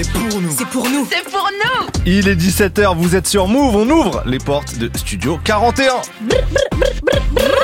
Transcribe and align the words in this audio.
C'est 0.00 0.12
pour 0.12 0.40
nous. 0.40 0.50
C'est 0.56 0.68
pour 0.68 0.88
nous. 0.88 1.08
C'est 1.10 1.24
pour 1.28 1.50
nous. 1.64 1.86
Il 2.06 2.28
est 2.28 2.36
17h, 2.36 2.94
vous 2.96 3.16
êtes 3.16 3.26
sur 3.26 3.48
Move, 3.48 3.74
on 3.74 3.90
ouvre 3.90 4.22
les 4.26 4.38
portes 4.38 4.78
de 4.78 4.88
Studio 4.96 5.40
41. 5.42 5.94
Tous 6.20 6.28
les 6.28 6.36
jours, 6.36 7.57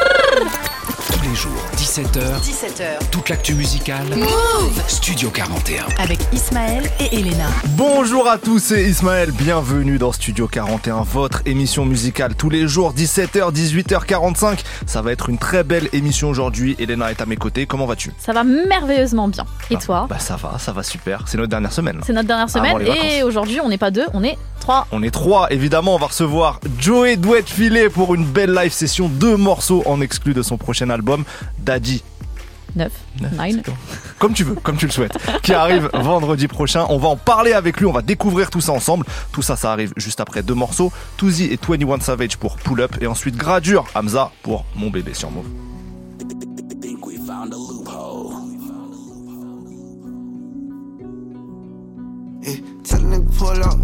17h, 1.95 2.41
17h. 2.43 3.08
toute 3.13 3.29
l'actu 3.29 3.54
musicale. 3.54 4.04
Move 4.17 4.83
Studio 4.88 5.31
41. 5.31 5.85
avec 6.03 6.19
Ismaël 6.33 6.90
et 6.99 7.21
Elena. 7.21 7.47
Bonjour 7.77 8.28
à 8.28 8.37
tous, 8.37 8.59
c'est 8.59 8.83
Ismaël, 8.83 9.31
bienvenue 9.31 9.96
dans 9.96 10.10
Studio 10.10 10.49
41, 10.49 11.03
votre 11.03 11.42
émission 11.46 11.85
musicale 11.85 12.35
tous 12.35 12.51
les 12.51 12.67
jours, 12.67 12.95
17h, 12.95 13.53
18h45. 13.53 14.65
Ça 14.87 15.03
va 15.03 15.13
être 15.13 15.28
une 15.28 15.38
très 15.38 15.63
belle 15.63 15.88
émission 15.92 16.30
aujourd'hui. 16.30 16.74
Elena 16.80 17.12
est 17.12 17.20
à 17.20 17.27
mes 17.27 17.37
côtés, 17.37 17.66
comment 17.66 17.87
vas-tu? 17.87 18.11
Ça 18.19 18.33
va 18.33 18.42
merveilleusement 18.42 19.29
bien. 19.29 19.45
Et 19.70 19.76
toi? 19.76 20.09
Bah 20.10 20.18
ça 20.18 20.34
va, 20.34 20.59
ça 20.59 20.73
va 20.73 20.82
super, 20.82 21.23
c'est 21.26 21.38
notre 21.38 21.51
dernière 21.51 21.73
semaine. 21.73 22.01
C'est 22.04 22.12
notre 22.12 22.26
dernière 22.26 22.48
Avant 22.56 22.76
semaine 22.76 22.96
et 23.04 23.23
aujourd'hui 23.23 23.60
on 23.60 23.68
n'est 23.68 23.79
pas 23.79 23.92
deux, 23.92 24.06
on 24.15 24.24
est 24.24 24.37
trois. 24.59 24.88
On 24.90 25.01
est 25.04 25.12
trois, 25.12 25.46
évidemment, 25.52 25.95
on 25.95 25.98
va 25.98 26.06
recevoir 26.06 26.59
Joey 26.80 27.15
Douette 27.16 27.48
Filet 27.48 27.88
pour 27.88 28.16
une 28.16 28.24
belle 28.24 28.52
live 28.52 28.73
session, 28.73 29.06
deux 29.06 29.37
morceaux 29.37 29.84
en 29.87 30.01
exclu 30.01 30.34
de 30.34 30.42
son 30.42 30.56
prochain 30.56 30.90
album, 30.90 31.23
Daddy. 31.60 31.84
9, 32.77 32.91
Neuf, 33.20 33.33
9. 33.33 33.51
c'est 33.51 33.66
bon. 33.66 33.77
Comme 34.19 34.33
tu 34.33 34.45
veux, 34.45 34.55
comme 34.55 34.77
tu 34.77 34.87
le 34.87 34.93
souhaites. 34.93 35.16
Qui 35.43 35.55
arrive 35.55 35.88
vendredi 35.95 36.48
prochain. 36.48 36.87
On 36.88 36.98
va 36.98 37.09
en 37.09 37.16
parler 37.16 37.52
avec 37.52 37.79
lui, 37.79 37.87
on 37.87 37.93
va 37.93 38.02
découvrir 38.02 38.51
tout 38.51 38.60
ça 38.60 38.73
ensemble. 38.73 39.07
Tout 39.33 39.43
ça, 39.43 39.57
ça 39.57 39.73
arrive 39.73 39.93
juste 39.97 40.20
après 40.20 40.43
deux 40.43 40.55
morceaux. 40.55 40.93
Tuzi 41.16 41.45
et 41.45 41.59
21 41.60 42.01
Savage 42.01 42.37
pour 42.37 42.57
Pull 42.57 42.80
Up. 42.80 42.97
Et 43.01 43.07
ensuite 43.07 43.37
Gradure, 43.37 43.87
Hamza 43.95 44.33
pour 44.43 44.65
Mon 44.74 44.91
bébé 44.91 45.15
sur 45.15 45.30
Move. 45.30 45.47
Yeah, 52.46 52.57
tell 52.85 53.01
a 53.01 53.04
nigga 53.04 53.38
pull 53.38 53.63
up. 53.63 53.79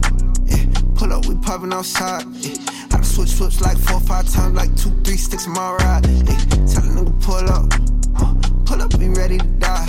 Yeah, 0.44 0.66
pull 0.94 1.12
up, 1.14 1.24
we 1.26 1.34
poppin' 1.36 1.72
outside. 1.72 2.24
Yeah, 2.34 2.52
I 2.52 2.78
done 2.78 2.79
switch 3.10 3.30
switch 3.30 3.60
like 3.60 3.76
four, 3.76 4.00
five 4.00 4.28
times, 4.30 4.54
like 4.54 4.74
two, 4.76 4.90
three 5.02 5.16
sticks 5.16 5.46
in 5.46 5.52
my 5.52 5.72
ride. 5.72 6.06
Yeah, 6.06 6.38
tell 6.70 6.84
a 6.86 6.90
nigga 6.94 7.14
pull 7.22 7.46
up. 7.50 7.66
Pull 8.66 8.82
up, 8.82 8.98
be 8.98 9.08
ready 9.08 9.38
to 9.38 9.46
die. 9.58 9.88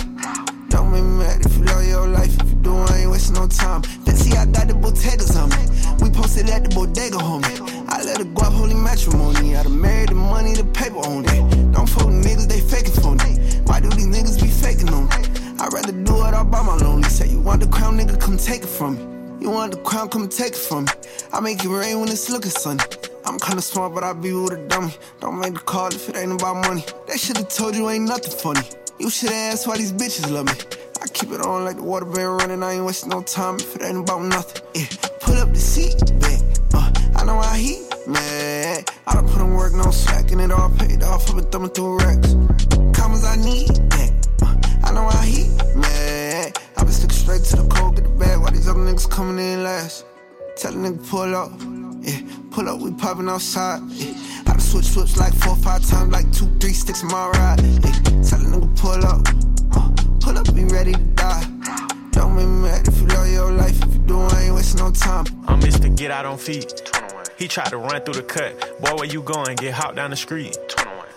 Don't 0.68 0.90
make 0.90 1.04
me 1.04 1.18
mad 1.18 1.46
if 1.46 1.56
you 1.56 1.64
love 1.64 1.86
your 1.86 2.08
life. 2.08 2.34
If 2.40 2.48
you 2.50 2.56
do, 2.56 2.74
I 2.74 2.98
ain't 2.98 3.10
wasting 3.10 3.36
no 3.36 3.46
time. 3.46 3.82
Then 4.04 4.16
see, 4.16 4.36
I 4.36 4.46
got 4.46 4.66
the 4.66 4.74
bodegas 4.74 5.36
on 5.40 5.50
me. 5.50 5.62
We 6.02 6.10
posted 6.10 6.50
at 6.50 6.64
the 6.64 6.74
bodega, 6.74 7.18
homie. 7.18 7.54
I 7.88 8.02
let 8.02 8.18
her 8.18 8.24
go 8.24 8.44
holy 8.44 8.74
matrimony. 8.74 9.56
I 9.56 9.62
done 9.62 9.80
married 9.80 10.08
the 10.08 10.14
money, 10.14 10.54
the 10.54 10.64
paper 10.64 10.98
on 10.98 11.24
it. 11.24 11.72
Don't 11.72 11.88
fool 11.88 12.10
niggas, 12.10 12.48
they 12.48 12.60
faking 12.60 12.94
for 13.00 13.14
me. 13.14 13.60
Why 13.66 13.78
do 13.80 13.88
these 13.90 14.06
niggas 14.06 14.40
be 14.42 14.48
faking 14.48 14.88
on 14.88 15.04
me? 15.06 15.22
I'd 15.60 15.72
rather 15.72 15.92
do 15.92 16.26
it 16.26 16.34
all 16.34 16.44
by 16.44 16.62
my 16.62 16.76
lonely. 16.76 17.08
Say 17.08 17.28
you 17.28 17.40
want 17.40 17.60
the 17.60 17.68
crown, 17.68 17.98
nigga, 17.98 18.18
come 18.20 18.36
take 18.36 18.62
it 18.62 18.68
from 18.68 18.96
me. 18.96 19.02
You 19.42 19.50
want 19.50 19.72
the 19.72 19.78
crown, 19.78 20.08
come 20.08 20.28
take 20.28 20.54
it 20.54 20.64
from 20.68 20.84
me. 20.84 20.92
I 21.32 21.40
make 21.40 21.62
it 21.64 21.68
rain 21.68 22.00
when 22.00 22.08
it's 22.08 22.28
looking 22.30 22.50
sunny. 22.50 22.82
I'm 23.24 23.38
kinda 23.38 23.62
smart, 23.62 23.94
but 23.94 24.02
I 24.02 24.12
be 24.12 24.32
with 24.32 24.52
a 24.52 24.68
dummy. 24.68 24.94
Don't 25.20 25.38
make 25.38 25.54
the 25.54 25.60
call 25.60 25.88
if 25.88 26.08
it 26.08 26.16
ain't 26.16 26.32
about 26.32 26.56
money. 26.56 26.84
They 27.06 27.16
should've 27.16 27.48
told 27.48 27.76
you 27.76 27.88
ain't 27.88 28.08
nothing 28.08 28.32
funny. 28.32 28.66
You 28.98 29.10
should've 29.10 29.34
asked 29.34 29.66
why 29.66 29.76
these 29.78 29.92
bitches 29.92 30.30
love 30.30 30.46
me. 30.46 30.52
I 31.02 31.06
keep 31.08 31.30
it 31.30 31.40
on 31.40 31.64
like 31.64 31.76
the 31.76 31.82
water 31.82 32.04
been 32.04 32.26
running. 32.26 32.62
I 32.62 32.74
ain't 32.74 32.84
wasting 32.84 33.10
no 33.10 33.22
time 33.22 33.56
if 33.56 33.76
it 33.76 33.82
ain't 33.82 33.98
about 33.98 34.22
nothing. 34.22 34.62
Yeah, 34.74 34.86
put 35.20 35.36
up 35.36 35.52
the 35.52 35.58
seat, 35.58 35.98
back. 36.20 36.40
Uh, 36.74 36.90
I 37.16 37.24
know 37.24 37.40
how 37.40 37.54
he 37.54 37.86
mad. 38.06 38.90
I 39.06 39.14
done 39.14 39.28
put 39.28 39.40
in 39.40 39.54
work, 39.54 39.72
no 39.72 39.90
slacking 39.90 40.40
it 40.40 40.50
all 40.50 40.70
paid 40.70 41.02
off. 41.02 41.28
I've 41.30 41.36
been 41.36 41.44
thumbing 41.50 41.70
through 41.70 41.98
racks. 41.98 42.34
Commas 42.92 43.24
I 43.24 43.36
need 43.36 43.68
that. 43.90 44.12
Uh, 44.42 44.56
I 44.84 44.92
know 44.92 45.08
how 45.08 45.22
he 45.22 45.48
mad. 45.76 46.58
I 46.76 46.84
been 46.84 46.92
sticking 46.92 47.16
straight 47.16 47.42
to 47.44 47.56
the 47.56 47.68
cold, 47.68 47.96
get 47.96 48.04
the 48.04 48.10
bag. 48.10 48.40
Why 48.40 48.50
these 48.50 48.68
other 48.68 48.80
niggas 48.80 49.08
coming 49.08 49.38
in 49.38 49.62
last. 49.62 50.04
Tell 50.62 50.72
a 50.72 50.76
nigga 50.76 51.08
pull 51.08 51.34
up. 51.34 51.50
Yeah, 52.02 52.20
pull 52.52 52.68
up, 52.68 52.80
we 52.80 52.92
poppin' 52.92 53.28
outside. 53.28 53.82
Yeah, 53.90 54.14
I 54.42 54.50
done 54.52 54.60
switch 54.60 54.84
switch 54.84 55.16
like 55.16 55.34
four, 55.34 55.56
five 55.56 55.84
times, 55.84 56.12
like 56.12 56.30
two, 56.32 56.46
three 56.60 56.72
sticks 56.72 57.02
in 57.02 57.08
my 57.08 57.30
ride. 57.30 57.60
Yeah, 57.60 57.90
tell 58.22 58.38
a 58.38 58.46
nigga 58.46 58.78
pull 58.78 59.04
up. 59.04 59.26
Uh, 59.72 59.90
pull 60.20 60.38
up, 60.38 60.54
be 60.54 60.62
ready 60.66 60.92
to 60.92 61.00
die. 61.18 61.42
Don't 62.12 62.36
make 62.36 62.46
me 62.46 62.62
mad 62.62 62.86
if 62.86 63.00
you 63.00 63.08
love 63.08 63.28
your 63.28 63.50
life. 63.50 63.76
If 63.82 63.92
you 63.92 64.00
do, 64.06 64.20
I 64.20 64.42
ain't 64.42 64.54
wasting 64.54 64.84
no 64.84 64.92
time. 64.92 65.24
I'm 65.48 65.58
Mr. 65.58 65.96
Get 65.96 66.12
Out 66.12 66.26
on 66.26 66.38
Feet. 66.38 66.88
He 67.36 67.48
tried 67.48 67.70
to 67.70 67.78
run 67.78 68.00
through 68.02 68.14
the 68.14 68.22
cut. 68.22 68.80
Boy, 68.80 68.94
where 68.94 69.06
you 69.06 69.20
going? 69.22 69.56
Get 69.56 69.74
hopped 69.74 69.96
down 69.96 70.10
the 70.10 70.16
street. 70.16 70.56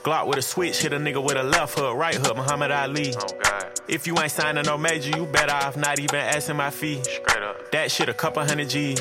Glock 0.02 0.25
with 0.25 0.40
a 0.40 0.42
switch, 0.42 0.81
hit 0.81 0.92
a 0.92 0.98
nigga 0.98 1.24
with 1.24 1.38
a 1.38 1.44
left 1.44 1.78
hook, 1.78 1.96
right 1.96 2.16
hook, 2.16 2.36
Muhammad 2.36 2.72
Ali. 2.72 3.14
If 3.88 4.08
you 4.08 4.18
ain't 4.18 4.31
signing 4.31 4.66
no 4.66 4.75
major, 4.75 5.16
you 5.16 5.28
better 5.28 5.53
off 5.53 5.78
not 5.78 6.00
even 6.00 6.16
asking 6.16 6.56
my 6.56 6.72
fee. 6.72 7.03
Straight 7.03 7.44
up. 7.44 7.72
That 7.72 7.92
shit 7.92 8.09
a 8.09 8.14
couple 8.14 8.44
hundred 8.44 8.69
G. 8.69 8.98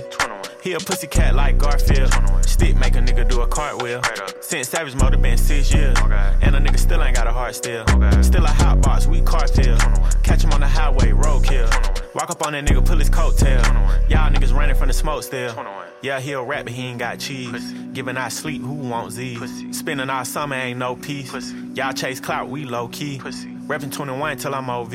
He 0.65 0.73
a 0.73 0.79
pussy 0.79 1.07
cat 1.07 1.35
like 1.35 1.59
Garfield. 1.59 2.11
Stick 2.47 2.75
make 2.75 2.97
a 2.97 2.99
nigga 2.99 3.29
do 3.29 3.43
a 3.43 3.47
cartwheel. 3.47 4.01
Since 4.41 4.71
Savage 4.71 4.95
Mode 4.95 5.21
been 5.21 5.37
six 5.37 5.71
years. 5.71 5.95
And 6.41 6.57
a 6.57 6.59
nigga 6.59 6.79
still 6.79 7.05
ain't 7.05 7.15
got 7.15 7.27
a 7.27 7.33
heart 7.33 7.55
still. 7.55 7.85
Still 8.23 8.47
a 8.47 8.49
hot 8.49 8.81
box, 8.81 9.07
we 9.07 9.21
cartel. 9.21 9.77
Catch 10.23 10.43
him 10.43 10.53
on 10.55 10.61
the 10.61 10.67
highway, 10.67 11.11
roadkill. 11.11 11.69
Walk 12.15 12.31
up 12.31 12.47
on 12.47 12.55
that 12.55 12.65
nigga, 12.65 12.83
pull 12.83 12.97
his 12.97 13.11
coattail. 13.11 13.63
Y'all 14.09 14.33
niggas 14.33 14.55
running 14.57 14.75
from 14.75 14.89
the 14.89 14.95
smoke 14.95 15.25
still. 15.25 15.55
Yeah, 16.01 16.19
he 16.19 16.33
a 16.33 16.43
rap, 16.43 16.65
but 16.65 16.73
he 16.73 16.87
ain't 16.87 16.99
got 16.99 17.19
cheese. 17.19 17.75
Giving 17.93 18.17
our 18.17 18.31
sleep, 18.31 18.63
who 18.63 18.73
wants 18.73 19.17
these? 19.17 19.79
Spending 19.79 20.09
our 20.09 20.25
summer, 20.25 20.57
ain't 20.57 20.79
no 20.79 20.97
peace. 20.97 21.53
Y'all 21.75 21.93
chase 21.93 22.21
clout, 22.21 22.49
we 22.49 22.65
low 22.65 22.89
key. 22.89 23.21
Reppin' 23.67 23.91
21 23.91 24.37
till 24.37 24.55
I'm 24.55 24.69
OV. 24.69 24.93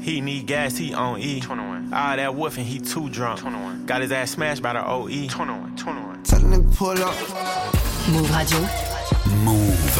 He 0.00 0.20
need 0.20 0.46
gas, 0.46 0.76
he 0.76 0.94
on 0.94 1.18
E. 1.20 1.42
All 1.48 2.16
that 2.16 2.30
woofing, 2.30 2.62
he 2.62 2.78
too 2.78 3.08
drunk. 3.08 3.40
Got 3.86 4.02
his 4.02 4.12
ass 4.12 4.30
smashed 4.30 4.62
by 4.62 4.74
the. 4.74 4.88
OE. 4.88 5.26
Tell 5.26 5.42
a 5.42 6.42
nigga 6.42 6.76
pull 6.76 6.90
up. 7.02 7.14
Move 8.08 8.30
Radio. 8.30 8.60
Move. 9.42 9.98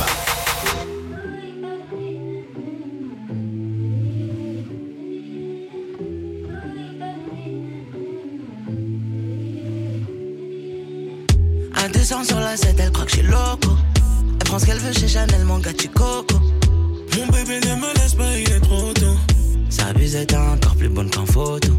Un 11.74 11.88
200 11.88 12.24
sur 12.24 12.38
la 12.38 12.56
7, 12.56 12.78
elle 12.78 12.92
croit 12.92 13.04
que 13.04 13.10
je 13.10 13.16
suis 13.16 13.26
loco. 13.26 13.70
Elle 14.38 14.46
prend 14.46 14.58
ce 14.60 14.66
qu'elle 14.66 14.78
veut 14.78 14.92
chez 14.92 15.08
Chanel, 15.08 15.44
mon 15.44 15.58
gars, 15.58 15.72
tu 15.72 15.88
coco. 15.88 16.45
Mon 17.16 17.26
bébé 17.26 17.60
ne 17.66 17.74
me 17.76 17.94
laisse 17.94 18.14
pas, 18.14 18.36
il 18.36 18.50
est 18.50 18.60
trop 18.60 18.92
tôt. 18.92 19.16
Sa 19.70 19.92
bise 19.92 20.14
est 20.16 20.34
encore 20.34 20.76
plus 20.76 20.88
bonne 20.88 21.10
qu'en 21.10 21.26
photo. 21.26 21.72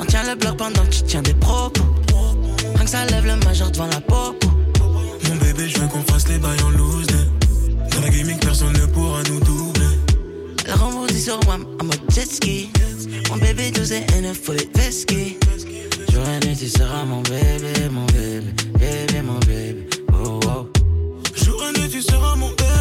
On 0.00 0.04
tient 0.04 0.22
le 0.22 0.34
bloc 0.36 0.56
pendant 0.56 0.84
que 0.84 0.90
tu 0.90 1.02
tiens 1.02 1.22
des 1.22 1.34
propos. 1.34 1.82
Rien 2.74 2.84
que 2.84 2.90
ça 2.90 3.04
lève 3.06 3.26
le 3.26 3.36
majeur 3.44 3.70
devant 3.70 3.86
la 3.86 4.00
popo. 4.00 4.48
Mon 5.28 5.36
bébé, 5.36 5.68
je 5.68 5.78
veux 5.78 5.88
qu'on 5.88 6.02
fasse 6.02 6.28
les 6.28 6.38
bails 6.38 6.62
en 6.62 6.70
loose. 6.70 7.06
Dans 7.06 8.00
la 8.00 8.08
gaming, 8.08 8.38
personne 8.38 8.72
ne 8.72 8.86
pourra 8.86 9.22
nous 9.24 9.40
doubler. 9.40 9.86
Elle 10.66 10.74
rebondit 10.74 11.20
sur 11.20 11.42
moi 11.44 11.56
en 11.80 11.84
mode 11.84 12.00
jet 12.10 12.30
ski. 12.30 12.70
Mon 13.30 13.36
bébé, 13.36 13.70
tout 13.72 13.84
c'est 13.84 14.06
une 14.16 14.34
folie 14.34 14.68
whisky. 14.76 15.38
Jour 16.12 16.22
et 16.28 16.46
nuit, 16.46 16.56
tu 16.56 16.68
seras 16.68 17.04
mon 17.04 17.22
bébé, 17.22 17.88
mon 17.90 18.06
bébé, 18.06 18.52
bébé, 18.78 19.22
mon 19.22 19.38
bébé. 19.40 19.88
Oh, 20.12 20.40
oh. 20.46 20.68
Jour 21.34 21.62
et 21.68 21.78
nuit, 21.78 21.88
tu 21.88 22.02
seras 22.02 22.36
mon 22.36 22.48
bébé, 22.48 22.71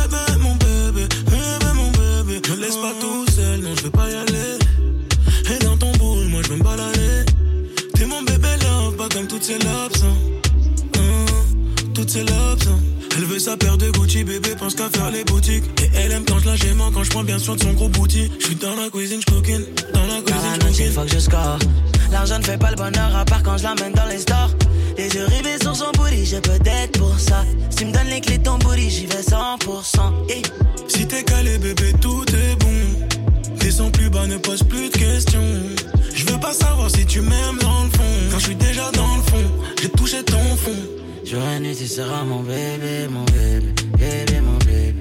paire 13.61 13.77
de 13.77 13.89
Gucci, 13.91 14.23
bébé 14.23 14.49
pense 14.57 14.75
qu'à 14.75 14.89
faire 14.89 15.11
les 15.11 15.23
boutiques. 15.23 15.63
Et 15.81 15.89
elle 15.95 16.11
aime 16.11 16.25
quand 16.25 16.39
je 16.39 16.45
la 16.47 16.55
gémant, 16.55 16.91
quand 16.91 17.03
je 17.03 17.09
prends 17.09 17.23
bien 17.23 17.39
soin 17.39 17.55
de 17.55 17.61
son 17.61 17.73
gros 17.73 17.89
bouti. 17.89 18.29
Je 18.39 18.45
suis 18.45 18.55
dans 18.55 18.75
la 18.75 18.89
cuisine, 18.89 19.21
je 19.21 19.33
cooking. 19.33 19.63
Dans 19.93 20.05
la 20.07 20.21
cuisine, 20.21 20.87
je 20.87 20.91
faut 20.91 21.01
que 21.03 21.11
je 21.11 21.19
score. 21.19 21.59
L'argent 22.11 22.39
ne 22.39 22.43
fait 22.43 22.57
pas 22.57 22.71
le 22.71 22.75
bonheur, 22.75 23.15
à 23.15 23.23
part 23.23 23.43
quand 23.43 23.57
je 23.57 23.63
l'emmène 23.63 23.93
dans 23.93 24.05
les 24.05 24.19
stores. 24.19 24.51
Les 24.97 25.07
yeux 25.07 25.25
rivés 25.25 25.57
sur 25.61 25.75
son 25.75 25.91
booty, 25.93 26.25
j'ai 26.25 26.41
peut-être 26.41 26.99
pour 26.99 27.17
ça. 27.19 27.45
Si 27.69 27.85
me 27.85 27.91
donnes 27.91 28.07
les 28.07 28.21
clés 28.21 28.37
de 28.37 28.43
ton 28.43 28.57
booty, 28.57 28.89
j'y 28.89 29.05
vais 29.05 29.21
100%. 29.21 29.59
Eh. 30.29 30.41
Si 30.87 31.07
t'es 31.07 31.23
calé, 31.23 31.57
bébé, 31.57 31.93
tout 32.01 32.25
est 32.29 32.55
bon. 32.59 33.57
Descends 33.59 33.91
plus 33.91 34.09
bas, 34.09 34.27
ne 34.27 34.37
pose 34.37 34.63
plus 34.63 34.89
de 34.89 34.97
questions. 34.97 35.39
Je 36.13 36.25
veux 36.25 36.39
pas 36.39 36.53
savoir 36.53 36.89
si 36.89 37.05
tu 37.05 37.21
m'aimes 37.21 37.59
dans 37.61 37.83
le 37.83 37.89
fond. 37.89 38.13
Quand 38.31 38.39
je 38.39 38.45
suis 38.45 38.55
déjà 38.55 38.91
dans 38.91 39.15
le 39.15 39.21
fond, 39.21 39.51
j'ai 39.81 39.89
touché 39.89 40.23
ton 40.23 40.55
fond. 40.57 41.00
Tu 41.23 41.87
seras 41.87 42.23
mon 42.23 42.41
bébé, 42.41 43.07
mon 43.09 43.23
bébé, 43.25 43.73
bébé, 43.97 44.41
mon 44.41 44.57
bébé. 44.57 45.00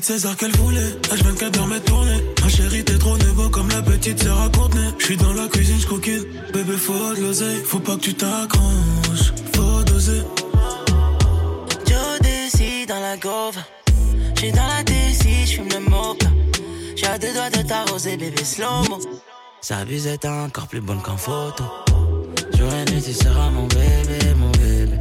De 0.00 0.04
César 0.04 0.36
qu'elle 0.36 0.50
voulait. 0.56 0.90
H24 1.12 1.50
dans 1.50 1.66
mes 1.68 1.78
tournées. 1.78 2.20
Ma 2.42 2.48
chérie, 2.48 2.82
t'es 2.82 2.98
trop 2.98 3.16
nouveau 3.16 3.48
comme 3.48 3.68
la 3.68 3.80
petite 3.80 4.20
sœur 4.20 4.40
à 4.40 4.48
Courtenay. 4.48 4.88
J'suis 4.98 5.16
dans 5.16 5.32
la 5.32 5.46
cuisine, 5.46 5.78
j'coquine. 5.78 6.24
Bébé, 6.52 6.76
faut 6.76 7.14
de 7.14 7.20
l'oseille. 7.20 7.62
Faut 7.64 7.78
pas 7.78 7.94
que 7.94 8.00
tu 8.00 8.14
t'accroches. 8.14 9.32
Faut 9.54 9.84
doser. 9.84 10.22
Joe 11.86 12.20
décide 12.22 12.88
dans 12.88 12.98
la 12.98 13.16
gauve. 13.16 13.56
J'suis 14.34 14.50
dans 14.50 14.66
la 14.66 14.82
DC, 14.82 15.46
j'fume 15.46 15.68
le 15.68 15.88
mocha. 15.88 16.28
J'ai 16.96 17.06
à 17.06 17.16
deux 17.16 17.32
doigts 17.32 17.50
de 17.50 17.62
t'arroser, 17.68 18.16
bébé 18.16 18.44
slow-mo. 18.44 18.98
Sa 19.60 19.84
bise 19.84 20.08
est 20.08 20.24
encore 20.24 20.66
plus 20.66 20.80
bonne 20.80 21.02
qu'en 21.02 21.16
photo. 21.16 21.62
Jour 22.58 22.68
et 22.68 22.90
nuit, 22.90 23.00
tu 23.00 23.12
seras 23.12 23.48
mon 23.50 23.68
bébé, 23.68 24.34
mon 24.36 24.50
bébé, 24.50 24.98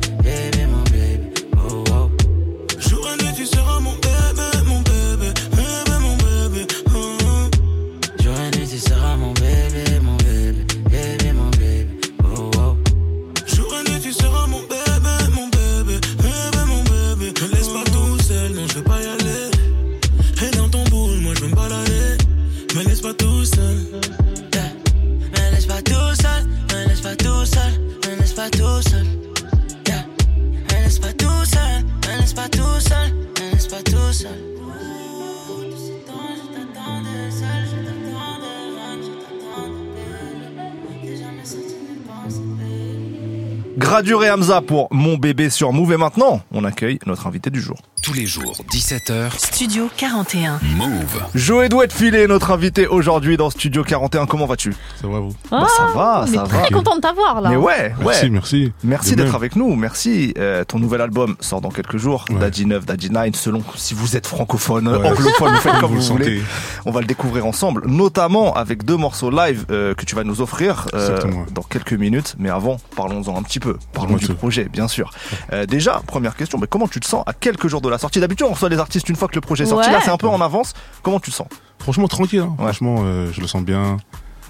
Gradure 43.83 44.23
et 44.23 44.31
Hamza 44.31 44.61
pour 44.61 44.87
Mon 44.91 45.17
bébé 45.17 45.49
sur 45.49 45.73
Move. 45.73 45.91
Et 45.91 45.97
maintenant, 45.97 46.41
on 46.53 46.63
accueille 46.63 46.99
notre 47.05 47.27
invité 47.27 47.49
du 47.49 47.59
jour. 47.59 47.75
Tous 48.03 48.11
les 48.13 48.25
jours, 48.25 48.53
17h, 48.69 49.31
Studio 49.37 49.89
41. 49.95 50.59
Move. 50.75 51.23
Joël 51.35 51.69
Douette 51.69 51.93
Filet, 51.93 52.27
notre 52.27 52.51
invité 52.51 52.85
aujourd'hui 52.85 53.37
dans 53.37 53.49
Studio 53.49 53.81
41. 53.85 54.25
Comment 54.25 54.45
vas-tu? 54.45 54.75
Ça 55.01 55.07
va 55.07 55.19
vous? 55.21 55.33
Bah, 55.49 55.65
ça 55.77 55.85
va, 55.95 56.23
on 56.27 56.31
est 56.31 56.35
ça 56.35 56.43
très 56.43 56.63
va. 56.63 56.67
content 56.69 56.97
de 56.97 57.01
t'avoir 57.01 57.39
là. 57.39 57.49
Mais 57.51 57.55
ouais, 57.55 57.93
Merci, 58.01 58.23
ouais. 58.25 58.29
merci. 58.29 58.71
Merci 58.83 59.15
d'être 59.15 59.33
avec 59.35 59.55
nous, 59.55 59.73
merci. 59.77 60.33
Euh, 60.37 60.65
ton 60.65 60.79
nouvel 60.79 60.99
album 60.99 61.37
sort 61.39 61.61
dans 61.61 61.69
quelques 61.71 61.95
jours, 61.95 62.25
Ouais. 62.29 62.39
Daddy 62.39 62.65
9, 62.65 62.85
Daddy 62.85 63.09
9, 63.09 63.35
selon 63.35 63.63
si 63.75 63.93
vous 63.93 64.17
êtes 64.17 64.27
francophone, 64.27 64.89
Ouais. 64.89 65.07
anglophone, 65.09 65.53
vous 65.53 65.61
faites 65.61 65.79
comme 65.79 65.93
Vous 65.95 66.01
vous, 66.01 66.17
le 66.17 66.23
voulez. 66.25 66.39
sentez. 66.39 66.43
On 66.85 66.91
va 66.91 66.99
le 66.99 67.07
découvrir 67.07 67.45
ensemble, 67.45 67.83
notamment 67.87 68.53
avec 68.53 68.83
deux 68.83 68.97
morceaux 68.97 69.29
live 69.31 69.65
euh, 69.71 69.93
que 69.95 70.03
tu 70.03 70.13
vas 70.15 70.25
nous 70.25 70.41
offrir 70.41 70.87
euh, 70.93 71.17
dans 71.51 71.63
quelques 71.63 71.93
minutes. 71.93 72.35
Mais 72.37 72.49
avant, 72.49 72.77
parlons-en 72.97 73.37
un 73.37 73.43
petit 73.43 73.61
peu. 73.61 73.77
Parlons 73.93 74.17
du 74.17 74.27
projet, 74.33 74.65
bien 74.65 74.89
sûr. 74.89 75.11
Euh, 75.53 75.65
déjà, 75.65 76.01
première 76.05 76.35
question, 76.35 76.57
mais 76.59 76.67
comment 76.67 76.89
tu 76.89 76.99
te 76.99 77.07
sens 77.07 77.23
à 77.27 77.31
quelques 77.33 77.69
jours 77.69 77.79
de 77.79 77.92
la 77.93 77.97
sortie 77.99 78.19
D'habitude, 78.19 78.45
on 78.49 78.53
reçoit 78.53 78.69
les 78.69 78.79
artistes 78.79 79.07
une 79.09 79.15
fois 79.15 79.27
que 79.27 79.35
le 79.35 79.41
projet 79.41 79.63
est 79.63 79.67
sorti. 79.67 79.87
Ouais. 79.87 79.93
Là, 79.93 80.01
c'est 80.03 80.11
un 80.11 80.17
peu 80.17 80.27
en 80.27 80.41
avance. 80.41 80.73
Comment 81.01 81.19
tu 81.19 81.31
te 81.31 81.35
sens? 81.35 81.47
Franchement, 81.79 82.07
tranquille. 82.07 82.39
hein. 82.41 82.55
Ouais. 82.57 82.65
Franchement, 82.65 82.97
euh, 83.03 83.31
je 83.31 83.41
le 83.41 83.47
sens 83.47 83.63
bien. 83.63 83.97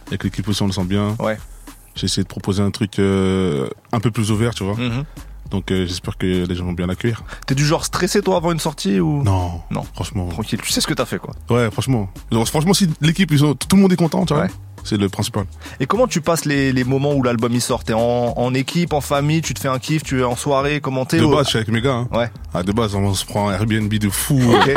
Avec 0.07 0.23
l'équipe 0.23 0.47
aussi, 0.47 0.61
on 0.63 0.67
le 0.67 0.71
sent 0.73 0.83
bien. 0.85 1.15
Ouais. 1.19 1.37
J'ai 1.95 2.05
essayé 2.05 2.23
de 2.23 2.27
proposer 2.27 2.61
un 2.63 2.71
truc 2.71 2.97
euh, 2.99 3.69
un 3.91 3.99
peu 3.99 4.09
plus 4.11 4.31
ouvert, 4.31 4.53
tu 4.55 4.63
vois. 4.63 4.75
Mhm. 4.75 5.03
Donc, 5.51 5.71
euh, 5.71 5.85
j'espère 5.85 6.17
que 6.17 6.25
les 6.25 6.55
gens 6.55 6.65
vont 6.65 6.73
bien 6.73 6.87
l'accueillir. 6.87 7.21
T'es 7.45 7.53
du 7.53 7.65
genre 7.65 7.85
stressé, 7.85 8.21
toi, 8.21 8.37
avant 8.37 8.51
une 8.51 8.59
sortie 8.59 8.99
ou? 8.99 9.21
Non. 9.23 9.61
Non. 9.69 9.83
Franchement. 9.93 10.27
Tranquille, 10.29 10.59
tu 10.61 10.71
sais 10.71 10.81
ce 10.81 10.87
que 10.87 10.93
t'as 10.95 11.05
fait, 11.05 11.19
quoi. 11.19 11.33
Ouais, 11.49 11.69
franchement. 11.69 12.09
Donc, 12.31 12.47
franchement, 12.47 12.73
si 12.73 12.89
l'équipe, 13.01 13.29
tout 13.37 13.75
le 13.75 13.81
monde 13.81 13.93
est 13.93 13.97
content, 13.97 14.25
tu 14.25 14.33
vois. 14.33 14.43
Ouais. 14.43 14.49
C'est 14.83 14.97
le 14.97 15.07
principal. 15.09 15.45
Et 15.79 15.85
comment 15.85 16.07
tu 16.07 16.19
passes 16.21 16.45
les, 16.45 16.73
les 16.73 16.83
moments 16.83 17.13
où 17.13 17.23
l'album 17.23 17.53
il 17.53 17.61
sort? 17.61 17.83
T'es 17.83 17.93
en, 17.93 18.33
en 18.35 18.53
équipe, 18.53 18.93
en 18.93 19.01
famille, 19.01 19.41
tu 19.41 19.53
te 19.53 19.59
fais 19.59 19.67
un 19.69 19.79
kiff, 19.79 20.03
tu 20.03 20.19
es 20.21 20.23
en 20.23 20.35
soirée, 20.35 20.81
comment 20.81 21.05
t'es 21.05 21.17
De 21.17 21.25
base, 21.25 21.45
je 21.45 21.49
suis 21.49 21.57
avec 21.57 21.69
mes 21.69 21.81
gars. 21.81 21.93
hein. 21.93 22.07
Ouais. 22.11 22.29
Ah, 22.53 22.63
de 22.63 22.71
base, 22.71 22.93
on 22.95 23.13
se 23.13 23.25
prend 23.25 23.49
un 23.49 23.53
Airbnb 23.53 23.93
de 23.93 24.09
fou 24.09 24.39
Ok. 24.53 24.67
euh, 24.67 24.73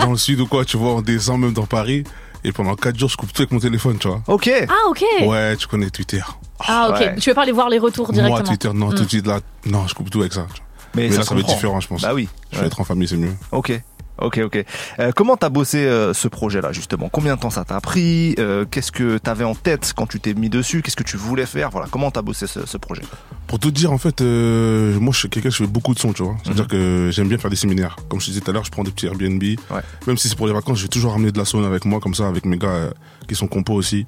dans 0.00 0.10
le 0.12 0.16
sud 0.16 0.40
ou 0.40 0.46
quoi, 0.46 0.64
tu 0.64 0.76
vois, 0.76 0.94
on 0.94 1.00
descend 1.02 1.40
même 1.40 1.52
dans 1.52 1.66
Paris. 1.66 2.04
Et 2.44 2.52
pendant 2.52 2.76
4 2.76 2.96
jours, 2.96 3.08
je 3.08 3.16
coupe 3.16 3.32
tout 3.32 3.42
avec 3.42 3.50
mon 3.50 3.58
téléphone, 3.58 3.98
tu 3.98 4.06
vois. 4.06 4.22
Ok. 4.28 4.48
Ah 4.68 4.88
ok. 4.90 5.02
Ouais, 5.26 5.56
tu 5.56 5.66
connais 5.66 5.90
Twitter. 5.90 6.20
Ah 6.60 6.88
ok. 6.90 7.00
Ouais. 7.00 7.16
Tu 7.18 7.30
veux 7.30 7.34
pas 7.34 7.42
aller 7.42 7.50
voir 7.52 7.68
les 7.68 7.78
retours 7.80 8.12
directement? 8.12 8.38
Moi, 8.38 8.46
Twitter, 8.46 8.70
non, 8.72 8.90
Mm. 8.90 8.94
tout 8.94 9.04
de 9.04 9.08
suite 9.08 9.26
là, 9.26 9.40
non, 9.66 9.86
je 9.88 9.94
coupe 9.94 10.08
tout 10.10 10.20
avec 10.20 10.32
ça. 10.32 10.46
Mais, 10.94 11.08
Mais 11.08 11.16
là, 11.16 11.22
ça 11.24 11.34
va 11.34 11.40
être 11.40 11.48
différent, 11.48 11.80
je 11.80 11.88
pense. 11.88 12.02
Bah 12.02 12.14
oui. 12.14 12.28
Je 12.52 12.56
vais 12.56 12.62
Ouais. 12.62 12.66
être 12.68 12.80
en 12.80 12.84
famille, 12.84 13.08
c'est 13.08 13.16
mieux. 13.16 13.34
Ok. 13.52 13.72
Ok, 14.20 14.38
ok. 14.44 14.64
Euh, 14.98 15.12
comment 15.14 15.36
t'as 15.36 15.48
bossé 15.48 15.78
euh, 15.84 16.12
ce 16.12 16.28
projet-là 16.28 16.72
justement? 16.72 17.08
Combien 17.08 17.36
de 17.36 17.40
temps 17.40 17.50
ça 17.50 17.64
t'a 17.64 17.80
pris? 17.80 18.34
Euh, 18.38 18.64
Qu'est-ce 18.70 18.90
que 18.92 19.18
t'avais 19.18 19.44
en 19.44 19.54
tête 19.54 19.92
quand 19.96 20.06
tu 20.06 20.18
t'es 20.20 20.34
mis 20.34 20.48
dessus? 20.48 20.82
Qu'est-ce 20.82 20.96
que 20.96 21.02
tu 21.04 21.16
voulais 21.16 21.46
faire? 21.46 21.70
Voilà. 21.70 21.86
Comment 21.90 22.10
t'as 22.10 22.22
bossé 22.22 22.46
ce, 22.46 22.66
ce 22.66 22.76
projet? 22.78 23.02
Pour 23.46 23.58
tout 23.58 23.70
te 23.70 23.76
dire, 23.76 23.92
en 23.92 23.98
fait, 23.98 24.20
moi, 24.20 25.12
je 25.12 25.18
suis 25.18 25.28
quelqu'un, 25.28 25.50
je 25.50 25.56
fais 25.56 25.66
beaucoup 25.66 25.94
de 25.94 25.98
sons, 25.98 26.12
tu 26.12 26.22
vois. 26.22 26.36
C'est-à-dire 26.44 26.64
Mhm. 26.64 26.68
que 26.70 27.10
j'aime 27.12 27.28
bien 27.28 27.38
faire 27.38 27.50
des 27.50 27.56
séminaires. 27.56 27.96
Comme 28.08 28.20
je 28.20 28.26
te 28.26 28.30
disais 28.30 28.40
tout 28.42 28.50
à 28.50 28.54
l'heure, 28.54 28.64
je 28.64 28.70
prends 28.70 28.84
des 28.84 28.90
petits 28.90 29.06
Airbnb. 29.06 29.42
Ouais. 29.42 29.80
Même 30.06 30.18
si 30.18 30.28
c'est 30.28 30.36
pour 30.36 30.46
les 30.46 30.52
vacances, 30.52 30.78
je 30.78 30.82
vais 30.82 30.88
toujours 30.88 31.12
ramener 31.12 31.32
de 31.32 31.38
la 31.38 31.44
sonne 31.44 31.64
avec 31.64 31.84
moi, 31.84 32.00
comme 32.00 32.14
ça, 32.14 32.26
avec 32.28 32.44
mes 32.44 32.58
gars 32.58 32.90
qui 33.28 33.34
sont 33.34 33.46
compos 33.48 33.74
aussi. 33.74 34.06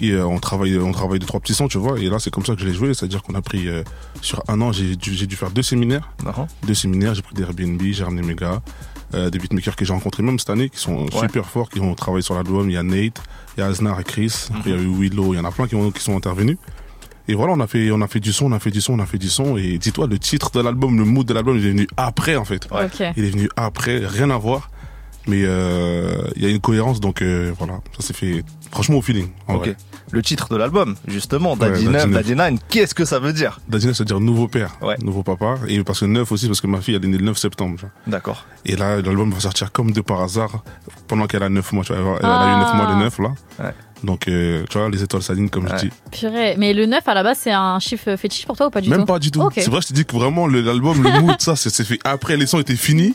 Et 0.00 0.16
on 0.16 0.38
travaille, 0.38 0.78
on 0.78 0.92
travaille 0.92 1.18
deux 1.18 1.26
trois 1.26 1.40
petits 1.40 1.54
sons, 1.54 1.66
tu 1.66 1.76
vois. 1.78 1.98
Et 1.98 2.08
là, 2.08 2.20
c'est 2.20 2.30
comme 2.30 2.44
ça 2.46 2.54
que 2.54 2.60
je 2.60 2.66
l'ai 2.66 2.72
joué. 2.72 2.94
C'est-à-dire 2.94 3.20
qu'on 3.24 3.34
a 3.34 3.42
pris 3.42 3.66
euh, 3.68 3.82
sur 4.22 4.42
un 4.46 4.60
an, 4.60 4.70
j'ai 4.70 4.94
dû, 4.94 5.16
faire 5.34 5.50
deux 5.50 5.62
séminaires, 5.62 6.08
deux 6.64 6.74
séminaires. 6.74 7.14
J'ai 7.14 7.22
pris 7.22 7.34
des 7.34 7.42
Airbnb, 7.42 7.82
j'ai 7.82 8.04
ramené 8.04 8.22
mes 8.22 8.36
gars, 8.36 8.62
euh, 9.14 9.30
des 9.30 9.38
beatmakers 9.38 9.76
que 9.76 9.84
j'ai 9.84 9.92
rencontrés 9.92 10.22
même 10.22 10.38
cette 10.38 10.50
année, 10.50 10.68
qui 10.68 10.78
sont 10.78 11.06
super 11.20 11.46
forts, 11.46 11.70
qui 11.70 11.80
ont 11.80 11.94
travaillé 11.94 12.22
sur 12.22 12.34
l'album. 12.34 12.68
Il 12.68 12.74
y 12.74 12.76
a 12.76 12.82
Nate, 12.82 13.22
il 13.56 13.60
y 13.60 13.62
a 13.62 13.66
Aznar 13.66 13.98
et 14.00 14.04
Chris, 14.04 14.48
Mhm. 14.50 14.62
il 14.66 14.72
y 14.72 14.74
a 14.74 14.78
eu 14.78 14.86
Willow, 14.88 15.34
il 15.34 15.36
y 15.36 15.40
en 15.40 15.44
a 15.44 15.50
plein 15.50 15.66
qui, 15.66 15.74
ont, 15.74 15.90
qui 15.90 16.02
sont 16.02 16.16
intervenus. 16.16 16.56
Et 17.30 17.34
voilà, 17.34 17.52
on 17.52 17.60
a 17.60 17.66
fait, 17.66 17.90
on 17.90 18.00
a 18.00 18.08
fait 18.08 18.20
du 18.20 18.32
son, 18.32 18.46
on 18.46 18.52
a 18.52 18.58
fait 18.58 18.70
du 18.70 18.80
son, 18.80 18.94
on 18.94 18.98
a 19.00 19.06
fait 19.06 19.18
du 19.18 19.28
son. 19.28 19.58
Et 19.58 19.76
dis-toi, 19.78 20.06
le 20.06 20.18
titre 20.18 20.50
de 20.50 20.60
l'album, 20.60 20.96
le 20.96 21.04
mood 21.04 21.26
de 21.26 21.34
l'album, 21.34 21.58
il 21.58 21.66
est 21.66 21.70
venu 21.70 21.86
après, 21.98 22.36
en 22.36 22.44
fait. 22.46 22.66
Ouais. 22.70 22.86
Ok. 22.86 23.02
Il 23.18 23.24
est 23.24 23.30
venu 23.30 23.50
après, 23.56 23.98
rien 24.06 24.30
à 24.30 24.38
voir. 24.38 24.70
Mais 25.28 25.42
euh, 25.44 26.22
il 26.36 26.42
y 26.42 26.46
a 26.46 26.48
une 26.48 26.58
cohérence, 26.60 27.00
donc 27.00 27.20
euh, 27.22 27.52
voilà, 27.58 27.74
ça 27.98 28.06
s'est 28.06 28.14
fait 28.14 28.42
franchement 28.72 28.96
au 28.96 29.02
feeling. 29.02 29.28
en 29.46 29.54
Ok. 29.56 29.60
vrai. 29.66 29.76
Le 30.10 30.22
titre 30.22 30.48
de 30.48 30.56
l'album, 30.56 30.96
justement, 31.06 31.54
Daddy 31.54 31.86
Ouais, 31.86 31.92
9, 31.92 32.10
Daddy 32.10 32.34
Daddy 32.34 32.34
9, 32.54 32.60
qu'est-ce 32.70 32.94
que 32.94 33.04
ça 33.04 33.18
veut 33.18 33.34
dire? 33.34 33.60
Dadina, 33.68 33.92
c'est-à-dire 33.92 34.20
nouveau 34.20 34.48
père, 34.48 34.78
Ouais. 34.80 34.96
nouveau 35.02 35.22
papa. 35.22 35.56
Et 35.68 35.84
parce 35.84 36.00
que 36.00 36.06
neuf 36.06 36.32
aussi, 36.32 36.46
parce 36.46 36.62
que 36.62 36.66
ma 36.66 36.80
fille, 36.80 36.94
elle 36.94 37.04
est 37.04 37.08
née 37.08 37.18
le 37.18 37.24
9 37.26 37.36
septembre. 37.36 37.78
D'accord. 38.06 38.46
Et 38.64 38.74
là, 38.76 39.02
l'album 39.02 39.30
va 39.30 39.40
sortir 39.40 39.70
comme 39.70 39.90
de 39.92 40.00
par 40.00 40.22
hasard, 40.22 40.62
pendant 41.08 41.26
qu'elle 41.26 41.42
a 41.42 41.50
9 41.50 41.72
mois. 41.74 41.84
Tu 41.84 41.92
vois, 41.92 42.18
elle, 42.20 42.26
a- 42.26 42.42
elle 42.42 42.48
a 42.50 42.56
eu 42.56 42.60
9 42.60 42.74
mois 42.74 42.88
le 42.94 42.98
9, 43.04 43.18
là. 43.18 43.32
Ouais. 43.62 43.72
Donc, 44.02 44.28
euh, 44.28 44.64
tu 44.70 44.78
vois, 44.78 44.88
les 44.88 45.02
étoiles 45.02 45.22
s'alignent, 45.22 45.50
comme 45.50 45.64
Ouais. 45.66 45.72
je 45.76 45.86
dis. 45.88 45.90
Purée. 46.10 46.54
Mais 46.56 46.72
le 46.72 46.86
9 46.86 47.06
à 47.06 47.12
la 47.14 47.22
base 47.22 47.38
c'est 47.42 47.50
un 47.52 47.78
chiffre 47.80 48.16
fétiche 48.16 48.46
pour 48.46 48.56
toi 48.56 48.68
ou 48.68 48.70
pas 48.70 48.80
du 48.80 48.88
Même 48.88 49.00
tout? 49.00 49.04
pas 49.06 49.18
du 49.18 49.30
tout. 49.30 49.46
C'est 49.54 49.68
vrai, 49.68 49.80
je 49.82 49.88
te 49.88 49.92
dis 49.92 50.06
que 50.06 50.14
vraiment, 50.16 50.46
l'album, 50.46 51.02
le 51.02 51.20
mood, 51.20 51.34
ça, 51.40 51.54
c'est 51.54 51.84
fait 51.84 51.98
après, 52.04 52.38
les 52.38 52.46
sons 52.46 52.60
étaient 52.60 52.76
finis. 52.76 53.14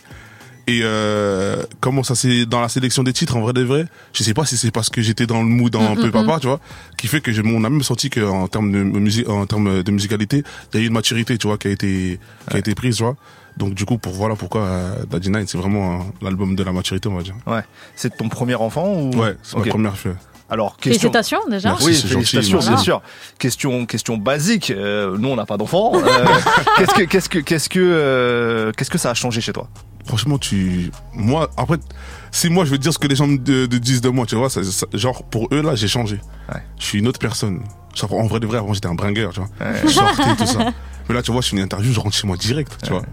Et 0.65 0.79
euh, 0.83 1.61
comment 1.81 2.03
ça 2.03 2.15
c'est 2.15 2.45
dans 2.45 2.61
la 2.61 2.69
sélection 2.69 3.03
des 3.03 3.11
titres 3.11 3.35
en 3.35 3.41
vrai 3.41 3.51
de 3.51 3.63
vrai, 3.63 3.85
je 4.13 4.23
sais 4.23 4.33
pas 4.33 4.45
si 4.45 4.55
c'est 4.55 4.71
parce 4.71 4.89
que 4.89 5.01
j'étais 5.01 5.25
dans 5.25 5.41
le 5.41 5.47
mood 5.47 5.75
un 5.75 5.95
Mm, 5.95 5.95
peu 5.99 6.07
mm, 6.07 6.11
papa, 6.11 6.39
tu 6.39 6.47
vois, 6.47 6.59
qui 6.97 7.07
fait 7.07 7.19
que 7.19 7.33
j'ai- 7.33 7.41
on 7.45 7.63
a 7.65 7.69
même 7.69 7.83
senti 7.83 8.09
que 8.09 8.21
en 8.21 8.47
termes 8.47 8.71
de 8.71 8.81
musique, 8.81 9.27
en 9.27 9.45
termes 9.45 9.83
de 9.83 9.91
musicalité, 9.91 10.43
il 10.73 10.79
y 10.79 10.81
a 10.81 10.85
eu 10.85 10.87
une 10.87 10.93
maturité, 10.93 11.37
tu 11.37 11.47
vois, 11.47 11.57
qui 11.57 11.67
a 11.67 11.71
été 11.71 12.17
qui 12.49 12.55
a 12.55 12.59
été 12.59 12.73
prise, 12.75 12.95
tu 12.95 13.03
vois. 13.03 13.17
Donc 13.57 13.73
du 13.75 13.85
coup, 13.85 13.97
pour 13.97 14.13
voilà 14.13 14.35
pourquoi 14.35 14.61
euh, 14.61 15.03
Daddy 15.09 15.29
Nine, 15.29 15.45
c'est 15.47 15.57
vraiment 15.57 15.99
euh, 15.99 16.03
l'album 16.21 16.55
de 16.55 16.63
la 16.63 16.71
maturité, 16.71 17.09
on 17.09 17.15
va 17.15 17.23
dire. 17.23 17.35
Ouais. 17.45 17.61
C'est 17.95 18.15
ton 18.15 18.29
premier 18.29 18.55
enfant 18.55 18.87
ou? 18.93 19.15
Ouais, 19.17 19.35
c'est 19.43 19.57
ma 19.57 19.65
première 19.65 19.97
fille. 19.97 20.11
Alors, 20.49 20.77
question. 20.77 21.11
Félicitations 21.11 21.39
déjà. 21.49 21.69
Merci. 21.69 21.85
Oui, 21.85 21.93
félicitations, 21.95 22.59
bien 22.59 22.77
sûr. 22.77 23.01
Question, 23.39 23.85
question 23.85 24.17
basique. 24.17 24.71
euh, 24.71 25.17
nous, 25.17 25.29
on 25.29 25.35
n'a 25.35 25.45
pas 25.45 25.57
d'enfants. 25.57 25.93
Euh, 25.95 26.25
qu'est-ce 26.77 26.93
que, 26.93 27.03
qu'est-ce 27.03 27.29
que, 27.29 27.39
qu'est-ce 27.39 27.69
que, 27.69 27.79
euh, 27.79 28.71
qu'est-ce 28.77 28.89
que 28.91 28.97
ça 28.97 29.09
a 29.09 29.13
changé 29.13 29.41
chez 29.41 29.53
toi? 29.53 29.67
Franchement, 30.05 30.37
tu, 30.37 30.91
moi, 31.13 31.49
après, 31.55 31.77
si 32.31 32.49
moi 32.49 32.65
je 32.65 32.71
veux 32.71 32.77
dire 32.77 32.91
ce 32.93 32.99
que 32.99 33.07
les 33.07 33.15
gens 33.15 33.25
me 33.25 33.37
de- 33.37 33.65
de 33.67 33.77
disent 33.77 34.01
de 34.01 34.09
moi, 34.09 34.25
tu 34.25 34.35
vois, 34.35 34.49
ça- 34.49 34.61
ça- 34.63 34.85
genre 34.93 35.23
pour 35.23 35.47
eux 35.53 35.61
là, 35.61 35.75
j'ai 35.75 35.87
changé. 35.87 36.19
Ouais. 36.53 36.61
Je 36.77 36.83
suis 36.83 36.99
une 36.99 37.07
autre 37.07 37.19
personne. 37.19 37.61
Genre, 37.95 38.11
en 38.13 38.25
vrai 38.27 38.39
de 38.41 38.45
vrai, 38.45 38.57
avant 38.57 38.73
j'étais 38.73 38.87
un 38.89 38.95
bringueur, 38.95 39.31
tu 39.31 39.39
vois. 39.39 39.49
Ouais. 39.65 39.79
Je 39.85 39.87
sortais 39.89 40.35
tout 40.37 40.45
ça. 40.45 40.59
Mais 41.07 41.15
là, 41.15 41.21
tu 41.21 41.31
vois, 41.31 41.39
je 41.41 41.49
fais 41.49 41.55
une 41.55 41.63
interview, 41.63 41.93
je 41.93 41.99
rentre 42.01 42.15
chez 42.15 42.27
moi 42.27 42.35
direct, 42.35 42.77
tu 42.83 42.89
vois. 42.91 43.03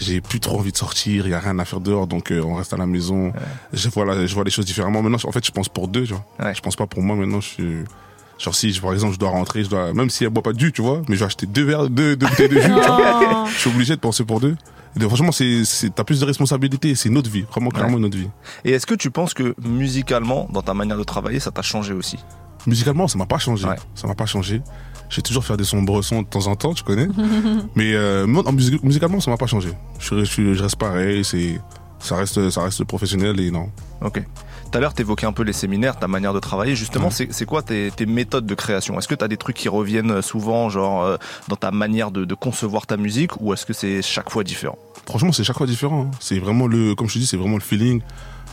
J'ai 0.00 0.20
plus 0.20 0.40
trop 0.40 0.58
envie 0.58 0.72
de 0.72 0.76
sortir, 0.76 1.26
il 1.26 1.30
y 1.30 1.34
a 1.34 1.38
rien 1.40 1.58
à 1.58 1.64
faire 1.64 1.80
dehors, 1.80 2.06
donc 2.06 2.32
euh, 2.32 2.42
on 2.42 2.54
reste 2.54 2.72
à 2.72 2.76
la 2.76 2.86
maison. 2.86 3.32
Je 3.72 3.88
vois, 3.90 4.04
la- 4.04 4.26
je 4.26 4.34
vois 4.34 4.44
les 4.44 4.50
choses 4.50 4.64
différemment. 4.64 5.02
Maintenant, 5.02 5.18
en 5.28 5.32
fait, 5.32 5.44
je 5.46 5.50
pense 5.52 5.68
pour 5.68 5.86
deux, 5.88 6.04
tu 6.04 6.14
vois. 6.14 6.24
Ouais. 6.42 6.54
Je 6.54 6.60
pense 6.60 6.74
pas 6.76 6.86
pour 6.86 7.02
moi. 7.02 7.14
Maintenant, 7.16 7.40
je 7.40 7.48
suis 7.48 7.76
genre 8.38 8.54
si, 8.54 8.72
je- 8.72 8.80
par 8.80 8.92
exemple, 8.94 9.12
je 9.14 9.18
dois 9.18 9.28
rentrer, 9.30 9.62
je 9.64 9.68
dois, 9.68 9.92
même 9.92 10.08
si 10.10 10.24
elle 10.24 10.30
boit 10.30 10.42
pas 10.42 10.52
de 10.54 10.58
jus, 10.58 10.72
tu 10.72 10.80
vois, 10.82 11.02
mais 11.08 11.14
je 11.14 11.20
vais 11.20 11.26
acheter 11.26 11.46
deux 11.46 11.64
verres, 11.64 11.90
deux, 11.90 12.16
deux 12.16 12.26
bouteilles 12.26 12.48
de 12.48 12.60
jus. 12.60 12.66
tu 12.66 12.72
vois. 12.72 13.20
Oh. 13.42 13.46
Je 13.52 13.58
suis 13.58 13.70
obligé 13.70 13.94
de 13.94 14.00
penser 14.00 14.24
pour 14.24 14.40
deux. 14.40 14.56
Et 14.98 15.00
franchement, 15.04 15.30
c'est, 15.32 15.64
c'est, 15.64 15.94
t'as 15.94 16.02
plus 16.04 16.18
de 16.20 16.24
responsabilités, 16.24 16.94
c'est 16.94 17.10
notre 17.10 17.30
vie, 17.30 17.42
vraiment 17.42 17.68
clairement 17.70 17.98
notre 17.98 18.16
vie. 18.16 18.28
Et 18.64 18.70
est-ce 18.72 18.86
que 18.86 18.94
tu 18.94 19.10
penses 19.10 19.34
que 19.34 19.54
musicalement, 19.62 20.48
dans 20.52 20.62
ta 20.62 20.74
manière 20.74 20.96
de 20.98 21.04
travailler, 21.04 21.38
ça 21.40 21.50
t'a 21.50 21.62
changé 21.62 21.92
aussi? 21.92 22.18
Musicalement, 22.66 23.06
ça 23.08 23.16
m'a 23.18 23.26
pas 23.26 23.38
changé. 23.38 23.66
Ouais. 23.66 23.76
Ça 23.94 24.06
m'a 24.08 24.14
pas 24.14 24.26
changé. 24.26 24.62
J'ai 25.10 25.22
toujours 25.22 25.44
faire 25.44 25.56
des 25.56 25.64
sombres 25.64 26.00
sons 26.02 26.22
de 26.22 26.26
temps 26.28 26.46
en 26.46 26.54
temps, 26.56 26.72
tu 26.72 26.82
connais. 26.84 27.08
Mais 27.74 27.92
euh, 27.94 28.26
moi, 28.26 28.42
en 28.46 28.52
musique- 28.52 28.82
musicalement, 28.82 29.20
ça 29.20 29.30
m'a 29.30 29.36
pas 29.36 29.46
changé. 29.48 29.70
Je, 29.98 30.24
je, 30.24 30.54
je 30.54 30.62
reste 30.62 30.76
pareil. 30.76 31.24
C'est 31.24 31.60
ça 31.98 32.16
reste, 32.16 32.48
ça 32.50 32.62
reste 32.62 32.84
professionnel 32.84 33.38
et 33.40 33.50
non. 33.50 33.68
Ok. 34.00 34.22
Tout 34.72 34.78
à 34.78 34.80
l'heure, 34.80 34.94
tu 34.94 35.02
évoquais 35.02 35.26
un 35.26 35.32
peu 35.32 35.42
les 35.42 35.52
séminaires, 35.52 35.98
ta 35.98 36.06
manière 36.06 36.32
de 36.32 36.38
travailler. 36.38 36.76
Justement, 36.76 37.06
Ouais. 37.06 37.10
c'est 37.12 37.32
c'est 37.32 37.44
quoi 37.44 37.60
tes, 37.62 37.90
tes 37.90 38.06
méthodes 38.06 38.46
de 38.46 38.54
création? 38.54 38.96
Est-ce 38.98 39.08
que 39.08 39.16
tu 39.16 39.24
as 39.24 39.28
des 39.28 39.36
trucs 39.36 39.56
qui 39.56 39.68
reviennent 39.68 40.22
souvent, 40.22 40.70
genre 40.70 41.02
euh, 41.02 41.16
dans 41.48 41.56
ta 41.56 41.72
manière 41.72 42.10
de, 42.12 42.24
de 42.24 42.34
concevoir 42.34 42.86
ta 42.86 42.96
musique, 42.96 43.32
ou 43.40 43.52
est-ce 43.52 43.66
que 43.66 43.72
c'est 43.72 44.00
chaque 44.00 44.30
fois 44.30 44.44
différent? 44.44 44.78
Franchement, 45.06 45.32
c'est 45.32 45.42
chaque 45.44 45.58
fois 45.58 45.66
différent. 45.66 46.04
hein. 46.06 46.16
C'est 46.20 46.38
vraiment 46.38 46.68
le, 46.68 46.94
comme 46.94 47.08
je 47.08 47.14
te 47.14 47.18
dis, 47.18 47.26
c'est 47.26 47.36
vraiment 47.36 47.56
le 47.56 47.62
feeling, 47.62 48.00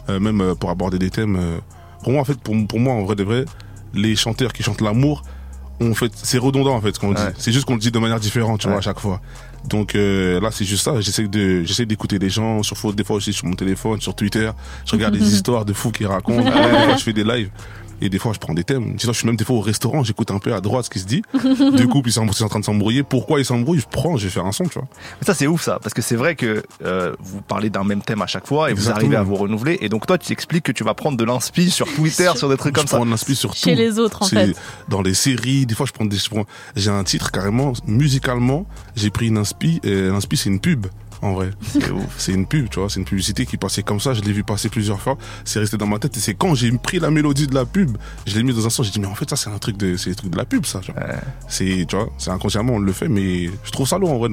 euh, 0.09 0.19
même 0.19 0.41
euh, 0.41 0.55
pour 0.55 0.71
aborder 0.71 0.97
des 0.97 1.11
thèmes. 1.11 1.35
euh. 1.39 1.59
pour 2.03 2.11
moi, 2.13 2.21
en 2.21 2.25
fait, 2.25 2.39
pour, 2.39 2.55
pour 2.67 2.79
moi, 2.79 2.95
en 2.95 3.03
vrai 3.03 3.15
de 3.15 3.23
vrai, 3.23 3.45
les 3.93 4.15
chanteurs 4.15 4.51
qui 4.53 4.63
chantent 4.63 4.81
l'amour, 4.81 5.21
on 5.79 5.93
fait, 5.93 6.11
c'est 6.15 6.37
redondant 6.37 6.75
en 6.75 6.81
fait 6.81 6.93
ce 6.95 6.99
qu'on 6.99 7.09
Ouais. 7.09 7.15
dit. 7.15 7.35
C'est 7.37 7.51
juste 7.51 7.65
qu'on 7.65 7.73
le 7.75 7.79
dit 7.79 7.91
de 7.91 7.99
manière 7.99 8.19
différente, 8.19 8.59
tu 8.59 8.67
Ouais. 8.67 8.73
vois, 8.73 8.79
à 8.79 8.83
chaque 8.83 8.99
fois. 8.99 9.21
Donc 9.65 9.95
euh, 9.95 10.39
là, 10.39 10.49
c'est 10.51 10.65
juste 10.65 10.83
ça. 10.85 10.99
J'essaie 11.01 11.27
de, 11.27 11.63
j'essaie 11.63 11.85
d'écouter 11.85 12.19
les 12.19 12.29
gens. 12.29 12.63
Sur 12.63 12.93
des 12.93 13.03
fois 13.03 13.17
aussi 13.17 13.33
sur 13.33 13.45
mon 13.47 13.53
téléphone, 13.55 13.99
sur 14.01 14.15
Twitter. 14.15 14.49
Je 14.85 14.91
regarde 14.93 15.15
des 15.17 15.19
histoires 15.33 15.65
de 15.65 15.73
fous 15.73 15.91
qui 15.91 16.05
racontent. 16.05 16.43
Des 16.45 16.51
fois, 16.51 16.95
je 16.97 17.03
fais 17.03 17.13
des 17.13 17.23
lives. 17.23 17.49
Et 18.01 18.09
des 18.09 18.19
fois, 18.19 18.31
je 18.33 18.39
prends 18.39 18.53
des 18.53 18.63
thèmes. 18.63 18.95
Sinon, 18.99 19.13
je 19.13 19.17
suis 19.17 19.25
même 19.27 19.35
des 19.37 19.43
fois 19.45 19.55
au 19.55 19.61
restaurant, 19.61 20.03
j'écoute 20.03 20.29
un 20.31 20.39
peu 20.39 20.53
à 20.53 20.61
droite 20.61 20.85
ce 20.85 20.89
qui 20.89 20.99
se 20.99 21.05
dit. 21.05 21.23
du 21.75 21.87
coup, 21.87 22.01
puis 22.01 22.11
ils 22.11 22.13
sont 22.13 22.27
en 22.43 22.47
train 22.49 22.59
de 22.59 22.65
s'embrouiller. 22.65 23.03
Pourquoi 23.03 23.39
ils 23.39 23.45
s'embrouillent? 23.45 23.79
Je 23.79 23.87
prends, 23.89 24.17
je 24.17 24.25
vais 24.25 24.29
faire 24.29 24.45
un 24.45 24.51
son, 24.51 24.65
tu 24.65 24.75
vois. 24.79 24.87
Mais 25.19 25.25
Ça, 25.25 25.33
c'est 25.33 25.47
ouf, 25.47 25.63
ça, 25.63 25.79
parce 25.81 25.93
que 25.93 26.01
c'est 26.01 26.15
vrai 26.15 26.35
que 26.35 26.63
euh, 26.85 27.15
vous 27.19 27.41
parlez 27.41 27.69
d'un 27.69 27.83
même 27.83 28.01
thème 28.01 28.21
à 28.21 28.27
chaque 28.27 28.45
fois 28.47 28.69
et 28.69 28.73
vous 28.73 28.89
arrivez 28.91 29.15
à 29.15 29.23
vous 29.23 29.35
renouveler. 29.35 29.77
Et 29.81 29.89
donc, 29.89 30.05
toi, 30.05 30.17
tu 30.17 30.31
expliques 30.31 30.63
que 30.65 30.71
tu 30.71 30.83
vas 30.83 30.93
prendre 30.93 31.17
de 31.17 31.23
l'inspi 31.23 31.71
sur 31.71 31.91
Twitter, 31.93 32.31
sur 32.35 32.49
des 32.49 32.57
trucs 32.57 32.75
comme 32.75 32.85
je 32.85 32.89
ça. 32.91 32.97
prends 32.97 33.05
de 33.05 33.11
l'inspi 33.11 33.35
sur 33.35 33.53
Chez 33.55 33.71
tout. 33.73 33.77
les 33.77 33.99
autres, 33.99 34.21
en 34.23 34.27
fait. 34.27 34.53
Dans 34.89 35.01
les 35.01 35.13
séries, 35.13 35.65
des 35.65 35.75
fois 35.75 35.85
je 35.85 35.91
prends 35.93 36.05
des, 36.05 36.17
je 36.17 36.29
j'ai 36.75 36.89
un 36.91 37.03
titre 37.03 37.31
carrément 37.31 37.73
musicalement, 37.85 38.65
j'ai 38.95 39.09
pris 39.09 39.27
une 39.27 39.37
inspi, 39.37 39.79
et 39.83 40.03
l'inspi 40.09 40.37
c'est 40.37 40.49
une 40.49 40.59
pub. 40.59 40.87
En 41.21 41.33
vrai, 41.33 41.49
C'est 41.61 41.89
ouf. 41.91 42.03
c'est 42.17 42.31
une 42.33 42.45
pub, 42.45 42.69
tu 42.69 42.79
vois, 42.79 42.89
c'est 42.89 42.99
une 42.99 43.05
publicité 43.05 43.45
qui 43.45 43.57
passait 43.57 43.83
comme 43.83 43.99
ça, 43.99 44.13
je 44.13 44.21
l'ai 44.21 44.31
vu 44.33 44.43
passer 44.43 44.69
plusieurs 44.69 44.99
fois, 45.01 45.17
c'est 45.45 45.59
resté 45.59 45.77
dans 45.77 45.87
ma 45.87 45.99
tête 45.99 46.15
et 46.17 46.19
c'est 46.19 46.33
quand 46.35 46.53
j'ai 46.55 46.71
pris 46.71 46.99
la 46.99 47.09
mélodie 47.11 47.47
de 47.47 47.55
la 47.55 47.65
pub, 47.65 47.97
je 48.25 48.35
l'ai 48.35 48.43
mis 48.43 48.53
dans 48.53 48.65
un 48.65 48.69
sens, 48.69 48.85
j'ai 48.85 48.91
dit 48.91 48.99
mais 48.99 49.07
en 49.07 49.15
fait 49.15 49.29
ça 49.29 49.35
c'est 49.35 49.49
un 49.49 49.57
truc 49.57 49.77
de, 49.77 49.97
c'est 49.97 50.11
de 50.25 50.37
la 50.37 50.45
pub 50.45 50.65
ça. 50.65 50.81
C'est, 51.47 51.85
tu 51.87 51.95
vois, 51.95 52.09
c'est 52.17 52.29
inconsciemment 52.31 52.73
on 52.73 52.79
le 52.79 52.91
fait, 52.93 53.07
mais 53.07 53.45
je 53.63 53.71
trouve 53.71 53.87
ça 53.87 53.97
lourd 53.97 54.11
en 54.11 54.17
vrai, 54.17 54.29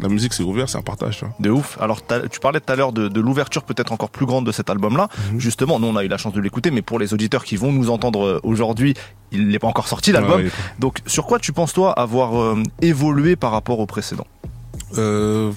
la 0.00 0.08
musique 0.08 0.32
c'est 0.32 0.42
ouvert, 0.42 0.68
c'est 0.68 0.78
un 0.78 0.82
partage, 0.82 1.18
tu 1.18 1.24
vois. 1.24 1.34
De 1.40 1.50
ouf. 1.50 1.76
Alors, 1.80 2.00
tu 2.30 2.40
parlais 2.40 2.60
tout 2.60 2.72
à 2.72 2.76
l'heure 2.76 2.92
de, 2.92 3.08
de 3.08 3.20
l'ouverture 3.20 3.62
peut-être 3.64 3.92
encore 3.92 4.10
plus 4.10 4.26
grande 4.26 4.46
de 4.46 4.52
cet 4.52 4.70
album-là. 4.70 5.08
Mhm. 5.32 5.40
Justement, 5.40 5.78
nous, 5.78 5.88
on 5.88 5.96
a 5.96 6.04
eu 6.04 6.08
la 6.08 6.16
chance 6.18 6.32
de 6.32 6.40
l'écouter, 6.40 6.70
mais 6.70 6.82
pour 6.82 6.98
les 6.98 7.12
auditeurs 7.14 7.44
qui 7.44 7.56
vont 7.56 7.72
nous 7.72 7.90
entendre 7.90 8.24
euh, 8.24 8.40
aujourd'hui, 8.42 8.94
il 9.30 9.48
n'est 9.48 9.58
pas 9.58 9.66
encore 9.68 9.88
sorti 9.88 10.12
l'album. 10.12 10.42
Ouais, 10.42 10.50
Donc, 10.78 10.98
sur 11.06 11.26
quoi 11.26 11.38
tu 11.38 11.52
penses, 11.52 11.72
toi, 11.72 11.92
avoir 11.92 12.40
euh, 12.40 12.62
évolué 12.80 13.36
par 13.36 13.50
rapport 13.52 13.78
au 13.78 13.86
précédent? 13.86 14.26
Euh, 14.98 15.52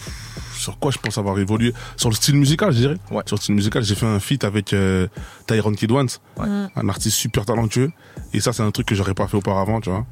sur 0.55 0.79
quoi 0.79 0.91
je 0.91 0.97
pense 0.97 1.17
avoir 1.17 1.38
évolué 1.39 1.74
Sur 1.97 2.09
le 2.09 2.15
style 2.15 2.35
musical, 2.35 2.71
je 2.71 2.77
dirais. 2.77 2.97
Ouais. 3.12 3.24
Sur 3.25 3.35
le 3.38 3.41
style 3.41 3.55
musical, 3.55 3.83
j'ai 3.83 3.95
fait 3.95 4.05
un 4.05 4.19
feat 4.19 4.43
avec 4.43 4.74
euh, 4.74 5.07
Tyrone 5.47 5.75
Kid 5.75 5.91
Once, 5.91 6.21
Ouais. 6.38 6.47
Mm. 6.47 6.69
un 6.75 6.89
artiste 6.89 7.17
super 7.17 7.45
talentueux. 7.45 7.91
Et 8.33 8.39
ça, 8.39 8.53
c'est 8.53 8.63
un 8.63 8.71
truc 8.71 8.88
que 8.88 8.95
j'aurais 8.95 9.13
pas 9.13 9.27
fait 9.27 9.38
auparavant, 9.38 9.81
tu 9.81 9.89
vois. 9.89 10.05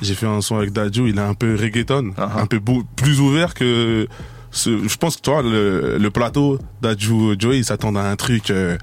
J'ai 0.00 0.14
fait 0.14 0.26
un 0.26 0.40
son 0.40 0.56
avec 0.56 0.72
Dadju, 0.72 1.08
il 1.08 1.18
est 1.18 1.20
un 1.20 1.34
peu 1.34 1.56
reggaeton, 1.56 2.12
Uh-huh. 2.16 2.40
un 2.40 2.46
peu 2.46 2.60
plus 2.96 3.20
ouvert 3.20 3.54
que 3.54 4.06
ce, 4.50 4.86
je 4.88 4.96
pense 4.96 5.16
que 5.16 5.22
tu 5.22 5.30
vois 5.30 5.42
le, 5.42 5.98
le 5.98 6.10
plateau 6.10 6.58
Dadju 6.82 7.34
Joey, 7.38 7.58
ils 7.58 7.64
s'attendent 7.64 7.98
à 7.98 8.08
un 8.08 8.16
truc 8.16 8.50
euh, 8.50 8.78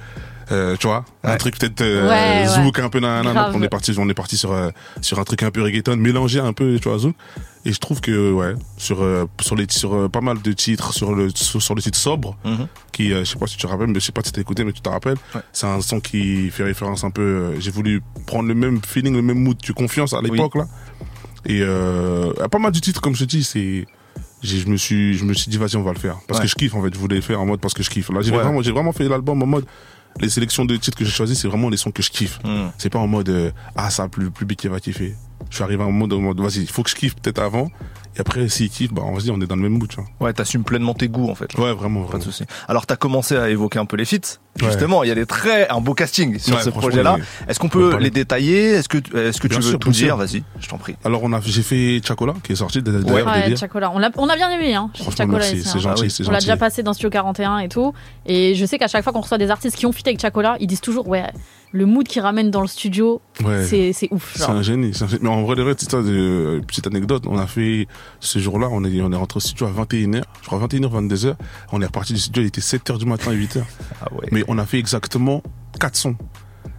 euh, 0.52 0.76
tu 0.78 0.88
vois, 0.88 1.06
un 1.24 1.32
Ouais. 1.32 1.38
truc 1.38 1.58
peut-être 1.58 1.82
euh, 1.82 2.08
Ouais, 2.08 2.48
zouk 2.48 2.78
un 2.80 2.90
peu 2.90 3.00
nanana. 3.00 3.32
Grave. 3.34 3.54
on 3.56 3.62
est 3.64 3.70
parti 3.70 3.94
on 3.98 4.08
est 4.10 4.14
parti 4.14 4.38
sur 4.38 4.52
euh, 4.52 4.70
sur 5.02 5.20
un 5.20 5.24
truc 5.24 5.42
un 5.44 5.52
peu 5.52 5.62
reggaeton 5.64 5.96
mélangé 5.98 6.40
un 6.40 6.54
peu 6.54 6.78
tu 6.80 6.88
vois 6.90 6.98
zouk 7.00 7.16
et 7.66 7.74
je 7.74 7.80
trouve 7.80 8.00
que 8.00 8.32
ouais 8.32 8.54
sur 8.78 9.02
euh, 9.04 9.26
sur 9.42 9.56
les 9.56 9.66
sur 9.70 9.96
euh, 9.96 10.08
pas 10.10 10.22
mal 10.22 10.42
de 10.42 10.52
titres 10.52 10.94
sur 10.94 11.16
le 11.16 11.30
sur, 11.34 11.62
sur 11.62 11.74
le 11.76 11.82
titre 11.82 11.98
sobre 11.98 12.38
Mhm. 12.46 12.68
qui 12.92 13.12
euh, 13.12 13.20
je 13.26 13.32
sais 13.32 13.40
pas 13.40 13.48
si 13.48 13.58
tu 13.58 13.64
te 13.64 13.68
rappelles 13.68 13.88
mais 13.88 14.00
je 14.00 14.06
sais 14.06 14.12
pas 14.12 14.22
si 14.24 14.32
t'as 14.32 14.42
écouté 14.42 14.64
mais 14.64 14.72
tu 14.72 14.82
te 14.82 14.90
rappelles 14.90 15.18
Ouais. 15.34 15.42
c'est 15.52 15.66
un 15.68 15.82
son 15.82 16.00
qui 16.00 16.50
fait 16.52 16.64
référence 16.64 17.04
un 17.04 17.10
peu 17.12 17.22
euh, 17.24 17.60
j'ai 17.60 17.72
voulu 17.72 18.02
prendre 18.28 18.48
le 18.48 18.54
même 18.56 18.80
feeling 18.86 19.16
le 19.16 19.22
même 19.24 19.40
mood 19.40 19.58
de 19.58 19.74
confiance 19.74 20.14
à 20.14 20.22
l'époque 20.22 20.56
là 20.56 20.66
et 21.48 21.62
euh, 21.62 22.34
pas 22.52 22.60
mal 22.60 22.72
de 22.72 22.80
titres 22.80 23.02
comme 23.02 23.16
je 23.16 23.24
te 23.26 23.30
dis 23.30 23.44
c'est 23.44 23.88
je 24.44 24.68
me 24.68 24.78
suis 24.78 25.16
je 25.16 25.24
me 25.26 25.34
suis 25.34 25.50
dit 25.50 25.58
vas-y 25.58 25.76
on 25.76 25.82
va 25.82 25.92
le 25.94 25.98
faire 25.98 26.18
parce 26.28 26.40
Ouais. 26.40 26.46
que 26.46 26.50
je 26.52 26.56
kiffe 26.56 26.76
en 26.76 26.84
fait 26.84 26.94
je 26.94 27.00
voulais 27.00 27.16
le 27.16 27.22
faire 27.22 27.42
en 27.42 27.48
mode 27.48 27.60
parce 27.60 27.74
que 27.74 27.82
je 27.82 27.90
kiffe 27.90 28.10
là 28.12 28.22
j'ai 28.22 28.30
Ouais. 28.32 28.38
vraiment 28.44 28.62
j'ai 28.62 28.72
vraiment 28.72 28.92
fait 28.92 29.08
l'album 29.10 29.42
en 29.42 29.46
mode 29.48 29.66
les 30.20 30.30
sélections 30.30 30.66
de 30.66 30.76
titres 30.78 30.98
que 30.98 31.06
j'ai 31.06 31.12
choisis 31.12 31.40
c'est 31.40 31.48
vraiment 31.48 31.70
les 31.70 31.78
sons 31.78 31.92
que 31.92 32.02
je 32.02 32.10
kiffe. 32.10 32.40
Mhm. 32.44 32.72
c'est 32.78 32.90
pas 32.90 33.00
en 33.00 33.08
mode 33.08 33.30
euh, 33.30 33.52
ah 33.76 33.90
ça 33.90 34.08
plus 34.08 34.32
plus 34.32 34.48
qui 34.56 34.68
va 34.68 34.80
kiffer. 34.80 35.16
Je 35.50 35.56
suis 35.56 35.64
arrivé 35.64 35.84
en 35.84 35.92
mode, 35.92 36.14
en 36.14 36.20
mode 36.20 36.40
vas-y 36.40 36.62
il 36.62 36.70
faut 36.70 36.84
que 36.84 36.90
je 36.90 36.96
kiffe 36.96 37.16
peut-être 37.16 37.40
avant 37.40 37.70
et 38.16 38.20
après 38.22 38.48
s'il 38.50 38.70
kiffe 38.70 38.94
bah 38.94 39.02
on 39.06 39.20
se 39.20 39.26
dit 39.26 39.32
on 39.32 39.40
est 39.42 39.48
dans 39.48 39.56
le 39.56 39.62
même 39.62 39.78
mood 39.78 39.88
tu 39.88 39.96
vois 39.98 40.06
Ouais, 40.20 40.34
t'assumes 40.34 40.64
pleinement 40.64 40.94
tes 40.94 41.08
goûts, 41.08 41.30
en 41.30 41.36
fait. 41.36 41.54
ouais 41.58 41.74
vraiment 41.74 42.02
Pas 42.02 42.06
de 42.06 42.24
vraiment 42.24 42.24
souci. 42.24 42.44
Alors, 42.68 42.86
t'as 42.86 42.96
commencé 42.96 43.36
à 43.36 43.50
évoquer 43.50 43.80
un 43.80 43.86
peu 43.86 43.98
les 43.98 44.06
feats. 44.06 44.40
Justement, 44.58 45.04
il 45.04 45.10
y 45.10 45.12
a 45.12 45.16
des 45.16 45.26
très, 45.26 45.68
un 45.70 45.82
beau 45.82 45.94
casting 45.94 46.40
sur 46.40 46.56
Ouais, 46.56 46.62
ce 46.64 46.70
projet-là. 46.70 47.18
Est-ce 47.48 47.60
qu'on 47.60 47.68
on 47.68 47.70
peut 47.70 47.98
les 47.98 48.10
détailler? 48.10 48.70
Est-ce 48.76 48.88
que, 48.88 48.98
est-ce 49.18 49.42
que 49.42 49.48
tu 49.48 49.56
veux 49.56 49.62
sûr, 49.62 49.80
tout 49.80 49.90
dire? 49.90 50.16
Vas-y, 50.16 50.44
je 50.60 50.68
t'en 50.70 50.78
prie. 50.78 50.96
alors 51.04 51.24
on 51.24 51.34
a 51.34 51.42
j'ai 51.42 51.62
fait 51.62 52.02
Chacola 52.06 52.34
qui 52.42 52.54
est 52.54 52.56
sorti 52.56 52.82
de, 52.82 52.92
de 52.92 53.12
Ouais. 53.12 53.24
Ouais, 53.24 53.56
Chacola. 53.56 53.92
On 53.94 54.00
l'a, 54.00 54.10
on 54.18 54.30
a 54.30 54.36
bien 54.36 54.50
aimé, 54.50 54.74
hein. 54.76 54.90
Chacola 55.18 55.42
c'est 55.44 55.58
hein. 55.58 55.80
gentil 55.80 55.88
Ah 55.88 56.02
oui. 56.02 56.10
c'est 56.10 56.24
On 56.28 56.32
l'a 56.32 56.38
gentil 56.40 56.46
déjà 56.46 56.58
passé 56.58 56.84
dans 56.84 56.94
Studio 56.94 57.10
41 57.10 57.60
et 57.60 57.70
tout. 57.70 57.94
Et 58.26 58.56
je 58.56 58.66
sais 58.66 58.78
qu'à 58.78 58.88
chaque 58.88 59.04
fois 59.04 59.12
qu'on 59.12 59.22
reçoit 59.22 59.38
des 59.38 59.52
artistes 59.52 59.76
qui 59.76 59.86
ont 59.86 59.92
fit 59.92 60.04
avec 60.06 60.22
Chacola, 60.22 60.56
ils 60.60 60.68
disent 60.68 60.82
toujours, 60.82 61.08
ouais, 61.08 61.24
le 61.72 61.86
mood 61.86 62.08
qu'ils 62.08 62.22
ramènent 62.22 62.52
dans 62.52 62.62
le 62.62 62.68
studio, 62.68 63.22
ouais 63.44 63.66
c'est, 63.66 64.08
ouf. 64.12 64.34
C'est 64.38 64.50
un 64.50 64.62
génie. 64.62 64.92
Mais 65.22 65.30
en 65.30 65.44
vrai, 65.44 65.56
de 65.56 65.64
vrai, 65.64 65.76
petite 65.76 66.88
anecdote, 66.88 67.24
on 67.28 67.38
a 67.38 67.48
fait 67.48 67.88
ce 68.20 68.40
jour-là, 68.40 68.68
on 68.72 68.84
est, 68.84 69.02
on 69.02 69.12
est 69.12 69.16
rentré 69.16 69.38
au 69.38 69.42
studio 69.42 69.68
à 69.68 69.72
21h, 69.72 70.24
je 70.42 70.48
crois 70.48 70.60
21h, 70.60 70.90
22h. 71.08 71.36
On 71.72 71.82
est 71.82 71.86
reparti 71.86 72.14
du 72.14 72.20
studio, 72.20 72.44
il 72.44 72.48
était 72.48 72.62
7h 72.62 72.98
du 72.98 73.06
matin, 73.06 73.32
8h. 73.32 73.62
Ah 74.02 74.14
ouais. 74.14 74.28
Mais 74.32 74.44
on 74.48 74.58
a 74.58 74.66
fait 74.66 74.80
exactement 74.80 75.42
4 75.80 75.96
sons. 75.96 76.16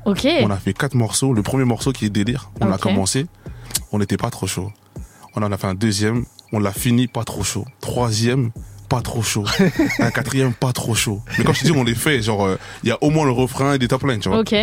Ok. 0.05 0.27
On 0.43 0.51
a 0.51 0.57
fait 0.57 0.73
4 0.73 0.95
morceaux. 0.95 1.33
Le 1.33 1.43
premier 1.43 1.65
morceau 1.65 1.93
qui 1.93 2.07
est 2.07 2.11
délire, 2.11 2.51
on 2.61 2.71
a 2.71 2.75
Ok. 2.77 2.81
commencé, 2.83 3.27
on 3.93 3.99
n'était 3.99 4.17
pas 4.17 4.31
trop 4.31 4.47
chaud. 4.47 4.71
On 5.35 5.43
en 5.43 5.53
a 5.53 5.57
fait 5.57 5.67
un 5.67 5.75
deuxième, 5.75 6.25
on 6.53 6.59
l'a 6.61 6.73
fini 6.73 7.07
pas 7.09 7.25
trop 7.25 7.43
chaud. 7.43 7.65
Troisième, 7.81 8.53
pas 8.89 9.01
trop 9.03 9.23
chaud. 9.23 9.45
un 9.99 10.11
quatrième, 10.11 10.55
pas 10.55 10.73
trop 10.73 10.95
chaud. 10.95 11.21
Mais 11.39 11.45
quand 11.45 11.53
je 11.53 11.61
te 11.61 11.65
dis 11.67 11.73
on 11.73 11.83
les 11.85 11.95
fait, 11.95 12.23
genre, 12.23 12.45
euh, 12.47 12.57
il 12.85 12.89
y 12.89 12.93
a 12.93 12.99
au 13.03 13.11
moins 13.11 13.25
le 13.27 13.33
refrain 13.33 13.75
et 13.75 13.79
des 13.79 13.89
top 13.89 14.05
lines, 14.05 14.21
tu 14.21 14.29
vois. 14.29 14.39
Ok. 14.39 14.55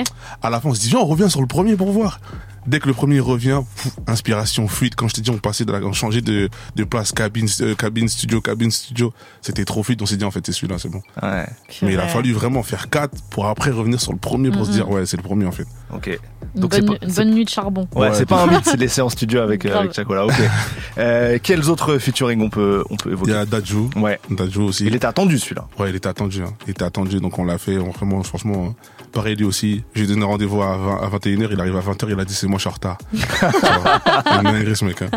À 0.41 0.49
la 0.49 0.59
fin, 0.61 0.69
on 0.69 0.73
se 0.73 0.79
dit, 0.79 0.89
viens, 0.89 0.99
on 0.99 1.05
revient 1.05 1.29
sur 1.29 1.41
le 1.41 1.47
premier 1.47 1.75
pour 1.75 1.91
voir. 1.91 2.19
Dès 2.67 2.79
que 2.79 2.87
le 2.87 2.93
premier 2.93 3.19
revient, 3.19 3.61
pff, 3.75 3.93
inspiration, 4.07 4.67
fuite. 4.67 4.95
Quand 4.95 5.07
je 5.07 5.15
t'ai 5.15 5.21
dit, 5.21 5.29
on 5.31 5.37
passait 5.37 5.65
de 5.65 5.71
la, 5.71 5.79
on 5.79 5.93
changeait 5.93 6.21
de, 6.21 6.49
de 6.75 6.83
place, 6.83 7.11
cabine, 7.11 7.47
euh, 7.61 7.75
cabine, 7.75 8.07
studio, 8.07 8.41
cabine, 8.41 8.71
studio. 8.71 9.13
C'était 9.41 9.65
trop 9.65 9.83
fuite. 9.83 10.01
On 10.01 10.05
s'est 10.05 10.17
dit, 10.17 10.25
en 10.25 10.31
fait, 10.31 10.45
c'est 10.45 10.51
celui-là, 10.53 10.77
c'est 10.79 10.89
bon. 10.89 11.01
Ouais, 11.21 11.45
Mais 11.81 11.93
il 11.93 11.99
a 11.99 12.07
fallu 12.07 12.31
vraiment 12.33 12.63
faire 12.63 12.89
quatre 12.89 13.21
pour 13.29 13.47
après 13.47 13.71
revenir 13.71 13.99
sur 13.99 14.11
le 14.13 14.17
premier 14.19 14.49
pour 14.51 14.65
se 14.65 14.69
Mhm. 14.71 14.75
dire, 14.75 14.89
ouais, 14.89 15.05
c'est 15.05 15.17
le 15.17 15.23
premier, 15.23 15.45
en 15.45 15.51
fait. 15.51 15.65
ok. 15.93 16.19
Donc 16.55 16.69
bonne, 16.71 16.85
pas- 16.85 16.93
une 17.01 17.09
c'est- 17.09 17.15
bonne 17.23 17.33
nuit 17.33 17.45
de 17.45 17.49
charbon. 17.49 17.87
Ouais, 17.95 18.09
Ouais. 18.09 18.13
c'est 18.13 18.27
pas 18.27 18.43
un 18.43 18.47
mythe, 18.47 18.61
c'est 18.65 18.77
laissé 18.77 19.01
en 19.01 19.09
studio 19.09 19.39
avec, 19.41 19.65
euh, 19.65 19.75
avec 19.79 19.93
Chacola. 19.93 20.25
Ok. 20.25 20.33
Euh, 20.99 21.39
quels 21.41 21.69
autres 21.71 21.97
featuring 21.97 22.39
on 22.41 22.49
peut, 22.49 22.83
on 22.91 22.95
peut 22.97 23.09
Il 23.09 23.13
évoquer 23.13 23.31
y 23.31 23.33
a 23.33 23.45
Dadju. 23.47 23.89
Ouais. 23.95 24.19
Dadju 24.29 24.59
aussi. 24.59 24.85
Il 24.85 24.93
était 24.93 25.07
attendu 25.07 25.39
celui-là. 25.39 25.65
Ouais, 25.79 25.89
il 25.89 25.95
était 25.95 26.07
attendu. 26.07 26.43
Hein. 26.43 26.53
Il 26.67 26.71
était 26.71 26.83
attendu, 26.83 27.19
donc 27.19 27.39
on 27.39 27.45
l'a 27.45 27.57
fait. 27.57 27.79
On, 27.79 27.89
vraiment, 27.89 28.21
franchement, 28.21 28.65
euh, 28.67 29.07
pareil 29.11 29.35
lui 29.35 29.45
aussi. 29.45 29.83
J'ai 29.95 30.05
donné 30.05 30.23
rendez-vous 30.23 30.61
à, 30.61 30.77
20 30.77 30.97
à 31.01 31.09
21h. 31.09 31.49
Il 31.51 31.59
arrive 31.59 31.75
à 31.75 31.79
20h. 31.79 32.07
Il 32.11 32.19
a 32.19 32.25
dit 32.25 32.33
c'est 32.35 32.45
moi, 32.53 32.59
je 32.59 32.61
suis 32.61 32.69
en 32.69 32.73
retard. 32.73 32.97
Un 34.25 34.43
dinguerie, 34.43 34.75
ce 34.75 34.85
mec. 34.85 35.01
Hein. 35.01 35.09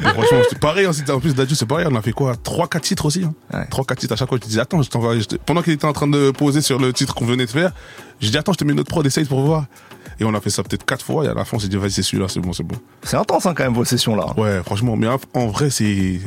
Franchement, 0.00 0.38
c'est 0.48 0.58
pareil. 0.58 0.86
hein, 0.86 0.90
en 1.14 1.20
plus, 1.20 1.34
Dadju, 1.34 1.54
c'est 1.54 1.66
pareil. 1.66 1.86
On 1.90 1.94
a 1.94 2.02
fait 2.02 2.12
quoi? 2.12 2.34
3-4 2.34 2.80
titres 2.80 3.06
aussi. 3.06 3.24
Hein. 3.24 3.32
Ouais. 3.52 3.64
3-4 3.70 3.96
titres 3.96 4.12
à 4.14 4.16
chaque 4.16 4.28
fois. 4.28 4.38
Je 4.40 4.46
te 4.46 4.48
dis 4.50 4.60
attends, 4.60 4.82
je 4.82 4.90
t'envoie. 4.90 5.18
je 5.18 5.24
Pendant 5.46 5.62
qu'il 5.62 5.72
était 5.72 5.84
en 5.84 5.92
train 5.92 6.08
de 6.08 6.30
poser 6.32 6.60
sur 6.60 6.78
le 6.78 6.92
titre 6.92 7.14
qu'on 7.14 7.24
venait 7.26 7.46
de 7.46 7.50
faire, 7.50 7.72
j'ai 8.20 8.30
dit 8.30 8.38
attends, 8.38 8.52
je 8.52 8.58
te 8.58 8.64
mets 8.64 8.74
notre 8.74 8.90
prod, 8.90 9.04
essaye 9.06 9.24
pour 9.24 9.40
voir. 9.42 9.66
Et 10.20 10.24
on 10.24 10.34
a 10.34 10.40
fait 10.40 10.50
ça 10.50 10.62
peut-être 10.62 10.84
4 10.84 11.04
fois. 11.04 11.24
Et 11.24 11.28
à 11.28 11.34
la 11.34 11.44
fin, 11.44 11.56
on 11.56 11.60
s'est 11.60 11.68
dit 11.68 11.76
vas-y, 11.76 11.90
c'est 11.92 12.02
celui-là, 12.02 12.28
c'est 12.28 12.40
bon, 12.40 12.52
c'est 12.52 12.62
bon. 12.62 12.76
C'est 13.02 13.16
intense 13.16 13.46
hein, 13.46 13.54
quand 13.56 13.64
même 13.64 13.74
vos 13.74 13.84
sessions 13.84 14.14
là. 14.16 14.26
Ouais, 14.36 14.60
franchement, 14.64 14.96
mais 14.96 15.06
en- 15.34 15.46
vrai, 15.46 15.70
c'est. 15.70 16.20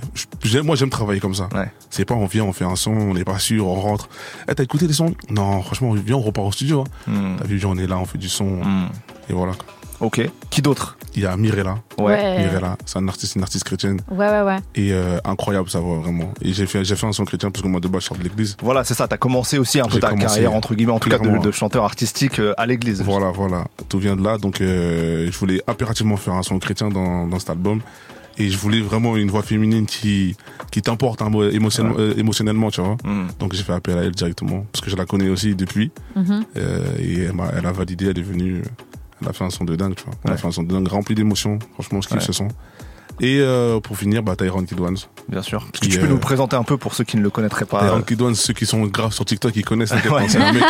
Moi, 0.64 0.76
j'aime 0.76 0.90
travailler 0.90 1.20
comme 1.20 1.36
ça. 1.36 1.50
Ouais. 1.54 1.72
C'est 1.90 2.06
pas 2.06 2.16
on 2.16 2.26
vient, 2.26 2.44
on 2.46 2.54
fait 2.54 2.66
un 2.66 2.76
son, 2.76 2.92
on 2.92 3.14
n'est 3.14 3.24
pas 3.24 3.40
sûr, 3.40 3.68
on 3.68 3.76
rentre. 3.76 4.10
Eh, 4.50 4.56
t'as 4.56 4.64
écouté 4.64 4.88
les 4.88 4.94
sons? 4.94 5.14
Non, 5.30 5.62
franchement, 5.62 5.94
viens, 5.94 6.16
on 6.16 6.22
repart 6.22 6.48
au 6.48 6.52
studio. 6.52 6.84
Hein. 7.08 7.12
Hmm. 7.12 7.36
T'as 7.38 7.46
vu, 7.48 7.62
on 7.66 7.78
est 7.78 7.88
là, 7.88 7.98
on 7.98 8.06
fait 8.06 8.18
du 8.18 8.30
son. 8.30 8.46
Hmm. 8.64 8.88
Et 9.30 9.34
voilà. 9.34 9.54
Ok. 10.02 10.22
Qui 10.50 10.62
d'autre? 10.62 10.98
Il 11.16 11.22
y 11.24 11.26
a 11.26 11.36
Mirella. 11.38 11.78
Ouais. 11.98 12.40
Mirella, 12.40 12.78
c'est 12.86 12.98
un 13.00 13.08
artiste, 13.08 13.36
une 13.36 13.44
artiste 13.44 13.64
chrétienne. 13.64 14.02
Ouais, 14.12 14.28
ouais, 14.30 14.42
ouais. 14.42 14.58
Et 14.76 14.92
euh, 14.92 15.18
incroyable, 15.24 15.70
ça 15.70 15.80
va 15.80 15.96
vraiment. 15.96 16.34
Et 16.42 16.52
j'ai 16.52 16.66
fait, 16.66 16.84
j'ai 16.84 16.96
fait 16.98 17.08
un 17.08 17.14
son 17.14 17.24
chrétien 17.24 17.52
parce 17.52 17.62
que 17.64 17.68
moi, 17.70 17.80
de 17.80 17.88
base, 17.88 18.02
je 18.02 18.08
sors 18.08 18.18
de 18.18 18.24
l'église. 18.24 18.58
Voilà, 18.62 18.84
c'est 18.84 18.94
ça. 18.94 19.08
T'as 19.08 19.18
commencé 19.18 19.58
aussi 19.58 19.80
un 19.80 19.86
peu 19.88 20.00
ta 20.00 20.10
commencé, 20.10 20.26
carrière 20.28 20.54
entre 20.54 20.76
guillemets, 20.76 20.92
en 20.92 21.00
tout 21.00 21.10
cas 21.10 21.18
de, 21.20 21.52
chanteur 21.52 21.86
artistique 21.86 22.40
euh, 22.40 22.54
à 22.58 22.66
l'église. 22.66 23.02
Voilà, 23.02 23.30
voilà. 23.32 23.66
Tout 23.88 24.00
vient 24.00 24.18
de 24.18 24.24
là. 24.24 24.38
Donc, 24.38 24.60
euh, 24.60 25.30
je 25.32 25.38
voulais 25.38 25.62
impérativement 25.68 26.18
faire 26.18 26.34
un 26.34 26.44
son 26.44 26.60
chrétien 26.60 26.90
dans, 26.90 27.28
dans 27.28 27.40
cet 27.40 27.50
album. 27.50 27.80
Et 28.38 28.50
je 28.50 28.58
voulais 28.58 28.82
vraiment 28.82 29.16
une 29.16 29.32
voix 29.32 29.44
féminine 29.44 29.86
qui, 29.86 30.36
qui 30.70 30.82
t'emporte 30.82 31.22
hein, 31.22 31.32
émotionnellement, 31.54 31.98
euh, 31.98 32.14
émotionnellement, 32.18 32.70
tu 32.70 32.82
vois. 32.82 32.98
Hmm. 33.06 33.28
Donc 33.40 33.54
j'ai 33.54 33.64
fait 33.64 33.72
appel 33.72 33.98
à 33.98 34.02
elle 34.02 34.12
directement 34.12 34.66
parce 34.74 34.84
que 34.84 34.92
je 34.92 34.98
la 34.98 35.06
connais 35.06 35.30
aussi 35.30 35.56
depuis 35.56 35.90
Mhm. 36.18 36.44
Euh, 36.58 36.80
et 37.00 37.22
elle, 37.24 37.34
m'a- 37.34 37.52
elle 37.58 37.66
a 37.66 37.72
validé, 37.72 38.08
elle 38.10 38.20
est 38.20 38.22
venue, 38.22 38.62
elle 39.22 39.28
a 39.30 39.34
fait 39.34 39.44
un 39.44 39.50
son 39.50 39.64
de 39.64 39.76
dingue, 39.76 39.96
tu 39.96 40.04
vois. 40.06 40.14
Elle 40.24 40.32
a 40.32 40.34
Ouais. 40.34 40.40
fait 40.40 40.48
un 40.48 40.52
son 40.52 40.64
de 40.64 40.74
dingue 40.74 40.88
rempli 40.88 41.16
d'émotions. 41.16 41.60
Franchement, 41.74 42.02
je 42.02 42.08
kiffe 42.08 42.18
Ouais. 42.20 42.24
ce 42.26 42.34
son. 42.34 42.48
Et 43.22 43.38
euh, 43.40 43.80
pour 43.80 43.98
finir, 43.98 44.24
bah, 44.24 44.36
Tyron 44.36 44.66
Kidwans. 44.66 44.96
Bien 45.30 45.42
sûr. 45.42 45.62
Est-ce 45.74 45.80
que 45.80 45.86
Qui, 45.86 45.92
tu 45.94 46.00
peux 46.00 46.04
euh, 46.06 46.08
nous 46.10 46.16
le 46.16 46.20
présenter 46.20 46.58
un 46.58 46.64
peu 46.64 46.76
pour 46.76 46.94
ceux 46.96 47.06
qui 47.06 47.16
ne 47.16 47.22
le 47.22 47.30
connaîtraient 47.30 47.64
pas 47.64 47.80
Tyron 47.80 48.02
Kidwans, 48.02 48.34
ceux 48.36 48.52
qui 48.54 48.66
sont 48.66 48.84
graves 48.88 49.14
sur 49.14 49.24
TikTok, 49.24 49.56
ils 49.56 49.64
connaissent. 49.64 49.94
Ouais. 50.12 50.36
un 50.38 50.52
mec, 50.54 50.64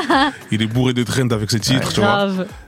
il 0.52 0.62
est 0.62 0.68
bourré 0.68 0.94
de 0.94 1.02
trends 1.04 1.30
avec 1.32 1.50
ses 1.50 1.60
titres, 1.60 1.92
tu 1.92 2.02
vois. 2.02 2.28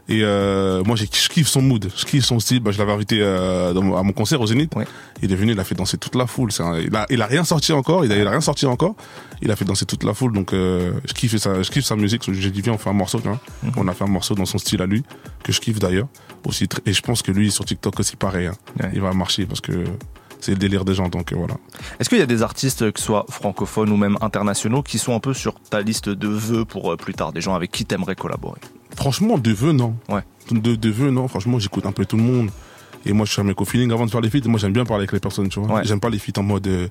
Et 0.09 0.21
euh, 0.23 0.83
moi, 0.85 0.95
je 0.95 1.03
kiffe 1.05 1.47
son 1.49 1.61
mood, 1.61 1.89
je 1.95 2.05
kiffe 2.05 2.23
son 2.23 2.39
style. 2.39 2.61
Bah, 2.61 2.71
je 2.71 2.77
l'avais 2.77 2.93
invité 2.93 3.19
euh, 3.21 3.73
dans 3.73 3.97
à 3.97 4.03
mon 4.03 4.13
concert 4.13 4.39
au 4.39 4.47
Zénith. 4.47 4.73
Ouais. 4.75 4.85
Il 5.21 5.31
est 5.31 5.35
venu, 5.35 5.51
il 5.51 5.59
a 5.59 5.63
fait 5.65 5.75
danser 5.75 5.97
toute 5.97 6.15
la 6.15 6.27
foule. 6.27 6.51
C'est 6.51 6.63
un- 6.63 6.77
il, 6.79 6.95
a, 6.95 7.05
il 7.09 7.21
a 7.21 7.25
rien 7.25 7.43
sorti 7.43 7.73
encore, 7.73 8.05
il 8.05 8.11
a, 8.11 8.17
il 8.17 8.25
a 8.25 8.29
rien 8.31 8.39
sorti 8.41 8.65
encore. 8.65 8.95
Il 9.41 9.51
a 9.51 9.55
fait 9.57 9.65
danser 9.65 9.85
toute 9.85 10.03
la 10.03 10.13
foule, 10.13 10.31
donc 10.33 10.53
euh, 10.53 10.93
je 11.05 11.13
kiffe 11.13 11.35
sa, 11.37 11.61
je 11.61 11.69
kiffe 11.69 11.83
sa 11.85 11.95
musique. 11.97 12.23
J'ai 12.31 12.51
dit 12.51 12.61
viens, 12.61 12.73
on 12.73 12.77
fait 12.77 12.89
un 12.89 12.93
morceau, 12.93 13.19
tu 13.19 13.27
vois. 13.27 13.39
Mhm. 13.63 13.71
On 13.77 13.87
a 13.89 13.93
fait 13.93 14.05
un 14.05 14.07
morceau 14.07 14.33
dans 14.33 14.45
son 14.45 14.57
style 14.57 14.81
à 14.81 14.85
lui 14.85 15.03
que 15.43 15.51
je 15.51 15.59
kiffe 15.59 15.79
d'ailleurs 15.79 16.07
aussi. 16.45 16.67
Et 16.85 16.93
je 16.93 17.01
pense 17.01 17.21
que 17.21 17.31
lui 17.31 17.51
sur 17.51 17.65
TikTok 17.65 17.99
aussi 17.99 18.15
pareil, 18.15 18.47
hein. 18.47 18.53
Ouais. 18.81 18.89
il 18.93 19.01
va 19.01 19.11
marcher 19.13 19.45
parce 19.45 19.59
que 19.61 19.83
c'est 20.39 20.51
le 20.51 20.57
délire 20.57 20.85
des 20.85 20.93
gens. 20.93 21.09
Donc 21.09 21.31
euh, 21.31 21.35
voilà. 21.37 21.55
Est-ce 21.99 22.09
qu'il 22.09 22.17
y 22.19 22.21
a 22.21 22.25
des 22.27 22.41
artistes, 22.43 22.91
que 22.91 22.99
ce 22.99 23.05
soit 23.05 23.25
francophones 23.29 23.89
ou 23.91 23.97
même 23.97 24.17
internationaux, 24.21 24.83
qui 24.83 24.97
sont 24.97 25.15
un 25.15 25.19
peu 25.19 25.33
sur 25.33 25.55
ta 25.69 25.81
liste 25.81 26.09
de 26.09 26.27
vœux 26.27 26.65
pour 26.65 26.91
euh, 26.91 26.95
plus 26.97 27.13
tard, 27.13 27.31
des 27.33 27.41
gens 27.41 27.55
avec 27.55 27.71
qui 27.71 27.85
t'aimerais 27.85 28.15
collaborer? 28.15 28.59
Franchement, 28.95 29.37
de 29.37 29.51
vœux, 29.51 29.73
non. 29.73 29.95
Ouais. 30.09 30.21
De, 30.51 30.75
de 30.75 30.89
vœux, 30.89 31.11
non. 31.11 31.27
Franchement, 31.27 31.59
j'écoute 31.59 31.85
un 31.85 31.91
peu 31.91 32.05
tout 32.05 32.17
le 32.17 32.23
monde. 32.23 32.49
Et 33.05 33.13
moi, 33.13 33.25
je 33.25 33.31
suis 33.31 33.41
un 33.41 33.45
mec 33.45 33.61
au 33.61 33.65
feeling 33.65 33.91
avant 33.91 34.05
de 34.05 34.11
faire 34.11 34.21
les 34.21 34.29
feats. 34.29 34.47
Moi, 34.47 34.59
j'aime 34.59 34.73
bien 34.73 34.83
parler 34.83 35.01
avec 35.03 35.11
les 35.13 35.19
personnes, 35.19 35.47
tu 35.49 35.59
vois. 35.59 35.75
Ouais. 35.77 35.81
J'aime 35.85 35.99
pas 35.99 36.09
les 36.09 36.17
feats 36.19 36.37
en 36.39 36.43
mode 36.43 36.67
euh, 36.67 36.87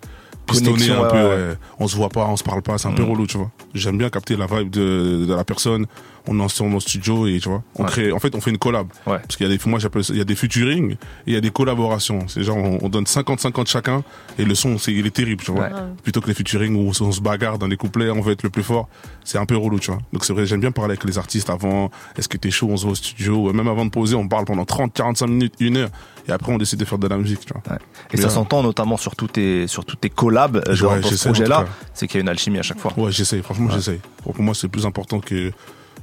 pistonné 0.47 0.91
un 0.91 1.05
peu. 1.05 1.17
ouais. 1.17 1.25
ouais. 1.25 1.55
On 1.79 1.89
se 1.89 1.97
voit 1.97 2.09
pas, 2.09 2.25
on 2.27 2.37
se 2.37 2.45
parle 2.45 2.63
pas. 2.63 2.79
C'est 2.79 2.89
un 2.89 2.93
peu 2.93 3.03
Mm. 3.03 3.11
relou, 3.11 3.27
tu 3.27 3.37
vois. 3.37 3.51
J'aime 3.75 3.99
bien 3.99 4.09
capter 4.09 4.37
la 4.37 4.47
vibe 4.47 4.71
de, 4.71 5.27
de 5.27 5.35
la 5.35 5.45
personne. 5.45 5.87
On 6.29 6.39
est 6.41 6.43
ensemble 6.43 6.75
au 6.75 6.81
studio 6.81 7.27
et 7.27 7.39
tu 7.39 7.49
vois. 7.49 7.63
On 7.77 7.85
Ouais. 7.85 7.89
crée. 7.89 8.13
En 8.13 8.19
fait, 8.19 8.35
on 8.35 8.41
fait 8.41 8.51
une 8.51 8.59
collab. 8.59 8.89
Ouais. 9.07 9.19
Parce 9.19 9.37
qu'il 9.37 9.49
y 9.49 9.53
a 9.53 9.57
des, 9.57 9.63
moi, 9.71 9.79
j'appelle 9.79 10.03
ça, 10.05 10.13
il 10.13 10.19
y 10.19 10.21
a 10.21 10.25
des 10.25 10.35
featuring 10.35 10.93
et 10.93 10.97
il 11.29 11.35
y 11.35 11.37
a 11.37 11.41
des 11.41 11.51
collaborations. 11.51 12.27
C'est 12.29 12.43
genre, 12.43 12.57
on, 12.57 12.79
on 12.83 12.89
donne 12.89 13.05
50-50 13.05 13.67
chacun 13.69 14.03
et 14.39 14.45
le 14.45 14.55
son, 14.55 14.79
c'est, 14.79 14.93
il 14.93 15.07
est 15.07 15.11
terrible, 15.15 15.43
tu 15.45 15.53
vois. 15.53 15.65
Ouais. 15.65 15.71
Plutôt 16.03 16.21
que 16.21 16.27
les 16.29 16.35
featuring 16.35 16.75
où 16.77 16.93
on 17.01 17.13
se 17.13 17.21
bagarre 17.21 17.59
dans 17.59 17.67
les 17.69 17.77
couplets, 17.77 18.11
on 18.11 18.21
veut 18.21 18.33
être 18.33 18.43
le 18.43 18.51
plus 18.51 18.63
fort. 18.65 18.89
C'est 19.25 19.39
un 19.39 19.47
peu 19.47 19.57
relou, 19.57 19.79
tu 19.79 19.91
vois. 19.91 20.01
Donc 20.13 20.25
c'est 20.25 20.33
vrai, 20.33 20.47
j'aime 20.47 20.61
bien 20.61 20.73
parler 20.73 20.93
avec 20.93 21.05
les 21.05 21.19
artistes 21.19 21.51
avant. 21.51 21.91
Est-ce 22.17 22.29
que 22.29 22.37
t'es 22.37 22.51
chaud, 22.51 22.69
on 22.71 22.77
se 22.77 22.83
voit 22.83 22.93
au 22.93 22.97
studio. 22.97 23.53
Même 23.53 23.69
avant 23.69 23.85
de 23.85 23.91
poser, 23.91 24.15
on 24.17 24.27
parle 24.29 24.45
pendant 24.47 24.65
30, 24.65 24.93
45 24.93 25.27
minutes, 25.29 25.55
une 25.61 25.77
heure. 25.77 25.91
Et 26.29 26.33
après, 26.33 26.53
on 26.53 26.59
décide 26.59 26.81
de 26.81 26.85
faire 26.85 26.99
de 26.99 27.07
la 27.07 27.17
musique, 27.19 27.47
tu 27.47 27.53
vois. 27.53 27.63
Ouais. 27.73 27.79
Et 28.13 28.17
ça 28.17 28.29
s'entend 28.31 28.63
notamment 28.65 28.97
sur 28.97 29.15
tous 29.15 29.29
tes, 29.29 29.69
sur 29.69 29.85
toutes 29.85 30.01
tes 30.01 30.11
collabs 30.11 30.65
dans, 30.65 30.89
Ouais, 30.89 31.01
dans 31.01 31.03
ce 31.05 31.11
j'essaie, 31.11 31.29
en 31.29 31.33
projet-là, 31.33 31.63
cas. 31.65 31.69
c'est 31.95 32.09
qu'il 32.09 32.19
y 32.19 32.21
a 32.21 32.23
une 32.23 32.29
alchimie 32.29 32.59
à 32.59 32.63
chaque 32.63 32.81
fois. 32.81 32.93
Ouais, 32.97 33.13
j'essaye, 33.13 33.43
franchement, 33.43 33.71
j'essaye. 33.71 34.01
Pour 34.25 34.41
moi, 34.41 34.53
c'est 34.55 34.67
plus 34.69 34.87
important 34.87 35.21
que, 35.21 35.53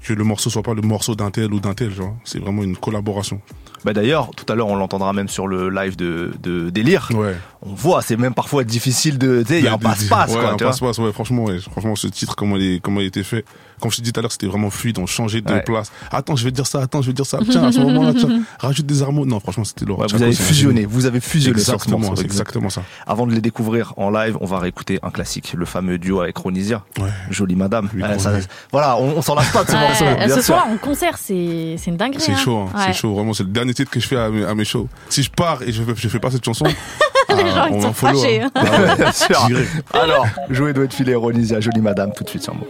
que 0.03 0.13
le 0.13 0.23
morceau 0.23 0.49
soit 0.49 0.63
pas 0.63 0.73
le 0.73 0.81
morceau 0.81 1.15
d'un 1.15 1.31
tel 1.31 1.53
ou 1.53 1.59
d'un 1.59 1.73
tel, 1.73 1.89
vois. 1.89 2.13
C'est 2.23 2.39
vraiment 2.39 2.63
une 2.63 2.75
collaboration. 2.77 3.41
Bah 3.85 3.91
d'ailleurs, 3.91 4.29
tout 4.35 4.45
à 4.51 4.55
l'heure, 4.55 4.67
on 4.67 4.77
l'entendra 4.77 5.11
même 5.11 5.27
sur 5.27 5.45
le 5.45 5.69
live 5.69 5.97
de, 5.97 6.31
de 6.41 6.69
Délire. 6.69 7.09
Ouais. 7.13 7.35
On 7.61 7.73
voit, 7.73 8.01
c'est 8.01 8.15
même 8.15 8.33
parfois 8.33 8.63
difficile 8.63 9.17
de, 9.17 9.41
tu 9.41 9.47
sais, 9.49 9.59
il 9.59 9.65
y 9.65 9.67
a 9.67 9.73
un 9.73 9.77
passe-passe, 9.77 10.29
ouais, 10.31 10.39
quoi, 10.39 10.51
un 10.51 10.55
tu 10.55 10.63
vois. 10.63 10.71
passe-passe, 10.71 10.97
ouais, 10.99 11.11
franchement, 11.11 11.43
ouais. 11.45 11.59
Franchement, 11.59 11.95
ce 11.97 12.07
titre, 12.07 12.35
comment 12.35 12.55
il, 12.55 12.75
est, 12.75 12.79
comment 12.79 13.01
il 13.01 13.05
a 13.05 13.07
été 13.07 13.23
fait. 13.23 13.43
Comme 13.81 13.91
je 13.91 13.97
t'ai 13.97 14.03
dit 14.03 14.13
tout 14.13 14.19
à 14.19 14.23
l'heure, 14.23 14.31
c'était 14.31 14.47
vraiment 14.47 14.69
fluide, 14.69 14.99
on 14.99 15.05
changeait 15.05 15.41
de 15.41 15.51
Ouais. 15.51 15.61
place. 15.61 15.91
Attends, 16.11 16.37
je 16.37 16.45
vais 16.45 16.51
dire 16.51 16.65
ça, 16.65 16.81
attends, 16.81 17.01
je 17.01 17.07
vais 17.07 17.13
dire 17.13 17.25
ça. 17.25 17.39
Tiens, 17.49 17.63
à 17.65 17.71
ce 17.73 17.79
moment-là, 17.79 18.13
tiens, 18.17 18.41
rajoute 18.59 18.85
des 18.85 19.01
harmonies. 19.01 19.27
Non, 19.27 19.41
franchement, 19.41 19.65
c'était. 19.65 19.83
Ouais, 19.89 20.07
vous 20.13 20.23
avez 20.23 20.31
fusionné, 20.33 20.85
vous 20.85 21.05
avez 21.05 21.19
fusionné 21.19 21.57
ce 21.59 21.71
Exactement, 21.71 21.99
morceau. 21.99 22.15
c'est 22.17 22.23
exactement 22.25 22.69
ça. 22.69 22.83
Avant 23.05 23.27
de 23.27 23.33
les 23.33 23.41
découvrir 23.41 23.93
en 23.97 24.09
live, 24.09 24.37
on 24.39 24.45
va 24.45 24.59
réécouter 24.59 24.99
un 25.03 25.09
classique, 25.09 25.53
le 25.57 25.65
fameux 25.65 25.97
duo 25.97 26.21
avec 26.21 26.37
Ronisia, 26.37 26.83
Ouais. 26.99 27.09
Jolie 27.31 27.55
Madame. 27.57 27.89
Oui, 27.93 28.01
Euh, 28.03 28.17
ça- 28.19 28.31
voilà, 28.71 28.95
on, 28.97 29.17
on 29.17 29.21
s'en 29.21 29.35
lasse 29.35 29.51
pas 29.51 29.65
de 29.65 29.69
ce 29.71 29.75
morceau. 29.75 29.92
Bien 29.99 30.29
ce 30.29 30.41
soir, 30.41 30.67
en 30.67 30.77
concert, 30.77 31.17
c'est 31.17 31.75
c'est 31.77 31.91
une 31.91 31.97
dinguerie. 31.97 32.21
C'est 32.21 32.31
hein. 32.33 32.37
chaud, 32.37 32.57
hein, 32.57 32.77
Ouais. 32.77 32.83
c'est 32.87 32.93
chaud. 32.93 33.13
Vraiment, 33.13 33.33
c'est 33.33 33.43
le 33.43 33.49
dernier 33.49 33.73
titre 33.73 33.91
que 33.91 33.99
je 33.99 34.07
fais 34.07 34.17
à 34.17 34.29
mes, 34.29 34.45
à 34.45 34.53
mes 34.55 34.65
shows. 34.65 34.87
Si 35.09 35.23
je 35.23 35.31
pars 35.31 35.61
et 35.63 35.71
je 35.71 35.83
fais, 35.83 35.93
je 35.95 36.07
fais 36.07 36.19
pas 36.19 36.31
cette 36.31 36.43
chanson, 36.45 36.65
ah, 37.29 37.35
gens, 37.37 37.65
ils 37.67 37.73
on 37.75 37.81
sont 37.81 37.93
follow. 37.93 38.19
fâchés, 38.19 38.41
hein. 38.41 38.51
Ah 38.55 38.63
ouais. 38.63 39.65
Alors, 39.93 40.25
jouer 40.49 40.73
doit 40.73 40.85
être 40.85 40.93
filé 40.93 41.15
Ronisia, 41.15 41.59
Jolie 41.59 41.81
Madame, 41.81 42.11
tout 42.13 42.23
de 42.23 42.29
suite 42.29 42.43
sur 42.43 42.55
moi. 42.55 42.67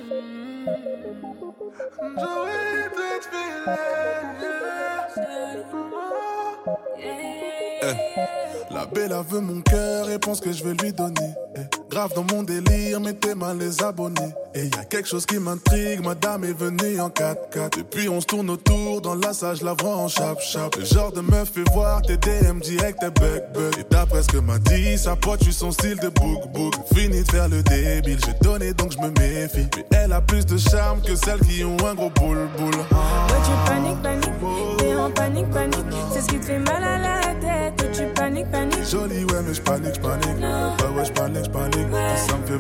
La 8.72 8.86
belle 8.86 9.14
elle 9.18 9.26
veut 9.28 9.40
mon 9.42 9.62
cœur 9.62 10.10
et 10.10 10.18
pense 10.20 10.40
que 10.40 10.52
je 10.52 10.64
vais 10.64 10.74
lui 10.74 10.94
donner. 10.94 11.34
Eh, 11.56 11.60
Grave 11.94 12.14
dans 12.16 12.26
mon 12.34 12.42
délire, 12.42 13.00
mettez 13.00 13.36
mal 13.36 13.60
les 13.60 13.84
abonnés. 13.84 14.34
Et 14.56 14.66
y 14.66 14.80
a 14.80 14.84
quelque 14.84 15.08
chose 15.08 15.28
qui 15.28 15.38
m'intrigue, 15.38 16.04
madame 16.04 16.44
est 16.44 16.58
venue 16.58 17.00
en 17.00 17.10
4x4. 17.10 17.80
Et 17.80 17.84
puis 17.84 18.10
on 18.10 18.20
se 18.20 18.26
tourne 18.26 18.50
autour, 18.50 19.00
dans 19.00 19.14
la 19.14 19.32
salle, 19.32 19.58
je 19.58 19.64
la 19.64 19.74
vois 19.74 19.98
en 19.98 20.08
chap-chap. 20.08 20.76
Le 20.76 20.86
genre 20.86 21.12
de 21.12 21.22
meuf 21.22 21.52
fait 21.54 21.64
voir 21.72 22.02
tes 22.02 22.18
DM 22.18 22.60
direct, 22.62 23.00
tes 23.00 23.12
bug 23.12 23.44
bug. 23.54 23.78
Et 23.80 23.86
d'après 23.92 24.24
ce 24.24 24.30
que 24.30 24.38
m'a 24.38 24.58
dit, 24.58 24.98
sa 24.98 25.16
pote, 25.16 25.42
je 25.42 25.46
suis 25.46 25.54
son 25.54 25.72
style 25.72 26.00
de 26.00 26.10
book 26.10 26.52
book. 26.52 26.74
Fini 26.96 27.22
de 27.22 27.32
faire 27.32 27.48
le 27.48 27.62
débile, 27.62 28.18
j'ai 28.26 28.34
donné 28.42 28.74
donc 28.74 28.92
je 28.94 28.98
me 28.98 29.12
méfie. 29.20 29.68
Mais 29.92 29.98
elle 30.06 30.14
a 30.14 30.22
plus 30.22 30.48
de 30.48 30.58
charme 30.58 31.00
que 31.02 31.16
celles 31.16 31.42
qui 31.42 31.64
ont 31.64 31.78
un 31.86 31.94
gros 31.94 32.10
boule 32.10 32.48
boule. 32.58 32.74
Ouais, 32.74 33.40
tu 33.44 33.72
paniques, 33.72 34.02
paniques, 34.02 34.78
t'es 34.80 34.96
en 34.96 35.12
panique, 35.12 35.50
panique. 35.52 35.96
C'est 36.12 36.22
ce 36.22 36.28
qui 36.28 36.40
te 36.40 36.46
fait 36.46 36.58
mal 36.58 36.84
à 36.84 36.98
la 36.98 37.36
tête. 37.36 37.92
Tu 37.94 38.04
paniques, 38.16 38.50
paniques. 38.50 38.90
Jolie, 38.90 39.26
ouais, 39.26 39.42
mais 39.46 39.54
je 39.54 39.62
panique, 39.62 39.94
je 39.94 40.00
panique. 40.00 40.40
Ouais, 40.40 40.98
ouais, 40.98 41.06
je 41.06 41.12
panique, 41.12 41.46
je 41.46 41.50
panique. 41.50 41.83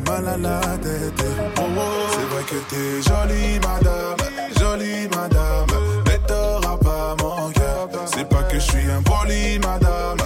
Mal 0.07 0.27
à 0.27 0.37
la 0.37 0.59
tête. 0.77 1.13
C'est 1.17 2.27
vrai 2.29 2.43
que 2.49 2.55
t'es 2.69 3.01
jolie, 3.01 3.59
madame. 3.59 4.17
Jolie, 4.59 5.07
madame. 5.07 5.67
Mais 6.07 6.19
t'auras 6.27 6.77
pas 6.77 7.15
mon 7.21 7.51
cœur. 7.51 7.89
C'est 8.05 8.27
pas 8.27 8.43
que 8.43 8.55
je 8.55 8.59
suis 8.59 8.91
un 8.91 9.01
poli, 9.01 9.59
madame. 9.59 10.17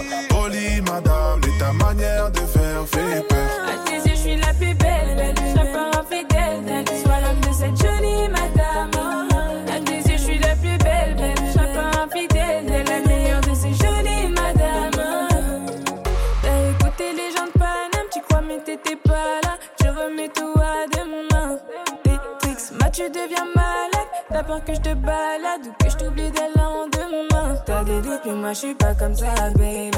Peur 24.47 24.63
que 24.65 24.73
je 24.73 24.79
te 24.79 24.93
balade 24.95 25.65
ou 25.67 25.83
que 25.83 25.89
je 25.89 25.95
t'oublie 25.97 26.31
dès 26.31 26.47
le 26.55 26.62
lendemain. 26.62 27.55
T'as 27.65 27.83
des 27.83 28.01
doutes, 28.01 28.21
mais 28.25 28.33
moi 28.33 28.53
je 28.53 28.57
suis 28.60 28.75
pas 28.75 28.93
comme 28.95 29.15
ça, 29.15 29.27
baby. 29.55 29.91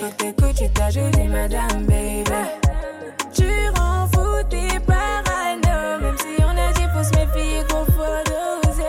Faut 0.00 0.06
que 0.08 0.14
t'écoutes, 0.16 0.80
jolie 0.90 1.28
madame, 1.28 1.84
baby. 1.86 2.30
Tu 3.32 3.44
rends 3.76 4.06
fou 4.12 4.42
tes 4.48 4.78
parano. 4.80 6.00
Même 6.02 6.16
si 6.18 6.42
on 6.42 6.50
a 6.50 6.72
dit 6.72 6.86
faut 6.94 7.04
se 7.04 7.10
méfier 7.18 7.62
qu'on 7.68 7.84
faut 7.86 8.22
doser. 8.26 8.84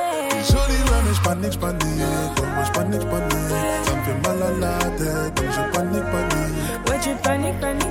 Jolie, 0.49 0.81
ouais, 0.83 1.01
mais 1.05 1.13
je 1.13 1.21
panique, 1.21 1.51
je 1.53 1.59
panique. 1.59 1.83
Ouais, 1.83 2.47
moi 2.55 2.63
je 2.65 2.71
panique, 2.71 3.01
je 3.01 3.07
panique. 3.07 3.85
Ça 3.85 3.95
me 3.95 4.03
fait 4.03 4.27
mal 4.27 4.43
à 4.43 4.51
la 4.59 4.77
tête. 4.97 5.33
Donc 5.35 5.45
je 5.51 5.77
panique, 5.77 6.03
panique. 6.11 6.89
Ouais, 6.89 6.99
tu 7.01 7.09
paniques, 7.23 7.59
paniques. 7.59 7.85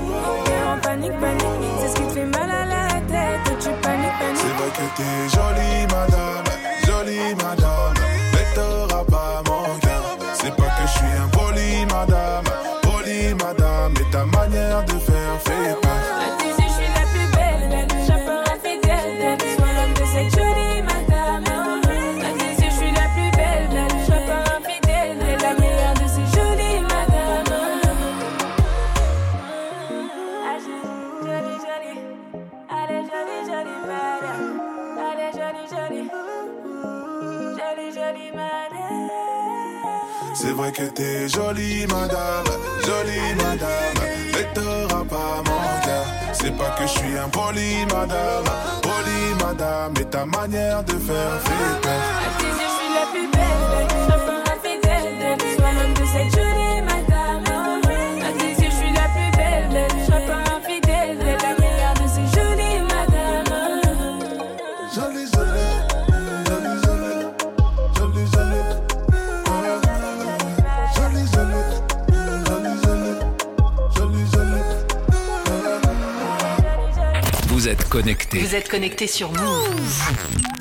T'es 0.44 0.62
en 0.68 0.78
panique, 0.80 1.20
panique. 1.20 1.44
C'est 1.80 1.88
ce 1.88 1.94
qui 1.94 2.02
te 2.02 2.12
fait 2.12 2.26
mal 2.26 2.50
à 2.50 2.64
la 2.66 2.88
tête. 3.08 3.58
Tu 3.60 3.68
paniques, 3.82 4.10
C'est 4.18 4.26
panique. 4.26 4.56
vrai 4.58 4.70
que 4.76 4.96
t'es 4.96 5.28
Que 40.72 40.84
t'es 40.84 41.28
jolie, 41.28 41.84
madame, 41.88 42.44
jolie, 42.86 43.34
madame. 43.36 43.98
Mais 44.32 44.46
t'auras 44.54 45.04
pas 45.04 45.42
mon 45.44 45.80
cœur. 45.84 46.06
C'est 46.32 46.56
pas 46.56 46.70
que 46.78 46.84
je 46.84 46.88
suis 46.88 47.18
un 47.18 47.28
poli, 47.28 47.84
madame, 47.86 48.44
poli, 48.80 49.34
madame. 49.44 49.92
Mais 49.98 50.04
ta 50.04 50.24
manière 50.24 50.84
de 50.84 50.92
faire 50.92 51.40
fait 51.42 51.80
peur. 51.82 52.02
À 52.24 52.40
tes 52.40 52.46
yeux, 52.46 52.52
je 52.54 52.76
suis 52.78 52.92
la 52.94 53.04
plus 53.10 53.28
belle, 53.30 53.86
pas 54.26 54.40
infidèle, 54.52 55.18
belle. 55.18 55.40
Sois 55.58 55.72
l'homme 55.72 55.94
de 55.94 56.04
cette 56.06 56.30
jolie 56.40 56.69
Vous 78.40 78.56
êtes 78.56 78.68
connectés 78.68 79.06
sur 79.06 79.30
Move. 79.30 80.59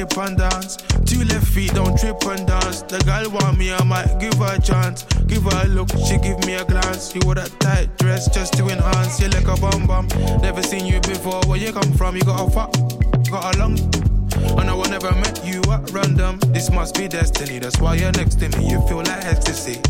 Sip 0.00 0.18
and 0.18 0.38
dance. 0.38 0.76
Two 1.04 1.24
left 1.24 1.46
feet 1.46 1.72
don't 1.74 1.98
trip 1.98 2.22
and 2.24 2.46
dance. 2.46 2.82
The 2.82 2.98
girl 3.04 3.30
want 3.30 3.58
me, 3.58 3.72
I 3.72 3.82
might 3.84 4.18
give 4.18 4.34
her 4.34 4.54
a 4.54 4.60
chance. 4.60 5.02
Give 5.26 5.42
her 5.42 5.64
a 5.64 5.68
look, 5.68 5.90
she 6.06 6.16
give 6.18 6.38
me 6.46 6.54
a 6.54 6.64
glance. 6.64 7.14
You 7.14 7.20
wore 7.24 7.34
that 7.34 7.50
tight 7.60 7.96
dress 7.98 8.32
just 8.32 8.54
to 8.54 8.68
enhance. 8.68 9.20
You 9.20 9.28
like 9.28 9.48
a 9.48 9.56
bum 9.60 9.86
bum. 9.86 10.08
Never 10.40 10.62
seen 10.62 10.86
you 10.86 11.00
before. 11.00 11.40
Where 11.46 11.58
you 11.58 11.72
come 11.72 11.92
from? 11.92 12.16
You 12.16 12.22
got 12.22 12.48
a 12.48 12.50
fuck, 12.50 12.72
got 13.30 13.54
a 13.54 13.58
long. 13.58 13.76
I 14.58 14.64
know 14.64 14.82
I 14.82 14.88
never 14.88 15.12
met 15.12 15.44
you 15.44 15.60
at 15.70 15.90
random. 15.90 16.38
This 16.54 16.70
must 16.70 16.96
be 16.96 17.06
destiny. 17.08 17.58
That's 17.58 17.78
why 17.78 17.96
you're 17.96 18.12
next 18.12 18.40
to 18.40 18.48
me. 18.56 18.70
You 18.70 18.80
feel 18.88 18.98
like 18.98 19.24
ecstasy. 19.24 19.80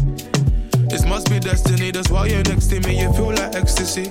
This 0.90 1.04
must 1.06 1.30
be 1.30 1.38
destiny, 1.38 1.92
that's 1.92 2.10
why 2.10 2.26
you're 2.26 2.42
next 2.42 2.66
to 2.70 2.80
me, 2.80 3.00
you 3.00 3.12
feel 3.12 3.28
like 3.28 3.54
ecstasy. 3.54 4.10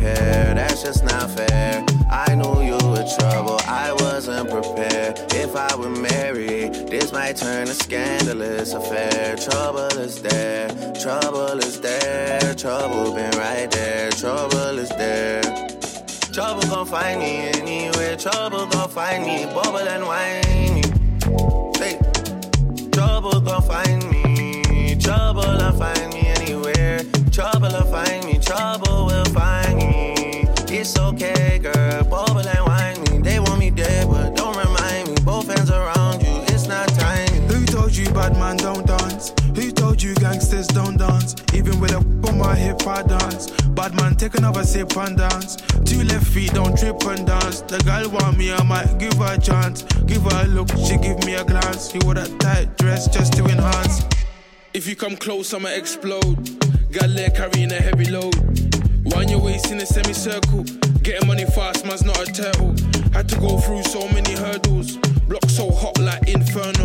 That's 0.00 0.82
just 0.82 1.04
not 1.04 1.30
fair. 1.30 1.84
I 2.10 2.34
knew 2.34 2.62
you 2.62 2.78
were 2.88 3.06
trouble, 3.18 3.60
I 3.66 3.92
wasn't 3.92 4.50
prepared. 4.50 5.18
If 5.34 5.54
I 5.54 5.74
were 5.76 5.90
married, 5.90 6.72
this 6.88 7.12
might 7.12 7.36
turn 7.36 7.68
a 7.68 7.74
scandalous 7.74 8.72
affair. 8.72 9.36
Trouble 9.36 9.98
is 9.98 10.22
there, 10.22 10.68
trouble 11.00 11.58
is 11.58 11.80
there, 11.80 12.54
trouble 12.54 13.14
been 13.14 13.30
right 13.38 13.70
there, 13.70 14.10
trouble 14.10 14.78
is 14.78 14.88
there. 14.90 15.42
Trouble 16.32 16.62
gon' 16.68 16.86
find 16.86 17.20
me 17.20 17.50
anywhere, 17.54 18.16
trouble 18.16 18.66
gon' 18.66 18.88
find 18.88 19.24
me, 19.24 19.44
bubble 19.46 19.78
and 19.78 20.06
whiny. 20.06 20.82
Hey, 21.78 21.98
trouble 22.92 23.40
gon' 23.40 23.62
find 23.62 24.10
me, 24.10 24.96
trouble 24.96 25.42
will 25.42 25.72
find 25.72 26.14
me 26.14 26.28
anywhere, 26.28 27.00
trouble 27.32 27.68
will 27.68 27.84
find 27.84 28.24
me, 28.24 28.38
trouble 28.38 29.06
will 29.06 29.24
find 29.26 29.69
told 37.90 38.06
you 38.06 38.14
bad 38.14 38.36
man 38.36 38.56
don't 38.56 38.86
dance? 38.86 39.32
Who 39.56 39.72
told 39.72 40.00
you 40.02 40.14
gangsters 40.14 40.68
don't 40.68 40.96
dance? 40.96 41.34
Even 41.54 41.80
with 41.80 41.90
a 41.90 41.98
on 42.28 42.38
my 42.38 42.54
hip 42.54 42.86
I 42.86 43.02
dance. 43.02 43.50
Bad 43.70 43.94
man 43.96 44.14
take 44.14 44.36
another 44.36 44.62
sip 44.62 44.96
and 44.96 45.16
dance. 45.16 45.56
Two 45.84 46.04
left 46.04 46.26
feet 46.26 46.52
don't 46.52 46.78
trip 46.78 47.02
and 47.06 47.26
dance. 47.26 47.62
The 47.62 47.78
girl 47.78 48.08
want 48.10 48.38
me, 48.38 48.52
I 48.52 48.62
might 48.62 48.98
give 48.98 49.14
her 49.14 49.34
a 49.34 49.38
chance. 49.38 49.82
Give 50.06 50.22
her 50.22 50.44
a 50.44 50.46
look, 50.46 50.68
she 50.86 50.98
give 50.98 51.24
me 51.24 51.34
a 51.34 51.44
glance. 51.44 51.92
You 51.92 52.00
wore 52.04 52.14
that 52.14 52.30
tight 52.38 52.76
dress 52.78 53.08
just 53.08 53.32
to 53.34 53.44
enhance. 53.44 54.04
If 54.72 54.86
you 54.86 54.94
come 54.94 55.16
close, 55.16 55.52
I'ma 55.52 55.70
explode. 55.70 56.38
Got 56.92 57.10
leg 57.10 57.34
carrying 57.34 57.72
a 57.72 57.80
heavy 57.82 58.08
load. 58.08 58.36
Wind 59.04 59.30
your 59.30 59.40
waist 59.40 59.72
in 59.72 59.80
a 59.80 59.86
semicircle. 59.86 60.62
Getting 61.02 61.26
money 61.26 61.46
fast, 61.46 61.84
man's 61.86 62.04
not 62.04 62.20
a 62.20 62.26
turtle. 62.26 62.74
Had 63.12 63.28
to 63.30 63.36
go 63.40 63.58
through 63.58 63.82
so 63.82 64.06
many 64.08 64.34
hurdles. 64.34 64.96
Block 65.26 65.48
so 65.48 65.70
hot 65.70 65.98
like 65.98 66.28
inferno. 66.28 66.79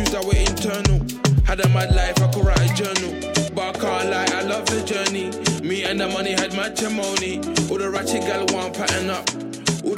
Issues 0.00 0.12
that 0.12 0.24
were 0.24 0.36
internal. 0.36 0.98
Had 1.44 1.60
a 1.60 1.68
mad 1.68 1.94
life, 1.94 2.22
I 2.22 2.32
could 2.32 2.44
write 2.44 2.70
a 2.70 2.74
journal. 2.74 3.52
But 3.54 3.76
I 3.76 3.78
can't 3.78 4.10
lie, 4.10 4.38
I 4.38 4.42
love 4.42 4.64
the 4.66 4.82
journey. 4.82 5.30
Me 5.62 5.84
and 5.84 6.00
the 6.00 6.08
money 6.08 6.30
had 6.30 6.54
matrimony. 6.54 7.36
All 7.70 7.76
the 7.76 7.90
ratchet 7.90 8.22
gal 8.22 8.46
want 8.48 8.74
pattern 8.74 9.10
up. 9.10 9.49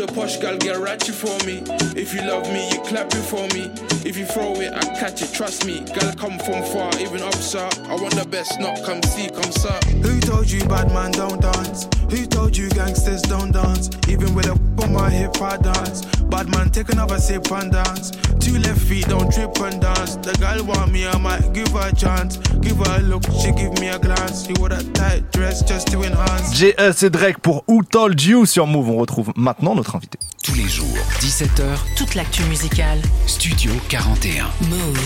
The 0.02 0.12
posh 0.14 0.38
gal 0.38 0.58
get 0.58 0.80
ratchet 0.80 1.14
for 1.14 1.38
me. 1.46 1.62
If 1.94 2.12
you 2.12 2.22
love 2.22 2.52
me, 2.52 2.68
you 2.70 2.80
clap 2.80 3.06
it 3.14 3.22
for 3.22 3.46
me. 3.54 3.70
If 4.04 4.16
you 4.16 4.26
throw 4.26 4.52
it, 4.54 4.72
I 4.74 4.80
catch 4.98 5.22
it, 5.22 5.32
trust 5.32 5.64
me. 5.64 5.78
Gal 5.94 6.12
come 6.16 6.40
from 6.40 6.64
far, 6.74 6.90
even 6.98 7.22
up, 7.22 7.36
sir. 7.36 7.68
I 7.84 7.94
want 7.94 8.16
the 8.16 8.26
best, 8.26 8.58
not 8.58 8.82
come 8.82 9.00
see, 9.04 9.30
come 9.30 9.52
sir. 9.52 9.78
Who 10.02 10.18
told 10.18 10.50
you 10.50 10.64
bad 10.64 10.88
man 10.88 11.12
don't 11.12 11.40
dance? 11.40 11.86
Who 12.10 12.26
told 12.26 12.56
you 12.56 12.68
gangsters 12.70 13.22
don't 13.22 13.52
dance? 13.52 13.90
Even 14.08 14.34
with 14.34 14.46
a 14.46 14.58
on 14.82 14.92
my 14.92 15.08
hip 15.08 15.40
I 15.40 15.56
dance. 15.56 16.04
Bad 16.32 16.48
man 16.50 16.70
take 16.70 16.88
another 16.92 17.18
sip 17.18 17.50
and 17.52 17.70
dance. 17.70 18.10
Two 18.40 18.58
left 18.58 18.80
feet 18.80 19.06
don't 19.08 19.32
trip 19.32 19.56
and 19.60 19.80
dance. 19.80 20.16
The 20.16 20.32
girl 20.40 20.64
want 20.64 20.92
me, 20.92 21.06
I 21.06 21.16
might 21.18 21.52
give 21.52 21.68
her 21.68 21.90
a 21.90 21.94
chance. 21.94 22.38
Give 22.60 22.76
her 22.76 22.98
a 22.98 23.02
look, 23.02 23.22
she 23.40 23.52
give 23.52 23.78
me 23.78 23.88
a 23.88 23.98
glance. 23.98 24.48
You 24.48 24.54
wore 24.58 24.70
that 24.70 24.94
tight 24.94 25.30
dress 25.32 25.62
just 25.62 25.88
to 25.92 26.02
enhance. 26.02 26.54
JS 26.54 27.04
et 27.04 27.10
Drake 27.10 27.38
pour 27.38 27.64
Who 27.68 27.82
Told 27.84 28.20
You 28.20 28.46
sur 28.46 28.66
Move. 28.66 28.90
On 28.90 28.96
retrouve 28.96 29.32
maintenant 29.36 29.74
notre 29.74 29.91
invité. 29.96 30.18
Tous 30.42 30.54
les 30.54 30.68
jours, 30.68 30.86
17h, 31.20 31.62
Toute 31.96 32.14
l'actu 32.14 32.42
musicale. 32.44 32.98
Studio 33.26 33.70
41. 33.88 34.46
Move. 34.68 34.98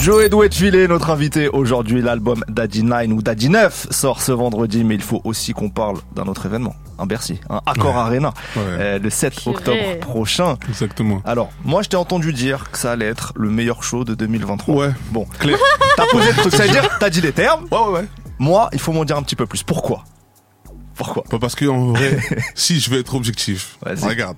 Joe 0.00 0.28
Douetchville, 0.28 0.86
notre 0.88 1.10
invité 1.10 1.48
aujourd'hui. 1.48 2.02
L'album 2.02 2.42
Daddy 2.48 2.82
9 2.82 3.08
ou 3.12 3.22
Daddy 3.22 3.48
9 3.48 3.86
sort 3.90 4.20
ce 4.22 4.32
vendredi, 4.32 4.82
mais 4.84 4.94
il 4.96 5.02
faut 5.02 5.20
aussi 5.24 5.52
qu'on 5.52 5.68
parle 5.70 5.98
d'un 6.14 6.24
autre 6.26 6.46
événement, 6.46 6.74
un 6.98 7.06
Bercy, 7.06 7.38
un 7.48 7.60
Accor 7.66 7.94
Ouais. 7.94 8.00
Arena, 8.00 8.34
Ouais. 8.56 8.62
euh, 8.62 8.98
le 8.98 9.10
7 9.10 9.34
Purée. 9.34 9.54
octobre 9.56 9.98
prochain. 10.00 10.56
Exactement. 10.68 11.22
Alors, 11.24 11.50
moi, 11.64 11.82
je 11.82 11.88
t'ai 11.88 11.96
entendu 11.96 12.32
dire 12.32 12.70
que 12.70 12.78
ça 12.78 12.92
allait 12.92 13.06
être 13.08 13.32
le 13.36 13.50
meilleur 13.50 13.82
show 13.82 14.04
de 14.04 14.14
2023. 14.14 14.74
Ouais. 14.86 14.92
Bon, 15.12 15.26
t'as 15.96 16.06
posé 16.06 16.28
le 16.28 16.34
truc, 16.36 16.52
ça 16.56 16.64
veut 16.64 16.70
dire, 16.72 16.88
t'as 16.98 17.10
dit 17.10 17.20
les 17.20 17.32
termes. 17.32 17.66
Ouais, 17.70 17.78
ouais, 17.78 17.92
ouais. 18.00 18.04
Moi, 18.38 18.68
il 18.72 18.78
faut 18.80 18.92
m'en 18.92 19.04
dire 19.04 19.16
un 19.16 19.22
petit 19.22 19.36
peu 19.36 19.46
plus. 19.46 19.62
Pourquoi? 19.62 20.04
Pourquoi 21.00 21.24
Bah, 21.30 21.38
parce 21.40 21.54
que 21.54 21.64
en 21.64 21.92
vrai, 21.92 22.18
si 22.54 22.78
je 22.78 22.90
veux 22.90 23.00
être 23.00 23.14
objectif, 23.14 23.78
regarde, 24.02 24.36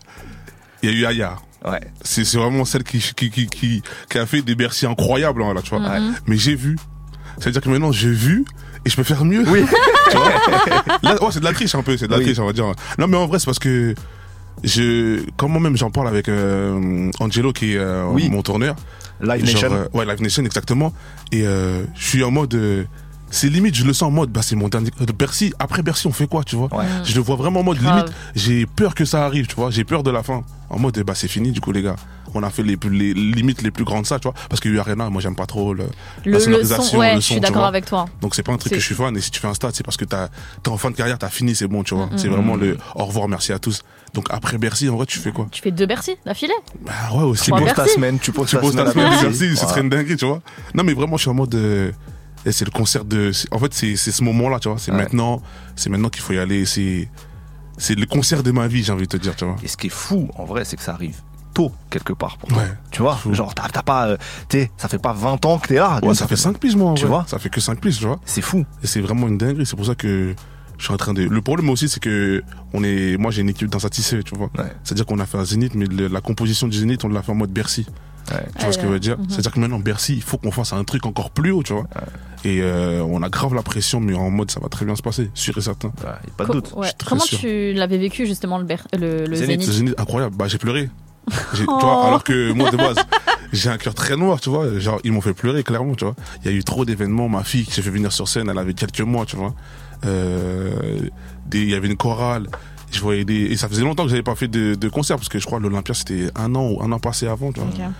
il 0.82 0.90
y 0.90 0.92
a 0.92 0.96
eu 0.96 1.04
Aya. 1.06 1.36
Ouais. 1.64 1.80
C'est 2.02 2.24
c'est 2.24 2.38
vraiment 2.38 2.64
celle 2.64 2.82
qui, 2.84 2.98
qui, 2.98 3.30
qui, 3.30 3.46
qui, 3.46 3.82
qui 4.08 4.18
a 4.18 4.26
fait 4.26 4.42
des 4.42 4.54
Bercy 4.54 4.86
incroyables, 4.86 5.42
hein, 5.42 5.54
là, 5.54 5.60
tu 5.62 5.70
vois. 5.70 5.80
Ouais. 5.80 5.98
Mais 6.26 6.36
j'ai 6.36 6.54
vu. 6.54 6.76
C'est-à-dire 7.38 7.60
que 7.62 7.68
maintenant, 7.68 7.92
j'ai 7.92 8.10
vu 8.10 8.44
et 8.84 8.90
je 8.90 8.96
peux 8.96 9.02
faire 9.04 9.24
mieux. 9.24 9.44
Oui. 9.48 9.64
tu 10.10 10.16
vois 10.16 10.32
Là, 11.02 11.22
ouais, 11.22 11.28
c'est 11.32 11.40
de 11.40 11.44
la 11.44 11.52
triche 11.52 11.74
un 11.74 11.82
peu, 11.82 11.96
c'est 11.96 12.06
de 12.06 12.12
la 12.12 12.18
Oui. 12.18 12.24
triche, 12.24 12.38
on 12.38 12.46
va 12.46 12.52
dire. 12.52 12.66
Non, 12.98 13.06
mais 13.08 13.16
en 13.16 13.26
vrai, 13.26 13.38
c'est 13.40 13.46
parce 13.46 13.58
que 13.58 13.94
je, 14.64 15.20
quand 15.36 15.48
moi-même 15.48 15.76
j'en 15.76 15.90
parle 15.90 16.08
avec 16.08 16.28
euh, 16.28 17.10
Angelo 17.20 17.52
qui 17.52 17.72
est 17.74 17.78
euh, 17.78 18.04
Oui. 18.06 18.28
mon 18.30 18.42
tourneur. 18.42 18.76
Live 19.20 19.44
Genre, 19.46 19.62
Nation. 19.62 19.72
euh, 19.72 19.88
ouais, 19.98 20.04
Live 20.04 20.20
Nation, 20.22 20.44
exactement. 20.44 20.92
Et 21.32 21.46
euh, 21.46 21.84
je 21.96 22.04
suis 22.04 22.22
en 22.24 22.30
mode. 22.30 22.86
C'est 23.32 23.48
limite, 23.48 23.74
je 23.74 23.84
le 23.84 23.92
sens 23.92 24.08
en 24.08 24.10
mode, 24.12 24.30
bah 24.30 24.42
c'est 24.42 24.54
mon 24.54 24.68
dernier. 24.68 24.90
euh, 25.00 25.06
Bercy, 25.18 25.52
après 25.58 25.82
Bercy, 25.82 26.06
on 26.06 26.12
fait 26.12 26.28
quoi, 26.28 26.44
tu 26.44 26.54
vois? 26.54 26.68
Ouais. 26.72 26.84
Je 27.04 27.14
le 27.16 27.20
vois 27.20 27.34
vraiment 27.36 27.60
en 27.60 27.64
mode 27.64 27.78
Grave. 27.78 27.96
limite. 28.04 28.12
J'ai 28.36 28.66
peur 28.66 28.94
que 28.94 29.04
ça 29.04 29.24
arrive, 29.24 29.46
tu 29.46 29.56
vois? 29.56 29.70
J'ai 29.70 29.84
peur 29.84 30.02
de 30.04 30.10
la 30.10 30.22
fin. 30.22 30.44
En 30.70 30.78
mode, 30.78 30.98
bah 31.04 31.14
c'est 31.16 31.28
fini, 31.28 31.50
du 31.50 31.60
coup, 31.60 31.72
les 31.72 31.82
gars. 31.82 31.96
On 32.34 32.42
a 32.42 32.48
fait 32.48 32.62
les, 32.62 32.78
plus- 32.78 32.88
les 32.96 33.12
limites 33.12 33.60
les 33.60 33.70
plus 33.70 33.84
grandes, 33.84 34.06
ça, 34.06 34.18
tu 34.18 34.24
vois? 34.24 34.34
Parce 34.48 34.58
que 34.60 34.74
Arena, 34.78 35.10
moi, 35.10 35.20
j'aime 35.20 35.34
pas 35.36 35.44
trop 35.44 35.74
le, 35.74 35.84
Le, 36.24 36.38
la 36.38 36.58
le 36.58 36.64
son, 36.64 36.96
ouais, 36.96 37.14
le 37.16 37.20
je 37.20 37.26
suis 37.26 37.40
d'accord 37.40 37.66
avec 37.66 37.84
toi. 37.84 38.06
Donc 38.22 38.34
c'est 38.34 38.42
pas 38.42 38.52
un 38.52 38.56
truc 38.56 38.70
C'est- 38.70 38.76
que 38.76 38.80
je 38.80 38.86
suis 38.86 38.94
fan. 38.94 39.14
Et 39.16 39.20
si 39.20 39.30
tu 39.30 39.38
fais 39.40 39.48
un 39.48 39.54
stade, 39.54 39.74
c'est 39.74 39.84
parce 39.84 39.98
que 39.98 40.06
t'as, 40.06 40.28
t'es 40.62 40.70
en 40.70 40.78
fin 40.78 40.90
de 40.90 40.96
carrière, 40.96 41.18
t'as 41.18 41.28
fini, 41.28 41.54
c'est 41.54 41.66
bon, 41.66 41.82
tu 41.82 41.94
vois? 41.94 42.06
Mm, 42.06 42.16
C'est 42.16 42.28
mm. 42.28 42.32
vraiment 42.32 42.56
le 42.56 42.78
au 42.94 43.04
revoir, 43.04 43.28
merci 43.28 43.52
à 43.52 43.58
tous. 43.58 43.82
Donc 44.14 44.26
après 44.30 44.56
Bercy, 44.58 44.88
en 44.88 44.96
vrai, 44.96 45.04
tu 45.06 45.18
fais 45.18 45.32
quoi? 45.32 45.46
Tu 45.50 45.60
fais 45.60 45.70
deux 45.70 45.86
Bercy 45.86 46.12
d'affilée? 46.24 46.54
Bah 46.80 46.92
ouais, 47.14 47.22
aussi. 47.24 47.44
Tu 47.44 47.50
Trois 47.50 47.60
poses 47.60 47.74
ta 47.74 47.86
semaine, 47.86 48.18
tu 48.18 48.32
poses 48.32 48.48
Tu 48.48 48.56
ta 48.56 48.62
poses 48.62 48.76
ta 48.76 48.90
semaine. 48.90 49.08
Bercy, 49.20 49.56
ce 49.56 49.66
serait 49.66 49.80
une 49.82 49.88
dinguerie, 49.90 50.16
tu 50.16 50.24
vois? 50.26 50.40
Non, 50.74 50.84
mais 50.84 50.94
vraiment, 50.94 51.16
je 51.18 51.22
suis 51.22 51.30
en 51.30 51.34
mode. 51.34 51.54
euh, 51.54 51.92
et 52.44 52.52
c'est 52.52 52.64
le 52.64 52.70
concert 52.70 53.04
de. 53.04 53.30
En 53.50 53.58
fait, 53.58 53.72
c'est 53.74 53.96
c'est 53.96 54.12
ce 54.12 54.22
moment-là, 54.24 54.58
tu 54.58 54.68
vois. 54.68 54.78
C'est 54.78 54.90
Ouais. 54.92 54.98
maintenant, 54.98 55.40
c'est 55.76 55.90
maintenant 55.90 56.08
qu'il 56.08 56.22
faut 56.22 56.32
y 56.32 56.38
aller. 56.38 56.64
C'est 56.66 57.08
c'est 57.78 57.94
le 57.94 58.06
concert 58.06 58.42
de 58.42 58.50
ma 58.50 58.66
vie, 58.68 58.82
j'ai 58.82 58.92
envie 58.92 59.02
de 59.02 59.08
te 59.08 59.16
dire, 59.16 59.34
tu 59.36 59.44
vois. 59.44 59.56
Et 59.62 59.68
ce 59.68 59.76
qui 59.76 59.86
est 59.88 59.90
fou, 59.90 60.28
en 60.36 60.44
vrai, 60.44 60.64
c'est 60.64 60.76
que 60.76 60.82
ça 60.82 60.92
arrive 60.92 61.16
tôt, 61.54 61.72
quelque 61.90 62.12
part. 62.12 62.38
Pour 62.38 62.48
toi. 62.48 62.58
Ouais. 62.58 62.72
Tu 62.90 63.02
vois, 63.02 63.16
Fou. 63.16 63.34
genre, 63.34 63.54
t'as 63.54 63.68
t'as 63.68 63.82
pas. 63.82 64.08
euh, 64.08 64.16
t'es- 64.48 64.70
ça 64.76 64.88
fait 64.88 64.98
pas 64.98 65.12
20 65.12 65.44
ans 65.44 65.58
que 65.58 65.68
t'es 65.68 65.74
là. 65.76 66.00
Ouais, 66.02 66.14
ça 66.14 66.26
fait 66.26 66.36
5 66.36 66.58
piges, 66.58 66.76
moi. 66.76 66.94
Tu 66.94 67.06
vois 67.06 67.24
Ça 67.28 67.38
fait 67.38 67.50
que 67.50 67.60
5 67.60 67.80
piges, 67.80 67.98
tu 67.98 68.06
vois. 68.06 68.20
C'est 68.24 68.42
fou. 68.42 68.64
Et 68.82 68.86
c'est 68.86 69.00
vraiment 69.00 69.28
une 69.28 69.38
dinguerie. 69.38 69.66
C'est 69.66 69.76
pour 69.76 69.86
ça 69.86 69.94
que 69.94 70.34
je 70.78 70.84
suis 70.84 70.92
en 70.94 70.96
train 70.96 71.12
de. 71.14 71.22
Le 71.22 71.40
problème 71.42 71.68
aussi, 71.70 71.88
c'est 71.88 72.00
que 72.00 72.42
on 72.72 72.82
est. 72.84 73.16
Moi, 73.18 73.30
j'ai 73.30 73.42
une 73.42 73.50
équipe 73.50 73.68
d'insatisfaits, 73.68 74.22
tu 74.24 74.34
vois. 74.36 74.50
Ouais. 74.58 74.64
C'est-à-dire 74.84 75.04
qu'on 75.06 75.18
a 75.18 75.26
fait 75.26 75.38
un 75.38 75.44
Zénith, 75.44 75.74
mais 75.74 75.84
le- 75.86 76.08
la 76.08 76.20
composition 76.20 76.68
du 76.68 76.76
Zénith, 76.78 77.04
on 77.04 77.08
l'a 77.08 77.22
fait 77.22 77.32
en 77.32 77.36
mode 77.36 77.50
Bercy. 77.50 77.86
Ouais. 78.30 78.38
Tu 78.56 78.62
vois 78.64 78.72
ce 78.72 78.78
que 78.78 78.84
je 78.84 78.88
veux 78.88 79.00
dire? 79.00 79.18
Mhm. 79.18 79.26
C'est-à-dire 79.28 79.50
que 79.52 79.60
maintenant, 79.60 79.78
Bercy, 79.80 80.14
il 80.14 80.22
faut 80.22 80.38
qu'on 80.38 80.52
fasse 80.52 80.72
un 80.72 80.84
truc 80.84 81.04
encore 81.06 81.30
plus 81.32 81.50
haut, 81.50 81.62
tu 81.62 81.72
vois. 81.74 81.86
Et 82.44 82.60
euh, 82.60 83.02
on 83.08 83.22
a 83.22 83.28
grave 83.28 83.54
la 83.54 83.62
pression, 83.62 84.00
mais 84.00 84.14
en 84.14 84.30
mode 84.30 84.50
ça 84.50 84.58
va 84.60 84.68
très 84.68 84.84
bien 84.84 84.96
se 84.96 85.02
passer, 85.02 85.30
sûr 85.34 85.56
et 85.56 85.60
certain. 85.60 85.88
Ouais, 85.88 86.10
y 86.26 86.30
a 86.30 86.34
pas 86.36 86.44
de 86.44 86.48
Co- 86.48 86.54
doute. 86.54 86.72
ouais. 86.76 86.88
Comment 87.06 87.20
sûr. 87.22 87.38
tu 87.38 87.72
l'avais 87.74 87.98
vécu 87.98 88.26
justement 88.26 88.58
le, 88.58 88.64
ber- 88.64 88.86
le, 88.98 89.26
le 89.26 89.34
Zénith, 89.36 89.62
Zénith, 89.62 89.94
incroyable. 89.98 90.34
Bah, 90.36 90.48
j'ai 90.48 90.58
pleuré. 90.58 90.90
Oh. 91.30 91.54
Tu 91.78 91.84
vois, 91.86 92.06
alors 92.06 92.24
que 92.24 92.50
moi, 92.52 92.70
de 92.72 92.76
base, 92.76 92.96
j'ai 93.52 93.68
un 93.70 93.78
cœur 93.78 93.94
très 93.94 94.16
noir, 94.16 94.40
tu 94.40 94.48
vois. 94.50 94.78
Genre, 94.80 94.98
ils 95.04 95.12
m'ont 95.12 95.20
fait 95.20 95.34
pleurer, 95.34 95.62
clairement, 95.62 95.94
tu 95.94 96.04
vois. 96.04 96.16
Il 96.44 96.50
y 96.50 96.54
a 96.54 96.56
eu 96.56 96.64
trop 96.64 96.84
d'événements. 96.84 97.28
Ma 97.28 97.44
fille 97.44 97.64
qui 97.64 97.70
s'est 97.70 97.82
fait 97.82 97.90
venir 97.90 98.10
sur 98.10 98.26
scène, 98.26 98.48
elle 98.50 98.58
avait 98.58 98.74
quelques 98.74 99.00
mois, 99.02 99.24
tu 99.24 99.36
vois. 99.36 99.54
Euh, 100.04 100.72
des- 101.46 101.62
il 101.62 101.70
y 101.70 101.74
avait 101.74 101.88
une 101.88 101.96
chorale. 101.96 102.48
Je 102.90 103.00
voyais 103.00 103.24
des, 103.24 103.44
et 103.52 103.56
ça 103.56 103.68
faisait 103.68 103.82
longtemps 103.82 104.02
que 104.04 104.10
j'avais 104.10 104.22
pas 104.22 104.34
fait 104.34 104.48
de, 104.48 104.74
de 104.74 104.88
concert 104.88 105.16
parce 105.16 105.28
que 105.30 105.38
je 105.38 105.46
crois 105.46 105.58
que 105.58 105.62
l'Olympia 105.62 105.94
c'était 105.94 106.26
un 106.34 106.54
an 106.54 106.68
ou 106.72 106.82
un 106.82 106.92
an 106.92 106.98
passé 106.98 107.26
avant, 107.26 107.50
tu 107.52 107.60
vois. 107.60 107.68
Ok. 107.70 107.92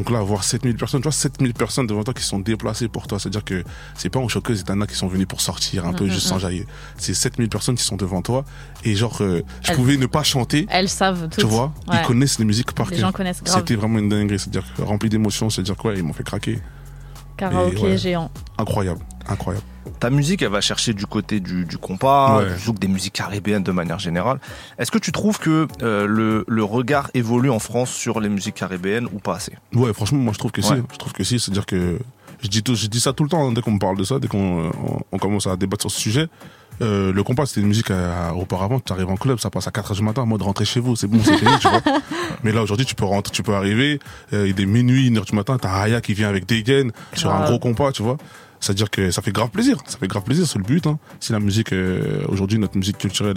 Donc 0.00 0.08
là, 0.10 0.20
avoir 0.20 0.44
7000 0.44 0.76
personnes, 0.76 1.00
tu 1.02 1.08
vois, 1.08 1.12
7000 1.12 1.52
personnes 1.52 1.86
devant 1.86 2.02
toi 2.02 2.14
qui 2.14 2.22
sont 2.22 2.38
déplacées 2.38 2.88
pour 2.88 3.06
toi. 3.06 3.18
C'est-à-dire 3.18 3.44
que 3.44 3.62
c'est 3.94 4.08
pas 4.08 4.18
en 4.18 4.28
choqueuse 4.28 4.64
et 4.66 4.86
qui 4.86 4.94
sont 4.94 5.08
venus 5.08 5.26
pour 5.28 5.42
sortir 5.42 5.84
un 5.86 5.92
peu 5.92 6.06
Mm, 6.06 6.10
juste 6.10 6.24
mm, 6.24 6.28
s'enjailler. 6.30 6.66
C'est 6.96 7.12
7000 7.12 7.50
personnes 7.50 7.74
qui 7.74 7.84
sont 7.84 7.96
devant 7.96 8.22
toi. 8.22 8.46
Et 8.82 8.94
genre, 8.96 9.18
euh, 9.20 9.42
je 9.62 9.70
Elles- 9.72 9.76
pouvais 9.76 9.98
ne 9.98 10.06
pas 10.06 10.22
chanter. 10.22 10.66
Elles 10.70 10.88
savent 10.88 11.24
toutes. 11.28 11.40
Tu 11.40 11.44
vois, 11.44 11.74
Ouais. 11.86 11.96
ils 12.00 12.06
connaissent 12.06 12.38
les 12.38 12.46
musiques 12.46 12.72
par 12.72 12.88
cœur. 12.88 13.12
C'était 13.44 13.74
vraiment 13.74 13.98
une 13.98 14.08
dinguerie. 14.08 14.38
C'est-à-dire 14.38 14.64
rempli 14.78 15.10
d'émotions, 15.10 15.50
c'est-à-dire 15.50 15.76
quoi, 15.76 15.92
ils 15.92 16.02
m'ont 16.02 16.14
fait 16.14 16.24
craquer. 16.24 16.60
Karaoké 17.36 17.82
ouais. 17.82 17.98
géant. 17.98 18.30
Incroyable, 18.56 19.00
incroyable. 19.30 19.64
Ta 19.98 20.10
musique, 20.10 20.42
elle 20.42 20.48
va 20.50 20.60
chercher 20.60 20.92
du 20.94 21.06
côté 21.06 21.40
du, 21.40 21.64
du 21.64 21.76
compas, 21.78 22.38
Ouais. 22.38 22.52
du 22.54 22.58
zouk, 22.58 22.78
des 22.78 22.88
musiques 22.88 23.12
caribéennes 23.14 23.62
de 23.62 23.72
manière 23.72 23.98
générale. 23.98 24.38
Est-ce 24.78 24.90
que 24.90 24.98
tu 24.98 25.12
trouves 25.12 25.38
que 25.38 25.66
euh, 25.82 26.06
le, 26.06 26.44
le 26.48 26.64
regard 26.64 27.10
évolue 27.14 27.50
en 27.50 27.58
France 27.58 27.90
sur 27.90 28.20
les 28.20 28.28
musiques 28.28 28.54
caribéennes 28.56 29.06
ou 29.12 29.18
pas 29.18 29.36
assez? 29.36 29.52
Ouais, 29.74 29.92
franchement, 29.92 30.18
moi 30.18 30.32
je 30.32 30.38
trouve 30.38 30.52
que 30.52 30.60
Ouais. 30.62 30.76
si. 30.76 30.82
Je 30.92 30.98
trouve 30.98 31.12
que 31.12 31.24
si. 31.24 31.38
C'est-à-dire 31.38 31.66
que 31.66 31.98
je 32.42 32.48
dis, 32.48 32.62
tout, 32.62 32.74
je 32.74 32.86
dis 32.86 33.00
ça 33.00 33.12
tout 33.12 33.22
le 33.24 33.28
temps 33.30 33.48
hein, 33.48 33.52
dès 33.52 33.60
qu'on 33.62 33.72
me 33.72 33.78
parle 33.78 33.96
de 33.98 34.04
ça, 34.04 34.18
dès 34.18 34.28
qu'on 34.28 34.66
euh, 34.66 34.70
on, 34.86 34.98
on 35.12 35.18
commence 35.18 35.46
à 35.46 35.56
débattre 35.56 35.82
sur 35.82 35.90
ce 35.90 36.00
sujet. 36.00 36.26
Euh, 36.82 37.12
le 37.12 37.22
compas, 37.22 37.44
c'était 37.44 37.60
une 37.60 37.66
musique 37.66 37.90
auparavant, 38.34 38.80
tu 38.80 38.90
arrives 38.94 39.10
en 39.10 39.16
club, 39.16 39.38
ça 39.38 39.50
passe 39.50 39.66
à 39.68 39.70
4h 39.70 39.96
du 39.96 40.02
matin 40.02 40.22
en 40.22 40.26
mode 40.26 40.40
rentrer 40.40 40.64
chez 40.64 40.80
vous, 40.80 40.96
c'est 40.96 41.08
bon, 41.08 41.20
c'est 41.22 41.36
fini, 41.36 41.50
tu 41.60 41.68
vois. 41.68 41.82
Mais 42.42 42.52
là, 42.52 42.62
aujourd'hui, 42.62 42.86
tu 42.86 42.94
peux 42.94 43.04
rentrer, 43.04 43.30
tu 43.34 43.42
peux 43.42 43.52
arriver, 43.54 43.98
euh, 44.32 44.48
il 44.48 44.58
est 44.58 44.64
minuit, 44.64 45.10
1h 45.10 45.26
du 45.26 45.34
matin, 45.36 45.58
t'as 45.60 45.72
Aya 45.78 46.00
qui 46.00 46.14
vient 46.14 46.30
avec 46.30 46.46
des 46.46 46.62
gaines 46.62 46.90
sur 47.12 47.30
un 47.34 47.44
gros 47.44 47.58
compas, 47.58 47.92
tu 47.92 48.02
vois. 48.02 48.16
C'est-à-dire 48.60 48.90
que 48.90 49.10
ça 49.10 49.22
fait 49.22 49.32
grave 49.32 49.50
plaisir, 49.50 49.78
ça 49.86 49.98
fait 49.98 50.06
grave 50.08 50.22
plaisir, 50.22 50.46
c'est 50.46 50.58
le 50.58 50.64
but. 50.64 50.86
Hein. 50.86 50.98
Si 51.18 51.32
la 51.32 51.40
musique, 51.40 51.72
euh, 51.72 52.24
aujourd'hui, 52.28 52.58
notre 52.58 52.76
musique 52.76 52.98
culturelle, 52.98 53.34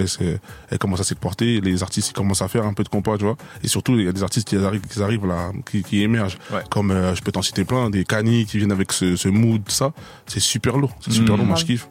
elle, 0.69 0.77
commence 0.77 0.99
à 0.99 1.03
s'exporter, 1.03 1.61
les 1.61 1.81
artistes 1.81 2.09
ils 2.09 2.13
commencent 2.13 2.41
à 2.41 2.47
faire 2.47 2.65
un 2.65 2.73
peu 2.73 2.83
de 2.83 2.89
compas, 2.89 3.17
tu 3.17 3.23
vois. 3.23 3.37
Et 3.63 3.67
surtout, 3.67 3.93
il 3.97 4.05
y 4.05 4.07
a 4.07 4.11
des 4.11 4.23
artistes 4.23 4.47
qui 4.47 4.57
arrivent, 4.57 4.81
qui 4.81 5.01
arrivent 5.01 5.25
là, 5.25 5.51
qui, 5.69 5.81
qui 5.83 6.03
émergent. 6.03 6.37
Ouais. 6.51 6.61
Comme 6.69 6.91
euh, 6.91 7.15
je 7.15 7.21
peux 7.21 7.31
t'en 7.31 7.41
citer 7.41 7.63
plein, 7.63 7.89
des 7.89 8.03
canis 8.03 8.45
qui 8.45 8.57
viennent 8.57 8.71
avec 8.71 8.91
ce, 8.91 9.15
ce 9.15 9.29
mood, 9.29 9.61
ça. 9.69 9.93
C'est 10.27 10.39
super 10.41 10.77
lourd, 10.77 10.95
c'est 10.99 11.11
super 11.11 11.23
Mmh. 11.33 11.37
lourd, 11.37 11.45
moi 11.47 11.55
je 11.55 11.65
kiffe. 11.65 11.87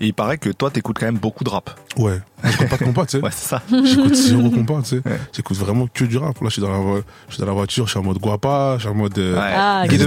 Et 0.00 0.06
il 0.06 0.14
paraît 0.14 0.38
que 0.38 0.50
toi, 0.50 0.70
t'écoutes 0.70 0.98
quand 0.98 1.06
même 1.06 1.18
beaucoup 1.18 1.44
de 1.44 1.48
rap. 1.50 1.78
Ouais, 1.96 2.20
je 2.44 2.64
pas 2.66 2.76
de 2.76 2.84
compas, 2.84 3.06
tu 3.06 3.18
sais. 3.18 3.22
Ouais, 3.24 3.30
c'est 3.32 3.48
ça. 3.48 3.62
J'écoute 3.70 4.14
zéro 4.14 4.50
compas, 4.50 4.82
tu 4.82 4.88
sais. 4.88 5.02
Ouais. 5.08 5.18
J'écoute 5.32 5.56
vraiment 5.56 5.86
que 5.86 6.04
du 6.04 6.16
rap. 6.18 6.34
Là, 6.40 6.48
je 6.48 6.52
suis 6.54 6.62
dans 6.62 6.70
la, 6.72 6.78
vo- 6.78 7.02
je 7.28 7.34
suis 7.34 7.40
dans 7.40 7.46
la 7.46 7.52
voiture, 7.52 7.86
je 7.86 7.90
suis 7.90 8.00
en 8.00 8.02
mode 8.02 8.18
guapa, 8.18 8.74
je 8.76 8.80
suis 8.82 8.88
en 8.90 8.94
mode. 8.94 9.16
euh, 9.18 9.34
Ouais. 9.36 9.52
Ah, 9.56 9.84
Guy 9.86 9.98
de 9.98 10.06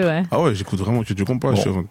ouais, 0.00 0.04
ouais. 0.04 0.22
Ah 0.30 0.40
ouais, 0.40 0.54
j'écoute 0.54 0.78
vraiment 0.78 1.02
que 1.02 1.12
du 1.14 1.24
compas. 1.24 1.50
Bon. 1.50 1.56
je 1.56 1.60
suis 1.62 1.70
en- 1.70 1.84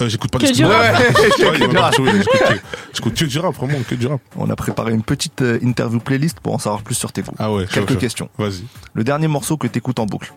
Euh, 0.00 0.08
j'écoute 0.08 0.32
pas 0.32 0.38
Que 0.40 0.46
de 0.46 0.52
du 0.52 0.64
rap. 0.64 0.96
j'écoute 1.96 2.26
que- 2.48 2.60
J'écoute 2.92 3.24
du 3.24 3.38
rap, 3.38 3.54
vraiment, 3.54 3.78
que 3.88 3.94
du 3.94 4.06
rap. 4.08 4.20
On 4.36 4.50
a 4.50 4.56
préparé 4.56 4.92
une 4.92 5.02
petite 5.02 5.42
euh, 5.42 5.58
interview 5.62 6.00
playlist 6.00 6.40
pour 6.40 6.54
en 6.54 6.58
savoir 6.58 6.82
plus 6.82 6.94
sur 6.96 7.12
tes 7.12 7.22
goûts. 7.22 7.34
Ah 7.38 7.52
ouais, 7.52 7.66
Quelques 7.72 7.98
questions. 7.98 8.28
Vas-y. 8.38 8.64
Le 8.94 9.04
dernier 9.04 9.28
morceau 9.28 9.56
que 9.56 9.68
t'écoutes 9.68 10.00
en 10.00 10.06
boucle. 10.06 10.32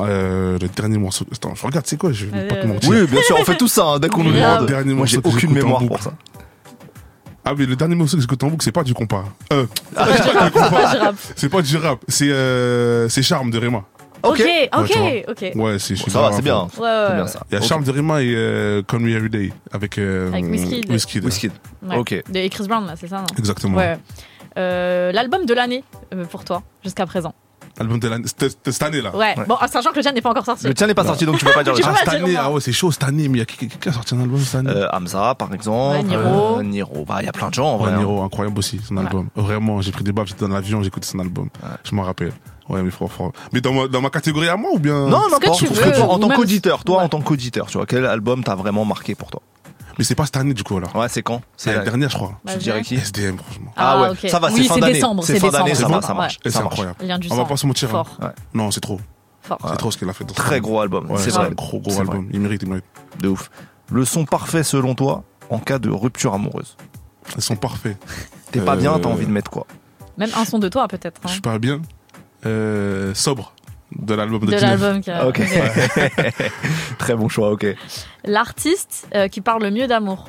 Euh, 0.00 0.58
le 0.60 0.68
dernier 0.68 0.98
morceau. 0.98 1.24
Attends, 1.32 1.54
je 1.54 1.64
regarde, 1.66 1.86
c'est 1.86 1.96
quoi 1.96 2.12
Je 2.12 2.26
vais 2.26 2.48
pas 2.48 2.56
te 2.56 2.64
Euh, 2.64 2.66
mentir. 2.68 2.90
Oui, 2.90 3.06
bien 3.06 3.22
sûr, 3.22 3.36
on 3.40 3.44
fait 3.44 3.56
tout 3.56 3.68
ça 3.68 3.84
hein, 3.84 3.98
dès 3.98 4.08
qu'on 4.08 4.24
nous 4.24 4.32
demande. 4.32 4.66
Dernier 4.66 4.94
Moi, 4.94 5.06
j'ai 5.06 5.18
aucune 5.22 5.52
mémoire 5.52 5.84
pour 5.86 6.02
ça. 6.02 6.12
Ah, 7.44 7.52
mais 7.56 7.66
le 7.66 7.76
dernier 7.76 7.94
morceau 7.94 8.16
que 8.16 8.22
j'écoute 8.22 8.42
en 8.42 8.48
boucle, 8.48 8.64
c'est 8.64 8.72
pas 8.72 8.82
du 8.84 8.94
compas. 8.94 9.24
Euh, 9.52 9.66
Pas 9.94 10.06
du 10.06 10.98
rap. 10.98 11.14
c'est 11.36 11.48
pas 11.50 11.60
du 11.62 11.76
rap. 11.76 11.98
C'est 12.08 12.30
euh, 12.30 13.08
c'est 13.10 13.22
Charme 13.22 13.50
de 13.50 13.58
Rema. 13.58 13.84
Ok, 14.22 14.40
ok, 14.72 14.86
tu 14.90 14.98
vois. 14.98 15.10
ok. 15.28 15.52
Ouais, 15.54 15.78
c'est. 15.78 15.94
suis 15.96 16.10
Ça 16.10 16.22
va, 16.22 16.32
c'est 16.32 16.40
bien. 16.40 16.62
Ouais, 16.78 16.80
ouais, 16.80 17.20
ouais. 17.20 17.28
ça. 17.28 17.40
Il 17.50 17.54
y 17.54 17.58
a. 17.58 17.60
Charme 17.60 17.84
de 17.84 17.90
Rema 17.92 18.22
et 18.22 18.32
euh, 18.34 18.82
Call 18.82 19.00
Me 19.00 19.10
Everyday 19.14 19.52
avec, 19.70 19.98
euh, 19.98 20.32
Avec 20.32 20.46
Wizkid. 20.46 20.90
Wizkid. 20.90 21.24
Whisky. 21.26 21.50
Ouais. 21.86 21.96
Ok. 21.98 22.22
De- 22.32 22.38
Et 22.38 22.48
Chris 22.48 22.66
Brown, 22.66 22.86
là, 22.86 22.94
c'est 22.98 23.08
ça, 23.08 23.18
non? 23.18 23.26
Exactement. 23.38 23.76
Ouais. 23.76 23.98
Euh, 24.56 25.12
L'album 25.12 25.44
de 25.44 25.52
l'année 25.52 25.84
euh, 26.14 26.24
pour 26.24 26.44
toi, 26.44 26.62
jusqu'à 26.82 27.04
présent. 27.04 27.34
Album 27.80 27.98
de 27.98 28.08
l'année. 28.08 28.24
C'était 28.26 28.48
c'était 28.50 28.70
cette 28.72 28.82
année 28.84 29.00
là. 29.00 29.14
Ouais. 29.16 29.34
Bon, 29.48 29.56
en 29.60 29.66
sachant 29.66 29.90
que 29.90 29.96
le 29.96 30.02
tien 30.02 30.12
n'est 30.12 30.20
pas 30.22 30.30
encore 30.30 30.44
sorti. 30.44 30.66
Le 30.68 30.74
tien 30.74 30.86
n'est 30.86 30.94
pas 30.94 31.04
sorti, 31.04 31.26
donc 31.26 31.38
tu 31.38 31.44
peux 31.44 31.52
pas 31.52 31.64
dire 31.64 31.72
le 31.72 31.78
Tu 31.78 31.82
tien. 31.82 31.92
peux 31.92 31.98
Ah, 32.00 32.04
pas 32.04 32.10
cette 32.12 32.20
dire 32.20 32.28
année, 32.28 32.36
ah 32.38 32.50
ouais, 32.52 32.60
c'est 32.60 32.72
chaud 32.72 32.92
cette 32.92 33.02
année, 33.04 33.28
mais 33.28 33.38
il 33.38 33.40
y 33.40 33.42
a 33.42 33.46
qui, 33.46 33.56
qui- 33.56 33.68
qui 33.68 33.88
a 33.88 33.92
sorti 33.92 34.14
un 34.14 34.20
album 34.20 34.38
cette 34.40 34.54
année? 34.54 34.70
Euh, 34.70 34.88
Hamza, 34.92 35.34
par 35.34 35.52
exemple. 35.52 35.96
Ouais, 35.96 36.02
Niro. 36.04 36.58
Euh, 36.58 36.62
Niro. 36.62 37.04
Bah, 37.04 37.16
il 37.20 37.26
y 37.26 37.28
a 37.28 37.32
plein 37.32 37.48
de 37.48 37.54
gens, 37.54 37.66
en 37.74 37.76
Ouais, 37.78 37.84
vrai. 37.86 37.92
hein. 37.94 37.98
Niro, 37.98 38.22
incroyable 38.22 38.58
aussi, 38.58 38.80
son 38.86 38.96
album. 38.96 39.28
Vraiment, 39.34 39.80
j'ai 39.80 39.90
pris 39.92 40.04
des 40.04 40.12
baffes, 40.12 40.28
j'étais 40.28 40.46
dans 40.46 40.54
l'avion, 40.54 40.82
j'écoutais 40.82 41.06
son 41.08 41.18
album. 41.18 41.48
Je 41.84 41.94
m'en 41.94 42.02
rappelle. 42.02 42.32
Ouais, 42.68 42.82
mais 42.82 42.90
fort, 42.90 43.12
fort. 43.12 43.32
Mais 43.52 43.60
dans 43.60 43.72
ma, 43.74 43.88
dans 43.88 44.00
ma 44.00 44.08
catégorie 44.08 44.48
à 44.48 44.56
moi 44.56 44.70
ou 44.72 44.78
bien? 44.78 45.06
Non, 45.08 45.20
que 45.26 45.32
n'importe. 45.32 45.58
tu 45.58 45.66
Ce 45.66 45.72
veux, 45.74 45.90
que 45.90 45.96
toi, 45.96 46.06
en 46.08 46.16
ou 46.16 46.18
tant 46.20 46.28
même- 46.28 46.36
qu'auditeur, 46.38 46.82
toi, 46.84 46.98
Ouais. 46.98 47.04
en 47.04 47.08
tant 47.08 47.20
qu'auditeur, 47.20 47.66
tu 47.66 47.76
vois, 47.76 47.86
quel 47.86 48.06
album 48.06 48.42
t'a 48.42 48.54
vraiment 48.54 48.84
marqué 48.86 49.14
pour 49.14 49.30
toi? 49.30 49.42
Mais 49.98 50.04
c'est 50.04 50.14
pas 50.14 50.24
cette 50.24 50.36
année 50.36 50.54
du 50.54 50.62
coup 50.64 50.76
alors. 50.76 50.94
Ouais, 50.96 51.08
c'est 51.08 51.22
quand? 51.22 51.40
C'est 51.56 51.70
C'est 51.70 51.76
la 51.76 51.84
dernière, 51.84 52.10
je 52.10 52.16
crois. 52.16 52.32
Bah, 52.44 52.52
Tu 52.54 52.58
dirais 52.58 52.82
qui? 52.82 52.96
SDM, 52.96 53.36
franchement. 53.38 53.72
Ah 53.76 54.00
ouais, 54.02 54.08
ok. 54.10 54.28
ça 54.30 54.38
va, 54.38 54.48
c'est 54.50 54.54
oui, 54.56 54.66
fin 54.66 54.74
c'est 54.74 54.80
d'année. 54.80 54.92
décembre, 54.94 55.24
C'est 55.24 55.38
fin 55.40 55.50
d'année, 55.50 55.70
décembre. 55.70 55.88
ça 55.94 56.00
va, 56.00 56.06
ça 56.06 56.14
marche. 56.14 56.38
C'est 56.44 56.56
incroyable. 56.56 56.96
On 57.30 57.34
va 57.36 57.44
pas 57.44 57.56
se 57.56 57.66
mentir. 57.66 57.88
hein. 57.88 57.92
Fort. 57.92 58.18
Ouais. 58.20 58.28
Non, 58.54 58.70
c'est 58.70 58.80
trop. 58.80 59.00
Fort. 59.42 59.58
C'est 59.68 59.76
trop 59.76 59.90
ce 59.90 59.98
qu'il 59.98 60.08
a 60.08 60.12
fait 60.12 60.24
dans 60.24 60.34
Très 60.34 60.60
gros 60.60 60.80
album. 60.80 61.10
Ouais, 61.10 61.18
c'est 61.18 61.30
c'est 61.30 61.36
vrai. 61.38 61.46
un 61.48 61.50
gros, 61.50 61.78
gros 61.80 62.00
album. 62.00 62.24
vrai. 62.24 62.30
Il 62.32 62.40
mérite, 62.40 62.62
il 62.62 62.68
mérite. 62.68 62.84
De 63.20 63.28
ouf. 63.28 63.50
Le 63.92 64.04
son 64.04 64.24
parfait 64.24 64.62
selon 64.62 64.94
toi 64.94 65.22
en 65.50 65.58
cas 65.58 65.78
de 65.78 65.90
rupture 65.90 66.32
amoureuse? 66.34 66.76
Ils 67.36 67.42
sont 67.42 67.56
parfaits. 67.56 67.96
T'es 68.50 68.60
pas 68.60 68.72
Euh, 68.72 68.76
bien, 68.76 68.98
t'as 68.98 69.08
envie 69.08 69.26
de 69.26 69.30
mettre 69.30 69.50
quoi? 69.50 69.66
Même 70.18 70.30
un 70.36 70.44
son 70.44 70.58
de 70.58 70.68
toi, 70.68 70.88
peut-être. 70.88 71.20
Je 71.22 71.28
hein. 71.28 71.32
suis 71.32 71.40
pas 71.40 71.58
bien. 71.58 71.80
Euh, 72.46 73.14
sobre. 73.14 73.52
De 73.96 74.14
l'album 74.14 74.40
de, 74.40 74.46
De 74.46 74.50
19. 74.52 74.80
l'album 74.80 75.00
qui 75.00 75.10
a. 75.10 75.26
Ok. 75.26 75.40
Très 76.98 77.14
bon 77.14 77.28
choix, 77.28 77.50
ok. 77.52 77.66
L'artiste 78.24 79.08
euh, 79.14 79.28
qui 79.28 79.40
parle 79.40 79.62
le 79.62 79.70
mieux 79.70 79.86
d'amour. 79.86 80.28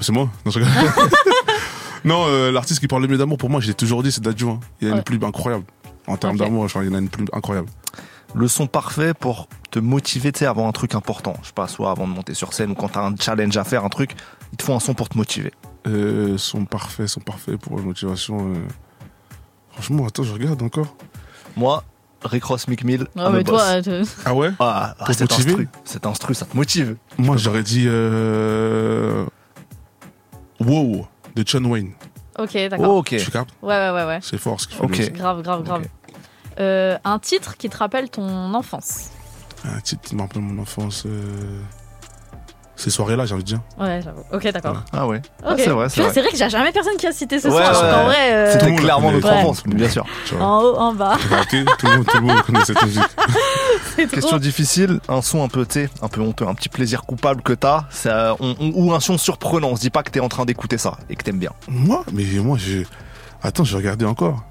C'est 0.00 0.12
moi? 0.12 0.28
Non, 0.44 0.50
je. 0.50 0.60
Non, 2.04 2.26
euh, 2.26 2.52
l'artiste 2.52 2.80
qui 2.80 2.86
parle 2.88 3.00
le 3.02 3.08
mieux 3.08 3.16
d'amour, 3.16 3.38
pour 3.38 3.48
moi, 3.48 3.60
je 3.60 3.66
l'ai 3.66 3.72
toujours 3.74 4.02
dit, 4.02 4.12
c'est 4.12 4.22
Dadju. 4.22 4.46
hein. 4.46 4.60
Il 4.80 4.86
y 4.86 4.90
a 4.90 4.92
Ouais. 4.92 4.98
une 4.98 5.04
plume 5.04 5.24
incroyable. 5.24 5.64
En 6.06 6.18
termes 6.18 6.36
d'amour, 6.36 6.66
il 6.82 6.86
y 6.86 6.90
en 6.90 6.94
a 6.94 6.98
une 6.98 7.08
plume 7.08 7.26
incroyable. 7.32 7.68
Le 8.34 8.46
son 8.46 8.66
parfait 8.66 9.14
pour 9.14 9.48
te 9.70 9.78
motiver, 9.78 10.30
tu 10.30 10.40
sais, 10.40 10.46
avant 10.46 10.68
un 10.68 10.72
truc 10.72 10.94
important. 10.94 11.34
Je 11.40 11.46
sais 11.46 11.52
pas, 11.54 11.66
soit 11.66 11.90
avant 11.90 12.06
de 12.06 12.12
monter 12.12 12.34
sur 12.34 12.52
scène 12.52 12.72
ou 12.72 12.74
quand 12.74 12.88
t'as 12.90 13.00
un 13.06 13.14
challenge 13.16 13.56
à 13.56 13.64
faire, 13.64 13.84
un 13.86 13.88
truc, 13.88 14.10
il 14.52 14.58
te 14.58 14.64
faut 14.64 14.74
un 14.74 14.80
son 14.80 14.92
pour 14.92 15.08
te 15.08 15.16
motiver. 15.16 15.52
Euh, 15.86 16.36
sont 16.36 16.66
parfaits, 16.66 17.06
sont 17.06 17.20
parfaits 17.20 17.56
pour 17.56 17.76
la 17.78 17.82
motivation. 17.82 18.52
euh. 18.54 18.58
Franchement, 19.72 20.06
attends, 20.06 20.24
je 20.24 20.32
regarde 20.34 20.60
encore. 20.62 20.94
Moi, 21.56 21.82
Rick 22.24 22.44
Ross 22.44 22.68
Mick 22.68 22.84
Mill, 22.84 23.06
Ah, 23.16 23.20
I'm 23.20 23.26
a 23.26 23.30
mais 23.30 23.44
toi, 23.44 23.62
euh, 23.86 24.04
Ah 24.24 24.34
ouais 24.34 24.50
Ah, 24.58 24.94
ah, 24.98 25.04
Pour 25.04 25.14
cet 25.14 25.30
motiver 25.30 25.50
instru, 25.50 25.68
cet 25.84 26.06
instru, 26.06 26.34
ça 26.34 26.46
te 26.46 26.56
motive. 26.56 26.96
Moi, 27.18 27.36
j'aurais 27.36 27.62
dit. 27.62 27.84
Euh... 27.86 29.24
Wow, 30.60 31.06
de 31.34 31.42
John 31.46 31.66
Wayne. 31.66 31.92
ok, 32.38 32.50
Oh, 32.54 32.68
d'accord. 32.70 32.96
ok. 32.96 33.16
Tu 33.16 33.30
captes 33.30 33.50
Ouais, 33.62 33.74
ouais, 33.76 33.90
ouais, 33.90 34.04
ouais. 34.06 34.18
C'est 34.22 34.38
fort 34.38 34.60
ce 34.60 34.66
qu'il 34.68 34.76
fait. 34.78 34.84
Ok. 34.84 35.12
Grave, 35.12 35.42
grave, 35.42 35.62
grave. 35.62 35.84
Euh, 36.60 36.96
un 37.04 37.18
titre 37.18 37.56
qui 37.56 37.68
te 37.68 37.76
rappelle 37.76 38.08
ton 38.10 38.54
enfance. 38.54 39.10
Un 39.64 39.80
titre 39.80 40.02
qui 40.02 40.14
me 40.14 40.20
rappelle 40.22 40.42
mon 40.42 40.62
enfance. 40.62 41.02
euh, 41.06 41.60
Ces 42.84 42.90
soirées-là, 42.90 43.24
j'ai 43.24 43.32
envie 43.32 43.44
de 43.44 43.48
dire. 43.48 43.60
Ouais, 43.80 44.00
j'avoue. 44.04 44.20
Ok, 44.30 44.46
d'accord. 44.52 44.82
Ah 44.92 45.06
ouais. 45.06 45.22
Ah, 45.42 45.52
Ok. 45.54 45.60
c'est 45.64 45.70
vrai, 45.70 45.88
c'est 45.88 46.02
vrai. 46.02 46.30
Que 46.30 46.36
j'ai 46.36 46.50
jamais 46.50 46.70
personne 46.70 46.96
qui 46.98 47.06
a 47.06 47.12
cité 47.12 47.40
ce 47.40 47.48
Ouais, 47.48 47.54
soir. 47.54 47.82
ouais, 47.82 47.94
en 47.94 48.04
vrai, 48.04 48.32
euh, 48.34 48.52
C'était 48.52 48.74
clairement 48.74 49.08
la 49.08 49.14
notre 49.16 49.32
enfance, 49.32 49.62
bien 49.64 49.88
sûr. 49.88 50.04
En 50.38 50.60
haut, 50.62 50.76
en 50.76 50.92
bas. 50.92 51.16
Capté 51.30 51.64
tout, 51.78 51.86
le 51.86 51.96
monde, 51.96 52.06
tout 52.06 52.16
le 52.18 52.22
monde 52.26 52.42
connaît 52.42 52.64
cette 52.66 52.82
musique. 52.82 53.02
Trop. 53.96 54.06
Question 54.08 54.36
difficile, 54.36 55.00
un 55.08 55.22
son 55.22 55.42
un 55.42 55.48
peu, 55.48 55.64
tu 55.64 55.72
sais, 55.84 55.90
un 56.02 56.08
peu 56.08 56.20
honteux, 56.20 56.46
un 56.46 56.54
petit 56.54 56.68
plaisir 56.68 57.04
coupable 57.04 57.40
que 57.40 57.54
t'as, 57.54 57.84
on- 58.40 58.54
ou 58.74 58.92
un 58.92 59.00
son 59.00 59.16
surprenant. 59.16 59.68
On 59.68 59.76
se 59.76 59.80
dit 59.80 59.88
pas 59.90 60.02
que 60.02 60.10
t'es 60.10 60.20
en 60.20 60.28
train 60.28 60.44
d'écouter 60.44 60.76
ça 60.76 60.98
et 61.08 61.16
que 61.16 61.22
t'aimes 61.24 61.38
bien. 61.38 61.52
Moi 61.68 62.04
Mais 62.12 62.24
moi, 62.42 62.58
j'ai. 62.60 62.86
Attends, 63.42 63.64
j'ai 63.64 63.76
regardé 63.76 64.04
encore. 64.04 64.42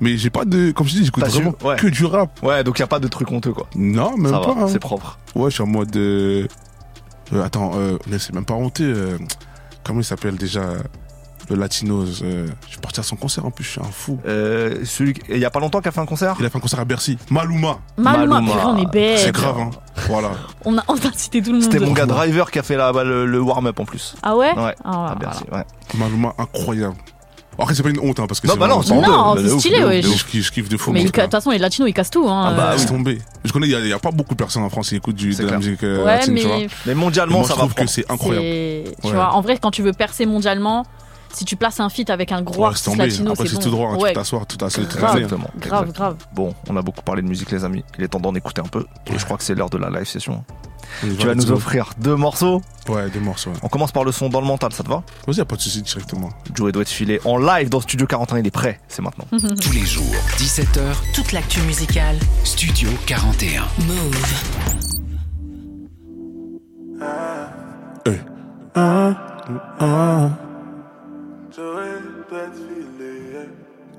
Mais 0.00 0.16
j'ai 0.16 0.30
pas 0.30 0.44
de. 0.44 0.72
Comme 0.72 0.86
je 0.88 0.94
dis, 0.94 1.04
j'écoute 1.04 1.24
vraiment 1.26 1.54
su- 1.60 1.66
ouais. 1.66 1.76
que 1.76 1.86
du 1.86 2.04
rap. 2.06 2.30
Ouais, 2.42 2.64
donc 2.64 2.78
y 2.78 2.82
a 2.82 2.86
pas 2.86 2.98
de 2.98 3.06
truc 3.08 3.30
honteux 3.30 3.52
quoi. 3.52 3.66
Non, 3.76 4.16
même 4.16 4.32
ça 4.32 4.40
pas. 4.40 4.56
hein. 4.58 4.66
c'est 4.68 4.78
propre. 4.80 5.18
Ouais, 5.34 5.50
je 5.50 5.54
suis 5.54 5.62
en 5.62 5.66
mode. 5.66 5.94
euh, 5.96 6.48
euh, 7.32 7.44
attends, 7.44 7.72
euh, 7.74 7.98
mais 8.06 8.18
c'est 8.18 8.34
même 8.34 8.44
pas 8.44 8.54
honteux. 8.54 8.92
euh, 8.96 9.18
Comment 9.84 10.00
il 10.00 10.04
s'appelle 10.04 10.36
déjà 10.36 10.62
le 11.50 11.56
latino. 11.56 12.02
euh, 12.22 12.46
je 12.66 12.70
suis 12.70 12.78
parti 12.80 13.00
à 13.00 13.02
son 13.02 13.16
concert 13.16 13.44
en 13.44 13.50
plus, 13.50 13.64
je 13.64 13.70
suis 13.70 13.80
un 13.80 13.84
fou. 13.90 14.18
Euh, 14.26 14.84
celui, 14.84 15.12
qui- 15.14 15.22
il 15.28 15.38
y 15.38 15.44
a 15.44 15.50
pas 15.50 15.58
longtemps 15.58 15.80
qu'il 15.80 15.88
a 15.88 15.92
fait 15.92 16.00
un 16.00 16.06
concert? 16.06 16.36
Il 16.38 16.46
a 16.46 16.50
fait 16.50 16.56
un 16.56 16.60
concert 16.60 16.78
à 16.78 16.84
Bercy. 16.84 17.18
Maluma. 17.30 17.78
Maluma, 17.96 18.40
Maluma. 18.40 18.52
purée, 18.52 18.64
on 18.64 18.76
est 18.78 18.90
bête. 18.90 19.18
C'est 19.18 19.32
grave, 19.32 19.58
hein. 19.58 19.70
Voilà. 20.08 20.30
On 20.64 20.78
a, 20.78 20.84
on 20.86 20.94
a 20.94 21.12
cité 21.14 21.42
tout 21.42 21.48
le 21.52 21.54
monde. 21.58 21.64
C'était 21.64 21.84
mon 21.84 21.92
gars 21.92 22.06
Driver 22.06 22.48
qui 22.50 22.60
a 22.60 22.62
fait 22.62 22.76
la, 22.76 22.92
bah, 22.92 23.02
le, 23.02 23.26
le 23.26 23.40
warm-up 23.40 23.80
en 23.80 23.84
plus. 23.84 24.14
Ah 24.22 24.36
ouais? 24.36 24.56
Ouais, 24.56 24.74
Ah, 24.84 25.12
à 25.12 25.14
Bercy, 25.16 25.42
ouais. 25.52 25.64
Maluma, 25.98 26.32
incroyable. 26.38 26.94
Après, 27.58 27.74
c'est 27.74 27.82
pas 27.82 27.90
une 27.90 28.00
honte, 28.00 28.18
hein, 28.18 28.26
parce 28.26 28.40
que 28.40 28.46
Non, 28.46 28.54
c'est 28.54 28.58
bah 28.58 28.66
non, 28.66 28.80
vraiment- 28.80 29.34
c'est 29.36 29.42
Non, 29.42 29.48
c'est 29.52 29.58
stylé, 29.58 29.84
ouais. 29.84 30.00
de 30.00 30.06
Je 30.08 30.24
kiffe, 30.24 30.46
je 30.46 30.50
kiffe 30.52 30.68
de 30.68 30.76
fou. 30.76 30.90
Mais 30.90 31.00
moi, 31.00 31.02
il- 31.02 31.08
en 31.08 31.12
de 31.18 31.22
toute 31.26 31.30
façon, 31.32 31.50
les 31.50 31.58
latinos, 31.58 31.88
ils 31.88 31.92
cassent 31.92 32.10
tout. 32.10 32.26
Hein. 32.28 32.46
Ah 32.48 32.54
bah 32.54 32.68
Euh. 32.70 32.72
Laisse 32.72 32.86
tomber. 32.86 33.18
Je 33.44 33.52
connais, 33.52 33.66
il 33.66 33.72
y 33.72 33.74
a- 33.76 33.80
il 33.80 33.88
y, 33.88 33.92
a 33.92 33.98
pas 33.98 34.10
beaucoup 34.10 34.34
de 34.34 34.38
personnes 34.38 34.62
en 34.62 34.70
France 34.70 34.88
qui 34.88 34.96
écoutent 34.96 35.14
du, 35.16 35.32
C'est 35.32 35.40
de 35.42 35.48
la 35.48 35.48
clair. 35.50 35.58
musique 35.60 35.82
euh, 35.84 35.98
Ouais, 35.98 36.16
latine, 36.16 36.34
tu 36.34 36.46
vois. 36.46 36.56
mais 36.58 36.68
Mais 36.86 36.94
mondialement, 36.94 37.34
Moi, 37.38 37.42
je 37.42 37.48
ça 37.48 37.54
va 37.54 37.58
trouve 37.60 37.70
que 37.72 37.76
prendre. 37.76 37.90
c'est 37.90 38.10
incroyable. 38.10 38.46
c'est- 38.46 38.84
Tu 39.02 39.06
Ouais. 39.08 39.12
vois, 39.14 39.34
en 39.34 39.40
vrai, 39.42 39.58
quand 39.60 39.70
tu 39.70 39.82
veux 39.82 39.92
percer 39.92 40.24
mondialement, 40.26 40.84
si 41.34 41.44
tu 41.44 41.56
places 41.56 41.78
un 41.80 41.88
feat 41.90 42.08
avec 42.10 42.32
un 42.32 42.40
gros 42.42 42.54
Ouais, 42.62 42.68
laisse 42.70 42.78
artiste 42.78 42.84
tomber. 42.86 43.06
latino, 43.06 43.32
Après, 43.32 43.46
c'est 43.46 43.58
tout 43.58 43.70
droit. 43.70 43.90
hein, 43.90 43.96
Tu 43.96 44.02
Ouais, 44.02 44.10
peux 44.10 44.14
t'asseoir, 44.14 44.46
tout 44.46 44.56
à 44.64 44.68
tout 44.70 44.80
à 44.80 44.84
grave, 44.84 45.12
fait. 45.12 45.16
Exactement. 45.18 45.50
grave, 45.60 45.80
exactement. 45.82 45.92
grave. 45.92 46.16
Bon, 46.34 46.54
on 46.70 46.76
a 46.76 46.82
beaucoup 46.82 47.02
parlé 47.02 47.20
de 47.22 47.28
musique, 47.28 47.50
les 47.50 47.64
amis. 47.64 47.84
Il 47.98 48.04
est 48.04 48.08
temps 48.08 48.18
d'en 48.20 48.34
écouter 48.34 48.60
un 48.62 48.68
peu. 48.68 48.84
Et 49.12 49.18
je 49.18 49.24
crois 49.24 49.36
que 49.36 49.44
c'est 49.44 49.54
l'heure 49.54 49.70
de 49.70 49.78
la 49.78 49.90
live 49.90 50.04
session. 50.06 50.42
Tu 51.00 51.26
vas 51.26 51.34
nous 51.34 51.50
offrir 51.50 51.90
deux 51.98 52.16
morceaux. 52.16 52.62
Ouais, 52.88 53.08
des 53.10 53.20
morceaux. 53.20 53.50
ouais. 53.50 53.56
On 53.62 53.68
commence 53.68 53.92
par 53.92 54.04
le 54.04 54.12
son 54.12 54.28
dans 54.28 54.40
le 54.40 54.46
mental, 54.46 54.72
ça 54.72 54.82
te 54.82 54.88
va 54.88 55.02
Vas-y, 55.26 55.36
y 55.36 55.40
a 55.40 55.44
pas 55.44 55.56
de 55.56 55.60
souci 55.60 55.82
directement. 55.82 56.30
Joey 56.54 56.72
doit 56.72 56.82
être 56.82 56.88
filé 56.88 57.20
en 57.24 57.38
live 57.38 57.68
dans 57.68 57.80
Studio 57.80 58.06
41. 58.06 58.38
Il 58.40 58.46
est 58.46 58.50
prêt, 58.50 58.80
c'est 58.88 59.02
maintenant. 59.02 59.26
Tous 59.60 59.72
les 59.72 59.86
jours, 59.86 60.04
17h, 60.38 60.80
Toute 61.14 61.32
l'actu 61.32 61.60
musicale. 61.62 62.18
Studio 62.44 62.88
41. 63.06 63.62
Move. 63.86 64.16
Hey. 68.06 68.20
Ah, 68.74 69.14
ah. 69.80 70.30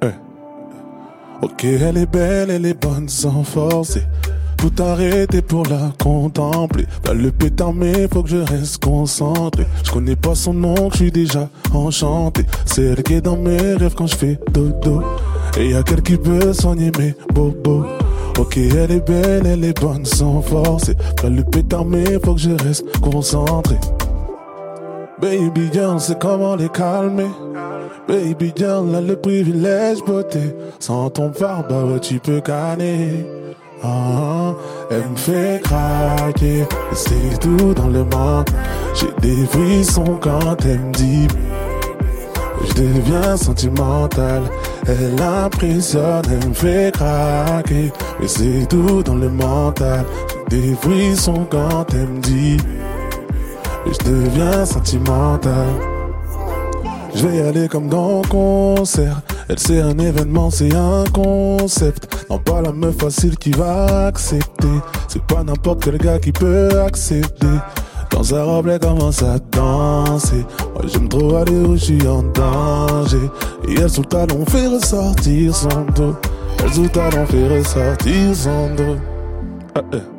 Hey. 0.02 0.14
Ok, 1.42 1.64
elle 1.66 1.98
est 1.98 2.06
belle, 2.06 2.50
elle 2.50 2.66
est 2.66 2.74
bonne 2.80 3.08
sans 3.10 3.44
forcer. 3.44 4.04
Tout 4.64 4.82
arrêter 4.82 5.42
pour 5.42 5.66
la 5.66 5.92
contempler. 6.02 6.86
Là, 7.06 7.14
le 7.14 7.32
pétard, 7.32 7.74
mais 7.74 8.08
faut 8.08 8.24
que 8.24 8.30
je 8.30 8.38
reste 8.38 8.82
concentré. 8.82 9.66
Je 9.84 9.92
connais 9.92 10.16
pas 10.16 10.36
son 10.36 10.54
nom, 10.54 10.90
je 10.90 10.96
suis 11.00 11.12
déjà 11.12 11.50
enchanté. 11.74 12.46
C'est 12.66 12.84
elle 12.84 13.04
qui 13.04 13.16
est 13.16 13.22
dans 13.22 13.36
mes 13.36 13.58
rêves 13.58 13.94
quand 13.94 14.08
je 14.08 14.16
fais 14.16 14.40
dodo. 14.54 15.04
Et 15.58 15.72
y 15.72 15.74
a 15.74 15.84
quelqu'un 15.84 16.14
qui 16.14 16.18
peut 16.18 16.54
soigner 16.54 16.94
mes 16.98 17.14
bobos. 17.34 17.84
Ok, 18.40 18.56
elle 18.56 18.92
est 18.92 19.06
belle, 19.06 19.48
elle 19.48 19.66
est 19.66 19.78
bonne 19.78 20.06
sans 20.06 20.42
forcer. 20.42 20.96
Là, 21.22 21.30
le 21.30 21.44
pétard, 21.44 21.84
mais 21.84 22.18
faut 22.24 22.34
que 22.34 22.40
je 22.40 22.52
reste 22.52 22.86
concentré. 23.02 23.76
Baby 25.22 25.72
girl, 25.74 26.00
c'est 26.00 26.18
comment 26.18 26.56
les 26.56 26.70
calmer? 26.70 27.28
Baby 28.08 28.54
girl, 28.56 28.96
a 28.96 29.02
le 29.02 29.18
privilège 29.18 30.02
beauté. 30.06 30.56
Sans 30.80 31.10
ton 31.10 31.34
phare, 31.34 31.68
bah 31.68 31.84
ouais, 31.84 32.00
tu 32.00 32.20
peux 32.20 32.40
canner. 32.40 33.26
Ah, 33.84 34.54
elle 34.90 35.10
me 35.10 35.16
fait 35.16 35.62
craquer. 35.62 36.66
C'est 36.94 37.40
tout 37.40 37.74
dans 37.74 37.88
le 37.88 38.06
monde. 38.06 38.50
J'ai 38.94 39.12
des 39.22 39.46
frissons 39.46 40.18
quand 40.22 40.56
elle 40.66 40.80
me 40.80 40.92
dit. 40.94 41.28
Je 42.66 42.82
deviens 42.82 43.36
sentimental. 43.36 44.44
Elle 44.88 45.22
impressionne, 45.22 46.24
elle 46.32 46.50
me 46.50 46.54
fait 46.54 46.94
craquer. 46.94 47.92
Mais 48.20 48.28
c'est 48.28 48.66
tout 48.70 49.04
dans 49.04 49.16
le 49.16 49.30
mental. 49.30 50.06
J'ai 50.50 50.62
des 50.62 50.76
frissons 50.76 51.46
quand 51.50 51.86
elle 51.94 52.08
me 52.08 52.20
dit. 52.20 52.58
Je 53.86 54.10
deviens 54.10 54.66
sentimental. 54.66 55.68
Je 57.14 57.28
vais 57.28 57.38
y 57.38 57.42
aller 57.42 57.68
comme 57.68 57.90
dans 57.90 58.20
un 58.20 58.28
concert. 58.28 59.22
Elle 59.50 59.60
c'est 59.60 59.82
un 59.82 59.98
événement, 59.98 60.50
c'est 60.50 60.74
un 60.74 61.04
concept. 61.14 62.26
Non 62.30 62.40
pas 62.40 62.62
la 62.62 62.72
meuf 62.72 62.96
facile 62.98 63.38
qui 63.38 63.52
va 63.52 64.08
accepter. 64.08 64.68
C'est 65.08 65.24
pas 65.24 65.44
n'importe 65.44 65.84
quel 65.84 65.98
gars 65.98 66.20
qui 66.20 66.32
peut 66.32 66.82
accéder. 66.82 67.58
Dans 68.12 68.24
sa 68.24 68.44
robe, 68.44 68.68
elle 68.70 68.80
commence 68.80 69.24
à 69.24 69.40
danser. 69.52 70.46
Moi 70.74 70.84
j'aime 70.86 71.10
trop 71.10 71.36
aller 71.36 71.52
où 71.52 71.76
je 71.76 71.86
suis 71.86 72.08
en 72.08 72.24
danger. 72.24 73.30
Et 73.68 73.74
elle 73.80 73.90
sous 73.90 74.02
le 74.02 74.08
talon 74.08 74.46
fait 74.46 74.68
ressortir 74.68 75.56
son 75.56 75.86
dos. 75.96 76.16
Elle 76.64 76.74
sous 76.74 76.84
le 76.84 76.90
talon 76.90 77.26
fait 77.26 77.58
ressortir 77.58 78.36
son 78.36 78.76
dos. 78.76 78.98
Ah, 79.76 79.82
eh. 79.94 80.13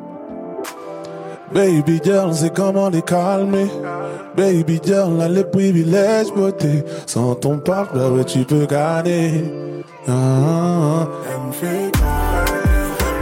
Baby 1.55 2.01
girl, 2.03 2.33
c'est 2.33 2.53
comment 2.53 2.89
les 2.89 3.01
calmer? 3.01 3.67
Baby 4.35 4.81
girl, 4.83 5.21
a 5.21 5.29
le 5.29 5.49
privilège 5.49 6.33
beauté. 6.35 6.83
Sans 7.05 7.33
ton 7.35 7.61
ouais, 7.63 8.25
tu 8.25 8.39
peux 8.39 8.65
gagner. 8.65 9.45
Ah, 10.05 11.07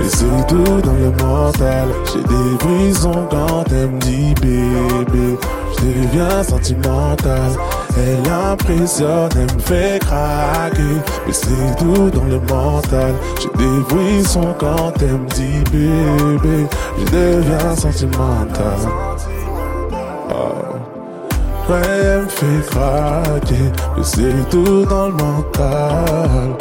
et 0.02 0.10
c'est 0.10 0.48
tout 0.48 0.82
dans 0.82 0.94
le 0.94 1.12
mental. 1.12 1.90
J'ai 2.12 2.24
des 2.24 2.58
frissons 2.60 3.28
quand 3.30 3.66
elle 3.70 3.92
me 3.92 4.00
dit 4.00 4.34
bébé. 4.42 5.38
Je 5.78 5.86
deviens 6.02 6.42
sentimental. 6.42 7.52
Elle 7.96 8.32
impressionne, 8.32 9.30
elle 9.36 9.56
me 9.56 9.60
fait 9.60 10.00
craquer. 10.00 10.98
Mais 11.28 11.34
c'est 11.34 11.76
tout 11.78 12.10
dans 12.10 12.26
le 12.26 12.40
mental. 12.40 13.14
J'ai 13.40 13.50
des 13.58 13.84
frissons 13.88 14.56
quand 14.58 14.94
elle 15.02 15.20
me 15.20 15.30
dit 15.30 15.64
bébé. 15.72 16.68
Je 16.98 17.06
deviens 17.12 17.76
sentimental. 17.76 18.80
Oh. 20.30 21.72
Ouais, 21.72 21.82
elle 21.86 22.22
me 22.24 22.28
fait 22.28 22.70
craquer. 22.70 23.72
Mais 23.96 24.04
c'est 24.04 24.50
tout 24.50 24.86
dans 24.86 25.08
le 25.08 25.14
mental. 25.14 26.56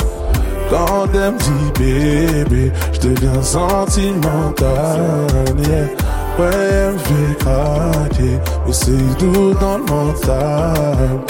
Quand 0.71 1.07
elle 1.15 1.33
me 1.33 1.39
dit 1.39 1.73
bébé, 1.79 2.73
je 2.93 3.09
deviens 3.09 3.43
sentimental. 3.43 5.27
Yeah. 5.59 6.12
Ouais, 6.39 6.97
fait 6.99 7.35
craquer, 7.39 8.39
mais 8.67 8.73
c'est 8.73 9.17
tout 9.19 9.55
dans 9.61 9.79
le 9.79 9.85
mental. 9.85 11.21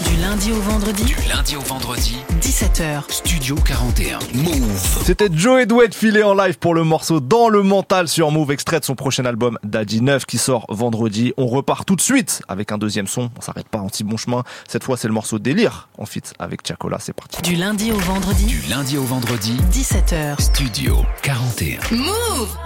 Du 0.07 0.15
lundi 0.21 0.51
au 0.51 0.59
vendredi, 0.61 1.03
Du 1.03 1.15
lundi 1.27 1.55
au 1.55 1.61
vendredi, 1.61 2.17
17h. 2.39 3.03
Studio 3.09 3.55
41. 3.55 4.19
Move. 4.35 5.03
C'était 5.03 5.27
Joey 5.31 5.65
Douet 5.65 5.89
filé 5.91 6.21
en 6.23 6.33
live 6.35 6.57
pour 6.59 6.73
le 6.75 6.83
morceau 6.83 7.19
Dans 7.19 7.49
le 7.49 7.63
mental 7.63 8.07
sur 8.07 8.29
Move, 8.31 8.51
extrait 8.51 8.79
de 8.79 8.85
son 8.85 8.95
prochain 8.95 9.25
album 9.25 9.57
Daddy 9.63 10.01
9 10.01 10.25
qui 10.25 10.37
sort 10.37 10.65
vendredi. 10.69 11.33
On 11.37 11.47
repart 11.47 11.85
tout 11.87 11.95
de 11.95 12.01
suite 12.01 12.41
avec 12.47 12.71
un 12.71 12.77
deuxième 12.77 13.07
son. 13.07 13.31
On 13.37 13.41
s'arrête 13.41 13.67
pas 13.69 13.79
en 13.79 13.89
si 13.89 14.03
bon 14.03 14.17
chemin. 14.17 14.43
Cette 14.67 14.83
fois, 14.83 14.97
c'est 14.97 15.07
le 15.07 15.13
morceau 15.13 15.39
Délire 15.39 15.89
en 15.97 16.05
fit 16.05 16.21
avec 16.37 16.65
Chacola. 16.67 16.97
C'est 16.99 17.13
parti. 17.13 17.41
Du 17.41 17.55
lundi 17.55 17.91
au 17.91 17.97
vendredi, 17.97 18.45
Du 18.45 18.61
lundi 18.69 18.97
au 18.97 19.03
vendredi, 19.03 19.57
17h. 19.71 20.39
Studio 20.41 20.97
41. 21.23 21.79
Move 21.95 22.57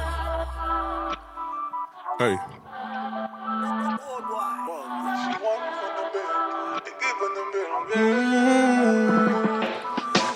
Hey. 2.19 2.36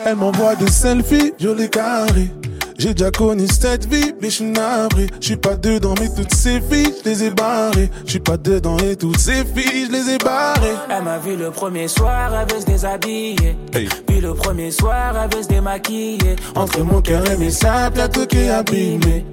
Elle 0.06 0.16
m'envoie 0.16 0.56
des 0.56 0.72
selfies, 0.72 1.34
joli 1.40 1.70
carré. 1.70 2.32
J'ai 2.80 2.94
déjà 2.94 3.12
connu 3.12 3.46
cette 3.48 3.86
vie, 3.94 4.14
mais 4.22 4.30
je 4.30 4.36
suis 4.36 4.46
navré. 4.46 5.08
Je 5.20 5.26
suis 5.26 5.36
pas 5.36 5.56
dedans, 5.56 5.96
mais 6.00 6.08
toutes 6.16 6.34
ces 6.34 6.62
filles, 6.62 6.94
je 7.04 7.10
les 7.10 7.24
ai 7.26 7.30
barrées. 7.30 7.92
Je 8.06 8.12
suis 8.12 8.20
pas 8.22 8.38
dedans, 8.38 8.78
et 8.78 8.96
toutes 8.96 9.20
ces 9.20 9.44
filles, 9.44 9.88
je 9.88 9.92
les 9.92 10.16
ai 10.16 10.18
barrées. 10.18 10.76
Elle 10.90 11.04
m'a 11.04 11.18
vu 11.18 11.36
le 11.36 11.52
premier 11.52 11.90
soir, 11.90 12.32
elle 12.34 12.56
veut 12.56 12.62
se 12.62 12.66
déshabiller. 12.66 13.58
Hey. 13.74 13.90
Puis 14.08 14.22
le 14.22 14.34
premier 14.34 14.72
soir, 14.72 15.14
elle 15.22 15.36
veut 15.36 15.44
se 15.44 15.50
démaquiller. 15.50 16.38
Entre 16.56 16.80
mon 16.80 17.02
cœur 17.02 17.30
et 17.30 17.36
mes 17.36 17.52
sables, 17.52 17.98
y'a 17.98 18.08
tout 18.08 18.26
qui 18.26 18.38
est 18.38 18.50
abîmé. 18.50 19.26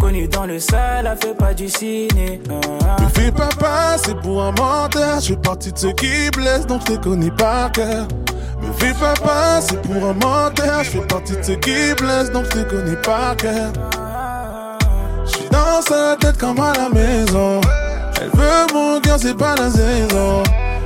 Connue 0.00 0.26
dans 0.26 0.46
le 0.46 0.58
sol, 0.58 0.78
elle 1.04 1.18
fait 1.22 1.36
pas 1.36 1.52
du 1.52 1.68
ciné. 1.68 2.40
Ah. 2.48 3.02
Me 3.02 3.08
fais 3.10 3.30
pas 3.30 3.50
passer 3.60 4.14
pour 4.22 4.42
un 4.42 4.52
menteur. 4.52 5.16
Je 5.16 5.24
suis 5.24 5.36
parti 5.36 5.70
de 5.70 5.78
ceux 5.78 5.92
qui 5.92 6.30
blessent, 6.34 6.66
donc 6.66 6.80
je 6.88 6.94
connais 6.94 7.30
par 7.32 7.70
cœur. 7.70 8.08
Me 8.62 8.72
fais 8.72 8.94
pas 8.94 9.14
passer 9.14 9.76
pour 9.76 9.96
un 9.96 10.14
menteur. 10.14 10.84
Je 10.84 10.90
fais 10.90 11.06
partie 11.06 11.36
de 11.36 11.42
ceux 11.42 11.56
qui 11.56 11.94
blessent, 11.98 12.30
donc 12.32 12.44
je 12.46 12.62
te 12.62 12.70
connais 12.70 12.93
par 13.02 13.36
cœur. 13.36 13.72
Je 15.26 15.30
suis 15.30 15.48
dans 15.48 15.80
sa 15.88 16.16
tête 16.16 16.38
comme 16.38 16.58
à 16.60 16.72
la 16.74 16.88
maison. 16.88 17.60
Elle 18.20 18.30
veut 18.38 18.66
mon 18.74 19.00
cœur, 19.00 19.16
c'est 19.18 19.36
pas 19.36 19.54
la 19.56 19.70
saison. 19.70 20.42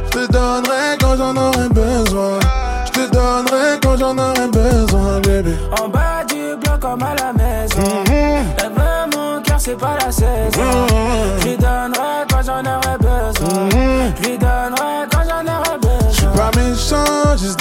Je 0.07 0.11
te 0.19 0.33
donnerai 0.33 0.97
quand 1.01 1.17
j'en 1.17 1.37
aurai 1.37 1.69
besoin. 1.69 2.39
Je 2.87 2.91
te 2.93 3.11
donnerai 3.11 3.79
quand 3.83 3.97
j'en 3.99 4.17
aurai 4.17 4.49
besoin, 4.49 5.21
bébé. 5.21 5.55
En 5.81 5.89
bas 5.89 6.25
du 6.29 6.57
bloc 6.63 6.81
comme 6.81 7.03
à 7.03 7.15
la 7.15 7.33
maison. 7.33 7.81
Mhm. 7.81 8.45
Elle 8.59 8.73
veut 8.73 9.17
mon 9.17 9.43
cœur, 9.43 9.57
c'est 9.59 9.77
pas 9.79 9.97
la 10.05 10.11
saison. 10.11 10.31
Mhm. 10.61 11.41
Je 11.41 11.47
lui 11.49 11.57
donnerai 11.57 12.27
quand 12.31 12.43
j'en 12.45 12.61
aurai 12.61 12.97
besoin. 12.99 13.65
Mhm. 13.65 14.13
Je 14.23 14.29
lui 14.29 14.39
donnerai 14.39 15.07
quand 15.11 15.23
j'en 15.29 15.53
aurai 15.53 15.79
Je 16.11 16.17
suis 16.17 16.27
besoin. 16.27 16.51
pas 16.51 16.59
méchant, 16.59 17.37
juste 17.37 17.58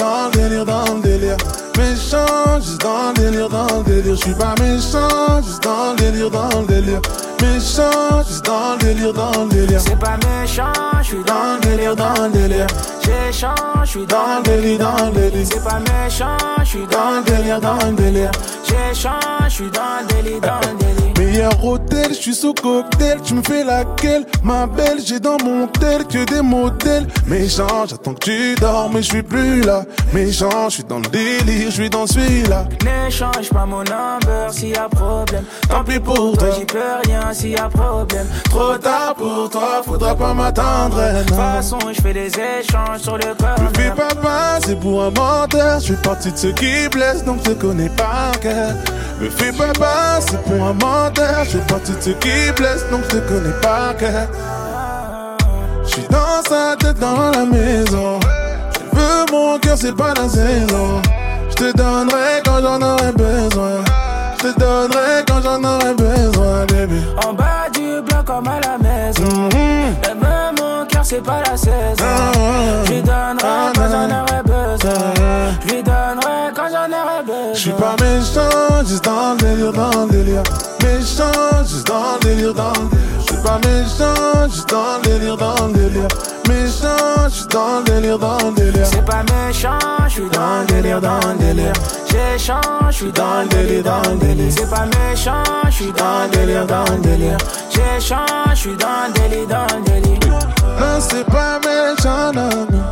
dans 2.87 3.09
le 3.09 3.13
délire, 3.13 3.49
dans 3.49 3.77
le 3.77 3.83
délire. 3.83 4.15
Je 4.15 4.21
suis 4.21 4.33
pas 4.33 4.55
méchant, 4.59 5.41
juste 5.43 5.63
dans 5.63 5.91
le 5.91 5.97
délire, 5.97 6.29
dans 6.29 6.61
le 6.61 6.67
délire. 6.67 7.01
Méchant, 7.41 8.23
juste 8.27 8.45
dans 8.45 8.73
le 8.73 8.79
délire, 8.79 9.13
dans 9.13 9.43
le 9.43 9.49
délire. 9.49 9.81
C'est 9.81 9.99
pas 9.99 10.17
méchant, 10.17 10.71
je 11.01 11.07
suis 11.07 11.23
Dans 11.23 11.55
le 11.55 11.61
délire, 11.61 11.95
dans 11.95 12.23
le 12.23 12.29
délire. 12.29 12.67
J'échange, 13.03 13.55
je 13.83 13.89
suis 13.89 14.05
Dans 14.05 14.37
le 14.37 14.43
délire, 14.43 14.79
dans 14.79 15.05
le 15.05 15.11
délire. 15.11 15.47
C'est 15.51 15.63
pas 15.63 15.79
méchant, 15.79 16.37
je 16.59 16.65
suis 16.65 16.87
Dans 16.87 17.11
le 17.17 17.23
délire, 17.23 17.59
dans 17.59 17.85
le 17.85 17.93
délire. 17.93 18.31
J'échange, 18.63 19.49
je 19.49 19.53
suis 19.53 19.71
dans 19.71 19.99
le 20.01 20.07
délire, 20.13 20.41
dans 20.41 20.59
le 20.59 20.77
délire. 20.77 21.16
Je 21.39 22.13
suis 22.13 22.33
sous 22.33 22.53
cocktail, 22.53 23.19
tu 23.23 23.35
me 23.35 23.43
fais 23.43 23.63
laquelle? 23.63 24.25
Ma 24.43 24.65
belle, 24.65 24.97
j'ai 25.05 25.19
dans 25.19 25.37
mon 25.43 25.67
tel 25.67 26.05
que 26.05 26.25
des 26.25 26.41
modèles 26.41 27.05
Méchant, 27.27 27.85
j'attends 27.87 28.15
que 28.15 28.19
tu 28.25 28.55
dors, 28.55 28.89
mais 28.91 29.03
je 29.03 29.09
suis 29.11 29.23
plus 29.23 29.61
là 29.61 29.83
Méchant, 30.13 30.69
je 30.69 30.75
suis 30.75 30.83
dans 30.83 30.97
le 30.97 31.07
délire, 31.07 31.67
je 31.67 31.71
suis 31.71 31.89
dans 31.89 32.07
celui-là 32.07 32.65
N'échange 32.83 33.49
pas 33.49 33.65
mon 33.65 33.79
number 33.79 34.51
s'il 34.51 34.69
y 34.69 34.75
a 34.75 34.89
problème. 34.89 35.43
Tant 35.69 35.83
pis 35.83 35.99
pour 35.99 36.37
toi, 36.37 36.47
J'y 36.57 36.65
peux 36.65 36.79
rien 37.05 37.31
s'il 37.33 37.51
y 37.51 37.55
a 37.55 37.69
problème. 37.69 38.27
trop 38.49 38.77
tard 38.77 39.13
pour 39.15 39.49
toi, 39.49 39.81
faudra 39.85 40.15
pas 40.15 40.33
m'attendre 40.33 40.97
De 40.97 41.23
toute 41.23 41.35
façon, 41.35 41.77
je 41.93 42.01
fais 42.01 42.13
des 42.13 42.27
échanges 42.27 43.01
sur 43.01 43.17
le 43.17 43.35
corps. 43.35 43.61
Me 43.61 43.79
fais 43.79 43.91
pas 43.91 44.15
passer 44.15 44.75
pour 44.75 45.03
un 45.03 45.11
menteur, 45.11 45.79
je 45.81 45.93
fais 45.93 46.01
partie 46.01 46.31
de 46.31 46.37
ceux 46.37 46.51
qui 46.53 46.89
blessent, 46.89 47.23
donc 47.23 47.39
je 47.45 47.51
te 47.51 47.61
connais 47.61 47.89
pas 47.89 48.31
cœur. 48.41 48.73
Me 49.21 49.29
fais 49.29 49.51
pas 49.51 49.73
passer 49.73 50.37
pour 50.45 50.63
un 50.63 50.73
menteur, 50.73 51.26
je 51.43 51.49
fais 51.57 51.65
partie 51.67 51.91
de 51.91 52.01
ceux 52.01 52.13
qui 52.13 52.51
blessent, 52.55 52.89
donc 52.91 53.01
je 53.05 53.17
te 53.17 53.27
connais 53.27 53.53
pas 53.61 53.93
cœur. 53.97 54.27
Je 55.83 55.89
suis 55.89 56.07
dans 56.09 56.41
sa 56.47 56.75
tête 56.77 56.99
dans 56.99 57.31
la 57.31 57.45
maison. 57.45 58.19
Je 58.93 58.99
veux 58.99 59.25
mon 59.31 59.57
cœur, 59.59 59.77
c'est 59.77 59.95
pas 59.95 60.13
la 60.13 60.27
saison. 60.27 61.01
Je 61.49 61.55
te 61.55 61.77
donnerai 61.77 62.41
quand 62.45 62.59
j'en 62.61 62.81
aurai 62.81 63.11
besoin. 63.13 63.83
Je 64.37 64.43
te 64.51 64.59
donnerai 64.59 65.23
quand 65.27 65.41
j'en 65.41 65.63
aurai 65.63 65.93
besoin, 65.93 66.65
bébé. 66.67 67.01
En 67.25 67.33
bas 67.33 67.67
du 67.73 68.01
bloc 68.01 68.25
comme 68.25 68.47
à 68.47 68.59
la 68.59 68.77
maison. 68.77 69.49
Veut 69.53 70.61
mon 70.61 70.85
cœur, 70.85 71.03
c'est 71.03 71.23
pas 71.23 71.41
la 71.49 71.57
saison. 71.57 71.73
Ah, 72.01 72.31
Je 72.85 72.91
lui 72.91 73.01
donnerai 73.01 73.73
quand 73.75 73.89
j'en 73.89 74.05
aurai 74.05 74.43
besoin. 74.43 75.13
Je 75.65 75.73
lui 75.73 75.83
donnerai 75.83 76.51
quand 76.55 76.67
j'en 76.69 76.89
aurai 76.91 77.23
besoin. 77.25 77.53
Je 77.53 77.59
suis 77.59 77.71
pas 77.71 77.95
méchant, 77.99 78.85
juste 78.87 79.03
dans 79.05 79.33
le 79.33 79.37
délire, 79.39 79.73
dans 79.73 80.05
le 80.05 80.09
délire. 80.11 80.43
Méchant, 81.17 81.65
juste 81.65 81.87
dans 81.87 82.13
le 82.13 82.19
délire, 82.19 82.53
dans 82.53 82.69
le 82.69 82.89
délire. 82.89 83.09
Je 83.17 83.33
suis 83.33 83.41
pas 83.41 83.57
méchant, 83.57 84.49
juste 84.49 84.69
dans 84.69 84.97
le 84.97 85.03
délire, 85.03 85.37
dans 85.37 85.65
le 85.65 85.73
délire. 85.73 86.07
Méchant, 86.47 87.29
juste 87.29 87.51
dans 87.51 87.79
le 87.79 87.83
délire, 87.85 88.19
dans 88.19 88.37
le 88.37 88.51
délire. 88.53 88.85
C'est 88.85 89.03
pas 89.03 89.23
méchant, 89.23 89.79
je 90.07 90.13
suis 90.13 90.29
dans 90.29 90.59
le 90.61 90.65
délire, 90.67 91.01
dans 91.01 91.19
le 91.27 91.37
délire. 91.39 91.73
J'échange, 92.07 92.61
je 92.91 92.95
suis 92.95 93.11
dans 93.11 93.41
le 93.41 93.47
délire, 93.47 93.83
dans 93.83 94.01
le 94.11 94.17
délire. 94.17 94.51
C'est 94.55 94.69
pas 94.69 94.85
méchant, 94.85 95.43
je 95.65 95.71
suis 95.71 95.91
dans 95.91 96.23
le 96.23 96.37
délire, 96.37 96.67
dans 96.67 96.83
le 96.83 96.99
délire. 96.99 97.37
J'échange, 97.71 98.51
je 98.51 98.55
suis 98.55 98.77
dans 98.77 99.07
le 99.07 99.13
délire, 99.13 99.47
dans 99.47 99.75
le 99.75 99.83
délire. 99.85 100.39
Non, 100.79 100.99
c'est 100.99 101.25
pas 101.25 101.59
méchant, 101.65 102.31
non, 102.35 102.67
non. 102.69 102.83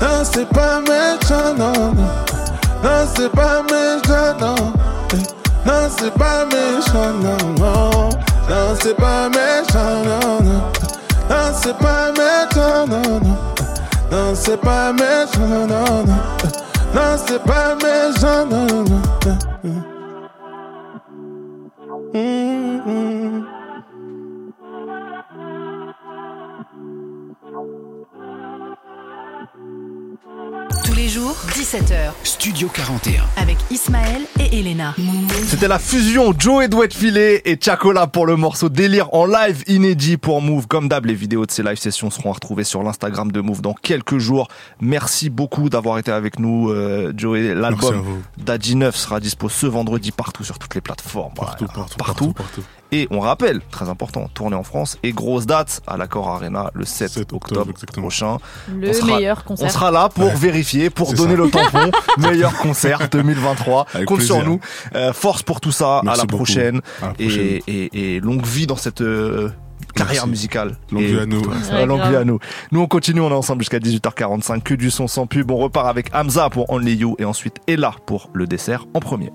Non, 0.00 0.22
c'est 0.22 0.48
pas 0.50 0.80
méchant, 0.80 1.54
non, 1.58 1.72
non. 1.72 2.06
Non, 2.84 3.08
c'est 3.16 3.32
pas 3.32 3.62
méchant, 3.62 4.36
non. 4.40 5.37
Non, 5.68 5.86
c'est 5.98 6.14
pas 6.14 6.46
méchant, 6.46 7.12
non, 7.22 7.36
non. 7.58 8.08
Non, 8.48 8.74
c'est 8.80 8.96
pas 8.96 9.28
méchant, 9.28 10.02
non, 10.02 10.42
non. 10.42 10.62
Non, 11.28 11.52
c'est 11.52 11.76
pas 11.76 12.10
méchant, 12.10 12.86
non, 12.86 13.20
non. 13.20 13.36
Non, 14.10 14.34
c'est 14.34 14.56
pas 14.58 14.94
méchant, 14.94 15.46
non, 15.46 15.66
non, 15.66 16.04
non. 16.06 16.16
Non, 16.94 17.18
c'est 17.26 17.42
pas 17.42 17.74
méchant, 17.74 18.46
non, 18.46 18.66
non. 18.82 19.02
Mm-hmm. 22.14 23.44
Tous 30.84 30.87
les 30.98 31.08
jours, 31.08 31.36
17h, 31.50 32.10
Studio 32.24 32.68
41. 32.74 33.22
avec 33.36 33.56
Ismaël 33.70 34.22
et 34.40 34.58
Elena. 34.58 34.96
C'était 35.46 35.68
la 35.68 35.78
fusion 35.78 36.34
Joe 36.36 36.64
et 36.64 36.68
Douette 36.68 36.92
Filet 36.92 37.40
et 37.44 37.56
Chacola 37.60 38.08
pour 38.08 38.26
le 38.26 38.34
morceau 38.34 38.68
Délire 38.68 39.08
en 39.14 39.24
live 39.24 39.62
inédit 39.68 40.16
pour 40.16 40.42
Move. 40.42 40.66
Comme 40.66 40.88
d'hab, 40.88 41.04
les 41.06 41.14
vidéos 41.14 41.46
de 41.46 41.52
ces 41.52 41.62
live 41.62 41.76
sessions 41.78 42.10
seront 42.10 42.30
à 42.30 42.34
retrouver 42.34 42.64
sur 42.64 42.82
l'Instagram 42.82 43.30
de 43.30 43.40
Move 43.40 43.60
dans 43.62 43.74
quelques 43.74 44.18
jours. 44.18 44.48
Merci 44.80 45.30
beaucoup 45.30 45.68
d'avoir 45.70 45.98
été 45.98 46.10
avec 46.10 46.40
nous, 46.40 46.68
euh, 46.70 47.12
Joe. 47.16 47.38
Merci 47.38 47.50
à 47.52 47.54
L'album 47.54 47.94
vous. 48.00 48.22
d'Adi 48.42 48.74
9 48.74 48.96
sera 48.96 49.20
dispo 49.20 49.48
ce 49.48 49.66
vendredi 49.66 50.10
partout 50.10 50.42
sur 50.42 50.58
toutes 50.58 50.74
les 50.74 50.80
plateformes. 50.80 51.32
Partout, 51.34 51.66
Voilà, 51.66 51.74
partout, 51.88 51.96
partout, 51.96 52.32
partout. 52.32 52.64
Et 52.90 53.06
on 53.10 53.20
rappelle, 53.20 53.60
très 53.70 53.90
important, 53.90 54.30
tournée 54.32 54.56
en 54.56 54.62
France 54.62 54.96
et 55.02 55.12
grosse 55.12 55.44
date 55.44 55.82
à 55.86 55.98
l'Accord 55.98 56.26
Arena 56.30 56.70
le 56.72 56.86
7, 56.86 57.10
7 57.10 57.32
octobre, 57.34 57.70
prochain. 57.92 58.38
Le 58.74 58.88
On 58.88 58.92
sera- 58.94 59.06
meilleur 59.18 59.44
concert. 59.44 59.66
On 59.66 59.68
sera 59.70 59.90
là 59.90 60.08
pour 60.08 60.24
Ouais. 60.24 60.34
vérifier, 60.34 60.87
pour 60.90 61.12
donner 61.14 61.36
ça. 61.36 61.42
le 61.42 61.50
tampon. 61.50 61.90
Meilleur 62.18 62.56
concert 62.58 63.08
2023. 63.10 63.86
Avec 63.94 64.06
Compte 64.08 64.22
sur 64.22 64.44
nous. 64.44 64.60
Euh, 64.94 65.12
force 65.12 65.42
pour 65.42 65.60
tout 65.60 65.72
ça. 65.72 65.98
À 66.06 66.16
la 66.16 66.26
prochaine. 66.26 66.80
À 67.02 67.06
la 67.06 67.12
Et, 67.18 67.26
prochaine. 67.26 67.60
et, 67.66 68.14
et 68.16 68.20
longue 68.20 68.44
vie 68.44 68.66
dans 68.66 68.76
cette 68.76 69.00
euh, 69.00 69.48
carrière 69.94 70.22
Merci. 70.26 70.30
musicale. 70.30 70.76
Longue 70.92 71.02
vie 71.04 71.18
à 71.18 71.26
nous. 71.26 71.40
Ouais, 71.42 71.86
longue 71.86 72.06
vie 72.08 72.16
à 72.16 72.24
nous. 72.24 72.38
Nous, 72.72 72.80
on 72.80 72.86
continue. 72.86 73.20
On 73.20 73.30
est 73.30 73.34
ensemble 73.34 73.62
jusqu'à 73.62 73.78
18h45. 73.78 74.62
Que 74.62 74.74
du 74.74 74.90
son 74.90 75.06
sans 75.08 75.26
pub. 75.26 75.50
On 75.50 75.56
repart 75.56 75.86
avec 75.88 76.10
Hamza 76.14 76.50
pour 76.50 76.70
Only 76.72 76.94
You 76.94 77.16
et 77.18 77.24
ensuite 77.24 77.56
Ella 77.66 77.94
pour 78.06 78.30
le 78.34 78.46
dessert 78.46 78.86
en 78.94 79.00
premier. 79.00 79.30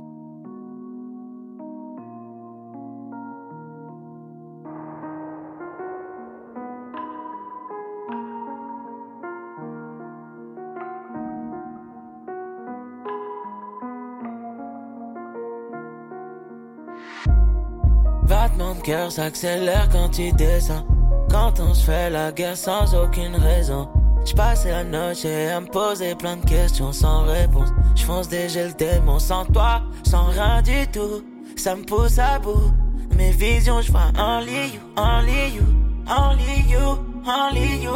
Battement 18.33 18.73
de 18.73 18.81
cœur 18.81 19.11
s'accélère 19.11 19.87
quand 19.91 20.09
tu 20.09 20.31
descends. 20.31 20.83
Quand 21.29 21.59
on 21.59 21.71
se 21.75 21.85
fait 21.85 22.09
la 22.09 22.31
guerre 22.31 22.57
sans 22.57 22.95
aucune 22.95 23.35
raison. 23.35 23.87
J'passais 24.25 24.71
la 24.71 24.83
noche 24.83 25.23
à 25.23 25.59
me 25.59 25.67
poser 25.67 26.15
plein 26.15 26.37
de 26.37 26.45
questions 26.45 26.91
sans 26.91 27.25
réponse. 27.25 27.69
J'fonce 27.95 28.27
déjà 28.29 28.65
le 28.65 28.73
démon 28.73 29.19
sans 29.19 29.45
toi, 29.45 29.83
sans 30.03 30.25
rien 30.31 30.63
du 30.63 30.87
tout. 30.91 31.23
Ça 31.55 31.75
me 31.75 31.83
pousse 31.83 32.17
à 32.17 32.39
bout. 32.39 32.71
Mes 33.15 33.29
visions, 33.29 33.81
j'vois 33.81 34.11
only 34.17 34.73
you, 34.73 34.79
only 34.97 35.53
you, 35.53 35.63
only 36.09 36.63
you, 36.67 36.97
only 37.27 37.83
you. 37.83 37.93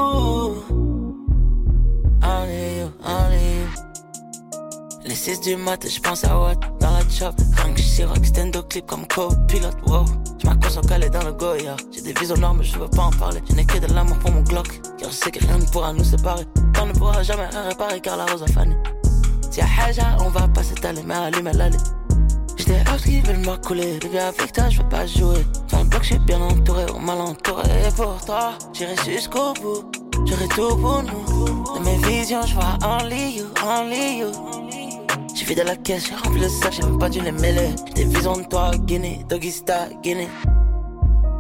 Only 2.22 2.78
you, 2.78 2.92
only 3.04 3.42
you. 3.62 3.87
Les 5.08 5.16
6 5.16 5.40
du 5.40 5.56
mat, 5.56 5.88
je 5.90 6.02
pense 6.02 6.26
à 6.26 6.38
what 6.38 6.56
dans 6.82 6.92
la 6.92 7.00
chop. 7.10 7.34
Je 7.78 7.82
suis 7.82 8.04
extendo 8.18 8.62
clip 8.64 8.88
comme 8.88 9.08
copilote, 9.08 9.78
wow. 9.88 10.04
Je 10.42 10.46
m'accroche 10.46 10.76
en 10.76 10.82
calé 10.82 11.10
dans 11.10 11.24
le 11.24 11.32
Goya. 11.32 11.78
J'ai 11.94 12.02
des 12.02 12.12
visions 12.12 12.36
noires, 12.36 12.54
mais 12.54 12.66
je 12.66 12.78
veux 12.78 12.90
pas 12.90 13.04
en 13.04 13.12
parler. 13.12 13.42
Je 13.50 13.56
n'ai 13.56 13.64
que 13.64 13.78
de 13.78 13.94
l'amour 13.94 14.20
pour 14.20 14.32
mon 14.32 14.42
Glock. 14.42 14.68
Car 14.98 15.10
je 15.10 15.16
sais 15.16 15.32
que 15.32 15.40
rien 15.40 15.60
ne 15.60 15.66
pourra 15.66 15.94
nous 15.94 16.04
séparer. 16.04 16.44
Temps 16.74 16.88
ne 16.88 16.92
pourra 16.92 17.24
jamais 17.24 17.46
réparer 17.70 18.02
car 18.02 18.18
la 18.18 18.26
rose 18.26 18.44
a 18.44 18.48
fané. 18.48 18.76
Y'a 19.56 19.66
Haja, 19.80 20.18
on 20.20 20.30
va 20.30 20.46
pas 20.50 20.62
s'étaler, 20.62 21.02
mais 21.06 21.14
allume 21.14 21.52
l'allée. 21.54 21.78
J'étais 22.58 22.82
out 22.92 23.02
qui 23.02 23.22
veulent 23.22 23.46
m'accouler. 23.46 24.00
Bébé, 24.00 24.20
avec 24.20 24.52
toi, 24.52 24.70
je 24.70 24.82
veux 24.82 24.90
pas 24.90 25.06
jouer. 25.06 25.46
Dans 25.72 25.84
le 25.84 25.86
bloc, 25.86 26.04
je 26.04 26.08
suis 26.08 26.20
bien 26.20 26.42
entouré, 26.42 26.84
on 26.94 27.00
mal 27.00 27.22
entouré. 27.22 27.64
Et 27.88 27.92
pour 27.96 28.18
toi, 28.26 28.58
j'irai 28.74 28.96
jusqu'au 29.06 29.54
bout. 29.54 29.90
J'aurai 30.26 30.48
tout 30.50 30.76
pour 30.76 31.02
nous. 31.02 31.64
Dans 31.64 31.80
mes 31.80 31.98
visions, 32.10 32.46
je 32.46 32.56
vois 32.56 32.78
only 32.84 33.38
you, 33.38 33.46
only 33.66 34.20
you. 34.20 34.32
J'ai 35.48 35.56
fait 35.56 35.62
de 35.62 35.66
la 35.66 35.78
caisse, 35.78 36.10
j'ai 36.10 36.16
rempli 36.16 36.42
le 36.42 36.50
sac, 36.50 36.74
j'ai 36.74 36.84
même 36.84 37.00
pas 37.00 37.08
dû 37.08 37.22
les 37.22 37.32
mêler. 37.32 37.70
Des 37.96 38.04
visions 38.04 38.36
de 38.36 38.44
toi, 38.44 38.72
Guinée, 38.80 39.22
Doggy 39.30 39.52
Star, 39.52 39.88
Guinée. 40.04 40.28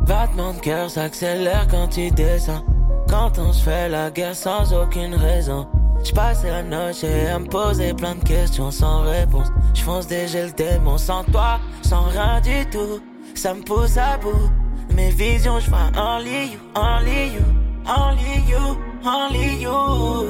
Battement 0.07 0.53
de 0.53 0.59
cœur 0.59 0.89
s'accélère 0.89 1.67
quand 1.69 1.89
tu 1.89 2.09
descends. 2.11 2.63
Quand 3.09 3.37
on 3.37 3.51
se 3.51 3.63
fait 3.63 3.89
la 3.89 4.09
guerre 4.09 4.33
sans 4.33 4.71
aucune 4.73 5.13
raison. 5.13 5.67
J'passais 6.05 6.49
la 6.49 6.63
noche 6.63 7.03
à 7.03 7.37
me 7.37 7.47
poser 7.47 7.93
plein 7.93 8.15
de 8.15 8.23
questions 8.23 8.71
sans 8.71 9.01
réponse. 9.01 9.49
J'fonce 9.73 10.07
déjà 10.07 10.45
le 10.45 10.51
démon 10.51 10.97
sans 10.97 11.25
toi, 11.25 11.59
sans 11.81 12.03
rien 12.03 12.39
du 12.39 12.65
tout. 12.69 13.01
Ça 13.35 13.53
me 13.53 13.61
pousse 13.61 13.97
à 13.97 14.17
bout. 14.19 14.49
Mes 14.95 15.09
visions, 15.09 15.59
j'vois 15.59 15.91
only 15.97 16.53
you, 16.53 16.59
only 16.75 17.33
you, 17.33 17.43
only 17.85 18.39
you, 18.47 18.77
only 19.03 19.61
you. 19.61 20.29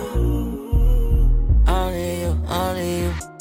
Only 1.68 2.22
you, 2.22 2.36
only 2.50 3.02
you. 3.02 3.37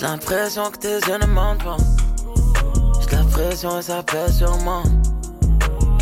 J'ai 0.00 0.06
l'impression 0.06 0.70
que 0.70 0.78
tes 0.78 0.94
yeux 0.94 1.18
ne 1.20 1.26
mentent 1.26 1.62
pas. 1.62 1.76
J'ai 3.02 3.16
la 3.16 3.22
pression 3.24 3.78
et 3.78 3.82
ça 3.82 4.02
pèse 4.02 4.38
sur 4.38 4.56
moi. 4.60 4.82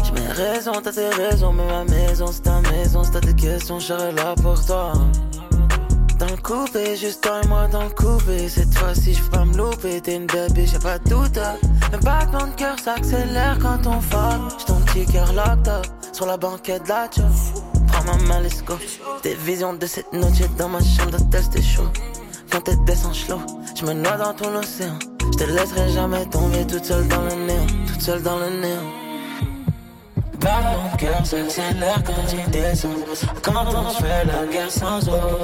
J'ai 0.04 0.12
mes 0.12 0.28
raisons, 0.28 0.80
t'as 0.80 0.92
tes 0.92 1.08
raisons, 1.08 1.52
mais 1.52 1.66
ma 1.66 1.82
maison 1.82 2.26
c'est 2.28 2.42
ta 2.42 2.60
maison. 2.70 3.02
Si 3.02 3.10
t'as 3.10 3.18
des 3.18 3.34
questions, 3.34 3.80
je 3.80 4.14
là 4.14 4.36
pour 4.40 4.64
toi. 4.64 4.92
dans 6.16 6.26
le 6.26 6.36
coupé, 6.36 6.94
juste 6.94 7.24
toi 7.24 7.40
et 7.42 7.48
moi 7.48 7.66
dans 7.66 7.82
le 7.82 7.90
coupé. 7.90 8.48
Cette 8.48 8.72
fois-ci, 8.72 9.14
je 9.14 9.22
pas 9.30 9.44
me 9.44 9.56
louper. 9.56 10.00
T'es 10.00 10.14
une 10.14 10.26
baby, 10.26 10.64
j'ai 10.68 10.78
pas 10.78 11.00
doute. 11.00 11.40
Le 11.90 11.98
battement 11.98 12.46
de 12.46 12.54
cœur 12.54 12.78
s'accélère 12.78 13.58
quand 13.60 13.84
on 13.84 14.00
fuck. 14.00 14.60
J'ai 14.60 14.64
ton 14.66 14.80
petit 14.82 15.06
cœur 15.06 15.32
locked 15.32 15.72
sur 16.12 16.26
la 16.26 16.36
banquette 16.36 16.84
de 16.84 16.88
la. 16.90 17.08
Prends 17.88 18.04
ma 18.04 18.16
main, 18.28 18.40
let's 18.42 18.62
go. 18.62 18.74
Des 19.24 19.34
visions 19.34 19.74
de 19.74 19.86
cette 19.86 20.12
noche 20.12 20.38
dans 20.56 20.68
ma 20.68 20.78
chambre 20.78 21.10
d'hôtel, 21.10 21.42
c'était 21.42 21.62
chaud. 21.62 21.88
Quand 22.50 22.60
t'es 22.60 22.76
descend 22.86 23.14
slow, 23.14 23.40
je 23.78 23.84
me 23.86 23.92
noie 23.92 24.16
dans 24.16 24.32
ton 24.32 24.54
océan. 24.56 24.98
Je 25.20 25.44
te 25.44 25.44
laisserai 25.44 25.90
jamais 25.90 26.24
tomber 26.26 26.66
toute 26.66 26.84
seule 26.84 27.06
dans 27.06 27.22
le 27.22 27.34
néant, 27.46 27.66
toute 27.86 28.00
seule 28.00 28.22
dans 28.22 28.38
le 28.38 28.50
néant. 28.60 28.92
Battement 30.40 30.90
de 30.92 30.96
cœur 30.98 31.26
s'accélère 31.26 32.02
quand 32.04 32.24
tu 32.28 32.36
descends 32.50 32.88
Quand 33.42 33.64
on 33.66 33.90
fait 33.90 34.24
la 34.24 34.46
guerre 34.46 34.70
sans 34.70 35.00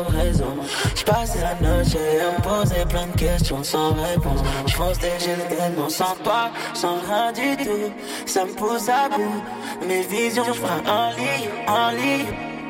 raison 0.08 0.54
J'passe 0.94 1.36
la 1.40 1.54
noche 1.66 1.96
à 1.96 2.30
me 2.30 2.42
poser 2.42 2.84
plein 2.88 3.06
de 3.08 3.16
questions 3.16 3.64
sans 3.64 3.92
réponse. 3.94 4.40
J'fonce 4.66 4.98
des 4.98 5.18
gels 5.18 5.48
tellement 5.48 5.88
sans 5.88 6.14
pas, 6.22 6.50
sans 6.74 6.98
rien 7.00 7.32
du 7.32 7.64
tout. 7.64 7.92
Ça 8.26 8.44
me 8.44 8.52
pousse 8.52 8.88
à 8.88 9.08
bout. 9.08 9.42
Mes 9.86 10.02
visions, 10.02 10.44
j'fais 10.44 10.88
un 10.88 11.10
lit, 11.10 11.48
un 11.66 11.92
lit 11.92 12.24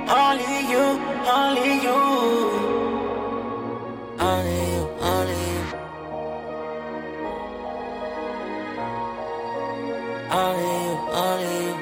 Only 0.06 0.70
you, 0.70 1.00
only 1.26 1.82
you. 1.82 2.74
Only 4.18 4.74
you, 4.74 4.88
only 5.00 5.32
you 5.32 5.43
Only 10.34 10.64
you, 10.64 10.98
only 11.12 11.68
you 11.68 11.74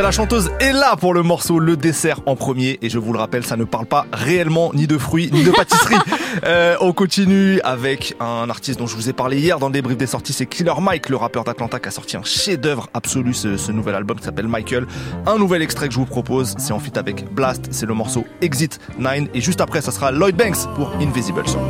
C'était 0.00 0.06
la 0.06 0.12
chanteuse 0.12 0.50
Ella 0.60 0.96
pour 0.98 1.12
le 1.12 1.22
morceau 1.22 1.58
Le 1.58 1.76
dessert 1.76 2.20
en 2.24 2.34
premier. 2.34 2.78
Et 2.80 2.88
je 2.88 2.98
vous 2.98 3.12
le 3.12 3.18
rappelle, 3.18 3.44
ça 3.44 3.58
ne 3.58 3.64
parle 3.64 3.84
pas 3.84 4.06
réellement 4.14 4.70
ni 4.72 4.86
de 4.86 4.96
fruits 4.96 5.28
ni 5.30 5.44
de 5.44 5.50
pâtisserie. 5.50 5.96
Euh, 6.44 6.76
on 6.80 6.92
continue 6.92 7.60
avec 7.62 8.14
un 8.20 8.48
artiste 8.48 8.78
dont 8.78 8.86
je 8.86 8.94
vous 8.94 9.10
ai 9.10 9.12
parlé 9.12 9.38
hier 9.38 9.58
dans 9.58 9.66
le 9.66 9.72
débrief 9.72 9.98
des 9.98 10.06
sorties. 10.06 10.32
C'est 10.32 10.46
Killer 10.46 10.72
Mike, 10.80 11.08
le 11.08 11.16
rappeur 11.16 11.42
d'Atlanta 11.42 11.80
qui 11.80 11.88
a 11.88 11.90
sorti 11.90 12.16
un 12.16 12.22
chef-d'œuvre 12.22 12.88
absolu, 12.94 13.34
ce, 13.34 13.56
ce 13.56 13.72
nouvel 13.72 13.96
album 13.96 14.16
qui 14.16 14.24
s'appelle 14.24 14.46
Michael. 14.46 14.86
Un 15.26 15.38
nouvel 15.38 15.60
extrait 15.60 15.88
que 15.88 15.94
je 15.94 15.98
vous 15.98 16.06
propose, 16.06 16.54
c'est 16.56 16.72
en 16.72 16.78
feat 16.78 16.96
avec 16.96 17.34
Blast. 17.34 17.66
C'est 17.72 17.86
le 17.86 17.94
morceau 17.94 18.24
Exit 18.42 18.78
9. 18.98 19.24
Et 19.34 19.40
juste 19.40 19.60
après, 19.60 19.80
ça 19.82 19.90
sera 19.90 20.12
Lloyd 20.12 20.36
Banks 20.36 20.72
pour 20.76 20.92
Invisible 21.00 21.46
Song. 21.48 21.66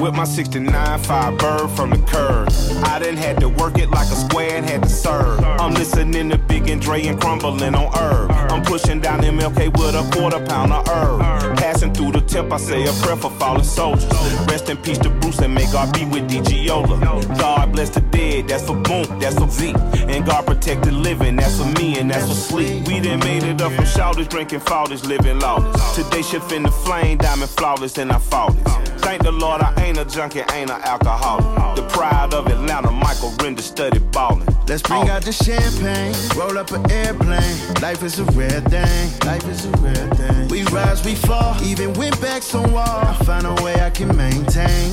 With 0.00 0.14
my 0.14 0.24
69 0.24 0.98
fire 1.00 1.32
bird 1.32 1.68
from 1.70 1.90
the 1.90 1.98
curb. 1.98 2.48
I 2.84 3.00
done 3.00 3.16
had 3.16 3.40
to 3.40 3.48
work 3.48 3.78
it 3.78 3.90
like 3.90 4.06
a 4.06 4.14
square 4.14 4.56
and 4.56 4.64
had 4.64 4.84
to 4.84 4.88
serve. 4.88 5.40
I'm 5.40 5.74
listening 5.74 6.30
to 6.30 6.38
Big 6.38 6.68
and 6.68 6.80
Dre 6.80 7.04
and 7.06 7.20
crumbling 7.20 7.74
on 7.74 7.92
herb. 7.96 8.30
I'm 8.30 8.62
pushing 8.62 9.00
down 9.00 9.22
MLK 9.22 9.76
with 9.76 9.96
a 9.96 10.08
quarter 10.16 10.44
pound 10.46 10.72
of 10.72 10.86
herb. 10.86 11.58
Passing 11.58 11.92
through 11.92 12.12
the 12.12 12.20
tip, 12.20 12.52
I 12.52 12.58
say 12.58 12.84
a 12.84 12.92
prayer 13.02 13.16
for 13.16 13.30
fallen 13.32 13.64
soldiers. 13.64 14.04
Rest 14.46 14.70
in 14.70 14.76
peace 14.76 14.98
to 14.98 15.10
Bruce 15.10 15.40
and 15.40 15.52
may 15.52 15.66
God 15.72 15.92
be 15.92 16.04
with 16.04 16.30
DGola. 16.30 17.36
God 17.36 17.72
bless 17.72 17.90
the 17.90 18.00
dead, 18.00 18.46
that's 18.46 18.64
for 18.64 18.76
Boom, 18.76 19.18
that's 19.18 19.36
for 19.36 19.48
Z. 19.50 19.74
And 20.06 20.24
God 20.24 20.46
protect 20.46 20.84
the 20.84 20.92
living, 20.92 21.34
that's 21.34 21.58
for 21.58 21.66
me 21.80 21.98
and 21.98 22.08
that's 22.08 22.28
for 22.28 22.34
sleep. 22.34 22.86
We 22.86 23.00
done 23.00 23.18
made 23.20 23.42
it 23.42 23.60
up 23.60 23.72
from 23.72 23.84
shouters, 23.84 24.28
drinking 24.28 24.60
fathers, 24.60 25.04
living 25.04 25.40
lawless. 25.40 25.96
Today 25.96 26.22
shift 26.22 26.52
in 26.52 26.62
the 26.62 26.70
flame, 26.70 27.18
diamond 27.18 27.50
flawless, 27.50 27.98
and 27.98 28.12
I 28.12 28.18
fought 28.18 28.54
it. 28.54 28.77
Thank 29.08 29.22
the 29.22 29.32
Lord 29.32 29.62
I 29.62 29.72
ain't 29.82 29.96
a 29.96 30.04
junkie, 30.04 30.40
ain't 30.52 30.70
an 30.70 30.82
alcoholic. 30.82 31.76
The 31.76 31.82
pride 31.88 32.34
of 32.34 32.46
Atlanta, 32.46 32.90
Michael 32.90 33.32
Render 33.42 33.62
studied 33.62 34.12
ballin'. 34.12 34.46
Let's 34.66 34.82
bring 34.82 35.08
oh. 35.08 35.12
out 35.12 35.22
the 35.22 35.32
champagne, 35.32 36.14
roll 36.36 36.58
up 36.58 36.72
an 36.72 36.84
airplane. 36.90 37.56
Life 37.80 38.02
is 38.02 38.18
a 38.18 38.24
rare 38.36 38.60
thing, 38.68 39.08
life 39.24 39.48
is 39.48 39.64
a 39.64 39.70
rare 39.78 39.94
thing. 39.94 40.48
We 40.48 40.62
rise, 40.64 41.02
we 41.06 41.14
fall, 41.14 41.56
even 41.62 41.94
went 41.94 42.20
back 42.20 42.42
some 42.42 42.70
wall. 42.70 42.84
I 42.84 43.14
find 43.24 43.46
a 43.46 43.54
way 43.64 43.80
I 43.80 43.88
can 43.88 44.14
maintain. 44.14 44.92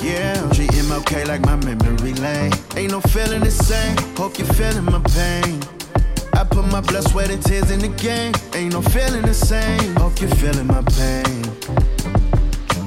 Yeah, 0.00 0.48
treat 0.54 0.70
MLK 0.86 1.26
like 1.26 1.40
my 1.40 1.56
memory 1.56 2.14
lane. 2.14 2.52
Ain't 2.76 2.92
no 2.92 3.00
feeling 3.00 3.42
the 3.42 3.50
same, 3.50 3.96
hope 4.16 4.38
you're 4.38 4.46
feeling 4.46 4.84
my 4.84 5.02
pain. 5.10 5.60
I 6.34 6.44
put 6.44 6.66
my 6.66 6.82
blood, 6.82 7.02
sweat, 7.10 7.32
and 7.32 7.42
tears 7.42 7.72
in 7.72 7.80
the 7.80 7.88
game. 7.88 8.32
Ain't 8.54 8.74
no 8.74 8.80
feeling 8.80 9.22
the 9.22 9.34
same, 9.34 9.96
hope 9.96 10.20
you're 10.20 10.30
feeling 10.36 10.68
my 10.68 10.82
pain. 10.82 11.95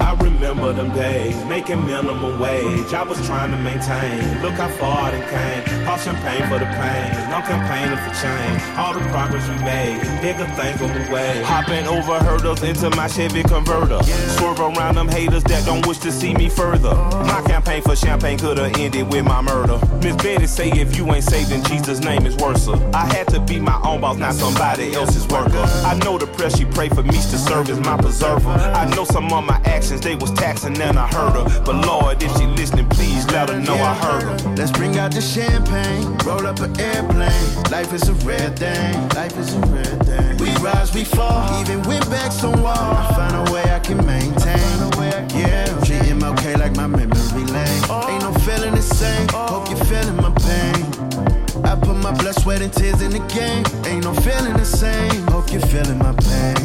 I 0.09 0.13
remember 0.13 0.73
them 0.73 0.91
days, 0.95 1.35
making 1.45 1.85
minimum 1.85 2.39
wage. 2.39 2.91
I 2.95 3.03
was 3.03 3.23
trying 3.27 3.51
to 3.51 3.57
maintain. 3.57 4.41
Look 4.41 4.53
how 4.53 4.67
far 4.69 5.13
it 5.13 5.29
came. 5.29 5.85
Pop 5.85 5.99
champagne 5.99 6.49
for 6.49 6.57
the 6.57 6.65
pain. 6.65 7.13
I'm 7.29 7.43
campaigning 7.43 7.95
for 7.95 8.09
change. 8.19 8.59
All 8.75 8.91
the 8.91 9.01
progress 9.11 9.47
we 9.47 9.63
made, 9.63 10.01
bigger 10.19 10.47
things 10.55 10.81
on 10.81 10.89
the 10.97 11.13
way. 11.13 11.43
Hopping 11.43 11.85
over 11.85 12.17
hurdles 12.25 12.63
into 12.63 12.89
my 12.95 13.07
Chevy 13.07 13.43
converter. 13.43 14.01
Swerve 14.01 14.59
around 14.59 14.95
them 14.95 15.09
haters 15.09 15.43
that 15.43 15.63
don't 15.67 15.85
wish 15.85 15.99
to 15.99 16.11
see 16.11 16.33
me 16.33 16.49
further. 16.49 16.95
My 16.95 17.43
campaign 17.45 17.83
for 17.83 17.95
champagne 17.95 18.39
could 18.39 18.57
have 18.57 18.75
ended 18.79 19.13
with 19.13 19.25
my 19.25 19.41
murder. 19.41 19.77
Miss 20.01 20.15
Betty 20.15 20.47
say 20.47 20.71
if 20.71 20.97
you 20.97 21.05
ain't 21.13 21.23
saved, 21.23 21.51
then 21.51 21.63
Jesus' 21.65 21.99
name 21.99 22.25
is 22.25 22.35
worse. 22.37 22.67
I 22.67 23.05
had 23.13 23.27
to 23.27 23.39
be 23.39 23.59
my 23.59 23.79
own 23.83 24.01
boss, 24.01 24.17
not 24.17 24.33
somebody 24.33 24.95
else's 24.95 25.27
worker. 25.27 25.63
I 25.85 25.93
know 26.03 26.17
the 26.17 26.25
prayer 26.25 26.49
she 26.49 26.65
prayed 26.65 26.95
for 26.95 27.03
me 27.03 27.11
to 27.13 27.37
serve 27.37 27.69
as 27.69 27.79
my 27.79 27.95
preserver. 27.95 28.49
I 28.49 28.89
know 28.95 29.03
some 29.03 29.31
of 29.31 29.45
my 29.45 29.61
actions 29.65 29.98
they 30.01 30.15
was 30.15 30.31
taxing 30.31 30.79
and 30.81 30.97
I 30.97 31.07
heard 31.07 31.33
her. 31.33 31.61
But 31.61 31.85
Lord, 31.85 32.21
if 32.23 32.31
she 32.37 32.45
listening, 32.45 32.87
please 32.89 33.25
let 33.31 33.49
her 33.49 33.59
know 33.59 33.75
I 33.75 33.93
heard 33.93 34.23
her. 34.23 34.55
Let's 34.55 34.71
bring 34.71 34.97
out 34.97 35.11
the 35.11 35.21
champagne, 35.21 36.17
roll 36.25 36.45
up 36.47 36.59
an 36.59 36.79
airplane. 36.79 37.63
Life 37.71 37.93
is 37.93 38.07
a 38.09 38.13
rare 38.25 38.49
thing, 38.51 39.09
life 39.09 39.37
is 39.37 39.53
a 39.55 39.59
rare 39.59 39.83
thing. 39.83 40.37
We 40.37 40.51
rise, 40.63 40.93
we 40.93 41.03
fall, 41.03 41.61
even 41.61 41.81
went 41.83 42.09
back 42.09 42.31
some 42.31 42.61
wall. 42.61 42.75
I 42.75 43.13
find 43.15 43.49
a 43.49 43.51
way 43.51 43.63
I 43.71 43.79
can 43.79 43.97
maintain. 44.05 44.59
Yeah, 45.35 45.65
MLK 46.19 46.57
like 46.57 46.75
my 46.75 46.87
memory 46.87 47.45
lane. 47.45 47.83
Ain't 48.09 48.23
no 48.23 48.33
feeling 48.45 48.75
the 48.75 48.81
same, 48.81 49.27
hope 49.29 49.69
you're 49.69 49.85
feeling 49.85 50.17
my 50.17 50.31
pain. 50.31 50.83
I 51.65 51.75
put 51.75 51.95
my 51.97 52.11
blood, 52.11 52.35
sweat, 52.35 52.61
and 52.61 52.73
tears 52.73 53.01
in 53.01 53.11
the 53.11 53.19
game. 53.33 53.63
Ain't 53.85 54.03
no 54.03 54.13
feeling 54.13 54.53
the 54.57 54.65
same, 54.65 55.25
hope 55.27 55.51
you're 55.51 55.61
feeling 55.61 55.97
my 55.97 56.13
pain. 56.13 56.58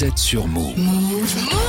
Vous 0.00 0.06
êtes 0.06 0.16
sur 0.16 0.48
Move. 0.48 0.78
move 0.78 1.60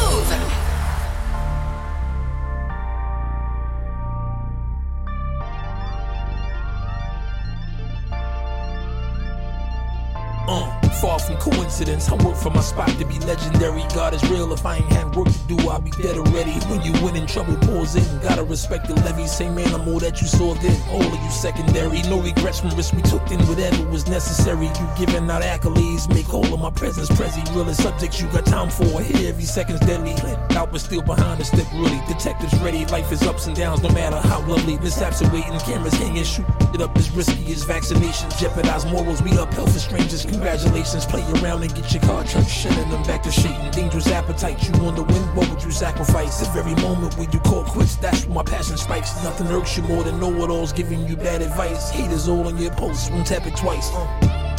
Uh, 10.48 10.66
far 11.02 11.20
from 11.20 11.36
coincidence, 11.40 12.08
I 12.08 12.16
work 12.24 12.38
for 12.38 12.52
my 12.52 12.62
spot 12.62 12.88
to 13.00 13.06
be 13.06 13.20
legendary. 13.20 13.84
God 13.94 14.14
is 14.14 14.24
real. 14.30 14.54
If 14.54 14.66
I 14.66 14.78
ain't 14.78 14.86
had 14.94 15.14
work 15.14 15.28
to 15.28 15.40
do, 15.50 15.58
I'll 15.70 15.82
be 15.82 15.92
dead 15.92 16.18
already. 16.18 16.54
When 16.70 16.82
you 16.84 16.94
win 17.04 17.18
in 17.18 17.28
trouble, 17.28 17.58
pours 17.58 17.98
in. 17.98 18.20
Gotta 18.22 18.31
respect 18.52 18.88
the 18.88 18.94
levy. 18.96 19.26
Same 19.26 19.58
animal 19.58 19.98
that 20.00 20.22
you 20.22 20.28
saw 20.28 20.54
then. 20.56 20.78
All 20.92 21.02
of 21.02 21.24
you 21.24 21.32
secondary. 21.32 22.02
No 22.04 22.22
regrets 22.22 22.60
from 22.60 22.70
risk 22.72 22.94
we 22.94 23.02
took, 23.02 23.26
then 23.28 23.40
whatever 23.48 23.84
was 23.90 24.08
necessary. 24.08 24.68
You 24.68 24.88
giving 25.00 25.32
out 25.32 25.42
accolades, 25.42 26.08
make 26.14 26.34
all 26.34 26.54
of 26.54 26.60
my 26.60 26.70
presence 26.70 27.10
present. 27.16 27.50
Realest 27.56 27.82
subjects 27.82 28.22
you 28.22 28.28
got 28.28 28.46
time 28.46 28.70
for. 28.70 29.02
Here 29.02 29.30
every 29.30 29.46
second's 29.46 29.80
deadly. 29.88 30.14
Out 30.58 30.72
but 30.72 30.82
still 30.82 31.02
behind 31.02 31.40
the 31.40 31.46
step, 31.46 31.66
really. 31.74 32.00
Detectives 32.08 32.54
ready. 32.60 32.86
Life 32.88 33.12
is 33.12 33.24
ups 33.24 33.48
and 33.48 33.56
downs, 33.56 33.82
no 33.82 33.90
matter 33.90 34.18
how 34.28 34.46
lovely. 34.46 34.78
Mishaps 34.80 35.22
are 35.22 35.34
waiting, 35.34 35.58
cameras 35.60 35.94
hanging, 35.94 36.24
shoot 36.26 36.46
it 36.74 36.82
up 36.82 36.96
as 36.98 37.10
risky 37.12 37.52
as 37.54 37.64
vaccinations. 37.64 38.38
Jeopardize 38.38 38.86
morals, 38.92 39.22
we 39.24 39.32
upheld 39.38 39.72
for 39.72 39.80
strangers. 39.80 40.26
Congratulations, 40.26 41.06
play 41.06 41.24
around 41.40 41.64
and 41.64 41.74
get 41.74 41.92
your 41.94 42.04
card 42.04 42.28
trick. 42.28 42.44
Sending 42.46 42.90
them 42.90 43.04
back 43.04 43.24
to 43.24 43.32
Satan. 43.32 43.72
Dangerous 43.72 44.08
appetite, 44.08 44.62
you 44.68 44.74
on 44.86 44.96
the 44.96 45.04
win, 45.04 45.24
what 45.36 45.50
would 45.50 45.64
you 45.64 45.72
sacrifice? 45.72 46.40
The 46.42 46.52
very 46.52 46.76
moment 46.82 47.18
when 47.18 47.32
you 47.32 47.40
call 47.40 47.64
quits, 47.64 47.96
that's 47.96 48.26
when 48.26 48.41
my 48.44 48.52
passion 48.52 48.78
spikes. 48.78 49.24
Nothing 49.24 49.48
irks 49.48 49.78
you 49.78 49.84
more 49.84 50.04
than 50.04 50.20
know 50.20 50.32
it 50.44 50.50
all's 50.50 50.74
giving 50.74 51.08
you 51.08 51.16
bad 51.16 51.42
advice. 51.42 51.92
Haters 51.92 52.28
all 52.28 52.48
on 52.48 52.58
your 52.58 52.72
posts, 52.72 53.10
won't 53.12 53.28
tap 53.28 53.46
it 53.46 53.56
twice. 53.56 53.90
Uh. 53.94 54.08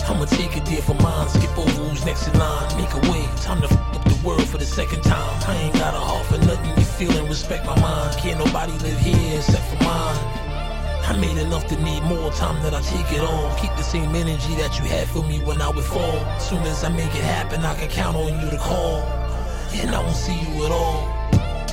I'ma 0.09 0.25
take 0.27 0.57
a 0.57 0.61
deal 0.61 0.83
for 0.83 0.95
mine, 0.95 1.29
skip 1.29 1.57
over 1.59 1.71
who's 1.71 2.05
next 2.05 2.29
in 2.29 2.39
line, 2.39 2.69
make 2.77 2.93
a 2.93 3.01
way. 3.11 3.25
Time 3.37 3.61
to 3.61 3.67
f 3.67 3.73
up 3.73 4.05
the 4.05 4.21
world 4.27 4.47
for 4.47 4.59
the 4.59 4.67
second 4.67 5.03
time. 5.03 5.35
I 5.49 5.57
ain't 5.57 5.75
got 5.75 5.95
a 5.95 5.99
heart 5.99 6.27
for 6.27 6.39
nothing, 6.39 6.71
you 6.79 6.85
feel 6.85 7.13
and 7.19 7.29
respect 7.29 7.65
my 7.67 7.79
mind. 7.81 8.17
Can't 8.19 8.39
nobody 8.45 8.73
live 8.87 8.99
here 8.99 9.39
except 9.39 9.65
for 9.71 9.83
mine. 9.85 10.21
I 11.11 11.17
made 11.21 11.39
enough 11.39 11.67
to 11.69 11.77
need 11.83 12.03
more 12.05 12.31
time 12.33 12.63
that 12.63 12.75
I 12.75 12.81
take 12.83 13.11
it 13.13 13.21
all. 13.21 13.55
Keep 13.57 13.75
the 13.77 13.83
same 13.83 14.15
energy 14.15 14.55
that 14.57 14.79
you 14.79 14.85
had 14.85 15.09
for 15.09 15.23
me 15.25 15.41
when 15.41 15.61
I 15.61 15.71
would 15.71 15.85
fall. 15.85 16.19
Soon 16.39 16.63
as 16.73 16.85
I 16.85 16.89
make 16.89 17.15
it 17.15 17.27
happen, 17.37 17.65
I 17.65 17.75
can 17.75 17.89
count 17.89 18.17
on 18.17 18.41
you 18.41 18.51
to 18.51 18.59
call. 18.59 19.03
And 19.75 19.95
I 19.95 20.01
won't 20.01 20.17
see 20.17 20.39
you 20.39 20.67
at 20.67 20.71
all. 20.71 21.22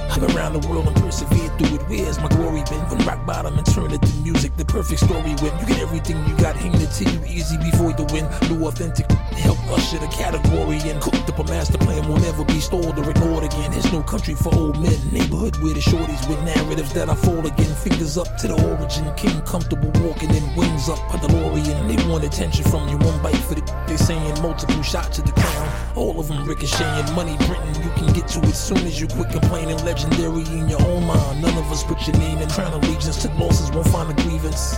I've 0.09 0.19
been 0.21 0.35
around 0.35 0.59
the 0.59 0.67
world 0.67 0.87
and 0.87 0.95
persevered 0.95 1.57
through 1.57 1.75
it. 1.77 1.81
Where's 1.87 2.19
my 2.19 2.27
glory 2.29 2.63
been? 2.69 2.83
From 2.89 2.99
rock 3.07 3.25
bottom 3.25 3.57
and 3.57 3.65
turn 3.65 3.91
it 3.91 4.01
to 4.01 4.15
music, 4.21 4.55
the 4.57 4.65
perfect 4.65 5.01
story 5.01 5.35
when 5.41 5.57
you 5.59 5.65
get 5.67 5.79
everything 5.79 6.17
you 6.27 6.35
got 6.37 6.55
handed 6.55 6.91
to 6.91 7.03
you 7.03 7.19
easy 7.25 7.57
before 7.57 7.93
the 7.93 8.03
win. 8.11 8.25
New 8.49 8.65
authentic 8.65 9.07
help 9.39 9.59
usher 9.71 9.97
the 9.97 10.07
category 10.07 10.79
and 10.89 11.01
cooked 11.01 11.29
up 11.29 11.39
a 11.39 11.43
master 11.45 11.77
plan 11.77 12.07
will 12.07 12.19
never 12.19 12.43
be 12.45 12.59
stored 12.59 12.97
or 12.97 13.09
ignored 13.09 13.43
again. 13.43 13.71
There's 13.71 13.91
no 13.91 14.03
country 14.03 14.35
for 14.35 14.53
old 14.55 14.79
men. 14.81 14.97
Neighborhood 15.11 15.55
where 15.63 15.73
the 15.73 15.79
shorties 15.79 16.27
with 16.29 16.41
narratives 16.43 16.93
that 16.93 17.09
I 17.09 17.15
fall 17.15 17.45
again. 17.45 17.73
Fingers 17.75 18.17
up 18.17 18.37
to 18.37 18.47
the 18.47 18.57
origin. 18.69 19.13
King 19.15 19.41
comfortable 19.41 19.91
walking 20.01 20.29
in 20.33 20.43
wings 20.55 20.89
up 20.89 20.99
a 21.13 21.17
DeLorean. 21.17 21.87
They 21.87 21.97
want 22.09 22.23
attention 22.23 22.65
from 22.65 22.87
you. 22.89 22.97
One 22.97 23.21
bite 23.21 23.37
for 23.37 23.55
the 23.55 23.63
they 23.87 23.97
saying 23.97 24.41
multiple 24.41 24.83
shots 24.83 25.17
to 25.17 25.21
the 25.21 25.31
crown. 25.31 25.67
All 25.95 26.19
of 26.19 26.27
them 26.27 26.45
ricocheting. 26.45 27.15
Money 27.15 27.35
printing. 27.47 27.81
You 27.83 27.91
can 27.91 28.13
get 28.13 28.27
to 28.29 28.39
it 28.39 28.55
soon 28.55 28.79
as 28.85 28.99
you 28.99 29.07
quit 29.07 29.29
complaining. 29.31 29.77
Legendary 29.85 30.43
in 30.57 30.69
your 30.69 30.81
own 30.81 31.05
mind. 31.05 31.41
None 31.41 31.57
of 31.57 31.71
us 31.71 31.83
put 31.83 32.05
your 32.07 32.17
name 32.17 32.39
in. 32.39 32.49
Crown 32.49 32.73
allegiance 32.73 33.21
took 33.21 33.37
losses. 33.39 33.71
Won't 33.71 33.87
find 33.87 34.11
a 34.11 34.21
grievance. 34.21 34.75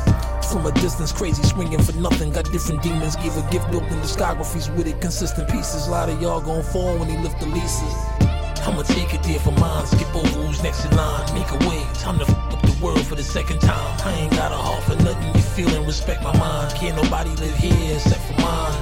From 0.51 0.65
a 0.65 0.71
distance, 0.73 1.13
crazy 1.13 1.43
swinging 1.43 1.81
for 1.81 1.93
nothing. 1.93 2.33
Got 2.33 2.51
different 2.51 2.83
demons. 2.83 3.15
Gave 3.15 3.37
a 3.37 3.49
gift 3.49 3.71
built 3.71 3.83
in 3.83 3.99
discographies 3.99 4.67
with 4.75 4.85
it. 4.85 4.99
Consistent 4.99 5.49
pieces. 5.49 5.87
A 5.87 5.91
lot 5.91 6.09
of 6.09 6.21
y'all 6.21 6.41
gon' 6.41 6.61
fall 6.61 6.97
when 6.97 7.07
they 7.07 7.17
lift 7.19 7.39
the 7.39 7.45
leases. 7.45 7.95
I'ma 8.67 8.81
take 8.81 9.13
it 9.13 9.23
there 9.23 9.39
for 9.39 9.51
mine. 9.51 9.85
Skip 9.85 10.13
over 10.13 10.27
who's 10.27 10.61
next 10.61 10.83
in 10.83 10.93
line. 10.97 11.23
Make 11.33 11.49
a 11.51 11.69
way. 11.69 11.81
Time 11.93 12.19
to 12.19 12.25
f 12.25 12.35
up 12.51 12.61
the 12.63 12.77
world 12.83 12.99
for 13.07 13.15
the 13.15 13.23
second 13.23 13.61
time. 13.61 13.97
I 14.03 14.11
ain't 14.11 14.33
got 14.33 14.51
a 14.51 14.55
heart 14.55 14.83
for 14.83 15.01
nothing. 15.01 15.33
You 15.33 15.41
feeling, 15.41 15.87
respect 15.87 16.21
my 16.21 16.37
mind. 16.37 16.75
Can't 16.75 17.01
nobody 17.01 17.29
live 17.29 17.55
here 17.55 17.95
except 17.95 18.21
for 18.27 18.41
mine. 18.41 18.81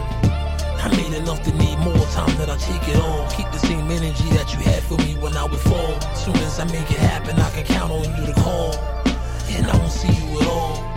I 0.81 0.89
made 0.97 1.13
enough 1.13 1.43
to 1.43 1.51
need 1.53 1.77
more 1.85 2.03
time 2.17 2.35
that 2.39 2.49
I 2.49 2.57
take 2.57 2.87
it 2.89 2.97
on. 2.97 3.29
Keep 3.29 3.51
the 3.51 3.59
same 3.59 3.91
energy 3.91 4.27
that 4.33 4.51
you 4.53 4.59
had 4.59 4.81
for 4.81 4.97
me 5.05 5.13
when 5.21 5.37
I 5.37 5.45
would 5.45 5.59
fall. 5.59 6.01
Soon 6.15 6.35
as 6.37 6.59
I 6.59 6.63
make 6.65 6.89
it 6.89 6.97
happen, 6.97 7.39
I 7.39 7.51
can 7.51 7.63
count 7.63 7.91
on 7.91 8.05
you 8.17 8.25
to 8.25 8.33
call. 8.41 8.73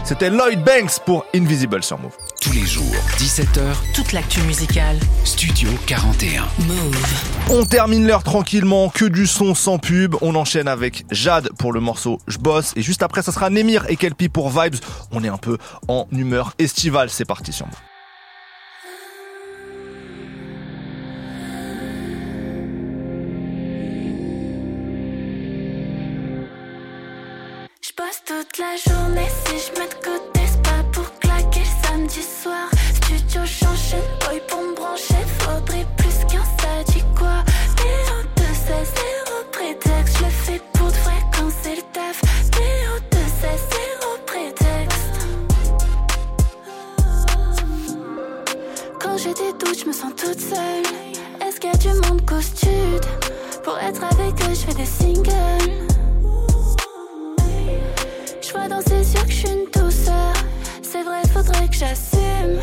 C'était 0.04 0.30
Lloyd 0.30 0.62
Banks 0.62 0.98
pour 1.06 1.24
Invisible 1.34 1.82
sur 1.82 1.98
Move. 1.98 2.12
Tous 2.40 2.52
les 2.52 2.66
jours, 2.66 2.84
17h, 3.16 3.60
Toute 3.94 4.12
l'actu 4.12 4.40
musicale. 4.42 4.98
Studio 5.24 5.70
41. 5.86 6.42
Move. 6.66 6.96
On 7.50 7.64
termine 7.64 8.06
l'heure 8.06 8.22
tranquillement, 8.22 8.90
que 8.90 9.04
du 9.04 9.26
son 9.26 9.54
sans 9.54 9.78
pub. 9.78 10.16
On 10.20 10.34
enchaîne 10.34 10.68
avec 10.68 11.06
Jade 11.10 11.48
pour 11.58 11.72
le 11.72 11.80
morceau 11.80 12.18
Je 12.26 12.36
bosse. 12.38 12.72
Et 12.76 12.82
juste 12.82 13.02
après, 13.02 13.22
ça 13.22 13.32
sera 13.32 13.48
Nemir 13.48 13.86
et 13.88 13.96
Kelpi 13.96 14.28
pour 14.28 14.50
Vibes. 14.50 14.76
On 15.12 15.24
est 15.24 15.28
un 15.28 15.38
peu 15.38 15.56
en 15.88 16.06
humeur 16.12 16.52
estivale. 16.58 17.08
C'est 17.08 17.24
parti 17.24 17.52
sur 17.52 17.66
Move. 17.66 17.91
Toute 28.26 28.58
la 28.58 28.76
journée 28.76 29.28
si 29.46 29.58
je 29.58 29.80
mets 29.80 29.88
de 29.88 29.94
côté, 29.94 30.40
c'est 30.46 30.62
pas 30.62 30.82
pour 30.92 31.18
claquer 31.18 31.60
le 31.60 31.86
samedi 31.86 32.22
soir. 32.22 32.68
Studio 32.94 33.40
j'enchaîne, 33.44 34.02
boy 34.20 34.40
pour 34.48 34.60
me 34.60 34.74
brancher, 34.74 35.24
faudrait 35.38 35.86
plus 35.96 36.18
qu'un 36.30 36.44
ça 36.60 36.82
dit 36.88 37.04
quoi. 37.16 37.42
Théo 37.76 38.22
de 38.36 38.48
c'est 38.52 38.84
zéro 38.84 39.36
prétexte, 39.50 40.18
je 40.18 40.24
le 40.24 40.30
fais 40.30 40.60
pour 40.74 40.88
de 40.88 40.92
vrai 40.92 41.18
quand 41.34 41.48
c'est 41.62 41.76
le 41.76 41.82
taf. 41.92 42.20
Théo 42.50 42.94
de 43.10 43.22
c'est 43.40 43.58
zéro 43.72 44.10
prétexte. 44.26 45.14
Quand 49.00 49.16
j'ai 49.16 49.34
des 49.34 49.52
doutes, 49.58 49.78
je 49.80 49.86
me 49.86 49.92
sens 49.92 50.12
toute 50.16 50.40
seule. 50.40 50.84
Est-ce 51.40 51.58
qu'il 51.58 51.70
y 51.70 51.74
a 51.74 51.76
du 51.76 51.88
monde 52.00 52.22
stud 52.42 53.04
Pour 53.64 53.78
être 53.78 54.02
avec 54.04 54.34
eux, 54.42 54.54
je 54.54 54.66
fais 54.66 54.74
des 54.74 54.86
singles 54.86 55.91
dans 58.72 58.80
ses 58.80 59.14
yeux 59.14 59.24
que 59.24 59.30
je 59.30 59.36
suis 59.36 59.48
une 59.48 59.70
douceur. 59.70 60.32
C'est 60.82 61.02
vrai, 61.02 61.22
faudrait 61.32 61.68
que 61.68 61.74
j'assume 61.74 62.58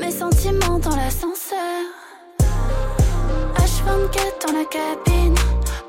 mes 0.00 0.10
sentiments 0.10 0.78
dans 0.78 0.96
l'ascenseur. 0.96 1.82
H24 3.56 4.46
dans 4.46 4.52
la 4.58 4.64
cabine, 4.64 5.34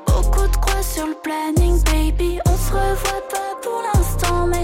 beaucoup 0.06 0.46
de 0.48 0.56
croix 0.56 0.82
sur 0.82 1.06
le 1.06 1.16
planning, 1.22 1.82
baby. 1.84 2.38
On 2.46 2.56
se 2.56 2.72
revoit 2.72 3.28
pas 3.30 3.52
pour 3.62 3.80
l'instant, 3.94 4.46
mais 4.46 4.63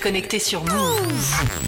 connecté 0.00 0.38
sur 0.38 0.64
Move. 0.64 1.61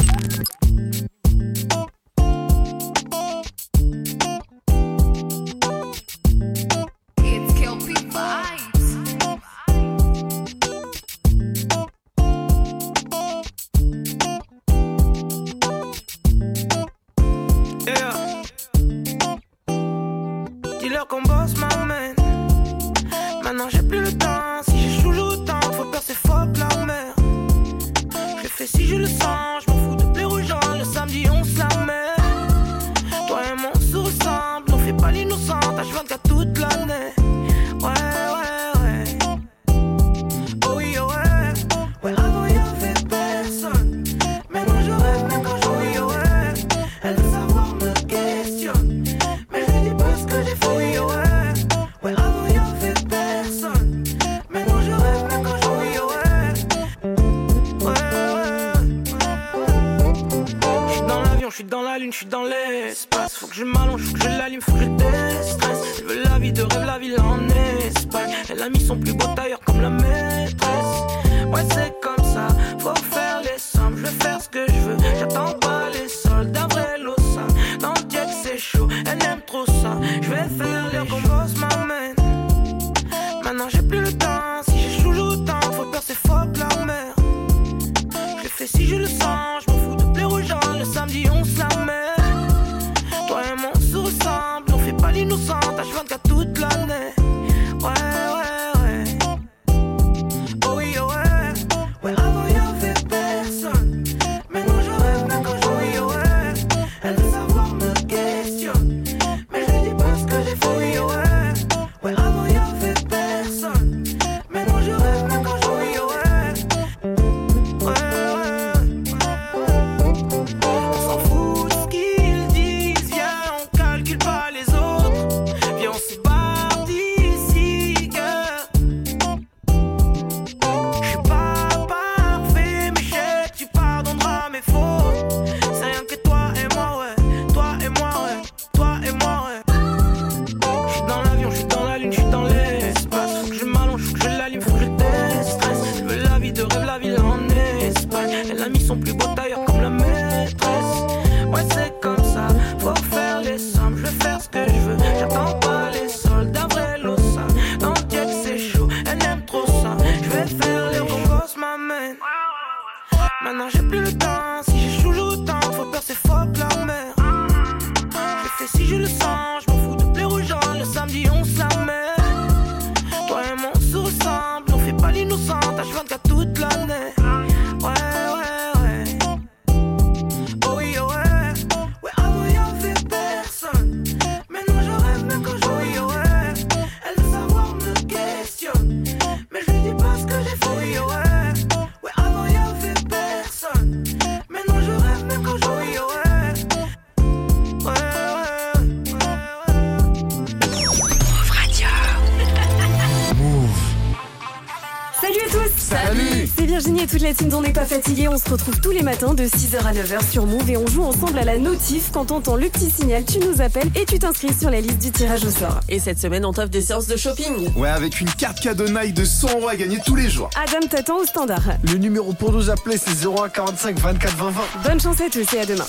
Retrouve 208.55 208.81
tous 208.81 208.93
les 208.93 209.03
matins 209.03 209.35
de 209.35 209.43
6h 209.43 209.85
à 209.85 209.93
9h 209.93 210.31
sur 210.31 210.47
Move 210.47 210.71
et 210.71 210.77
on 210.77 210.87
joue 210.87 211.03
ensemble 211.03 211.41
à 211.41 211.45
la 211.45 211.59
notif. 211.59 212.11
Quand 212.13 212.27
t'entends 212.27 212.55
le 212.55 212.69
petit 212.69 212.89
signal, 212.89 213.25
tu 213.25 213.41
nous 213.41 213.61
appelles 213.61 213.91
et 213.97 214.05
tu 214.05 214.21
t'inscris 214.21 214.55
sur 214.55 214.71
la 214.71 214.81
liste 214.81 214.99
du 214.99 215.11
tirage 215.11 215.45
au 215.45 215.51
sort. 215.51 215.81
Et 215.89 215.99
cette 215.99 216.21
semaine, 216.21 216.45
on 216.45 216.53
t'offre 216.53 216.69
des 216.69 216.81
séances 216.81 217.09
de 217.09 217.17
shopping. 217.17 217.73
Ouais, 217.75 217.89
avec 217.89 218.21
une 218.21 218.31
carte 218.31 218.61
cadeau 218.61 218.87
Nike 218.87 219.15
de 219.15 219.25
100 219.25 219.59
euros 219.59 219.69
à 219.69 219.75
gagner 219.75 219.99
tous 220.07 220.15
les 220.15 220.31
jours. 220.31 220.51
Adam 220.55 220.87
t'attend 220.89 221.19
au 221.19 221.25
standard. 221.25 221.63
Le 221.83 221.95
numéro 221.95 222.33
pour 222.33 222.53
nous 222.53 222.71
appeler, 222.71 222.97
c'est 222.97 223.27
01 223.27 223.49
45 223.49 223.99
24 223.99 224.37
20 224.37 224.51
20. 224.51 224.61
Bonne 224.89 225.01
chance 225.01 225.21
à 225.21 225.29
tous 225.29 225.53
et 225.53 225.61
à 225.61 225.67
demain. 225.67 225.87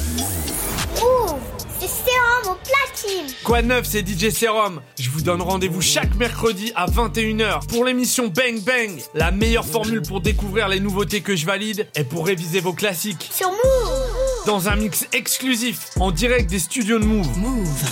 Move, 1.01 1.36
c'est 1.80 1.88
sérum 1.88 2.45
au 2.45 2.57
platine. 2.63 3.32
Quoi 3.43 3.61
de 3.61 3.68
neuf, 3.68 3.86
c'est 3.86 4.07
DJ 4.07 4.32
Serum. 4.32 4.82
Donne 5.26 5.42
rendez-vous 5.42 5.82
chaque 5.82 6.14
mercredi 6.18 6.72
à 6.76 6.86
21h 6.86 7.66
pour 7.66 7.84
l'émission 7.84 8.28
Bang 8.28 8.62
Bang. 8.62 8.92
La 9.16 9.32
meilleure 9.32 9.66
formule 9.66 10.04
pour 10.04 10.22
découvrir 10.22 10.68
les 10.68 10.80
nouveautés 10.80 11.22
que 11.22 11.36
je 11.36 11.48
valide 11.48 11.88
et 11.96 12.04
pour 12.04 12.28
réviser 12.28 12.60
vos 12.60 12.74
classiques. 12.74 13.32
Sur 13.34 13.50
Move. 13.50 14.46
Dans 14.46 14.70
un 14.70 14.76
mix 14.76 15.08
exclusif, 15.14 15.90
en 16.00 16.12
direct 16.12 16.48
des 16.48 16.60
studios 16.60 17.00
de 17.00 17.06
Move. 17.06 17.40
Move. 17.40 17.84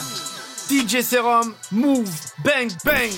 DJ 0.69 1.01
Serum, 1.01 1.55
Move, 1.71 2.11
Bang 2.45 2.69
Bang. 2.85 3.09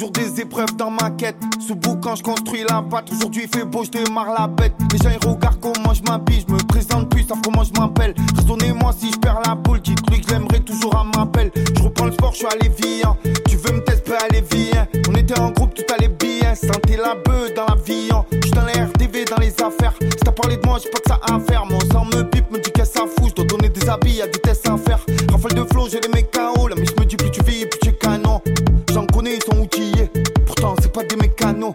Toujours 0.00 0.12
des 0.12 0.40
épreuves 0.40 0.74
dans 0.76 0.90
ma 0.90 1.10
quête. 1.10 1.36
Sous 1.66 1.76
quand 1.76 2.16
je 2.16 2.22
construis 2.22 2.64
la 2.68 2.80
batte, 2.80 3.10
aujourd'hui 3.12 3.42
il 3.44 3.58
fait 3.58 3.66
beau, 3.66 3.84
je 3.84 3.90
démarre 3.90 4.32
la 4.32 4.46
bête. 4.46 4.72
Les 4.92 4.98
gens 4.98 5.10
ils 5.10 5.28
regardent 5.28 5.60
comment 5.60 5.92
je 5.92 6.02
m'habille, 6.02 6.42
je 6.48 6.54
me 6.54 6.58
présente 6.58 7.10
plus, 7.10 7.24
savent 7.24 7.42
comment 7.44 7.64
je 7.64 7.78
m'appelle. 7.78 8.14
Raisonnez-moi 8.36 8.94
si 8.98 9.12
je 9.12 9.18
perds 9.18 9.40
la 9.46 9.54
boule, 9.54 9.80
dites-lui 9.80 10.22
que 10.22 10.28
je 10.28 10.32
l'aimerais 10.32 10.60
toujours 10.60 10.96
à 10.96 11.04
m'appel. 11.04 11.50
Je 11.76 11.82
reprends 11.82 12.06
le 12.06 12.12
sport, 12.12 12.32
je 12.32 12.38
suis 12.38 12.46
allé 12.46 12.70
viens. 12.78 13.14
Tu 13.46 13.56
veux 13.56 13.74
me 13.74 13.84
tester, 13.84 14.12
allez 14.30 14.42
viens. 14.50 14.86
On 15.10 15.14
était 15.14 15.38
en 15.38 15.50
groupe, 15.50 15.74
tout 15.74 15.84
allait 15.94 16.08
bien. 16.08 16.54
Sentais 16.54 16.96
la 16.96 17.14
beuh 17.16 17.52
dans 17.54 17.66
l'avion. 17.66 18.24
Je 18.32 18.40
suis 18.40 18.50
dans 18.52 18.62
la 18.62 18.72
RTV, 18.86 19.26
dans 19.26 19.40
les 19.40 19.52
affaires. 19.62 19.92
Si 20.00 20.24
t'as 20.24 20.32
parlé 20.32 20.56
de 20.56 20.66
moi, 20.66 20.78
j'ai 20.82 20.88
pas 20.88 20.98
que 20.98 21.08
ça 21.08 21.20
à 21.30 21.38
faire. 21.40 21.66
Mon 21.66 21.80
sang 21.92 22.06
me 22.06 22.22
pipe, 22.22 22.50
me 22.50 22.58
dit 22.58 22.70
qu'est-ce 22.72 22.92
ça 22.92 23.00
fout. 23.00 23.28
Je 23.28 23.34
dois 23.34 23.44
donner 23.44 23.68
des 23.68 23.86
habits, 23.86 24.14
y'a 24.14 24.26
des 24.28 24.38
tests 24.38 24.66
à 24.66 24.78
faire. 24.78 25.04
Rafale 25.30 25.52
de 25.52 25.64
flow, 25.64 25.88
j'ai 25.90 26.00
les 26.00 26.08
mecs 26.08 26.30
KO. 26.30 26.68
La 26.68 26.76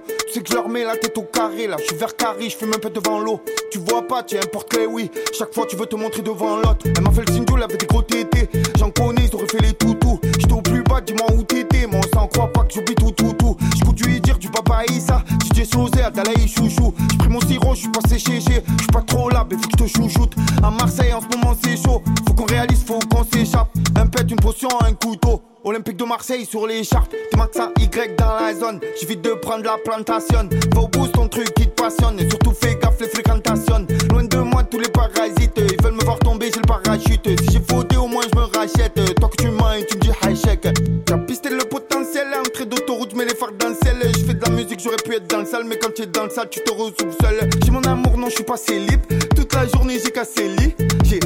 Tu 0.08 0.34
sais 0.34 0.42
que 0.42 0.50
je 0.50 0.56
leur 0.56 0.68
mets 0.70 0.84
la 0.84 0.98
tête 0.98 1.18
au 1.18 1.24
carré. 1.24 1.68
Là, 1.68 1.78
je 1.80 1.86
suis 1.86 1.96
vert 1.96 2.16
carré, 2.16 2.50
je 2.50 2.56
fume 2.58 2.74
un 2.76 2.80
peu 2.80 2.90
devant 2.90 3.20
l'eau. 3.20 3.42
Tu 3.72 3.80
vois 3.80 4.08
pas, 4.08 4.24
tu 4.24 4.38
importe 4.38 4.70
que 4.70 4.86
oui. 4.86 5.10
Chaque 5.38 5.54
fois, 5.54 5.66
tu 5.66 5.76
veux 5.76 5.86
te 5.86 5.96
montrer 5.96 6.22
devant 6.22 6.58
l'autre. 6.58 6.86
Elle 6.86 7.04
m'a 7.04 7.12
fait 7.12 7.26
le 7.28 7.34
signe, 7.34 7.46
elle 7.56 7.64
avait 7.64 7.78
des 7.78 7.86
gros 7.86 8.02
tétés. 8.02 8.50
J'en 8.78 8.92
connais, 8.92 9.26
ils 9.26 9.50
fait 9.50 9.62
les 9.62 9.74
toutous. 9.74 10.20
J'étais 10.40 10.54
au 10.54 10.62
plus 10.62 10.84
bas, 10.84 11.02
dis-moi 11.02 11.28
où 11.38 11.44
t'étais. 11.44 11.88
Mon 11.88 12.02
sang 12.14 12.28
croit 12.28 12.52
pas 12.52 12.64
que 12.64 12.74
j'oublie 12.74 12.96
tout, 12.96 13.12
tout, 13.12 13.34
tout. 13.34 13.58
J'conduis 13.78 14.20
dire 14.22 14.38
du 14.38 14.50
papa 14.50 14.84
Issa. 14.90 15.24
DJ 15.54 15.66
Sosé, 15.66 16.02
Adalaï, 16.04 16.48
chouchou. 16.48 16.94
J'pris 17.14 17.30
mon 17.30 17.42
sirop, 17.42 17.76
j'suis 17.76 17.90
passé 17.90 18.20
chez 18.20 18.40
G. 18.40 18.64
J'suis 18.78 18.88
pas 18.92 19.02
trop 19.02 19.30
là, 19.30 19.46
mais 19.50 19.58
faut 19.58 19.70
que 19.70 19.78
je 19.78 19.84
te 19.84 20.02
chouchoute. 20.02 20.34
À 20.64 20.72
Marseille, 20.72 21.14
en 21.14 21.22
ce 21.22 21.38
moment, 21.38 21.56
c'est 21.64 21.78
chaud. 21.78 22.02
Faut 22.28 22.34
qu'on 22.34 22.46
réalise, 22.46 22.84
faut 22.84 23.00
qu'on 23.10 23.24
s'échappe. 23.24 23.70
Un 23.96 24.08
pet, 24.08 24.30
une 24.30 24.38
potion, 24.38 24.70
un 24.82 24.94
couteau. 24.94 25.42
Olympique 25.66 25.98
de 25.98 26.04
Marseille 26.04 26.46
sur 26.46 26.68
l'écharpe, 26.68 27.10
t'es 27.10 27.38
max 27.38 27.58
à 27.58 27.72
Y 27.80 28.16
dans 28.18 28.36
la 28.36 28.54
zone. 28.54 28.80
J'évite 29.02 29.24
de 29.24 29.34
prendre 29.34 29.64
la 29.64 29.78
plantation. 29.84 30.48
Va 30.76 30.82
au 30.82 30.88
bout, 30.88 31.08
ton 31.08 31.28
truc 31.28 31.52
qui 31.56 31.66
te 31.66 31.82
passionne. 31.82 32.20
Surtout 32.30 32.54
fais 32.54 32.76
gaffe 32.76 33.02
les 33.02 33.08
fréquentations. 33.08 33.88
Loin 34.12 34.26
de 34.26 34.38
moi, 34.38 34.64
tous 34.64 34.78
les 34.78 34.90
parasites. 34.90 35.58
Ils 35.58 35.84
veulent 35.84 35.96
me 35.96 36.04
voir 36.04 36.20
tomber, 36.20 36.52
j'ai 36.54 36.62
le 36.62 36.68
parachute. 36.68 37.28
Si 37.42 37.52
j'ai 37.52 37.62
faudé, 37.68 37.98
au 37.98 38.06
moins 38.06 38.22
je 38.32 38.40
me 38.40 38.44
rachète. 38.44 38.94
Toi 39.16 39.28
que 39.28 39.42
tu 39.42 39.50
mens 39.50 39.74
tu 39.90 39.98
me 39.98 40.02
dis 40.02 40.12
high 40.24 40.38
check. 40.38 40.68
T'as 41.04 41.18
pisté 41.18 41.50
le 41.50 41.64
potentiel, 41.66 42.28
entrée 42.40 42.68
d'autoroute, 42.68 43.16
mais 43.16 43.26
les 43.26 43.34
phares 43.34 43.54
dans 43.58 43.70
le 43.70 43.76
ciel. 43.76 43.98
Je 44.04 44.24
fais 44.24 44.36
de 44.36 44.46
la 44.46 44.52
musique, 44.52 44.80
j'aurais 44.80 44.98
pu 44.98 45.16
être 45.16 45.28
dans 45.28 45.40
le 45.40 45.46
salle. 45.46 45.64
Mais 45.66 45.80
quand 45.80 45.96
tu 45.96 46.04
es 46.04 46.06
dans 46.06 46.26
le 46.26 46.30
salle, 46.30 46.50
tu 46.52 46.60
te 46.60 46.72
retrouves 46.72 47.16
seul. 47.20 47.50
J'ai 47.66 47.72
mon 47.72 47.82
amour, 47.82 48.20
non, 48.20 48.30
je 48.30 48.36
suis 48.36 48.44
pas 48.44 48.58
célib. 48.58 49.02
Toute 49.36 49.52
la 49.56 49.66
journée, 49.68 49.98
j'ai 50.04 50.12
cassé 50.12 50.48
lit. 50.48 50.76
J'ai 51.06 51.20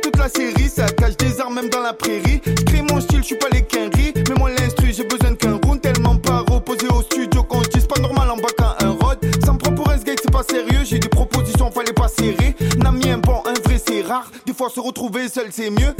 toute 0.00 0.16
la 0.16 0.28
série, 0.28 0.68
ça 0.68 0.86
cache 0.86 1.16
des 1.16 1.40
armes 1.40 1.54
même 1.54 1.68
dans 1.68 1.82
la 1.82 1.92
prairie. 1.92 2.40
J'crée 2.44 2.82
mon 2.82 3.00
style, 3.00 3.20
je 3.20 3.26
suis 3.26 3.36
pas 3.36 3.48
les 3.52 3.62
quinries. 3.62 4.12
Mais 4.28 4.34
moi, 4.36 4.50
l'instru, 4.50 4.92
j'ai 4.92 5.04
besoin 5.04 5.34
qu'un 5.34 5.58
round. 5.64 5.80
Tellement 5.80 6.16
pas 6.16 6.44
reposé 6.48 6.86
au 6.88 7.02
studio 7.02 7.42
qu'on 7.42 7.62
se 7.62 7.68
dise 7.68 7.86
pas 7.86 8.00
normal 8.00 8.30
en 8.30 8.36
bas 8.36 8.48
qu'un 8.56 8.86
un 8.86 8.90
rod. 8.92 9.18
Ça 9.44 9.52
me 9.52 9.58
prend 9.58 9.74
pour 9.74 9.90
un 9.90 9.98
skate, 9.98 10.20
c'est 10.22 10.32
pas 10.32 10.42
sérieux. 10.42 10.84
J'ai 10.84 10.98
des 10.98 11.08
propositions, 11.08 11.70
fallait 11.70 11.92
pas 11.92 12.08
serrer. 12.08 12.56
N'ami 12.78 13.10
un 13.10 13.18
bon, 13.18 13.42
un 13.44 13.54
vrai, 13.64 13.80
c'est 13.86 14.02
rare. 14.02 14.30
Des 14.46 14.54
fois, 14.54 14.70
se 14.70 14.80
retrouver 14.80 15.28
seul, 15.28 15.48
c'est 15.50 15.70
mieux. 15.70 15.94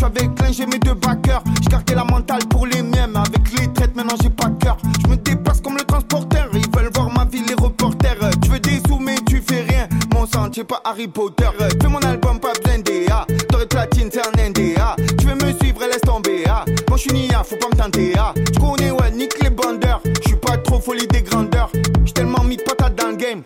J'suis 0.02 0.08
avec 0.08 0.40
l'un, 0.40 0.52
j'ai 0.52 0.66
mes 0.66 0.80
deux 0.80 0.96
backers. 0.96 1.44
J'gardais 1.62 1.94
la 1.94 2.04
mentale 2.04 2.42
pour 2.50 2.66
les 2.66 2.82
miens, 2.82 3.14
avec 3.14 3.60
les 3.60 3.72
traites, 3.72 3.96
maintenant 3.96 4.16
j'ai 4.20 4.32
pas 4.32 4.50
cœur. 4.60 4.78
J'me 5.06 5.16
dépasse 5.18 5.62
comme 5.62 5.78
le 5.78 5.84
transporteur. 5.84 6.50
Ils 6.54 6.66
veulent 6.76 6.90
voir 6.96 7.12
ma 7.12 7.26
vie, 7.26 7.44
les 7.48 7.54
reporters. 7.54 8.18
Tu 8.42 8.50
veux 8.50 8.60
des 8.60 8.82
sous, 8.88 8.98
mais 8.98 9.16
tu 9.28 9.44
fais 9.48 9.62
rien. 9.62 9.88
Mon 10.12 10.26
sang, 10.26 10.50
t'es 10.50 10.64
pas 10.64 10.82
Harry 10.86 11.08
Potter. 11.08 11.50
Fais 11.80 11.88
mon 11.88 12.00
album, 12.00 12.40
pas 12.40 12.54
besoin 12.64 12.80
d'EA. 12.80 13.28
T'aurais 13.48 13.68
platine, 13.68 14.10
c'est 14.12 14.22
un 14.22 14.50
NDA. 14.50 14.96
Tu 15.20 15.28
veux 15.28 15.36
me 15.36 15.54
suivre, 15.60 15.82
laisse 15.82 16.02
tomber. 16.02 16.46
Ah. 16.48 16.66
Moi 16.90 16.98
j'suis 16.98 17.14
Nia, 17.14 17.44
faut 17.44 17.58
pas 17.58 17.68
me 17.68 17.78
tenter. 17.80 18.14
Ah. 18.18 18.34
J'connais, 18.54 18.90
ouais, 18.90 19.12
nique 19.12 19.40
les 19.40 19.52
bandeurs. 19.52 20.02
J'suis 20.26 20.38
pas 20.38 20.58
trop 20.58 20.80
folie 20.80 21.06
des 21.08 21.22
grandeurs. 21.22 21.70
J'suis 22.04 22.14
tellement 22.14 22.44
mis 22.44 22.58
de 22.58 22.64
patate 22.64 22.96
dans 22.96 23.10
le 23.10 23.18
game. 23.18 23.44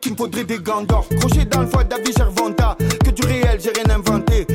Qu'il 0.00 0.12
me 0.12 0.16
faudrait 0.16 0.44
des 0.44 0.58
gants 0.60 0.80
d'or. 0.80 1.06
Crochet 1.18 1.44
dans 1.44 1.60
le 1.60 1.66
foie 1.66 1.84
David 1.84 2.16
Gervonta. 2.16 2.78
Que 3.04 3.10
du 3.10 3.22
réel, 3.26 3.60
j'ai 3.62 3.70
rien 3.70 3.94
inventé. 3.94 4.46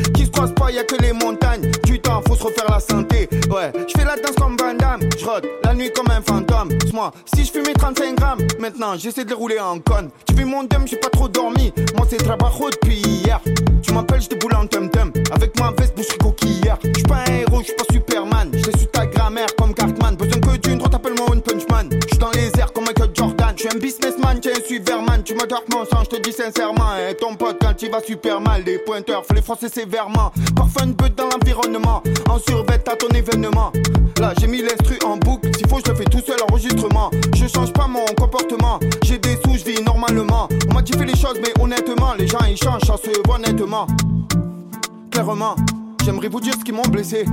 Qui 0.45 0.49
se 0.49 0.53
croise 0.53 0.53
pas, 0.53 0.71
y 0.71 0.79
a 0.79 0.83
que 0.83 1.01
les 1.01 1.13
montagnes. 1.13 1.71
Du 1.85 1.99
temps, 1.99 2.21
faut 2.27 2.35
se 2.35 2.43
refaire 2.43 2.69
la 2.69 2.79
santé. 2.79 3.27
Ouais, 3.49 3.71
je 3.87 3.97
fais 3.97 4.05
la 4.05 4.15
danse 4.15 4.35
comme 4.35 4.55
Van 4.57 4.75
Damme. 4.75 5.01
Je 5.17 5.25
la 5.63 5.73
nuit 5.73 5.91
comme 5.91 6.09
un 6.11 6.21
fantôme. 6.21 6.69
Moi, 6.93 7.11
si 7.33 7.45
je 7.45 7.51
fumais 7.51 7.73
35 7.73 8.15
grammes, 8.15 8.41
maintenant 8.59 8.95
j'essaie 8.95 9.23
de 9.23 9.29
les 9.29 9.35
rouler 9.35 9.59
en 9.59 9.79
conne. 9.79 10.09
Tu 10.27 10.35
vis 10.35 10.45
mon 10.45 10.63
dème, 10.63 10.87
j'ai 10.87 10.97
pas 10.97 11.09
trop 11.09 11.27
dormi. 11.27 11.73
Moi, 11.97 12.05
c'est 12.09 12.17
trabajo 12.17 12.69
depuis 12.69 12.97
hier. 12.97 13.39
Tu 13.81 13.91
m'appelles, 13.93 14.21
je 14.21 14.27
te 14.27 14.35
boule 14.35 14.55
en 14.55 14.67
tum-tum. 14.67 15.11
Avec 15.31 15.59
ma 15.59 15.71
veste, 15.71 15.95
bouche 15.95 16.15
coquillère. 16.19 16.77
Je 16.83 16.93
suis 16.93 17.03
pas 17.03 17.23
un 17.27 17.33
héros, 17.33 17.61
je 17.61 17.65
suis 17.65 17.75
pas 17.75 17.85
Superman. 17.91 18.51
Je 18.53 18.77
suis 18.77 18.87
ta 18.87 19.05
grammaire 19.07 19.47
comme 19.57 19.73
Cartman. 19.73 20.15
Besoin 20.15 20.41
que 20.41 20.57
d'une 20.57 20.77
droite, 20.77 20.93
appelle-moi 20.93 21.27
une 21.33 21.41
punchman. 21.41 21.89
Je 21.91 22.07
suis 22.07 22.17
dans 22.19 22.31
les 22.31 22.51
airs 22.59 22.71
comme. 22.71 22.84
Je 23.55 23.61
suis 23.61 23.69
un 23.73 23.79
businessman, 23.79 24.39
tiens, 24.41 24.51
un 24.53 24.67
Superman. 24.67 25.23
Tu 25.23 25.33
m'adores 25.33 25.63
mon 25.71 25.85
sang, 25.85 26.03
je 26.03 26.17
te 26.17 26.21
dis 26.21 26.33
sincèrement. 26.33 26.97
Et 27.09 27.15
ton 27.15 27.35
pote, 27.35 27.57
quand 27.61 27.81
il 27.81 27.89
va 27.89 28.01
super 28.01 28.41
mal, 28.41 28.63
les 28.65 28.79
pointeurs, 28.79 29.23
les 29.33 29.41
froisser 29.41 29.69
sévèrement. 29.69 30.31
Parfum 30.55 30.87
de 30.87 30.91
beuh 30.91 31.09
dans 31.09 31.29
l'environnement. 31.29 32.03
En 32.29 32.37
survêt 32.37 32.81
à 32.85 32.95
ton 32.95 33.07
événement. 33.09 33.71
Là, 34.19 34.33
j'ai 34.39 34.47
mis 34.47 34.61
l'instru 34.61 34.97
en 35.05 35.15
boucle. 35.17 35.49
S'il 35.55 35.67
faut, 35.69 35.79
je 35.85 35.89
le 35.89 35.97
fais 35.97 36.03
tout 36.03 36.19
seul, 36.19 36.37
enregistrement. 36.49 37.09
Je 37.33 37.47
change 37.47 37.71
pas 37.71 37.87
mon 37.87 38.05
comportement. 38.17 38.79
J'ai 39.03 39.19
des 39.19 39.37
sous, 39.45 39.57
je 39.57 39.63
vis 39.63 39.81
normalement. 39.83 40.49
On 40.69 40.73
m'a 40.73 40.81
dit 40.81 40.91
fais 40.91 41.05
les 41.05 41.15
choses, 41.15 41.39
mais 41.41 41.53
honnêtement, 41.61 42.13
les 42.17 42.27
gens 42.27 42.39
ils 42.49 42.57
changent, 42.57 42.83
ça 42.85 42.97
se 42.97 43.09
voit 43.25 43.39
nettement. 43.39 43.87
Clairement, 45.11 45.55
j'aimerais 46.03 46.27
vous 46.27 46.41
dire 46.41 46.53
ce 46.59 46.63
qui 46.63 46.73
m'ont 46.73 46.81
blessé. 46.83 47.25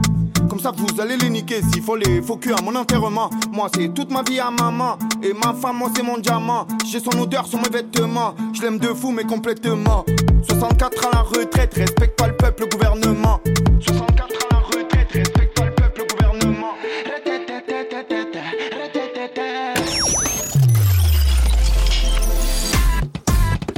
Comme 0.49 0.61
ça, 0.61 0.73
vous 0.77 1.01
allez 1.01 1.17
les 1.17 1.31
niquer 1.31 1.61
s'il 1.63 1.83
faut 1.83 1.97
les 1.97 2.21
faux 2.23 2.37
culs 2.37 2.55
à 2.57 2.63
mon 2.63 2.75
enterrement. 2.75 3.31
Moi, 3.51 3.69
c'est 3.75 3.93
toute 3.95 4.11
ma 4.11 4.23
vie 4.23 4.41
à 4.41 4.51
maman. 4.51 4.99
Et 5.23 5.33
ma 5.33 5.55
femme, 5.55 5.79
moi, 5.79 5.91
c'est 5.95 6.03
mon 6.03 6.19
diamant. 6.19 6.67
J'ai 6.85 7.01
son 7.01 7.19
odeur 7.19 7.47
sur 7.47 7.59
mes 7.61 7.69
vêtements. 7.69 8.35
Je 8.53 8.63
l'aime 8.63 8.79
de 8.79 8.89
fou, 8.89 9.11
mais 9.11 9.25
complètement. 9.25 10.05
64 10.49 11.07
à 11.07 11.11
la 11.17 11.23
retraite, 11.23 11.75
respecte 11.75 12.19
pas 12.19 12.29
le 12.29 12.37
peuple, 12.37 12.63
le 12.63 12.69
gouvernement. 12.77 13.41
64 13.81 14.23
à 14.23 14.55
la 14.55 14.61
retraite, 14.61 15.09
respecte 15.13 15.57
pas 15.57 15.67
le 15.67 15.75
peuple, 15.75 16.01
le 16.01 16.15
gouvernement. 16.15 16.75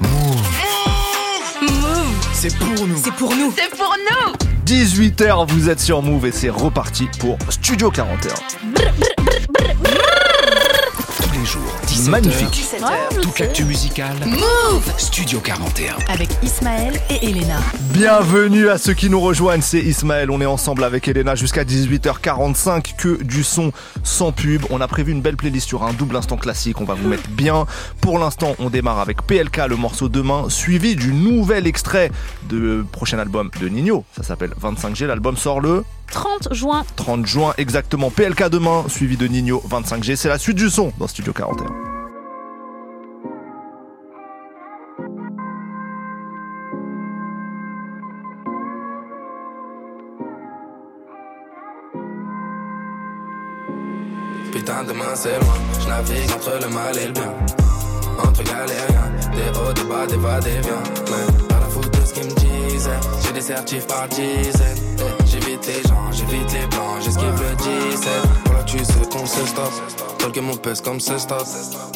Move. 0.01 0.47
C'est 2.33 2.57
pour 2.59 2.87
nous. 2.87 2.97
C'est 2.97 3.15
pour 3.15 3.35
nous. 3.35 3.53
C'est 3.57 3.71
pour 3.77 3.95
nous. 4.11 4.44
18h, 4.67 5.47
vous 5.49 5.69
êtes 5.69 5.81
sur 5.81 6.01
Move 6.01 6.27
et 6.27 6.33
c'est 6.33 6.49
reparti 6.49 7.07
pour 7.21 7.37
Studio 7.51 7.91
41. 7.91 8.33
Brr, 8.73 8.93
brr. 8.99 9.14
Magnifique. 12.03 12.49
17h. 12.49 12.83
Ouais, 12.83 13.21
Toute 13.23 13.39
l'actu 13.39 13.65
musicale. 13.65 14.17
Move 14.27 14.93
Studio 14.99 15.39
41. 15.39 15.95
Avec 16.09 16.29
Ismaël 16.43 17.01
et 17.09 17.31
Elena. 17.31 17.61
Bienvenue 17.93 18.69
à 18.69 18.79
ceux 18.79 18.95
qui 18.95 19.09
nous 19.09 19.21
rejoignent. 19.21 19.63
C'est 19.63 19.79
Ismaël. 19.79 20.31
On 20.31 20.41
est 20.41 20.47
ensemble 20.47 20.83
avec 20.83 21.07
Elena 21.07 21.37
jusqu'à 21.37 21.63
18h45. 21.65 22.97
Que 22.97 23.23
du 23.23 23.45
son 23.45 23.73
sans 24.03 24.33
pub. 24.33 24.63
On 24.71 24.81
a 24.81 24.89
prévu 24.89 25.13
une 25.13 25.23
belle 25.23 25.37
playlist 25.37 25.69
sur 25.69 25.85
un 25.85 25.93
double 25.93 26.17
instant 26.17 26.37
classique. 26.37 26.81
On 26.81 26.85
va 26.85 26.95
vous 26.95 27.09
mettre 27.09 27.29
bien. 27.31 27.65
Pour 28.01 28.19
l'instant, 28.19 28.57
on 28.59 28.71
démarre 28.71 28.99
avec 28.99 29.23
PLK, 29.23 29.69
le 29.69 29.77
morceau 29.77 30.09
demain, 30.09 30.47
suivi 30.49 30.97
du 30.97 31.13
nouvel 31.15 31.67
extrait 31.67 32.11
de 32.49 32.85
prochain 32.91 33.19
album 33.21 33.51
de 33.61 33.69
Nino. 33.69 34.05
Ça 34.17 34.25
s'appelle 34.25 34.53
25G. 34.61 35.07
L'album 35.07 35.37
sort 35.37 35.61
le 35.61 35.85
30 36.11 36.53
juin. 36.53 36.85
30 36.97 37.27
juin 37.27 37.55
exactement. 37.59 38.11
PLK 38.11 38.49
demain, 38.49 38.85
suivi 38.89 39.17
de 39.17 39.27
Nino 39.27 39.63
25G. 39.69 40.17
C'est 40.17 40.29
la 40.29 40.39
suite 40.39 40.57
du 40.57 40.71
son 40.71 40.93
dans 40.99 41.07
Studio 41.07 41.33
41. 41.33 41.67
Putain, 54.53 54.85
demain 54.85 55.15
c'est 55.15 55.39
loin. 55.41 55.55
Je 55.81 55.89
navigue 55.89 56.31
entre 56.33 56.59
le 56.63 56.73
mal 56.73 56.97
et 56.97 57.07
le 57.07 57.13
bien. 57.13 57.33
Entre 58.23 58.43
galériens, 58.45 59.13
des 59.33 59.59
hauts, 59.59 59.73
des 59.73 59.85
bas, 59.85 60.07
des 60.07 60.17
va, 60.17 60.41
des 60.41 60.61
viens. 60.61 60.83
Mais 61.07 61.47
pas 61.49 61.61
la 61.61 61.67
faute 61.67 61.91
de 61.93 62.07
ce 62.07 62.15
qu'ils 62.15 62.27
me 62.27 62.35
J'ai 63.23 63.33
des 63.33 63.41
certifs 63.41 63.87
par 63.87 64.09
dizaines. 64.09 64.77
J'évite 65.27 65.67
les 65.67 65.89
gens, 65.89 66.13
j'évite 66.13 66.53
les 66.53 66.67
blancs, 66.67 67.01
j'esquive 67.03 67.41
le 67.41 67.57
17. 67.91 68.44
Tu 68.67 68.79
sais 68.79 68.93
qu'on 69.11 69.27
se 69.27 69.47
stop. 69.47 69.73
Talk 70.19 70.37
mon 70.39 70.57
pèse 70.57 70.81
comme 70.81 70.99
ce 71.01 71.19
stop. 71.19 71.45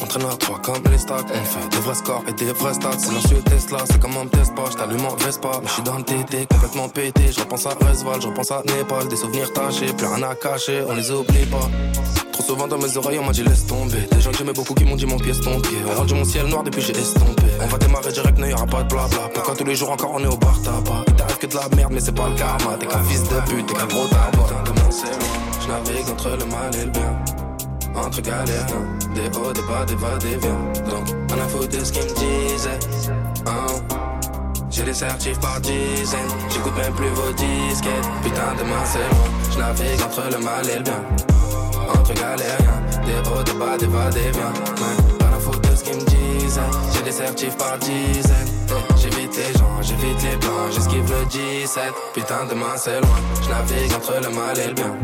On 0.01 0.05
traîne 0.05 0.25
à 0.25 0.35
trois 0.35 0.59
comme 0.59 0.81
les 0.91 0.97
stocks. 0.97 1.25
On 1.33 1.45
fait 1.45 1.69
des 1.69 1.77
vrais 1.77 1.95
scores 1.95 2.23
et 2.27 2.33
des 2.33 2.51
vrais 2.53 2.73
stats. 2.73 2.97
Silencieux 2.97 3.41
Tesla, 3.45 3.79
c'est 3.85 3.99
comme 3.99 4.15
on 4.15 4.25
me 4.25 4.29
teste 4.29 4.55
pas. 4.55 4.69
J't'allume 4.71 5.05
en 5.05 5.15
Vespa. 5.15 5.49
Mais 5.61 5.67
j'suis 5.67 5.83
dans 5.83 5.97
le 5.97 6.03
TT, 6.03 6.45
complètement 6.45 6.89
pété. 6.89 7.31
Je 7.31 7.39
repense 7.39 7.65
à 7.65 7.71
Resval, 7.71 8.21
je 8.21 8.27
repense 8.27 8.51
à 8.51 8.61
Népal. 8.65 9.07
Des 9.07 9.15
souvenirs 9.15 9.51
tachés, 9.53 9.93
plus 9.93 10.07
rien 10.07 10.23
à 10.23 10.35
cacher, 10.35 10.83
on 10.87 10.95
les 10.95 11.11
oublie 11.11 11.45
pas. 11.45 11.69
Trop 12.31 12.43
souvent 12.43 12.67
dans 12.67 12.77
mes 12.77 12.95
oreilles, 12.97 13.19
on 13.19 13.25
m'a 13.25 13.31
dit 13.31 13.43
laisse 13.43 13.65
tomber. 13.65 14.07
Des 14.11 14.21
gens 14.21 14.31
que 14.31 14.37
j'aimais 14.37 14.53
beaucoup 14.53 14.73
qui 14.73 14.85
m'ont 14.85 14.95
dit 14.95 15.05
mon 15.05 15.17
pied 15.17 15.33
ton 15.33 15.59
pied. 15.59 15.79
On 15.87 15.97
rendu 15.97 16.13
mon 16.13 16.25
ciel 16.25 16.45
noir 16.47 16.63
depuis 16.63 16.81
j'ai 16.81 16.97
estompé. 16.97 17.43
On 17.61 17.67
va 17.67 17.77
démarrer 17.77 18.11
direct, 18.11 18.37
n'y 18.37 18.53
aura 18.53 18.65
pas 18.65 18.83
de 18.83 18.89
blabla. 18.89 19.29
Pourquoi 19.33 19.55
tous 19.55 19.65
les 19.65 19.75
jours 19.75 19.91
encore 19.91 20.11
on 20.13 20.23
est 20.23 20.27
au 20.27 20.37
bar 20.37 20.61
tabac? 20.61 21.05
Il 21.07 21.35
que 21.37 21.47
de 21.47 21.55
la 21.55 21.67
merde, 21.75 21.91
mais 21.93 21.99
c'est 21.99 22.15
pas 22.15 22.29
le 22.29 22.35
karma. 22.35 22.75
T'es 22.79 22.85
qu'un 22.85 23.03
fils 23.03 23.23
de 23.23 23.39
pute, 23.49 23.65
t'es 23.65 23.73
qu'un 23.73 23.87
gros 23.87 24.07
tabac. 24.07 24.47
C'est. 24.91 25.07
Je 25.61 25.67
navigue 25.67 26.09
entre 26.09 26.29
le 26.29 26.45
et 26.73 26.85
le 26.85 26.91
bien. 26.91 27.15
Entre 27.95 28.21
galériens, 28.21 28.85
des 29.13 29.37
hauts, 29.37 29.51
des 29.53 29.61
bas, 29.61 29.85
des 29.85 29.95
va, 29.95 30.17
des 30.17 30.37
viens. 30.37 30.89
Donc, 30.89 31.07
on 31.31 31.41
a 31.41 31.47
foutu 31.47 31.77
de 31.77 31.83
ce 31.83 31.91
qu'ils 31.91 32.03
me 32.03 32.15
disaient. 32.15 32.79
Hein. 33.45 33.67
J'ai 34.69 34.83
des 34.83 34.93
certifs 34.93 35.39
par 35.39 35.59
dizaines. 35.61 36.19
J'écoute 36.49 36.75
même 36.77 36.93
plus 36.93 37.09
vos 37.09 37.31
disquettes. 37.33 38.09
Putain, 38.23 38.53
demain 38.57 38.83
c'est 38.85 38.99
loin. 38.99 39.29
Je 39.51 39.57
navigue 39.57 40.01
entre 40.03 40.23
le 40.31 40.43
mal 40.43 40.69
et 40.69 40.77
le 40.77 40.83
bien 40.83 41.29
entre 41.89 42.13
galériens 42.13 42.81
Des 43.05 43.29
hauts, 43.29 43.43
des 43.43 43.53
bas, 43.53 43.77
des 43.77 43.87
va, 43.87 44.09
des 44.09 44.31
viens 44.31 44.53
Ouais, 44.79 45.31
la 45.31 45.39
faute 45.39 45.61
de 45.69 45.75
ce 45.75 45.83
qu'ils 45.83 45.95
me 45.95 46.05
disaient 46.05 46.61
J'ai 46.93 47.01
des 47.03 47.11
certifs 47.11 47.57
par 47.57 47.77
dizaines 47.79 48.47
J'évite 48.97 49.35
les 49.35 49.57
gens, 49.57 49.81
j'évite 49.81 50.21
les 50.23 50.37
blancs 50.37 50.71
J'esquive 50.71 51.09
le 51.09 51.25
17 51.25 51.81
Putain, 52.13 52.45
demain 52.49 52.75
c'est 52.75 53.01
loin 53.01 53.19
Je 53.41 53.49
navigue 53.49 53.93
entre 53.93 54.13
le 54.21 54.35
mal 54.35 54.59
et 54.59 54.67
le 54.67 54.73
bien 54.73 54.95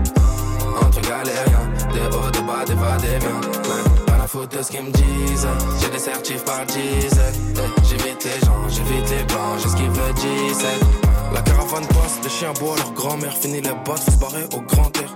Entre 0.82 1.01
galériens. 1.01 1.69
Des 1.93 2.15
hauts, 2.15 2.32
des 2.32 2.41
bas, 2.41 2.65
des 2.65 2.73
va, 2.73 2.97
des 2.97 3.26
Ouais, 3.26 4.05
pas 4.05 4.17
la 4.17 4.28
faute 4.28 4.55
de 4.57 4.61
ce 4.61 4.71
qu'ils 4.71 4.84
me 4.84 4.91
disaient 4.91 5.47
J'ai 5.82 5.89
des 5.89 5.99
certifs 5.99 6.43
par 6.43 6.65
dizaines 6.65 7.55
Eh, 7.55 7.82
J'évite 7.88 8.23
les 8.23 8.45
gens, 8.45 8.67
j'évite 8.69 9.09
les 9.09 9.23
blancs. 9.23 9.59
J'esquive 9.63 9.91
le 10.07 10.13
17 10.13 10.67
La 11.34 11.41
caravane 11.41 11.88
passe, 11.88 12.19
les 12.23 12.30
chiens 12.30 12.53
boivent 12.59 12.78
leur 12.78 12.91
grand-mère 12.93 13.34
Fini 13.34 13.61
les 13.61 13.69
bottes, 13.86 13.99
faut 13.99 14.11
se 14.11 14.17
barrer 14.17 14.43
au 14.55 14.61
grand 14.61 14.91
air 14.97 15.09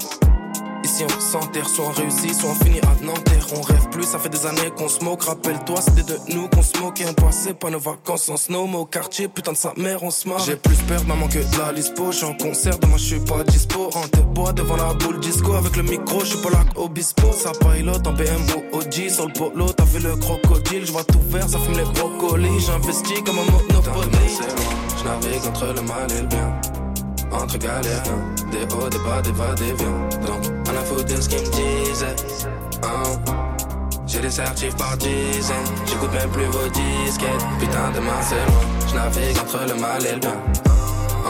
Ici 0.99 1.05
on 1.15 1.21
s'enterre, 1.21 1.69
soit 1.69 1.85
on 1.85 1.91
réussit, 1.91 2.33
soit 2.33 2.49
on 2.49 2.55
finit 2.55 2.81
à 2.81 3.05
Nanterre. 3.05 3.45
On 3.55 3.61
rêve 3.61 3.87
plus, 3.89 4.03
ça 4.03 4.19
fait 4.19 4.27
des 4.27 4.45
années 4.45 4.69
qu'on 4.75 4.89
se 4.89 5.01
moque. 5.01 5.23
Rappelle-toi, 5.23 5.79
c'était 5.79 6.03
de 6.03 6.19
nous 6.33 6.49
qu'on 6.49 6.61
se 6.61 6.77
moquait. 6.77 7.05
On 7.07 7.13
passait 7.13 7.53
pas 7.53 7.69
nos 7.69 7.79
vacances 7.79 8.27
en 8.27 8.35
snow, 8.35 8.67
mais 8.67 8.75
au 8.75 8.85
quartier, 8.85 9.29
putain 9.29 9.53
de 9.53 9.57
sa 9.57 9.71
mère, 9.77 10.03
on 10.03 10.11
se 10.11 10.27
marre. 10.27 10.39
J'ai 10.39 10.57
plus 10.57 10.75
peur 10.89 11.05
maman 11.05 11.29
que 11.29 11.37
de 11.37 11.57
la 11.57 11.71
lispo. 11.71 12.11
J'suis 12.11 12.25
en 12.25 12.33
concert, 12.33 12.77
demain 12.79 12.97
j'suis 12.97 13.21
pas 13.21 13.45
dispo. 13.45 13.89
En 13.95 14.09
te 14.09 14.19
bois 14.19 14.51
devant 14.51 14.75
la 14.75 14.93
boule 14.93 15.21
disco. 15.21 15.53
Avec 15.53 15.77
le 15.77 15.83
micro, 15.83 16.19
j'suis 16.25 16.41
pas 16.41 16.49
là 16.49 16.65
obispo. 16.75 17.31
Ça 17.31 17.53
pilote 17.53 18.05
en 18.05 18.11
BMW 18.11 18.67
OG 18.73 19.09
sur 19.09 19.27
le 19.27 19.31
polo. 19.31 19.71
T'as 19.71 19.85
fait 19.85 19.99
le 19.99 20.17
crocodile, 20.17 20.85
j'vois 20.85 21.05
tout 21.05 21.21
vert, 21.29 21.47
ça 21.47 21.59
fume 21.59 21.77
les 21.77 21.85
brocolis. 21.85 22.59
J'investis 22.59 23.21
comme 23.21 23.39
un 23.39 23.45
monopoly. 23.45 24.37
J'navigue 25.01 25.47
entre 25.47 25.67
le 25.67 25.81
mal 25.81 26.11
et 26.11 26.21
le 26.21 26.27
bien 26.27 26.61
entre 27.31 27.57
galériens 27.57 28.35
Des 28.51 28.63
hauts, 28.73 28.89
des 28.89 28.97
bas, 28.99 29.21
des 29.21 29.31
va, 29.31 29.53
des 29.53 29.73
viens. 29.73 30.25
Donc, 30.25 30.41
on 30.65 30.69
a 30.69 30.83
foutu 30.83 31.13
de 31.13 31.21
ce 31.21 31.29
qu'ils 31.29 31.41
me 31.41 31.51
disaient. 31.51 32.15
Hein. 32.83 33.19
J'ai 34.07 34.21
des 34.21 34.29
certifs 34.31 34.75
par 34.75 34.97
dizaines 34.97 35.55
J'écoute 35.85 36.11
même 36.11 36.29
plus 36.31 36.45
vos 36.45 36.67
disquettes. 36.69 37.45
Putain, 37.59 37.91
demain 37.93 38.19
c'est 38.21 38.35
loin. 38.35 38.63
Je 38.87 38.95
navigue 38.95 39.37
entre 39.37 39.59
le 39.67 39.79
mal 39.79 40.03
et 40.03 40.13
le 40.13 40.19
bien. 40.19 40.35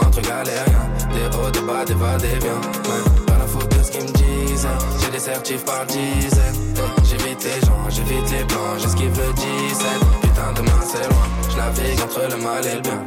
Entre 0.00 0.22
galériens 0.22 0.88
Des 1.12 1.36
hauts, 1.36 1.50
des 1.50 1.60
bas, 1.60 1.84
des 1.84 1.94
va, 1.94 2.16
des 2.16 2.38
viens. 2.38 2.60
Ouais. 2.88 3.24
Pas 3.26 3.38
la 3.38 3.46
faute 3.46 3.68
de 3.76 3.82
ce 3.82 3.90
qu'ils 3.90 4.02
me 4.02 4.12
disaient. 4.12 4.68
J'ai 4.98 5.10
des 5.10 5.18
certifs 5.18 5.64
par 5.64 5.84
dizaines 5.84 6.74
J'évite 7.04 7.44
les 7.44 7.66
gens, 7.66 7.84
j'évite 7.90 8.30
les 8.30 8.44
blancs. 8.44 8.78
J'esquive 8.78 9.12
le 9.18 9.32
17 9.34 9.86
Putain, 10.22 10.52
demain 10.56 10.80
c'est 10.82 11.06
loin. 11.06 11.26
Je 11.50 11.56
navigue 11.56 12.00
entre 12.02 12.20
le 12.30 12.42
mal 12.42 12.66
et 12.66 12.76
le 12.76 12.80
bien. 12.80 13.04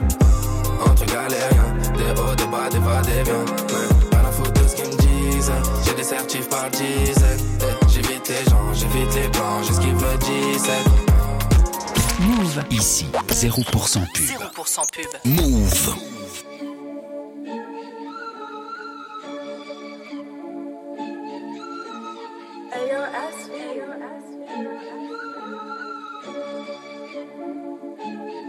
Entre 0.86 1.05
galériens 1.05 1.74
Des 1.97 2.22
hauts, 2.22 2.36
des 2.36 2.45
bas, 2.45 2.70
des 2.70 2.80
va, 2.80 3.01
des 3.01 3.24
viens. 3.24 3.45
Ouais, 3.74 4.03
J'ai 6.04 6.10
des 6.10 6.16
certifs 6.16 6.49
par 6.49 6.70
dizaines 6.70 7.39
Eh, 7.62 7.88
J'évite 7.88 8.28
les 8.28 8.49
gens, 8.49 8.74
j'évite 8.74 9.16
les 9.16 9.28
blancs 9.30 9.64
J'esquive 9.66 9.95
le 9.95 10.18
17 10.18 10.74
Move. 12.20 12.64
Ici, 12.72 13.06
0% 13.30 13.99
pub. 14.12 14.26
0% 14.26 14.86
pub. 14.91 15.06
Move. 15.26 15.95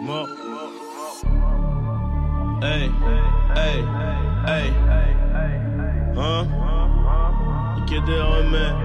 Mort. 0.02 0.28
Hey, 2.62 2.90
hey, 3.55 3.84
hey. 4.46 4.72
Hein? 6.16 6.84
Niquer 7.85 8.01
des 8.07 8.18
remèdes. 8.18 8.76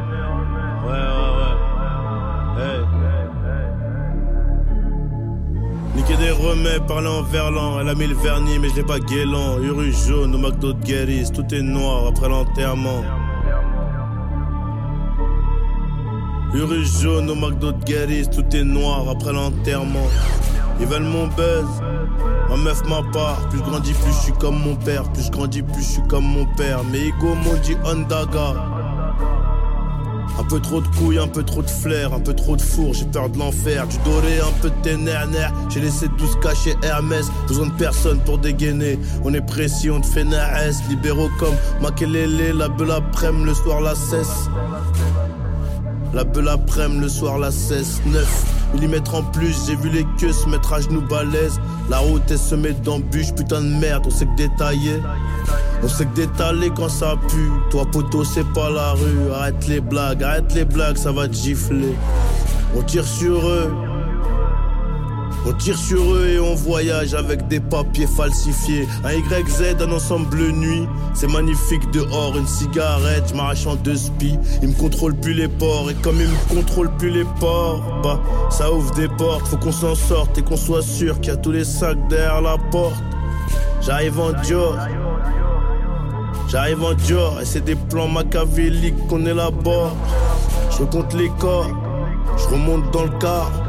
Ouais, 0.83 0.91
ouais, 0.91 1.31
ouais. 1.37 2.61
Hey. 2.61 2.81
Niquer 5.95 6.17
des 6.17 6.31
remèdes, 6.31 6.85
parler 6.85 7.07
en 7.07 7.21
verlan. 7.23 7.79
Elle 7.79 7.87
a 7.87 7.95
mis 7.95 8.07
le 8.07 8.15
vernis, 8.15 8.59
mais 8.59 8.67
je 8.67 8.75
l'ai 8.75 8.83
pas 8.83 8.99
guélant. 8.99 9.57
Uru 9.61 9.93
jaune 9.93 10.35
au 10.35 10.37
McDo 10.37 10.73
de 10.73 10.83
Guéris. 10.83 11.31
Tout 11.31 11.45
est 11.55 11.61
noir 11.61 12.07
après 12.07 12.27
l'enterrement. 12.27 13.05
Uru 16.53 16.85
jaune 16.85 17.29
au 17.29 17.35
McDo 17.35 17.71
de 17.71 17.81
Guéris. 17.85 18.27
Tout 18.29 18.53
est 18.53 18.65
noir 18.65 19.07
après 19.09 19.31
l'enterrement. 19.31 20.07
Ils 20.81 20.87
veulent 20.87 21.03
mon 21.03 21.27
buzz. 21.27 21.81
Ma 22.49 22.57
meuf 22.57 22.83
ma 22.89 23.01
part, 23.13 23.47
plus 23.49 23.59
je 23.59 23.63
grandis, 23.63 23.93
plus 23.93 24.11
je 24.11 24.23
suis 24.23 24.33
comme 24.33 24.59
mon 24.59 24.75
père. 24.75 25.03
Plus 25.13 25.27
je 25.27 25.31
grandis, 25.31 25.61
plus 25.61 25.83
je 25.83 25.87
suis 25.87 26.07
comme 26.09 26.25
mon 26.25 26.45
père. 26.57 26.81
Mais 26.91 27.07
ego 27.07 27.35
m'ont 27.35 27.59
dit 27.63 27.77
Ondaga. 27.85 28.55
Un 30.39 30.43
peu 30.45 30.61
trop 30.61 30.79
de 30.79 30.87
couilles, 30.87 31.19
un 31.19 31.27
peu 31.27 31.43
trop 31.43 31.61
de 31.61 31.69
flair, 31.69 32.13
un 32.13 32.19
peu 32.21 32.33
trop 32.33 32.55
de 32.55 32.61
four, 32.61 32.93
j'ai 32.93 33.03
peur 33.03 33.29
de 33.29 33.37
l'enfer. 33.37 33.85
Du 33.87 33.97
doré, 34.05 34.39
un 34.39 34.61
peu 34.61 34.69
de 34.69 34.81
ténère, 34.81 35.27
j'ai 35.67 35.81
laissé 35.81 36.07
12 36.17 36.37
cachets 36.41 36.77
Hermès. 36.81 37.29
Besoin 37.47 37.67
de 37.67 37.73
personne 37.73 38.19
pour 38.21 38.37
dégainer. 38.37 38.97
On 39.25 39.33
est 39.33 39.45
précis, 39.45 39.89
on 39.89 39.99
te 39.99 40.07
fait 40.07 40.23
naès. 40.23 40.77
Libéraux 40.89 41.29
comme 41.39 41.55
Makelele, 41.81 42.57
la 42.57 42.69
belle 42.69 42.91
après-midi, 42.91 43.45
le 43.47 43.53
soir 43.53 43.81
la 43.81 43.95
cesse. 43.95 44.49
La 46.13 46.23
belle 46.23 46.47
après-midi, 46.47 47.01
le 47.01 47.09
soir 47.09 47.37
la 47.37 47.51
cesse. 47.51 48.01
9 48.05 48.45
mm 48.75 48.95
en 49.13 49.23
plus, 49.23 49.55
j'ai 49.67 49.75
vu 49.75 49.89
les 49.89 50.05
queues 50.19 50.33
se 50.33 50.47
mettre 50.49 50.73
à 50.73 50.81
genoux 50.81 51.01
balèze. 51.01 51.59
La 51.89 51.99
route 51.99 52.23
elle 52.29 52.37
se 52.37 52.55
met 52.55 52.73
d'embûches, 52.73 53.33
putain 53.33 53.61
de 53.61 53.67
merde, 53.67 54.03
on 54.07 54.09
sait 54.09 54.25
que 54.25 54.35
détailler. 54.35 55.01
On 55.83 55.87
sait 55.87 56.05
que 56.05 56.15
d'étaler 56.15 56.71
quand 56.75 56.89
ça 56.89 57.15
pue. 57.29 57.51
Toi, 57.69 57.85
poteau, 57.91 58.23
c'est 58.23 58.47
pas 58.53 58.69
la 58.69 58.91
rue. 58.93 59.31
Arrête 59.33 59.67
les 59.67 59.81
blagues, 59.81 60.23
arrête 60.23 60.53
les 60.53 60.65
blagues, 60.65 60.97
ça 60.97 61.11
va 61.11 61.27
te 61.27 61.33
gifler. 61.33 61.95
On 62.75 62.81
tire 62.81 63.05
sur 63.05 63.47
eux. 63.47 63.71
On 65.45 65.53
tire 65.53 65.77
sur 65.77 66.13
eux 66.15 66.27
et 66.27 66.39
on 66.39 66.53
voyage 66.53 67.13
avec 67.13 67.47
des 67.47 67.59
papiers 67.59 68.07
falsifiés. 68.07 68.87
Un 69.05 69.13
YZ, 69.13 69.81
un 69.81 69.91
ensemble 69.91 70.37
nuit. 70.51 70.87
C'est 71.13 71.31
magnifique 71.31 71.89
dehors, 71.91 72.37
une 72.37 72.47
cigarette, 72.47 73.23
je 73.29 73.35
m'arrache 73.35 73.65
en 73.65 73.75
deux 73.75 73.95
spies. 73.95 74.37
Ils 74.61 74.69
me 74.69 74.73
contrôlent 74.73 75.15
plus 75.15 75.33
les 75.33 75.47
ports 75.47 75.89
et 75.89 75.95
comme 75.95 76.19
ils 76.19 76.27
me 76.27 76.55
contrôlent 76.55 76.95
plus 76.97 77.09
les 77.09 77.23
ports, 77.39 78.01
bah 78.03 78.19
ça 78.49 78.71
ouvre 78.71 78.93
des 78.95 79.07
portes. 79.07 79.47
Faut 79.47 79.57
qu'on 79.57 79.71
s'en 79.71 79.95
sorte 79.95 80.37
et 80.37 80.41
qu'on 80.41 80.57
soit 80.57 80.81
sûr 80.81 81.19
qu'il 81.21 81.31
y 81.31 81.35
a 81.35 81.37
tous 81.37 81.51
les 81.51 81.63
sacs 81.63 82.07
derrière 82.09 82.41
la 82.41 82.57
porte. 82.71 83.01
J'arrive 83.81 84.19
en 84.19 84.33
Dior. 84.41 84.75
J'arrive 86.49 86.83
en 86.83 86.93
Dior 86.93 87.39
et 87.41 87.45
c'est 87.45 87.63
des 87.63 87.75
plans 87.75 88.09
machiavéliques 88.09 89.07
qu'on 89.07 89.25
élabore. 89.25 89.95
Je 90.77 90.83
compte 90.83 91.13
les 91.13 91.29
corps, 91.39 91.69
je 92.37 92.53
remonte 92.53 92.91
dans 92.91 93.03
le 93.03 93.19
car. 93.19 93.68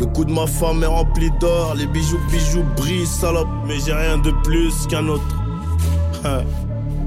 Le 0.00 0.06
cou 0.06 0.24
de 0.24 0.32
ma 0.32 0.46
femme 0.46 0.82
est 0.82 0.86
rempli 0.86 1.30
d'or, 1.40 1.74
les 1.76 1.86
bijoux, 1.86 2.20
bijoux 2.30 2.64
brillent, 2.76 3.06
salope. 3.06 3.48
Mais 3.66 3.74
j'ai 3.84 3.92
rien 3.92 4.18
de 4.18 4.30
plus 4.44 4.86
qu'un 4.86 5.08
autre. 5.08 5.24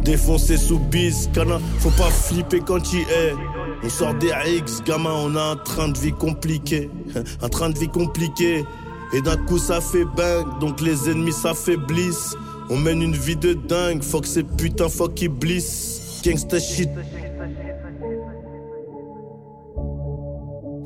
Défoncé 0.03 0.57
sous 0.57 0.79
bise, 0.79 1.29
cana, 1.31 1.59
faut 1.79 1.91
pas 1.91 2.09
flipper 2.09 2.59
quand 2.59 2.79
tu 2.79 3.01
es. 3.01 3.33
On 3.83 3.89
sort 3.89 4.13
des 4.15 4.31
X, 4.57 4.81
gamin, 4.83 5.13
on 5.13 5.35
a 5.35 5.51
un 5.51 5.55
train 5.55 5.89
de 5.89 5.97
vie 5.97 6.11
compliqué. 6.11 6.89
Un 7.41 7.49
train 7.49 7.69
de 7.69 7.77
vie 7.77 7.87
compliqué. 7.87 8.65
Et 9.13 9.21
d'un 9.21 9.37
coup 9.37 9.57
ça 9.57 9.79
fait 9.81 10.05
bang, 10.05 10.45
donc 10.59 10.81
les 10.81 11.09
ennemis 11.09 11.33
s'affaiblissent. 11.33 12.35
On 12.69 12.77
mène 12.77 13.01
une 13.01 13.15
vie 13.15 13.35
de 13.35 13.53
dingue, 13.53 13.99
que 13.99 14.27
ces 14.27 14.43
putains, 14.43 14.89
faut 14.89 15.09
qu'ils 15.09 15.29
blissent. 15.29 16.21
Gangsta 16.23 16.59
shit. 16.59 16.89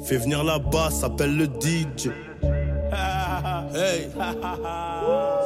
Fais 0.06 0.18
venir 0.18 0.44
là-bas, 0.44 0.92
s'appelle 0.92 1.36
le 1.36 1.46
DJ. 1.46 2.10
Hey. 3.78 4.08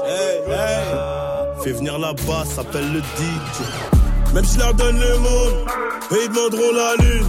Hey, 0.05 0.37
hey. 0.47 1.63
Fais 1.63 1.71
venir 1.71 1.97
là-bas, 1.97 2.45
s'appelle 2.45 2.93
le 2.93 2.99
DJ. 2.99 4.33
Même 4.35 4.45
si 4.45 4.55
je 4.55 4.59
leur 4.59 4.73
donne 4.75 4.99
le 4.99 5.17
monde, 5.17 5.65
et 6.11 6.25
ils 6.25 6.29
demanderont 6.29 6.73
la 6.75 6.95
lune. 7.03 7.25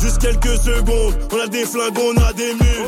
Juste 0.00 0.18
quelques 0.18 0.56
secondes, 0.56 1.14
on 1.32 1.40
a 1.40 1.46
des 1.46 1.66
flingues, 1.66 1.98
on 1.98 2.16
a 2.22 2.32
des 2.32 2.54
mules. 2.54 2.86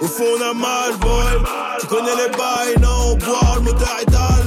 Au 0.00 0.06
fond, 0.06 0.24
on 0.36 0.50
a 0.50 0.54
mal, 0.54 0.96
boy. 0.98 1.44
Tu 1.80 1.86
connais 1.86 2.16
les 2.16 2.30
bails, 2.36 2.80
non, 2.80 3.12
on 3.12 3.16
boit, 3.16 3.54
le 3.56 3.60
moteur 3.60 3.96
est 4.00 4.14
allemand. 4.14 4.39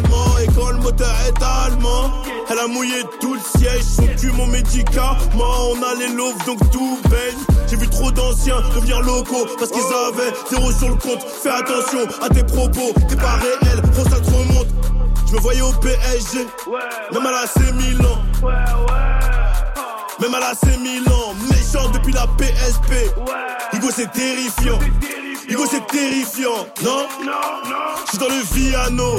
Moteur 0.83 1.15
est 1.25 1.41
allemand, 1.41 2.11
elle 2.49 2.59
a 2.59 2.67
mouillé 2.67 3.03
tout 3.21 3.35
le 3.35 3.39
siège. 3.39 3.83
Son 3.83 4.05
cul, 4.19 4.31
mon 4.33 4.47
médicament. 4.47 5.15
On 5.35 5.81
a 5.81 5.95
les 5.97 6.09
loaves, 6.13 6.45
donc 6.45 6.59
tout 6.71 6.99
baigne. 7.09 7.37
J'ai 7.69 7.77
vu 7.77 7.87
trop 7.87 8.11
d'anciens 8.11 8.61
devenir 8.75 9.01
locaux 9.01 9.47
parce 9.57 9.71
qu'ils 9.71 9.81
avaient 9.81 10.33
zéro 10.49 10.71
sur 10.71 10.89
le 10.89 10.95
compte. 10.95 11.23
Fais 11.41 11.49
attention 11.49 11.99
à 12.21 12.27
tes 12.27 12.43
propos, 12.43 12.93
t'es 13.07 13.15
pas 13.15 13.37
réel, 13.37 13.81
faut 13.93 14.03
ça 14.03 14.19
te 14.19 14.29
remonte. 14.29 14.67
Je 15.27 15.33
me 15.33 15.39
voyais 15.39 15.61
au 15.61 15.71
PSG, 15.71 16.47
même 17.13 17.25
à 17.25 17.31
la 17.31 17.71
Milan. 17.73 18.17
Même 20.19 20.35
à 20.35 20.39
la 20.39 20.77
Milan, 20.77 21.33
méchant 21.49 21.89
depuis 21.91 22.13
la 22.13 22.27
PSP. 22.37 22.93
Hugo, 23.73 23.87
c'est 23.95 24.11
terrifiant. 24.11 24.79
Hugo, 25.49 25.63
c'est 25.69 25.85
terrifiant, 25.87 26.67
non? 26.83 27.05
Je 28.05 28.09
suis 28.09 28.17
dans 28.17 28.27
le 28.27 28.43
Viano, 28.53 29.15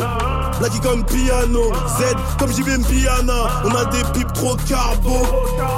Blacky 0.59 0.81
comme 0.81 1.05
piano, 1.05 1.73
Z 1.99 2.15
comme 2.39 2.53
JBM 2.53 2.83
Piana. 2.85 3.63
On 3.65 3.75
a 3.75 3.85
des 3.87 4.03
pipes 4.13 4.33
trop 4.33 4.57
carbo, 4.69 5.27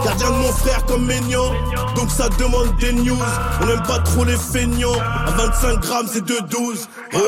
gardien 0.04 0.30
de 0.30 0.36
mon 0.36 0.52
frère 0.52 0.84
comme 0.86 1.06
Maignan. 1.06 1.52
Donc 1.96 2.10
ça 2.10 2.28
demande 2.38 2.76
des 2.78 2.92
news. 2.92 3.16
On 3.60 3.68
aime 3.68 3.82
pas 3.82 3.98
trop 4.00 4.24
les 4.24 4.36
feignants. 4.36 4.98
À 4.98 5.30
25 5.32 5.80
grammes, 5.80 6.06
c'est 6.08 6.24
2,12. 6.24 6.86
Oh. 7.14 7.18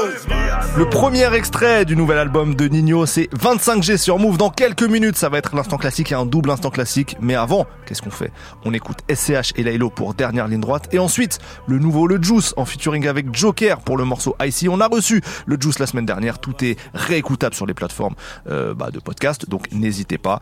Le 0.77 0.89
premier 0.89 1.33
extrait 1.35 1.85
du 1.85 1.97
nouvel 1.97 2.19
album 2.19 2.55
de 2.55 2.69
Nino, 2.69 3.07
c'est 3.07 3.29
25G 3.35 3.97
sur 3.97 4.19
Move. 4.19 4.37
Dans 4.37 4.51
quelques 4.51 4.83
minutes, 4.83 5.16
ça 5.16 5.29
va 5.29 5.39
être 5.39 5.57
l'instant 5.57 5.79
classique 5.79 6.12
et 6.12 6.14
un 6.14 6.27
double 6.27 6.51
instant 6.51 6.71
classique. 6.71 7.16
Mais 7.21 7.35
avant, 7.35 7.66
qu'est-ce 7.87 8.03
qu'on 8.03 8.11
fait? 8.11 8.31
On 8.64 8.75
écoute 8.75 8.99
SCH 9.12 9.55
et 9.57 9.62
Laylo 9.62 9.91
pour 9.91 10.14
dernière 10.14 10.47
ligne 10.47 10.61
droite. 10.61 10.89
Et 10.93 10.99
ensuite, 10.99 11.39
le 11.66 11.79
nouveau 11.79 12.07
Le 12.07 12.23
Juice 12.23 12.55
en 12.57 12.64
featuring 12.64 13.07
avec 13.09 13.18
Joker 13.33 13.81
pour 13.81 13.97
le 13.97 14.05
morceau 14.05 14.37
Icy. 14.41 14.69
On 14.69 14.81
a 14.81 14.87
reçu 14.87 15.23
le 15.47 15.57
Juice 15.61 15.79
la 15.79 15.87
semaine 15.87 16.07
dernière. 16.07 16.39
Tout 16.39 16.64
est 16.64 16.77
réécoutable 16.95 17.55
sur 17.55 17.66
les 17.66 17.75
plateformes 17.75 18.14
euh, 18.49 18.75
bah, 18.75 18.91
de 18.91 18.99
podcast. 19.01 19.49
Donc 19.49 19.71
n'hésitez 19.73 20.19
pas. 20.19 20.41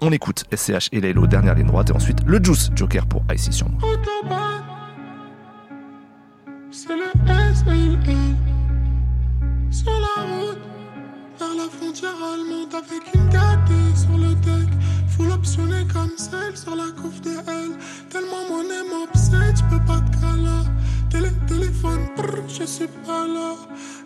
On 0.00 0.12
écoute 0.12 0.44
SCH 0.54 0.88
et 0.92 1.00
Laylo, 1.00 1.26
dernière 1.26 1.54
ligne 1.54 1.66
droite. 1.66 1.90
Et 1.90 1.92
ensuite, 1.92 2.18
le 2.26 2.42
Juice, 2.42 2.70
Joker 2.74 3.06
pour 3.06 3.22
Icy 3.32 3.52
sur. 3.52 3.66
Autobahn, 3.66 4.62
c'est 6.70 6.88
le 6.88 7.10
S 7.50 7.64
L. 7.66 7.98
Sur 9.70 9.92
la 9.92 10.22
route, 10.24 10.58
vers 11.38 11.54
la 11.56 11.70
frontière 11.70 12.10
allemande 12.10 12.74
avec 12.74 13.14
une 13.14 13.28
gâtée 13.28 13.96
sur 13.96 14.16
le 14.18 14.34
deck. 14.36 14.68
Full 15.08 15.30
optionné 15.30 15.86
comme 15.92 16.10
celle 16.16 16.56
sur 16.56 16.74
la 16.74 16.90
couve 17.00 17.20
de 17.20 17.30
L. 17.30 17.70
Tellement 18.10 18.48
mon 18.48 18.62
nez 18.62 18.82
m'obsède, 18.90 19.56
j'peux 19.56 19.84
pas 19.86 20.00
te 20.00 20.20
caler. 20.20 20.68
Télé, 21.14 21.28
téléphone, 21.46 22.08
brr, 22.16 22.42
je 22.48 22.64
suis 22.64 22.88
pas 23.06 23.24
là. 23.24 23.54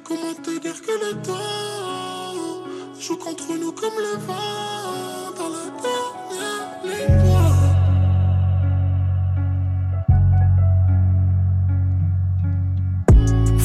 Comment 0.05 0.35
te 0.35 0.59
dire 0.61 0.79
que 0.83 0.93
le 1.07 1.13
temps 1.23 2.67
joue 3.01 3.17
contre 3.17 3.55
nous 3.59 3.73
comme 3.73 3.97
le 3.97 4.19
vent 4.27 5.33
dans 5.39 5.49
la 5.49 5.71
dernière 5.81 7.09
ligne 7.09 7.38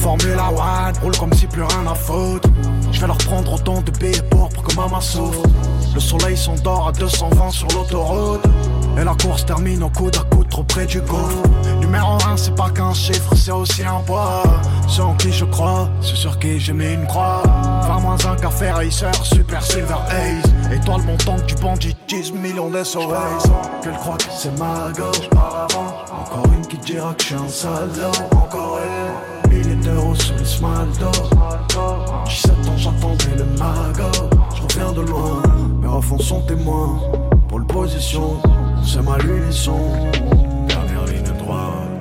droite. 0.04 0.20
Formula 0.20 0.50
One, 0.50 0.94
roule 1.02 1.16
comme 1.16 1.32
si 1.32 1.46
plus 1.46 1.62
rien 1.62 1.86
à 1.90 1.94
foutre. 1.94 2.48
Je 2.92 3.00
vais 3.00 3.06
leur 3.06 3.18
prendre 3.18 3.52
autant 3.52 3.80
de 3.80 3.90
billets 3.90 4.22
pour 4.30 4.50
que 4.50 4.74
maman 4.76 5.00
souffre. 5.00 5.42
Le 5.94 6.00
soleil 6.00 6.36
s'endort 6.36 6.88
à 6.88 6.92
220 6.92 7.50
sur 7.50 7.68
l'autoroute. 7.68 8.44
Et 8.96 9.02
la 9.02 9.14
course 9.14 9.44
termine 9.44 9.82
au 9.82 9.90
coude 9.90 10.16
à 10.16 10.34
coude 10.34 10.48
trop 10.48 10.62
près 10.62 10.86
du 10.86 11.00
gouffre. 11.00 11.42
Numéro 11.80 12.16
1, 12.28 12.36
c'est 12.36 12.54
pas 12.54 12.70
qu'un 12.70 12.94
chiffre, 12.94 13.34
c'est 13.34 13.50
aussi 13.50 13.82
un 13.82 14.00
poids. 14.06 14.44
C'est 14.88 15.02
en 15.02 15.14
qui 15.14 15.32
je 15.32 15.44
crois, 15.44 15.88
c'est 16.00 16.14
sur 16.14 16.38
qui 16.38 16.60
j'ai 16.60 16.72
mis 16.72 16.92
une 16.92 17.06
croix. 17.06 17.42
20 17.88 17.98
moins 18.00 18.16
un 18.24 18.36
café 18.36 18.70
racer, 18.70 19.12
super 19.24 19.62
silver 19.62 19.96
haze. 20.08 20.72
Étoile 20.72 21.02
montante 21.02 21.44
du 21.46 21.54
banditisme, 21.56 22.38
millions 22.38 22.70
de 22.70 22.84
SOS. 22.84 23.50
Qu'elle 23.82 23.94
croit 23.94 24.16
que 24.16 24.24
c'est 24.30 24.56
ma 24.58 24.92
gauche 24.96 25.28
par 25.30 25.66
avant. 25.68 25.94
Encore 26.20 26.52
une 26.54 26.66
qui 26.66 26.78
dira 26.78 27.14
que 27.14 27.22
je 27.22 27.26
suis 27.26 27.34
un 27.34 27.48
salaud. 27.48 28.12
Encore 28.32 28.78
une. 28.78 29.33
D'euros 29.84 30.14
sur 30.14 30.34
le 30.38 30.44
small 30.44 30.88
door. 30.98 32.24
17 32.24 32.50
ans 32.52 32.76
j'attendais 32.76 33.36
le 33.36 33.44
mago 33.58 34.10
Je 34.56 34.62
reviens 34.62 34.92
de 34.92 35.02
loin, 35.02 35.42
mes 35.80 35.88
refs 35.88 36.22
sont 36.22 36.40
témoins 36.46 36.98
Pour 37.48 37.58
le 37.58 37.66
position, 37.66 38.40
c'est 38.82 39.02
ma 39.02 39.18
lunisson 39.18 39.78
Dernière 40.68 41.04
ligne 41.04 41.38
droite 41.38 41.94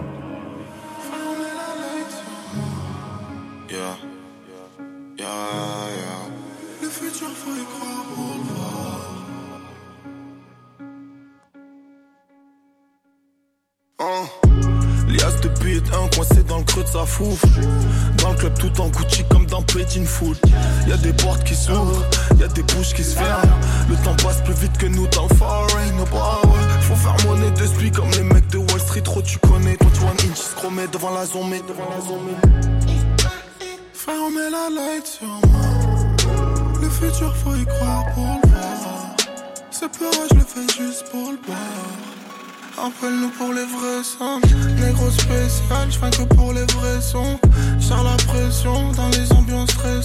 Yeah. 3.70 3.96
Yeah, 5.18 5.26
yeah. 5.98 6.30
Le 6.82 6.88
futur, 6.90 7.28
faut 7.30 7.52
y 7.52 7.66
croire 7.66 8.06
pour 8.14 8.36
le 8.38 8.44
voir. 8.54 9.00
Hein. 14.00 14.53
Pute, 15.64 15.86
un 15.94 16.10
coincé 16.10 16.44
dans 16.44 16.58
le 16.58 16.66
creux 16.66 16.84
de 16.84 16.90
sa 16.90 17.06
fouf. 17.06 17.42
Dans 18.18 18.32
le 18.32 18.36
club 18.36 18.54
tout 18.60 18.82
en 18.82 18.90
Gucci 18.90 19.24
comme 19.30 19.46
dans 19.46 19.62
Petit 19.62 20.04
Foot. 20.04 20.38
Y'a 20.90 20.98
des 20.98 21.14
portes 21.14 21.46
qui 21.46 21.56
s'ouvrent, 21.56 22.04
y'a 22.38 22.48
des 22.50 22.64
bouches 22.64 22.94
qui 22.94 23.02
se 23.02 23.16
ferment. 23.16 23.60
Le 23.90 23.96
temps 24.04 24.16
passe 24.22 24.42
plus 24.44 24.56
vite 24.56 24.78
que 24.78 24.88
nous 24.88 25.08
dans 25.08 25.26
le 25.30 25.36
foreign. 25.36 25.96
Bah 26.12 26.42
ouais, 26.44 26.82
faut 26.82 26.96
faire 26.96 27.16
monnaie 27.26 27.52
de 27.52 27.96
comme 27.96 28.12
les 28.12 28.24
mecs 28.24 28.48
de 28.50 28.58
Wall 28.58 28.80
Street. 28.82 29.02
Trop 29.02 29.22
tu 29.22 29.38
connais, 29.40 29.78
21 29.80 30.30
inch 30.30 30.54
chromé 30.58 30.84
devant 30.92 31.12
la 31.12 31.26
zombie, 31.26 31.62
devant 31.66 31.90
la 31.90 32.02
zombie. 32.02 32.36
Frère, 33.94 34.20
on 34.22 34.32
met 34.32 34.50
la 34.50 34.70
light 34.70 35.08
sur 35.08 35.28
moi. 35.28 36.82
Le 36.82 36.90
futur, 36.90 37.34
faut 37.38 37.56
y 37.56 37.66
croire 37.66 38.04
pour 38.14 38.26
le 38.44 38.50
voir. 38.50 39.16
Ce 39.72 39.86
peur, 39.86 40.12
je 40.30 40.36
le 40.36 40.42
fais 40.42 40.84
juste 40.84 41.06
pour 41.10 41.32
le 41.32 41.38
Appelle-nous 42.78 43.30
pour 43.30 43.54
les 43.54 43.66
vrais 43.66 44.04
sons. 44.04 44.42
Négro 44.82 45.10
spécial, 45.12 45.90
je 45.90 46.00
que 46.18 46.34
pour 46.34 46.54
les 46.54 46.66
vrais 46.74 47.02
sons. 47.02 47.40
Sans 47.80 48.04
la 48.04 48.16
pression 48.28 48.92
dans 48.94 49.10
les 49.10 49.32
ambiances 49.32 49.76
très. 49.78 50.02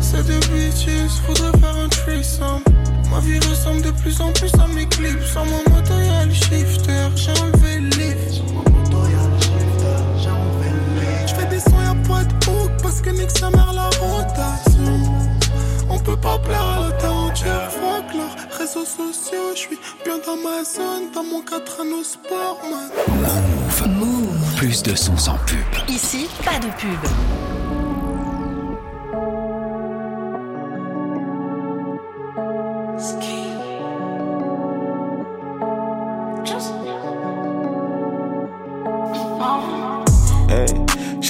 C'est 0.00 0.24
des 0.26 0.38
bitches, 0.48 1.08
faudrait 1.26 1.58
faire 1.58 1.76
un 1.76 1.88
threesome. 1.88 2.62
Ma 3.10 3.20
vie 3.20 3.38
ressemble 3.38 3.82
de 3.82 3.90
plus 3.90 4.20
en 4.20 4.30
plus 4.32 4.52
à 4.54 4.66
mes 4.68 4.86
clips. 4.86 5.24
Sans 5.32 5.46
mon 5.46 5.62
le 6.26 6.34
shifter, 6.34 7.08
j'ai 7.16 7.30
enlevé 7.40 7.80
le 7.80 7.88
lift. 7.88 8.42
Je 11.26 11.34
fais 11.34 11.46
des 11.46 11.60
sons, 11.60 11.80
y'a 11.82 11.94
pas 12.08 12.24
de 12.24 12.50
hook 12.50 12.70
parce 12.82 13.00
que 13.00 13.10
nique 13.10 13.30
sa 13.30 13.50
mère 13.50 13.72
la 13.72 13.88
rotation. 14.00 15.00
On 15.88 15.98
peut 15.98 16.16
pas 16.16 16.38
plaire 16.38 16.62
à 16.62 16.80
la 16.86 16.92
terre 16.92 17.14
entière, 17.14 17.70
leurs 18.14 18.55
réseaux 18.66 18.84
sociaux. 18.84 19.52
Je 19.54 19.58
suis 19.58 19.78
bien 20.04 20.18
dans 20.18 20.36
ma 20.36 20.64
zone, 20.64 21.10
dans 21.14 21.22
mon 21.22 21.40
4 21.40 21.80
anneaux 21.80 22.02
sport, 22.02 22.58
man. 22.68 22.90
Move. 23.88 24.56
Plus 24.56 24.82
de 24.82 24.94
sons 24.94 25.16
sans 25.16 25.38
pub. 25.46 25.58
Ici, 25.88 26.28
pas 26.44 26.58
de 26.58 26.66
pub. 26.76 27.55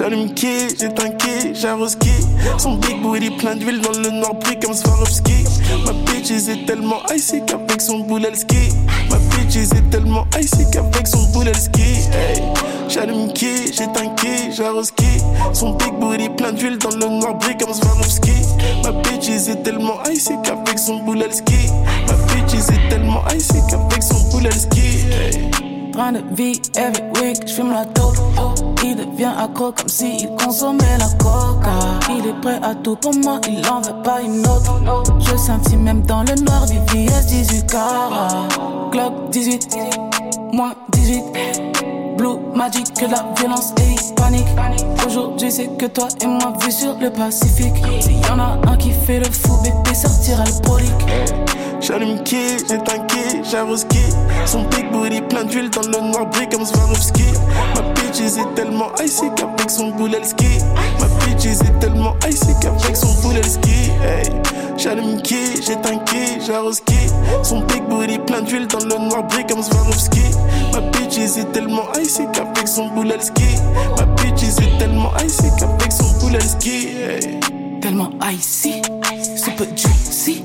J'allume 0.09 0.35
qui, 0.35 0.69
j'éteins 0.79 1.11
qui, 1.19 1.53
j'arrose 1.53 1.97
qui 1.97 2.13
Son 2.59 2.77
big 2.77 3.03
booty 3.03 3.29
plein 3.29 3.57
d'huile 3.57 3.81
dans 3.81 3.91
le 3.91 4.09
noir 4.11 4.35
brille 4.35 4.57
comme 4.61 4.73
Swarovski. 4.73 5.43
Ma 5.85 5.93
bitch 5.93 6.31
est 6.31 6.65
tellement 6.65 7.03
icy 7.13 7.43
qu'avec 7.45 7.81
son 7.81 7.99
boulel 7.99 8.37
ski 8.37 8.69
Ma 9.11 9.17
bitch 9.17 9.57
est 9.57 9.91
tellement 9.91 10.25
icy 10.39 10.65
qu'avec 10.71 11.09
son 11.09 11.25
boulel 11.33 11.57
ski 11.57 11.83
hey. 12.13 12.41
J'allume 12.89 13.33
qui, 13.33 13.73
j'éteins 13.73 14.15
qui, 14.15 14.53
j'arrose 14.57 14.93
Son 15.53 15.73
big 15.73 15.95
booty 15.99 16.29
plein 16.29 16.53
d'huile 16.53 16.79
dans 16.79 16.91
le 16.91 17.19
noir 17.19 17.35
brille 17.35 17.57
comme 17.59 17.75
Swarovski. 17.75 18.31
Ma 18.85 18.93
bitch 18.93 19.29
est 19.29 19.61
tellement 19.65 20.05
icy 20.09 20.35
qu'avec 20.45 20.79
son 20.79 21.01
boulel 21.01 21.35
ski 21.35 21.67
Ma 22.07 22.13
bitch 22.13 22.55
est 22.55 22.89
tellement 22.91 23.25
icy 23.35 23.55
qu'avec 23.69 24.05
son 24.05 24.21
boulel 24.31 24.55
ski. 24.55 25.76
Train 25.97 26.13
de 26.13 26.21
vie 26.35 26.61
every 26.77 27.05
week, 27.23 27.49
j'fume 27.49 27.73
la 27.73 27.87
dope. 27.87 28.19
Il 28.85 28.97
devient 28.97 29.33
accro 29.39 29.73
comme 29.73 29.89
s'il 29.89 30.29
consommait 30.37 30.99
la 30.99 31.07
coca. 31.17 31.73
Il 32.11 32.27
est 32.27 32.39
prêt 32.43 32.61
à 32.63 32.75
tout 32.75 32.97
pour 32.97 33.15
moi, 33.15 33.41
il 33.49 33.67
en 33.67 33.81
veut 33.81 34.03
pas 34.05 34.21
une 34.21 34.41
autre. 34.41 34.79
Je 35.21 35.35
sentis 35.39 35.79
même 35.79 36.03
dans 36.03 36.23
le 36.23 36.35
noir 36.35 36.67
du 36.67 36.77
VS 36.93 37.25
18 37.29 37.67
carats. 37.67 38.47
Glock 38.93 39.31
18, 39.31 39.79
moins 40.53 40.75
18. 40.93 41.23
Blue 42.19 42.37
Magic, 42.55 42.93
que 42.93 43.07
la 43.07 43.25
violence 43.39 43.73
et 43.79 44.15
panique. 44.17 44.47
Aujourd'hui, 45.07 45.51
c'est 45.51 45.79
que 45.79 45.87
toi 45.87 46.09
et 46.23 46.27
moi 46.27 46.53
vu 46.63 46.73
sur 46.73 46.95
le 46.99 47.09
Pacifique. 47.09 47.75
S'il 48.01 48.21
y 48.21 48.31
en 48.31 48.39
a 48.39 48.59
un 48.69 48.77
qui 48.77 48.91
fait 48.91 49.19
le 49.19 49.31
fou, 49.31 49.63
bébé 49.63 49.95
sortira 49.95 50.45
le 50.45 50.61
brolique. 50.63 50.93
J'allume 51.81 52.23
qui, 52.23 52.59
j'éteins 52.59 53.07
j'arrose 53.51 53.85
qui 53.85 54.01
Son 54.45 54.63
big 54.65 54.91
booty 54.91 55.21
plein 55.23 55.45
d'huile 55.45 55.71
dans 55.71 55.83
le 55.83 56.11
noir 56.11 56.27
brille 56.27 56.49
comme 56.49 56.65
Swarovski. 56.65 57.25
Ma 57.75 57.83
bitch 57.95 58.21
est 58.21 58.55
tellement 58.55 58.91
icy 59.03 59.27
qu'avec 59.37 59.71
son 59.71 59.91
boulel 59.91 60.25
ski 60.25 60.59
Ma 61.01 61.07
bitch 61.25 61.47
est 61.47 61.79
tellement 61.79 62.15
icy 62.29 62.55
qu'avec 62.61 62.97
son 62.97 63.13
boulel 63.21 63.45
ski 63.45 63.91
hey. 64.03 64.31
J'allume 64.77 65.23
qui, 65.23 65.63
j'éteins 65.63 66.01
j'arrose 66.47 66.81
qui 66.81 66.97
Son 67.43 67.61
big 67.61 67.83
booty 67.89 68.19
plein 68.19 68.43
d'huile 68.43 68.67
dans 68.67 68.81
le 68.81 69.09
noir 69.09 69.25
brille 69.25 69.47
comme 69.47 69.63
Swarovski. 69.63 70.23
Ma 70.73 70.81
bitch 70.81 71.19
est 71.19 71.53
tellement 71.53 71.93
icy 72.01 72.23
qu'avec 72.33 72.67
son 72.67 72.89
boulel 72.89 73.23
ski 73.23 73.57
Ma 73.99 74.05
bitch 74.07 74.43
est 74.43 74.79
tellement 74.79 75.13
icy 75.25 75.51
qu'avec 75.59 75.93
son 75.93 76.11
boulel 76.21 76.43
ski. 76.43 76.89
Tellement 77.81 78.11
icy, 78.33 78.83
super 79.37 79.67
juicy. 79.77 80.43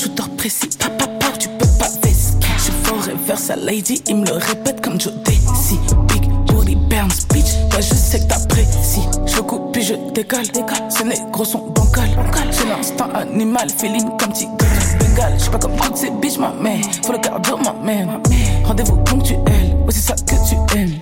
Shooter 0.00 0.30
précis, 0.38 0.70
papa, 0.78 1.06
papa, 1.06 1.36
tu 1.38 1.46
peux 1.58 1.66
pas 1.78 1.90
vesquer. 2.02 2.48
Je 2.56 2.70
ferai 2.88 3.14
vers 3.26 3.38
sa 3.38 3.54
lady, 3.54 4.02
il 4.08 4.16
me 4.16 4.26
le 4.26 4.32
répète 4.32 4.80
comme 4.80 4.98
Joe 4.98 5.12
Desi. 5.26 5.78
Big 6.08 6.26
booty 6.46 6.74
burns, 6.74 7.26
bitch, 7.34 7.52
ouais, 7.74 7.82
je 7.82 7.92
sais 7.92 8.20
que 8.20 8.24
t'apprécies. 8.24 9.06
Je 9.26 9.40
coupe 9.42 9.72
puis 9.74 9.82
je 9.82 9.92
décale, 10.14 10.46
ces 10.88 11.04
négros 11.04 11.44
sont 11.44 11.66
bancals. 11.74 12.08
J'ai 12.50 12.66
l'instinct 12.66 13.10
animal, 13.12 13.68
féline 13.68 14.12
comme 14.18 14.32
tigre 14.32 14.52
du 14.56 15.04
Bengale. 15.04 15.34
J'suis 15.38 15.50
pas 15.50 15.58
comme 15.58 15.76
toutes 15.76 15.98
ces 15.98 16.10
bitches, 16.10 16.38
ma 16.38 16.54
mère. 16.54 16.82
Faut 17.04 17.12
le 17.12 17.18
cardio, 17.18 17.58
ma 17.58 17.74
mère. 17.84 18.20
Rendez-vous 18.64 18.96
ponctuel, 19.04 19.36
ouais, 19.44 19.90
c'est 19.90 20.00
ça 20.00 20.14
que 20.14 20.34
tu 20.48 20.78
aimes. 20.78 20.98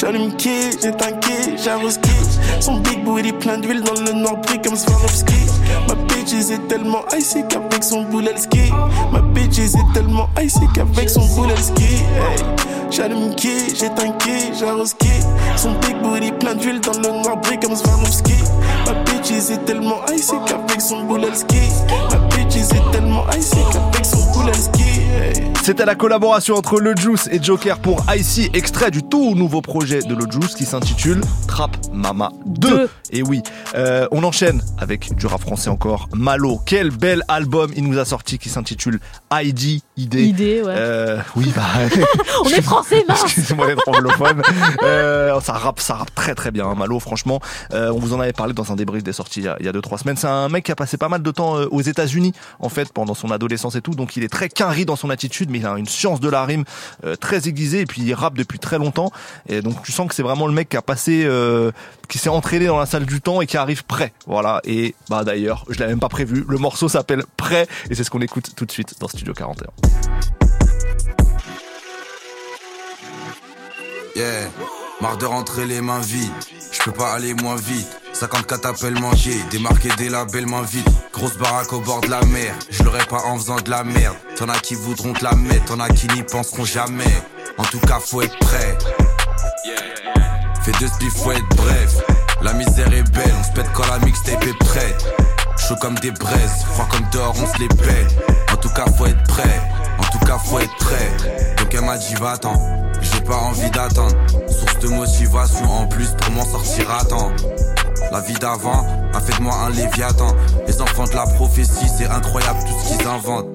J'allume 0.00 0.34
qui, 0.36 0.70
j'éteins 0.82 1.12
qui, 1.20 1.58
j'arrose 1.62 2.00
Son 2.58 2.78
big 2.78 3.04
booty 3.04 3.32
plein 3.32 3.58
d'huile 3.58 3.82
dans 3.82 4.00
le 4.00 4.12
noir 4.12 4.38
brille 4.38 4.58
comme 4.62 4.74
Swarovski 4.74 5.34
Ma 5.88 5.94
bitch 5.94 6.32
est 6.32 6.68
tellement 6.68 7.04
icy 7.14 7.44
qu'avec 7.46 7.84
son 7.84 8.04
boulel 8.04 8.38
ski 8.38 8.72
Ma 9.12 9.20
bitch 9.20 9.58
est 9.58 9.92
tellement 9.92 10.30
icy 10.42 10.66
qu'avec 10.74 11.10
son 11.10 11.26
boulel 11.34 11.58
ski 11.58 11.84
hey. 11.84 12.42
J'allume 12.90 13.34
qui, 13.34 13.76
j'éteins 13.76 14.14
j'arrose 14.58 14.94
Son 15.56 15.72
big 15.72 16.00
booty 16.02 16.32
plein 16.32 16.54
d'huile 16.54 16.80
dans 16.80 16.98
le 16.98 17.22
noir 17.22 17.36
brille 17.36 17.60
comme 17.60 17.76
Swarovski 17.76 18.36
Ma 18.86 18.94
bitch 19.04 19.32
est 19.32 19.64
tellement 19.66 20.00
icy 20.14 20.36
qu'avec 20.46 20.80
son 20.80 21.04
boulel 21.04 21.36
ski 21.36 21.60
Ma 22.10 22.16
bitch 22.34 22.56
est 22.56 22.90
tellement 22.90 23.26
icy 23.36 23.58
qu'avec 23.70 24.06
son 24.06 24.32
boulel 24.32 24.54
ski. 24.54 24.79
C'était 25.70 25.86
la 25.86 25.94
collaboration 25.94 26.56
entre 26.56 26.80
Le 26.80 26.96
Juice 26.96 27.28
et 27.30 27.40
Joker 27.40 27.78
pour 27.78 28.04
Icy, 28.12 28.50
extrait 28.54 28.90
du 28.90 29.04
tout 29.04 29.36
nouveau 29.36 29.60
projet 29.60 30.00
de 30.00 30.16
Le 30.16 30.28
Juice 30.28 30.56
qui 30.56 30.64
s'intitule 30.64 31.20
Trap 31.46 31.76
Mama 31.92 32.32
2. 32.46 32.90
Et 33.12 33.22
oui, 33.22 33.44
euh, 33.76 34.08
on 34.10 34.24
enchaîne 34.24 34.60
avec 34.78 35.14
du 35.14 35.26
rap 35.26 35.40
français 35.40 35.70
encore. 35.70 36.08
Malo, 36.12 36.58
quel 36.66 36.90
bel 36.90 37.22
album 37.28 37.70
il 37.76 37.88
nous 37.88 38.00
a 38.00 38.04
sorti 38.04 38.40
qui 38.40 38.48
s'intitule 38.48 38.98
ID, 39.32 39.80
ID. 40.02 40.14
ID, 40.14 40.40
ouais. 40.40 40.64
Euh, 40.68 41.18
oui, 41.36 41.52
bah. 41.54 41.62
On 42.44 42.48
est 42.48 42.62
français, 42.62 43.04
mince. 43.08 43.22
Excusez-moi 43.24 43.66
d'être 43.66 43.88
anglophone. 43.88 44.42
Euh, 44.82 45.40
ça 45.40 45.52
rappe, 45.54 45.80
ça 45.80 45.94
rappe 45.94 46.14
très 46.14 46.34
très 46.34 46.50
bien, 46.50 46.66
hein, 46.66 46.74
Malo, 46.74 46.98
franchement. 47.00 47.40
Euh, 47.72 47.90
on 47.92 47.98
vous 47.98 48.12
en 48.14 48.20
avait 48.20 48.32
parlé 48.32 48.52
dans 48.52 48.72
un 48.72 48.76
débrief 48.76 49.02
des 49.02 49.12
sorties 49.12 49.40
il 49.40 49.44
y 49.44 49.48
a- 49.48 49.56
il 49.60 49.66
y 49.66 49.68
a 49.68 49.72
2-3 49.72 49.98
semaines. 49.98 50.16
C'est 50.16 50.26
un 50.28 50.48
mec 50.48 50.64
qui 50.64 50.72
a 50.72 50.76
passé 50.76 50.96
pas 50.96 51.08
mal 51.08 51.22
de 51.22 51.30
temps 51.30 51.54
aux 51.54 51.80
États-Unis, 51.82 52.32
en 52.60 52.68
fait, 52.68 52.92
pendant 52.92 53.14
son 53.14 53.30
adolescence 53.30 53.74
et 53.76 53.80
tout. 53.80 53.92
Donc 53.94 54.16
il 54.16 54.24
est 54.24 54.28
très 54.28 54.48
quinri 54.48 54.84
dans 54.86 54.96
son 54.96 55.10
attitude, 55.10 55.50
mais 55.50 55.58
il 55.58 55.66
a 55.66 55.76
une 55.76 55.86
science 55.86 56.20
de 56.20 56.28
la 56.28 56.44
rime 56.44 56.64
euh, 57.04 57.16
très 57.16 57.48
aiguisée. 57.48 57.80
Et 57.80 57.86
puis 57.86 58.02
il 58.02 58.14
rappe 58.14 58.34
depuis 58.36 58.58
très 58.58 58.78
longtemps. 58.78 59.10
Et 59.48 59.62
donc 59.62 59.82
tu 59.82 59.92
sens 59.92 60.08
que 60.08 60.14
c'est 60.14 60.22
vraiment 60.22 60.46
le 60.46 60.52
mec 60.52 60.68
qui 60.68 60.76
a 60.76 60.82
passé, 60.82 61.22
euh, 61.24 61.70
qui 62.10 62.18
s'est 62.18 62.28
entraîné 62.28 62.66
dans 62.66 62.78
la 62.78 62.86
salle 62.86 63.06
du 63.06 63.20
temps 63.22 63.40
et 63.40 63.46
qui 63.46 63.56
arrive 63.56 63.84
prêt. 63.84 64.12
Voilà. 64.26 64.60
Et 64.64 64.94
bah 65.08 65.24
d'ailleurs, 65.24 65.64
je 65.70 65.78
l'avais 65.78 65.92
même 65.92 66.00
pas 66.00 66.08
prévu. 66.08 66.44
Le 66.46 66.58
morceau 66.58 66.88
s'appelle 66.88 67.24
Prêt 67.36 67.66
et 67.88 67.94
c'est 67.94 68.04
ce 68.04 68.10
qu'on 68.10 68.20
écoute 68.20 68.50
tout 68.54 68.66
de 68.66 68.72
suite 68.72 68.96
dans 69.00 69.08
Studio 69.08 69.32
41. 69.32 69.68
Yeah, 74.16 74.50
marre 75.00 75.16
de 75.16 75.24
rentrer 75.24 75.66
les 75.66 75.80
mains 75.80 76.00
vides. 76.00 76.30
Je 76.72 76.82
peux 76.82 76.92
pas 76.92 77.12
aller 77.12 77.32
moins 77.34 77.56
vite. 77.56 77.88
54 78.12 78.66
appels 78.66 79.00
manqués, 79.00 79.36
démarqué 79.50 79.88
des 79.96 80.08
labels 80.08 80.46
main 80.46 80.62
vite. 80.62 80.86
Grosse 81.12 81.38
baraque 81.38 81.72
au 81.72 81.80
bord 81.80 82.00
de 82.00 82.08
la 82.08 82.22
mer, 82.26 82.54
je 82.70 82.82
l'aurais 82.82 83.06
pas 83.06 83.22
en 83.24 83.38
faisant 83.38 83.60
de 83.60 83.70
la 83.70 83.84
merde. 83.84 84.16
T'en 84.36 84.48
as 84.48 84.58
qui 84.58 84.74
voudront 84.74 85.12
te 85.12 85.24
la 85.24 85.34
mettre, 85.36 85.66
t'en 85.66 85.80
as 85.80 85.88
qui 85.88 86.08
n'y 86.08 86.24
penseront 86.24 86.64
jamais. 86.64 87.04
En 87.56 87.64
tout 87.64 87.80
cas, 87.80 88.00
faut 88.00 88.20
être 88.20 88.36
prêt. 88.40 88.76
Fais 90.70 90.84
deux 90.84 90.92
spliffs, 90.92 91.16
faut 91.16 91.32
être 91.32 91.56
bref. 91.56 91.96
La 92.42 92.52
misère 92.52 92.92
est 92.92 93.02
belle, 93.10 93.34
on 93.38 93.42
se 93.42 93.50
pète 93.52 93.70
quand 93.74 93.86
la 93.90 93.98
mixtape 94.04 94.44
est 94.44 94.58
prête. 94.58 95.04
Chaud 95.56 95.74
comme 95.80 95.96
des 95.96 96.12
braises, 96.12 96.64
froid 96.72 96.86
comme 96.90 97.06
dehors, 97.12 97.34
on 97.42 97.46
se 97.52 97.58
les 97.58 97.68
pète. 97.68 98.14
En 98.52 98.56
tout 98.56 98.68
cas, 98.68 98.84
faut 98.96 99.06
être 99.06 99.22
prêt. 99.24 99.60
En 99.98 100.02
tout 100.12 100.24
cas, 100.24 100.38
faut 100.38 100.60
être 100.60 100.76
prêt. 100.76 101.10
Donc 101.58 101.74
elle 101.74 101.84
m'a 101.84 101.98
dit, 101.98 102.14
va-t'en. 102.14 102.52
J'ai 103.00 103.20
pas 103.22 103.36
envie 103.36 103.70
d'attendre. 103.70 104.14
Source 104.48 104.78
de 104.80 104.88
motivation 104.88 105.70
en 105.70 105.86
plus 105.86 106.08
pour 106.10 106.30
m'en 106.32 106.44
sortir 106.44 106.88
à 106.90 107.04
temps. 107.04 107.32
La 108.12 108.20
vie 108.20 108.34
d'avant 108.34 108.86
a 109.12 109.20
fait 109.20 109.36
de 109.38 109.42
moi 109.42 109.54
un 109.66 109.70
léviathan. 109.70 110.36
Les 110.68 110.80
enfants 110.80 111.04
de 111.04 111.14
la 111.14 111.24
prophétie, 111.24 111.88
c'est 111.98 112.06
incroyable 112.06 112.60
tout 112.60 112.74
ce 112.84 112.96
qu'ils 112.96 113.08
inventent. 113.08 113.48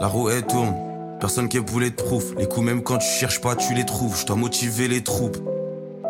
La 0.00 0.08
roue 0.08 0.30
elle 0.30 0.44
tourne, 0.44 0.74
personne 1.20 1.48
qui 1.48 1.58
est 1.58 1.60
boulet 1.60 1.90
de 1.90 1.94
proof. 1.94 2.24
Les 2.36 2.46
coups, 2.46 2.66
même 2.66 2.82
quand 2.82 2.98
tu 2.98 3.08
cherches 3.08 3.40
pas, 3.40 3.54
tu 3.54 3.74
les 3.74 3.86
trouves. 3.86 4.18
Je 4.18 4.26
dois 4.26 4.36
motiver 4.36 4.88
les 4.88 5.04
troupes 5.04 5.38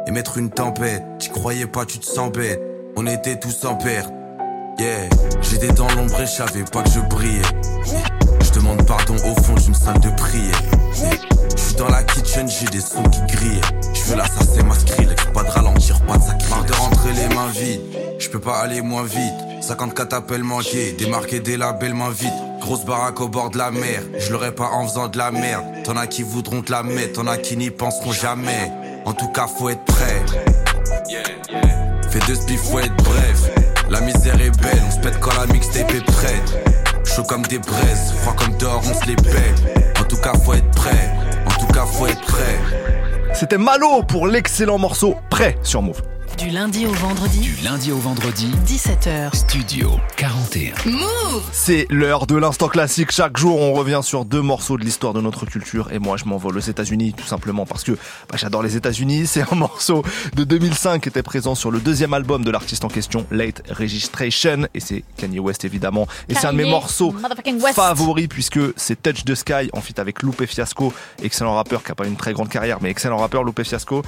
et 0.07 0.11
mettre 0.11 0.39
une 0.39 0.51
tempête. 0.51 1.03
T'y 1.19 1.29
croyais 1.29 1.67
pas, 1.67 1.85
tu 1.85 1.99
te 1.99 2.07
sens 2.07 2.31
bête. 2.31 2.61
On 2.97 3.07
était 3.07 3.39
tous 3.39 3.65
en 3.65 3.75
perte. 3.77 4.13
Yeah, 4.79 5.09
j'étais 5.41 5.73
dans 5.73 5.89
l'ombre 5.95 6.21
et 6.21 6.27
je 6.27 6.71
pas 6.71 6.83
que 6.83 6.91
je 6.91 7.01
brillais. 7.01 7.43
Je 8.41 8.51
demande 8.53 8.85
pardon 8.87 9.15
au 9.15 9.41
fond 9.43 9.55
d'une 9.55 9.75
salle 9.75 10.01
de 10.01 10.11
prière. 10.11 10.61
Je 11.57 11.61
suis 11.61 11.75
dans 11.77 11.89
la 11.89 12.03
kitchen, 12.03 12.49
j'ai 12.49 12.67
des 12.67 12.81
sons 12.81 13.03
qui 13.05 13.21
grillent. 13.37 13.61
Je 13.95 14.03
veux 14.03 14.17
l'assassin 14.17 14.65
ma 14.65 14.75
Skrillex, 14.75 15.27
pas 15.33 15.45
de 15.45 15.51
ralentir, 15.51 16.01
pas 16.07 16.17
de 16.17 16.23
sacrilège. 16.23 16.51
Marre 16.51 16.65
de 16.65 16.73
rentrer 16.73 17.13
les 17.13 17.35
mains 17.35 17.49
vides, 17.49 17.81
je 18.19 18.29
peux 18.29 18.41
pas 18.41 18.59
aller 18.59 18.81
moins 18.83 19.05
vite. 19.05 19.35
54 19.61 20.13
appels 20.13 20.43
manqués, 20.43 20.93
démarqué 20.93 21.41
des 21.41 21.57
labels 21.57 21.95
main 21.95 22.11
vite. 22.11 22.35
Grosse 22.61 22.85
baraque 22.85 23.21
au 23.21 23.29
bord 23.29 23.51
de 23.51 23.59
la 23.59 23.71
mer, 23.71 24.03
je 24.19 24.33
l'aurais 24.33 24.55
pas 24.55 24.71
en 24.71 24.87
faisant 24.89 25.09
de 25.09 25.19
la 25.19 25.31
merde. 25.31 25.65
T'en 25.85 25.97
as 25.97 26.07
qui 26.07 26.23
voudront 26.23 26.63
te 26.63 26.73
la 26.73 26.83
mettre, 26.83 27.15
t'en 27.15 27.27
as 27.27 27.39
qui 27.39 27.57
n'y 27.57 27.71
penseront 27.71 28.13
jamais. 28.13 28.73
En 29.05 29.13
tout 29.13 29.29
cas, 29.29 29.47
faut 29.47 29.69
être 29.69 29.85
prêt. 29.85 30.23
Fais 32.11 32.19
deux 32.27 32.35
spliffs, 32.35 32.63
faut 32.63 32.79
être 32.79 32.97
bref. 32.97 33.51
La 33.91 34.01
misère 34.01 34.41
est 34.41 34.51
belle, 34.63 34.81
on 34.87 34.91
se 34.91 34.99
pète 35.01 35.21
quand 35.21 35.35
la 35.39 35.47
mixtape 35.53 35.91
est 35.93 36.05
prête. 36.05 36.59
Chaud 37.05 37.25
comme 37.25 37.43
des 37.43 37.59
braises, 37.59 38.13
froid 38.23 38.35
comme 38.35 38.57
dehors, 38.57 38.83
on 38.91 38.95
se 38.95 39.07
les 39.07 39.17
pète. 39.17 40.01
En 40.01 40.05
tout 40.05 40.17
cas, 40.17 40.33
faut 40.35 40.55
être 40.55 40.71
prêt. 40.71 41.11
En 41.47 41.61
tout 41.61 41.73
cas, 41.73 41.85
faut 41.85 42.07
être 42.07 42.23
prêt. 42.23 42.59
C'était 43.35 43.59
Malo 43.59 44.03
pour 44.05 44.27
l'excellent 44.27 44.79
morceau 44.79 45.17
Prêt 45.29 45.59
sur 45.63 45.83
Move. 45.83 46.01
Du 46.39 46.49
lundi 46.51 46.85
au 46.87 46.93
vendredi. 46.93 47.41
Du 47.41 47.55
lundi 47.65 47.93
au 47.93 47.99
vendredi. 47.99 48.51
17h. 48.67 49.35
Studio 49.37 49.93
41. 50.17 50.75
Move 50.91 51.43
C'est 51.53 51.87
l'heure 51.91 52.27
de 52.27 52.35
l'instant 52.37 52.69
classique. 52.69 53.13
Chaque 53.13 53.37
jour, 53.37 53.61
on 53.61 53.73
revient 53.73 54.01
sur 54.03 54.25
deux 54.25 54.41
morceaux 54.41 54.77
de 54.77 54.85
l'histoire 54.85 55.13
de 55.13 55.21
notre 55.21 55.47
culture. 55.47 55.93
Et 55.93 55.99
moi, 55.99 56.17
je 56.17 56.25
m'envole 56.25 56.57
aux 56.57 56.61
États-Unis, 56.61 57.15
tout 57.17 57.25
simplement 57.25 57.67
parce 57.67 57.85
que 57.85 57.93
bah, 57.93 58.37
j'adore 58.37 58.63
les 58.63 58.77
États-Unis. 58.77 59.27
C'est 59.27 59.43
un 59.43 59.55
morceau 59.57 60.03
de 60.35 60.45
2005 60.45 61.03
qui 61.03 61.09
était 61.09 61.23
présent 61.23 61.55
sur 61.55 61.71
le 61.71 61.79
deuxième 61.79 62.15
album 62.15 62.45
de 62.45 62.51
l'artiste 62.51 62.85
en 62.85 62.89
question, 62.89 63.27
Late 63.31 63.63
Registration. 63.71 64.67
Et 64.75 64.81
c'est 64.81 65.05
Kanye 65.17 65.39
West, 65.39 65.65
évidemment. 65.65 66.09
Et 66.29 66.35
c'est 66.35 66.47
un 66.47 66.53
de 66.53 66.59
mes 66.59 66.65
morceaux 66.69 67.15
favoris 67.75 68.29
puisque 68.29 68.61
c'est 68.77 69.01
Touch 69.01 69.25
the 69.25 69.35
Sky 69.35 69.71
en 69.73 69.81
fit 69.81 69.95
avec 69.99 70.23
Lupe 70.23 70.45
Fiasco, 70.47 70.93
excellent 71.23 71.55
rappeur 71.55 71.85
qui 71.85 71.93
a 71.93 71.95
pas 71.95 72.07
une 72.07 72.17
très 72.17 72.33
grande 72.33 72.49
carrière, 72.49 72.79
mais 72.81 72.91
excellent 72.91 73.19
rappeur, 73.19 73.45
Lupe 73.45 73.63
Fiasco. 73.63 74.03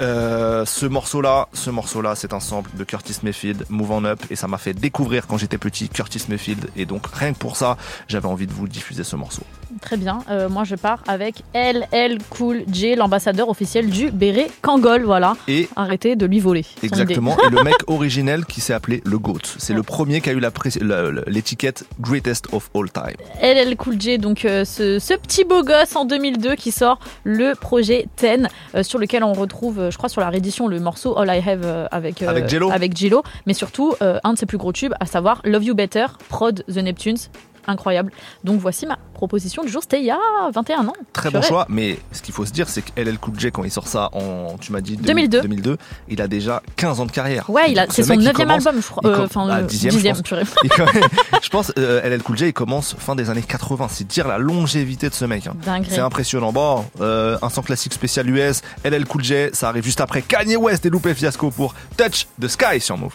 Euh, 0.00 0.64
ce 0.64 0.86
morceau-là, 0.86 1.48
ce 1.52 1.70
morceau-là, 1.70 2.14
c'est 2.16 2.32
un 2.32 2.40
sample 2.40 2.70
de 2.76 2.84
Curtis 2.84 3.18
Mayfield, 3.22 3.64
Move 3.68 3.90
On 3.92 4.04
Up, 4.04 4.20
et 4.30 4.36
ça 4.36 4.48
m'a 4.48 4.58
fait 4.58 4.74
découvrir 4.74 5.26
quand 5.26 5.38
j'étais 5.38 5.58
petit 5.58 5.88
Curtis 5.88 6.24
Mayfield, 6.28 6.68
et 6.76 6.84
donc 6.84 7.06
rien 7.06 7.32
que 7.32 7.38
pour 7.38 7.56
ça, 7.56 7.76
j'avais 8.08 8.26
envie 8.26 8.46
de 8.46 8.52
vous 8.52 8.66
diffuser 8.66 9.04
ce 9.04 9.16
morceau. 9.16 9.42
Très 9.80 9.96
bien. 9.96 10.20
Euh, 10.30 10.48
moi, 10.48 10.64
je 10.64 10.76
pars 10.76 11.02
avec 11.06 11.42
LL 11.54 12.18
Cool 12.30 12.64
J, 12.70 12.94
l'ambassadeur 12.94 13.48
officiel 13.48 13.90
du 13.90 14.10
béret 14.10 14.48
Kangol. 14.62 15.04
Voilà. 15.04 15.36
Et 15.48 15.68
Arrêtez 15.76 16.16
de 16.16 16.26
lui 16.26 16.40
voler. 16.40 16.64
Exactement. 16.82 17.36
Et 17.46 17.50
le 17.50 17.62
mec 17.62 17.74
originel 17.86 18.44
qui 18.46 18.60
s'est 18.60 18.72
appelé 18.72 19.02
le 19.04 19.18
GOAT. 19.18 19.40
C'est 19.58 19.74
le 19.74 19.82
premier 19.82 20.20
qui 20.20 20.30
a 20.30 20.32
eu 20.32 20.40
l'étiquette 21.26 21.84
Greatest 22.00 22.52
of 22.52 22.70
All 22.74 22.90
Time. 22.90 23.16
LL 23.42 23.76
Cool 23.76 24.00
J, 24.00 24.18
donc 24.18 24.44
euh, 24.44 24.64
ce, 24.64 24.98
ce 24.98 25.14
petit 25.14 25.44
beau 25.44 25.62
gosse 25.62 25.96
en 25.96 26.04
2002 26.04 26.54
qui 26.54 26.70
sort 26.70 26.98
le 27.24 27.54
projet 27.54 28.06
Ten, 28.16 28.48
euh, 28.74 28.82
sur 28.82 28.98
lequel 28.98 29.24
on 29.24 29.32
retrouve, 29.32 29.78
euh, 29.78 29.90
je 29.90 29.96
crois, 29.98 30.08
sur 30.08 30.20
la 30.20 30.30
réédition, 30.30 30.66
le 30.68 30.80
morceau 30.80 31.18
All 31.18 31.28
I 31.28 31.48
Have 31.48 31.88
avec, 31.90 32.22
Avec 32.22 32.52
avec 32.54 32.96
J-Lo, 32.96 33.22
mais 33.46 33.54
surtout 33.54 33.94
un 34.00 34.32
de 34.32 34.38
ses 34.38 34.46
plus 34.46 34.58
gros 34.58 34.72
tubes, 34.72 34.94
à 35.00 35.06
savoir 35.06 35.40
Love 35.44 35.64
You 35.64 35.74
Better, 35.74 36.06
prod 36.28 36.64
The 36.66 36.78
Neptunes. 36.78 37.18
Incroyable. 37.66 38.12
Donc 38.44 38.60
voici 38.60 38.86
ma 38.86 38.98
proposition 39.14 39.62
du 39.64 39.68
jour. 39.70 39.82
C'était 39.82 40.00
il 40.00 40.06
y 40.06 40.10
a 40.10 40.18
21 40.52 40.86
ans. 40.88 40.92
Très 41.12 41.30
bon 41.30 41.40
choix, 41.42 41.66
mais 41.68 41.98
ce 42.12 42.20
qu'il 42.22 42.34
faut 42.34 42.44
se 42.44 42.52
dire, 42.52 42.68
c'est 42.68 42.82
que 42.82 43.00
LL 43.00 43.18
Cool 43.18 43.38
J, 43.38 43.50
quand 43.52 43.64
il 43.64 43.70
sort 43.70 43.88
ça 43.88 44.10
en, 44.12 44.56
tu 44.60 44.72
m'as 44.72 44.80
dit 44.80 44.96
2002. 44.96 45.40
2002, 45.42 45.76
il 46.08 46.20
a 46.20 46.28
déjà 46.28 46.62
15 46.76 47.00
ans 47.00 47.06
de 47.06 47.12
carrière. 47.12 47.48
Ouais, 47.50 47.70
il 47.70 47.78
a- 47.78 47.86
c'est 47.88 48.02
ce 48.02 48.08
son 48.08 48.14
mec, 48.14 48.20
il 48.20 48.26
neuvième 48.26 48.48
commence- 48.48 48.66
album, 48.66 48.82
je 48.82 48.88
crois. 48.88 49.10
Euh, 49.10 49.24
enfin, 49.24 49.48
euh, 49.50 49.62
dixième, 49.62 49.92
je 49.92 49.96
dixième, 49.96 50.16
pense. 50.16 50.28
com- 50.28 50.86
je 51.42 51.48
pense, 51.48 51.72
euh, 51.78 52.00
LL 52.02 52.22
Cool 52.22 52.36
J, 52.38 52.46
il 52.48 52.52
commence 52.52 52.94
fin 52.98 53.14
des 53.14 53.30
années 53.30 53.42
80. 53.42 53.86
C'est 53.90 54.06
dire 54.06 54.28
la 54.28 54.38
longévité 54.38 55.08
de 55.08 55.14
ce 55.14 55.24
mec. 55.24 55.46
hein. 55.46 55.54
C'est 55.88 56.00
impressionnant. 56.00 56.52
Bon, 56.52 56.84
euh, 57.00 57.38
un 57.42 57.48
son 57.48 57.62
classique 57.62 57.92
spécial 57.94 58.28
US, 58.28 58.62
LL 58.84 59.04
Cool 59.06 59.24
J, 59.24 59.34
ça 59.52 59.68
arrive 59.68 59.84
juste 59.84 60.00
après 60.00 60.22
Kanye 60.22 60.56
West 60.56 60.84
et 60.86 60.90
Lupe 60.90 61.12
Fiasco 61.14 61.50
pour 61.50 61.74
Touch 61.96 62.26
the 62.40 62.48
Sky 62.48 62.80
sur 62.80 62.96
Move. 62.98 63.14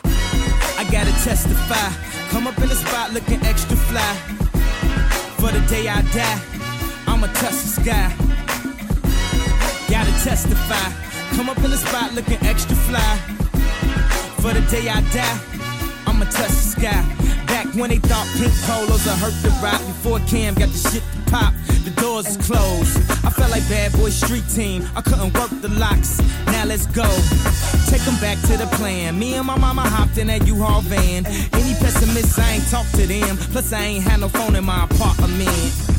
I 0.80 0.86
gotta 0.86 1.12
testify. 1.24 2.19
Come 2.30 2.46
up 2.48 2.58
in 2.60 2.70
the 2.70 2.76
spot 2.76 3.12
looking 3.12 3.42
extra 3.44 3.76
fly. 3.76 4.14
For 5.40 5.52
the 5.52 5.60
day 5.68 5.88
I 5.88 6.02
die, 6.14 6.40
I'ma 7.08 7.28
touch 7.34 7.58
the 7.66 7.72
sky. 7.82 8.14
Gotta 9.90 10.12
testify. 10.24 10.92
Come 11.36 11.50
up 11.50 11.58
in 11.58 11.72
the 11.72 11.78
spot 11.78 12.14
looking 12.14 12.38
extra 12.46 12.76
fly. 12.76 13.18
For 14.42 14.54
the 14.54 14.62
day 14.70 14.90
I 14.90 15.02
die, 15.12 15.59
I'ma 16.20 16.32
touch 16.32 16.50
the 16.50 16.76
sky. 16.76 17.46
Back 17.48 17.74
when 17.76 17.92
they 17.92 17.98
thought 17.98 18.28
pink 18.36 18.52
polos 18.68 19.06
would 19.06 19.16
hurt 19.24 19.32
the 19.42 19.52
rock 19.64 19.80
before 19.88 20.20
Cam 20.28 20.54
got 20.54 20.68
the 20.68 20.90
shit 20.92 21.02
to 21.02 21.32
pop. 21.32 21.54
The 21.86 21.92
doors 21.92 22.28
is 22.28 22.36
closed. 22.46 22.98
I 23.24 23.30
felt 23.30 23.52
like 23.52 23.64
bad 23.70 23.94
boy 23.94 24.10
street 24.10 24.44
team. 24.54 24.86
I 24.98 25.02
couldn't 25.02 25.34
work 25.34 25.50
the 25.62 25.70
locks. 25.70 26.20
Now 26.48 26.66
let's 26.66 26.88
go. 26.88 27.08
Take 27.88 28.06
'em 28.06 28.20
back 28.20 28.38
to 28.50 28.58
the 28.58 28.68
plan. 28.76 29.18
Me 29.18 29.36
and 29.36 29.48
my 29.48 29.58
mama 29.58 29.84
hopped 29.84 30.18
in 30.18 30.28
that 30.28 30.46
U-Haul 30.46 30.82
van. 30.82 31.26
Any 31.26 31.74
pessimists, 31.76 32.38
I 32.38 32.56
ain't 32.56 32.70
talk 32.70 32.86
to 33.00 33.08
them. 33.08 33.38
Plus, 33.54 33.72
I 33.72 33.82
ain't 33.82 34.04
had 34.04 34.20
no 34.20 34.28
phone 34.28 34.58
in 34.58 34.66
my 34.66 34.84
apartment. 34.84 35.99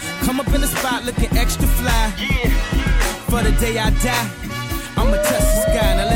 Come 0.21 0.39
up 0.39 0.53
in 0.53 0.61
the 0.61 0.67
spot 0.67 1.03
looking 1.03 1.35
extra 1.37 1.67
fly. 1.67 2.11
For 3.29 3.41
the 3.43 3.51
day 3.59 3.77
I 3.77 3.89
die, 3.89 4.29
I'ma 4.97 5.17
touch 5.17 5.47
the 5.53 5.61
sky. 5.63 6.10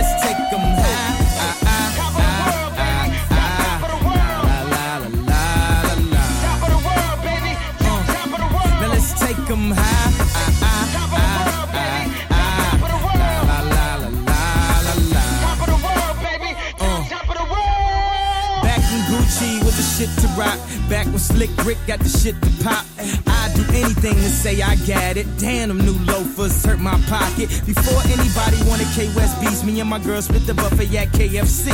Shit 19.95 20.09
to 20.19 20.27
rock. 20.35 20.59
Back 20.89 21.05
when 21.07 21.19
Slick 21.19 21.49
Rick 21.63 21.77
got 21.87 21.99
the 21.99 22.09
shit 22.09 22.35
to 22.41 22.49
pop. 22.63 22.85
I'd 22.99 23.51
do 23.55 23.63
anything 23.71 24.15
to 24.15 24.29
say 24.29 24.61
I 24.61 24.75
got 24.87 25.15
it. 25.17 25.25
Damn, 25.37 25.69
them 25.69 25.79
new 25.79 25.97
loafers 26.05 26.63
hurt 26.65 26.79
my 26.79 26.99
pocket. 27.07 27.49
Before 27.65 28.01
anybody 28.11 28.57
wanted 28.67 28.87
K 28.93 29.07
West 29.15 29.39
beats, 29.39 29.63
me 29.63 29.79
and 29.79 29.89
my 29.89 29.99
girl 29.99 30.21
split 30.21 30.45
the 30.45 30.53
buffet 30.53 30.95
at 30.97 31.07
KFC. 31.09 31.71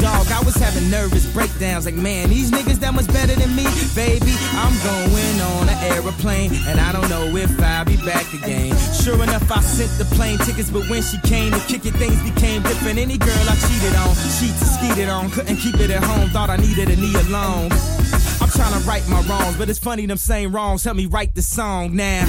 Dog, 0.00 0.26
I 0.32 0.40
was 0.44 0.56
having 0.56 0.88
nervous 0.90 1.26
breakdowns. 1.32 1.84
Like, 1.84 1.94
man, 1.94 2.28
these 2.28 2.50
niggas 2.50 2.80
that 2.80 2.94
much 2.94 3.06
better 3.08 3.34
than 3.34 3.54
me. 3.54 3.64
Baby, 3.94 4.32
I'm 4.56 4.72
going 4.84 5.36
on 5.52 5.68
an 5.68 5.78
aeroplane. 5.92 6.52
And 6.68 6.80
I 6.80 6.92
don't 6.92 7.08
know 7.08 7.36
if 7.36 7.52
I'll 7.60 7.84
be 7.84 7.96
back 7.98 8.32
again. 8.32 8.72
Sure 9.04 9.20
enough, 9.22 9.50
I 9.50 9.60
sent 9.60 9.92
the 9.98 10.04
plane 10.16 10.38
tickets. 10.38 10.70
But 10.70 10.88
when 10.88 11.02
she 11.02 11.18
came 11.20 11.52
to 11.52 11.60
kick 11.68 11.84
it, 11.84 11.94
things 12.00 12.16
became 12.22 12.62
different. 12.62 12.98
Any 12.98 13.18
girl 13.18 13.44
I 13.48 13.56
cheated 13.68 13.94
on, 13.96 14.08
and 14.08 14.56
skeeted 14.76 15.08
on. 15.08 15.30
Couldn't 15.30 15.56
keep 15.56 15.76
it 15.80 15.90
at 15.90 16.02
home. 16.02 16.28
Thought 16.30 16.50
I 16.50 16.56
needed 16.56 16.88
a 16.88 16.96
knee 16.96 17.14
alone. 17.14 17.29
I'm 17.34 18.48
trying 18.50 18.72
to 18.72 18.88
right 18.88 19.06
my 19.08 19.22
wrongs, 19.22 19.56
but 19.56 19.70
it's 19.70 19.78
funny 19.78 20.04
them 20.06 20.16
same 20.16 20.52
wrongs 20.52 20.82
help 20.82 20.96
me 20.96 21.06
write 21.06 21.34
the 21.34 21.42
song 21.42 21.94
now. 21.94 22.24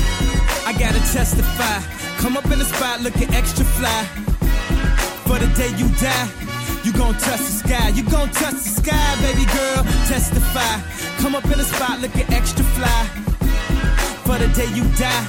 I 0.66 0.74
gotta 0.74 1.00
testify. 1.12 1.82
Come 2.18 2.38
up 2.38 2.46
in 2.46 2.60
the 2.60 2.66
spot 2.66 3.02
looking 3.02 3.34
extra 3.34 3.66
fly. 3.66 4.04
For 5.26 5.40
the 5.40 5.48
day 5.56 5.70
you 5.78 5.90
die, 5.98 6.30
you 6.84 6.94
gon' 6.94 7.16
touch 7.16 7.40
the 7.40 7.56
sky. 7.66 7.90
You 7.90 8.04
gon' 8.04 8.30
touch 8.30 8.54
the 8.54 8.70
sky, 8.82 9.22
baby 9.22 9.46
girl. 9.46 9.84
Testify. 10.08 10.82
Come 11.22 11.36
up 11.36 11.46
in 11.46 11.58
the 11.58 11.64
spot 11.64 12.00
looking 12.00 12.32
extra 12.32 12.64
fly. 12.64 13.06
For 14.26 14.38
the 14.38 14.48
day 14.54 14.70
you 14.76 14.84
die, 14.98 15.26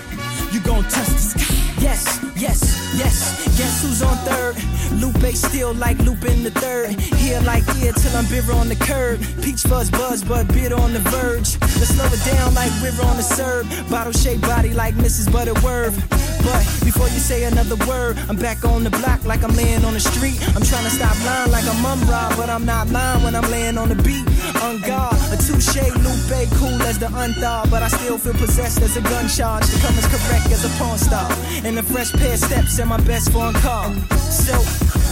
you 0.53 0.61
gon' 0.61 0.83
touch 0.85 1.09
the 1.09 1.19
sky. 1.19 1.63
Yes, 1.81 2.21
yes, 2.37 2.61
yes. 2.97 3.43
Guess 3.59 3.83
who's 3.83 4.03
on 4.03 4.17
third? 4.19 4.55
Lupe 5.01 5.35
still 5.35 5.73
like 5.75 5.99
Lupin 5.99 6.43
the 6.43 6.51
third. 6.51 6.91
Here 7.17 7.41
like 7.41 7.65
here 7.77 7.93
till 7.93 8.17
I'm 8.17 8.27
bitter 8.27 8.53
on 8.53 8.69
the 8.69 8.77
curb. 8.77 9.21
Peach 9.43 9.63
fuzz 9.63 9.91
buzz, 9.91 10.23
but 10.23 10.47
bitter 10.49 10.77
on 10.77 10.93
the 10.93 11.01
verge. 11.11 11.59
Let's 11.81 11.95
slow 11.97 12.07
it 12.07 12.23
down 12.25 12.55
like 12.55 12.71
we're 12.83 12.93
on 13.03 13.17
the 13.17 13.23
serve. 13.23 13.67
Bottle 13.91 14.13
shaped 14.13 14.43
body 14.43 14.75
like 14.75 14.95
Mrs. 14.95 15.33
Butterworth. 15.33 15.97
But 16.43 16.65
before 16.85 17.07
you 17.09 17.21
say 17.21 17.45
another 17.45 17.77
word, 17.87 18.19
I'm 18.29 18.37
back 18.37 18.65
on 18.65 18.85
the 18.85 18.91
block 18.91 19.25
like 19.25 19.43
I'm 19.43 19.55
laying 19.55 19.85
on 19.85 19.95
the 19.95 20.01
street. 20.01 20.39
I'm 20.55 20.63
trying 20.63 20.85
to 20.85 20.91
stop 20.91 21.17
lying 21.25 21.51
like 21.51 21.65
I'm 21.65 21.79
Mumra, 21.83 22.37
but 22.37 22.51
I'm 22.51 22.67
not 22.67 22.89
lying 22.91 23.23
when 23.23 23.35
I'm 23.35 23.49
laying 23.51 23.79
on 23.79 23.89
the 23.89 23.97
beat. 24.03 24.27
On 24.63 24.81
guard, 24.81 25.15
a 25.33 25.37
touche, 25.37 25.83
Lupe, 26.03 26.51
cool 26.59 26.83
as 26.83 26.99
the 26.99 27.11
unthought, 27.15 27.71
but 27.71 27.83
I 27.83 27.89
still 27.89 28.19
feel 28.19 28.35
possessed 28.35 28.83
as 28.83 28.97
a 28.97 29.03
gun 29.03 29.29
charge. 29.29 29.67
To 29.71 29.79
come 29.79 29.97
as 29.99 30.07
correct 30.43 30.53
as 30.53 30.65
a 30.65 30.83
porn 30.83 30.99
star. 30.99 31.31
And 31.65 31.79
a 31.79 31.83
fresh 31.83 32.13
pair 32.13 32.33
of 32.33 32.39
steps 32.39 32.79
and 32.79 32.89
my 32.89 32.99
best 32.99 33.33
foreign 33.33 33.55
car. 33.55 33.93
So, 34.19 34.55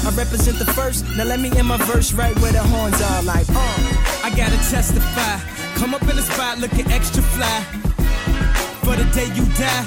I 0.09 0.13
represent 0.15 0.59
the 0.59 0.73
first. 0.73 1.05
Now 1.17 1.25
let 1.25 1.41
me 1.41 1.51
in 1.59 1.67
my 1.67 1.77
verse 1.79 2.13
right 2.13 2.37
where 2.41 2.53
the 2.53 2.63
horns 2.63 3.01
are 3.01 3.23
like, 3.23 3.47
uh. 3.49 4.25
I 4.25 4.31
gotta 4.37 4.57
testify. 4.71 5.39
Come 5.79 5.95
up 5.95 6.03
in 6.03 6.17
the 6.17 6.23
spot 6.23 6.59
looking 6.59 6.91
extra 6.91 7.23
fly. 7.23 7.63
For 8.85 8.97
the 8.97 9.05
day 9.13 9.27
you 9.35 9.45
die, 9.57 9.87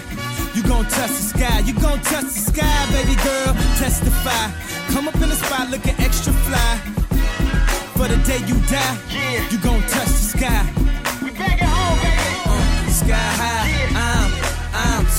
you 0.56 0.64
gon' 0.64 0.86
touch 0.86 1.10
the 1.10 1.26
sky. 1.34 1.60
You 1.60 1.74
gon' 1.74 1.99
touch 2.02 2.26
the 2.26 2.40
sky, 2.52 2.91
baby 2.91 3.15
girl. 3.24 3.53
Testify. 3.78 4.52
Come 4.94 5.07
up 5.07 5.15
in 5.15 5.30
the 5.30 5.36
spot 5.36 5.70
looking 5.70 5.95
extra 5.99 6.34
fly. 6.34 6.78
For 7.95 8.07
the 8.07 8.18
day 8.26 8.40
you 8.48 8.57
die, 8.70 8.98
you 9.52 9.57
gon' 9.60 9.82
touch 9.82 10.07
the 10.07 10.38
sky. 10.38 10.61
We 11.22 11.32
back 11.32 11.61
at 11.61 11.70
home, 11.70 11.99
baby. 12.02 12.24
Uh, 12.45 12.90
sky 12.90 13.14
high, 13.14 14.23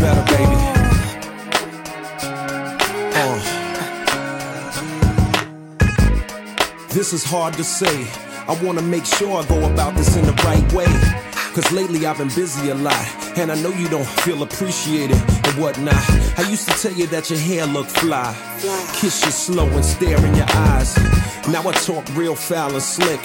better, 0.00 0.24
baby. 0.32 0.58
Uh. 3.14 3.38
This 6.88 7.12
is 7.12 7.24
hard 7.24 7.54
to 7.54 7.64
say. 7.64 8.06
I 8.48 8.58
wanna 8.62 8.82
make 8.82 9.04
sure 9.04 9.42
I 9.42 9.46
go 9.46 9.70
about 9.70 9.94
this 9.94 10.16
in 10.16 10.24
the 10.24 10.32
right 10.44 10.72
way. 10.72 10.86
Cause 11.54 11.70
lately 11.72 12.06
I've 12.06 12.18
been 12.18 12.28
busy 12.28 12.70
a 12.70 12.74
lot. 12.74 13.06
And 13.36 13.52
I 13.52 13.60
know 13.60 13.70
you 13.70 13.88
don't 13.88 14.06
feel 14.24 14.42
appreciated 14.42 15.16
and 15.16 15.62
whatnot. 15.62 15.94
I 16.38 16.48
used 16.48 16.68
to 16.68 16.74
tell 16.82 16.92
you 16.92 17.06
that 17.08 17.30
your 17.30 17.38
hair 17.38 17.66
looked 17.66 17.90
fly. 17.90 18.34
Kiss 18.94 19.24
you 19.24 19.30
slow 19.30 19.66
and 19.68 19.84
stare 19.84 20.24
in 20.24 20.34
your 20.34 20.46
eyes. 20.48 20.96
Now 21.48 21.68
I 21.68 21.72
talk 21.72 22.04
real 22.16 22.34
foul 22.34 22.72
and 22.72 22.82
slick. 22.82 23.20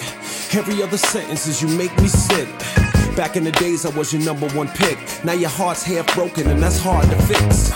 Every 0.56 0.84
other 0.84 0.98
sentence 0.98 1.48
is 1.48 1.62
you 1.62 1.68
make 1.78 1.96
me 2.00 2.08
sick. 2.08 2.93
Back 3.16 3.36
in 3.36 3.44
the 3.44 3.52
days, 3.52 3.86
I 3.86 3.90
was 3.96 4.12
your 4.12 4.24
number 4.24 4.50
one 4.50 4.68
pick. 4.70 4.98
Now 5.24 5.34
your 5.34 5.50
heart's 5.50 5.84
half 5.84 6.12
broken, 6.16 6.50
and 6.50 6.62
that's 6.62 6.80
hard 6.80 7.08
to 7.10 7.16
fix. 7.24 7.72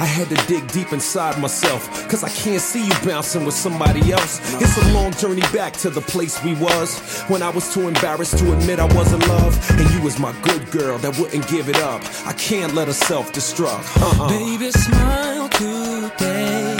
I 0.00 0.04
had 0.04 0.28
to 0.30 0.46
dig 0.46 0.66
deep 0.72 0.92
inside 0.92 1.40
myself, 1.40 2.08
cause 2.08 2.24
I 2.24 2.28
can't 2.30 2.60
see 2.60 2.84
you 2.86 2.92
bouncing 3.04 3.44
with 3.44 3.54
somebody 3.54 4.10
else. 4.10 4.40
It's 4.60 4.76
a 4.78 4.92
long 4.92 5.12
journey 5.12 5.42
back 5.52 5.74
to 5.74 5.90
the 5.90 6.00
place 6.00 6.42
we 6.42 6.54
was 6.54 6.98
when 7.28 7.40
I 7.40 7.50
was 7.50 7.72
too 7.72 7.86
embarrassed 7.86 8.38
to 8.38 8.52
admit 8.52 8.80
I 8.80 8.86
was 8.96 9.12
in 9.12 9.20
love. 9.28 9.54
And 9.78 9.88
you 9.92 10.02
was 10.02 10.18
my 10.18 10.32
good 10.42 10.68
girl 10.72 10.98
that 10.98 11.16
wouldn't 11.18 11.46
give 11.48 11.68
it 11.68 11.76
up. 11.76 12.02
I 12.26 12.32
can't 12.32 12.74
let 12.74 12.88
her 12.88 12.94
self 12.94 13.30
destruct. 13.32 13.86
Uh-uh. 14.00 14.28
Baby, 14.28 14.72
smile 14.72 15.48
today. 15.50 16.76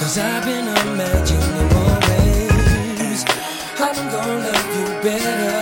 Cause 0.00 0.16
I've 0.16 0.44
been 0.44 0.66
imagining 0.66 1.68
ways. 2.08 3.24
I'm 3.78 4.10
gonna 4.10 4.48
love 4.48 4.76
you 4.78 5.02
better. 5.02 5.59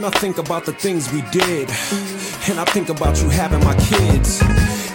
When 0.00 0.10
I 0.14 0.18
think 0.18 0.38
about 0.38 0.64
the 0.64 0.72
things 0.72 1.12
we 1.12 1.20
did, 1.30 1.68
and 2.48 2.58
I 2.58 2.64
think 2.72 2.88
about 2.88 3.20
you 3.20 3.28
having 3.28 3.62
my 3.62 3.74
kids, 3.74 4.40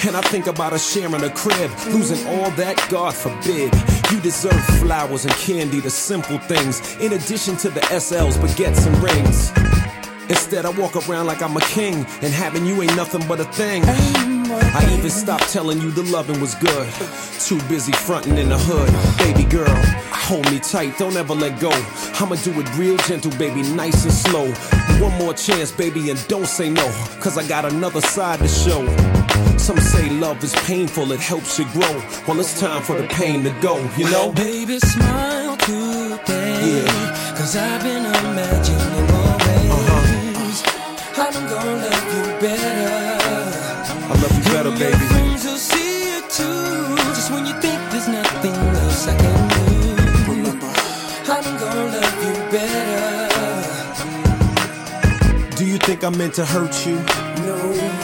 and 0.03 0.17
I 0.17 0.21
think 0.21 0.47
about 0.47 0.73
us 0.73 0.91
sharing 0.91 1.13
a 1.23 1.29
crib, 1.29 1.69
losing 1.93 2.25
all 2.25 2.49
that, 2.49 2.83
God 2.89 3.13
forbid. 3.13 3.71
You 4.11 4.19
deserve 4.21 4.59
flowers 4.79 5.25
and 5.25 5.33
candy, 5.35 5.79
the 5.79 5.91
simple 5.91 6.39
things, 6.39 6.95
in 6.95 7.13
addition 7.13 7.55
to 7.57 7.69
the 7.69 7.81
SLs, 7.81 8.39
baguettes, 8.39 8.87
and 8.87 8.97
rings. 9.03 9.51
Instead, 10.27 10.65
I 10.65 10.71
walk 10.71 10.95
around 11.07 11.27
like 11.27 11.43
I'm 11.43 11.55
a 11.55 11.61
king, 11.61 11.97
and 12.23 12.33
having 12.33 12.65
you 12.65 12.81
ain't 12.81 12.95
nothing 12.95 13.27
but 13.27 13.39
a 13.39 13.45
thing. 13.45 13.83
I 14.61 14.95
even 14.97 15.09
stopped 15.09 15.49
telling 15.49 15.81
you 15.81 15.91
the 15.91 16.03
loving 16.03 16.39
was 16.39 16.55
good. 16.55 16.87
Too 17.39 17.59
busy 17.67 17.91
fronting 17.91 18.37
in 18.37 18.49
the 18.49 18.57
hood. 18.57 18.89
Baby 19.17 19.49
girl, 19.49 19.75
hold 20.11 20.49
me 20.51 20.59
tight, 20.59 20.97
don't 20.97 21.15
ever 21.15 21.33
let 21.33 21.59
go. 21.59 21.71
I'ma 22.19 22.35
do 22.35 22.51
it 22.59 22.77
real 22.77 22.97
gentle, 22.97 23.31
baby, 23.37 23.61
nice 23.61 24.03
and 24.03 24.13
slow. 24.13 24.51
One 24.99 25.17
more 25.17 25.33
chance, 25.33 25.71
baby, 25.71 26.09
and 26.09 26.27
don't 26.27 26.47
say 26.47 26.69
no, 26.69 26.85
cause 27.19 27.37
I 27.37 27.47
got 27.47 27.65
another 27.65 28.01
side 28.01 28.39
to 28.39 28.47
show. 28.47 28.85
Some 29.57 29.77
say 29.77 30.09
love 30.09 30.43
is 30.43 30.53
painful, 30.67 31.11
it 31.11 31.19
helps 31.19 31.57
you 31.57 31.65
grow. 31.73 32.03
Well, 32.27 32.39
it's 32.39 32.59
time 32.59 32.81
for 32.81 33.01
the 33.01 33.07
pain 33.07 33.43
to 33.43 33.51
go, 33.61 33.77
you 33.97 34.09
know? 34.11 34.31
Baby, 34.31 34.79
smile 34.79 35.57
today. 35.57 36.83
Yeah. 36.83 37.35
Cause 37.37 37.55
I've 37.55 37.81
been 37.83 38.05
imagining 38.05 39.07
more 39.11 39.37
ways. 39.37 39.71
Uh-huh. 39.71 40.25
I'm 41.17 41.49
gonna 41.49 41.75
love 41.77 42.13
you 42.15 42.23
better. 42.39 43.25
I 44.07 44.13
love 44.21 44.37
you 44.37 44.44
better, 44.71 44.85
And 44.85 45.01
your 45.01 45.09
friends 45.09 45.45
will 45.45 45.57
see 45.57 46.17
it 46.17 46.29
too. 46.29 46.95
Just 47.15 47.31
when 47.31 47.45
you 47.45 47.53
think 47.61 47.79
there's 47.91 48.07
nothing 48.07 48.53
else 48.53 49.07
I 49.07 49.15
can 49.17 49.49
do. 49.49 49.55
I'm 51.27 51.57
gonna 51.57 51.85
love 51.85 52.23
you 52.23 52.33
better. 52.51 53.15
Do 55.55 55.65
you 55.65 55.77
think 55.77 56.03
I 56.03 56.09
meant 56.09 56.35
to 56.35 56.45
hurt 56.45 56.85
you? 56.85 56.95
No. 57.45 57.57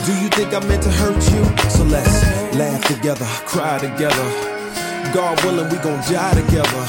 Do 0.06 0.12
you 0.20 0.28
think 0.30 0.52
I 0.52 0.60
meant 0.66 0.82
to 0.82 0.90
hurt 0.90 1.22
you? 1.32 1.44
So 1.70 1.84
let's 1.84 2.24
laugh 2.56 2.84
together, 2.88 3.26
cry 3.46 3.78
together. 3.78 4.28
God 5.14 5.40
willing, 5.44 5.68
we 5.70 5.78
gon' 5.78 6.00
die 6.10 6.34
together. 6.34 6.84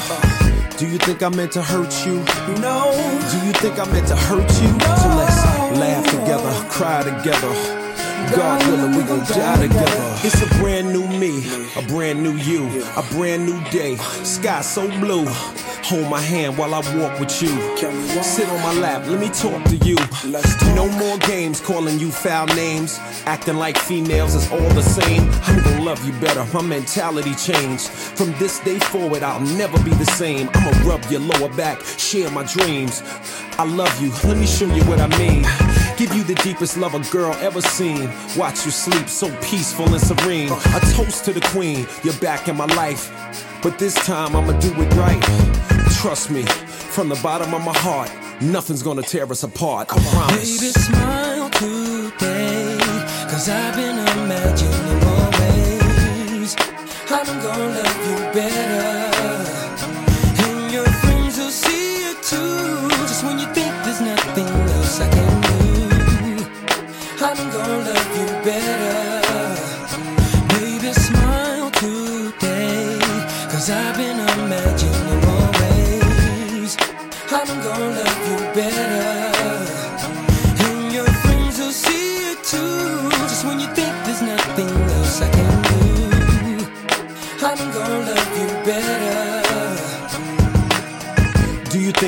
Do 0.76 0.86
you 0.88 0.98
think 0.98 1.22
I 1.22 1.28
meant 1.28 1.52
to 1.52 1.62
hurt 1.62 2.04
you? 2.04 2.16
No. 2.60 2.90
Do 3.30 3.46
you 3.46 3.52
think 3.52 3.78
I 3.78 3.84
meant 3.92 4.08
to 4.08 4.16
hurt 4.16 4.50
you? 4.60 4.80
So 4.80 5.08
let's 5.14 5.36
laugh 5.78 6.04
together, 6.10 6.52
cry 6.68 7.02
together. 7.04 7.83
God 8.32 8.66
willing, 8.66 8.96
we 8.96 9.02
gon' 9.04 9.20
die 9.20 9.60
together. 9.62 10.14
It's 10.22 10.40
a 10.42 10.46
brand 10.60 10.92
new 10.92 11.06
me, 11.06 11.44
a 11.76 11.82
brand 11.82 12.22
new 12.22 12.36
you, 12.36 12.82
a 12.96 13.02
brand 13.12 13.46
new 13.46 13.62
day. 13.70 13.96
Sky 13.96 14.60
so 14.62 14.88
blue. 15.00 15.26
Hold 15.84 16.08
my 16.08 16.20
hand 16.20 16.56
while 16.56 16.74
I 16.74 16.78
walk 16.96 17.20
with 17.20 17.42
you. 17.42 17.48
Sit 18.22 18.48
on 18.48 18.62
my 18.62 18.72
lap, 18.80 19.06
let 19.06 19.20
me 19.20 19.28
talk 19.28 19.62
to 19.64 19.76
you. 19.76 19.96
No 20.74 20.88
more 20.88 21.18
games 21.18 21.60
calling 21.60 21.98
you 21.98 22.10
foul 22.10 22.46
names. 22.46 22.98
Acting 23.26 23.56
like 23.56 23.76
females 23.76 24.34
is 24.34 24.50
all 24.50 24.70
the 24.70 24.82
same. 24.82 25.28
I'm 25.42 25.62
gonna 25.62 25.82
love 25.82 26.02
you 26.06 26.12
better, 26.20 26.44
my 26.54 26.62
mentality 26.62 27.34
changed. 27.34 27.88
From 27.88 28.32
this 28.38 28.60
day 28.60 28.78
forward, 28.78 29.22
I'll 29.22 29.40
never 29.58 29.78
be 29.84 29.90
the 29.90 30.06
same. 30.06 30.48
I'ma 30.54 30.88
rub 30.88 31.04
your 31.10 31.20
lower 31.20 31.54
back, 31.54 31.82
share 31.82 32.30
my 32.30 32.44
dreams. 32.44 33.02
I 33.58 33.64
love 33.64 33.94
you, 34.00 34.10
let 34.26 34.38
me 34.38 34.46
show 34.46 34.66
you 34.74 34.82
what 34.84 35.00
I 35.00 35.08
mean. 35.18 35.44
Give 35.96 36.12
you 36.12 36.24
the 36.24 36.34
deepest 36.42 36.76
love 36.76 36.94
a 36.94 37.12
girl 37.12 37.32
ever 37.34 37.60
seen. 37.60 38.10
Watch 38.36 38.64
you 38.64 38.72
sleep 38.72 39.08
so 39.08 39.30
peaceful 39.42 39.86
and 39.86 40.00
serene. 40.00 40.50
A 40.50 40.80
toast 40.94 41.24
to 41.26 41.32
the 41.32 41.40
queen, 41.52 41.86
you're 42.02 42.14
back 42.14 42.48
in 42.48 42.56
my 42.56 42.66
life. 42.74 43.12
But 43.62 43.78
this 43.78 43.94
time 44.04 44.34
I'ma 44.34 44.58
do 44.58 44.72
it 44.82 44.92
right. 44.94 45.22
Trust 46.00 46.32
me, 46.32 46.42
from 46.42 47.08
the 47.08 47.20
bottom 47.22 47.54
of 47.54 47.64
my 47.64 47.76
heart, 47.78 48.10
nothing's 48.42 48.82
gonna 48.82 49.02
tear 49.02 49.30
us 49.30 49.44
apart. 49.44 49.88
I 49.92 49.98
promise. 50.10 50.60
Baby, 50.60 50.72
smile 50.72 51.50
today. 51.50 52.78
Cause 53.30 53.48
I've 53.48 53.76
been 53.76 53.98
imagining 54.18 54.98
more 55.04 55.30
ways. 55.38 56.56
I'm 57.08 57.26
gonna 57.40 57.68
love 57.68 58.08
you 58.08 58.13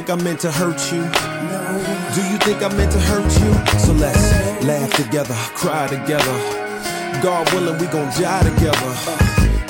think 0.06 0.20
I 0.20 0.24
meant 0.24 0.40
to 0.40 0.52
hurt 0.52 0.92
you? 0.92 1.00
No. 1.00 2.12
Do 2.14 2.22
you 2.30 2.38
think 2.38 2.62
I 2.62 2.68
meant 2.76 2.92
to 2.92 3.00
hurt 3.00 3.24
you? 3.40 3.78
So 3.80 3.92
let's 3.92 4.64
laugh 4.64 4.92
together, 4.94 5.34
cry 5.54 5.88
together. 5.88 6.36
God 7.22 7.52
willing, 7.52 7.78
we 7.80 7.86
gon' 7.88 8.08
die 8.14 8.42
together. 8.44 8.92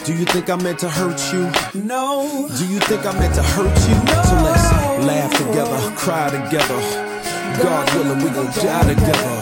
Do 0.04 0.12
you 0.12 0.26
think 0.26 0.50
I 0.50 0.56
meant 0.56 0.78
to 0.80 0.90
hurt 0.90 1.20
you? 1.32 1.50
No. 1.82 2.48
Do 2.58 2.66
you 2.66 2.80
think 2.80 3.06
I 3.06 3.18
meant 3.18 3.34
to 3.36 3.42
hurt 3.42 3.76
you? 3.88 3.96
So 4.28 4.36
let's 4.44 4.64
laugh 5.06 5.32
together, 5.38 5.78
cry 5.96 6.28
together. 6.28 6.80
God 7.62 7.94
willing, 7.94 8.18
we 8.22 8.30
gon' 8.30 8.46
die 8.46 8.94
together. 8.94 9.36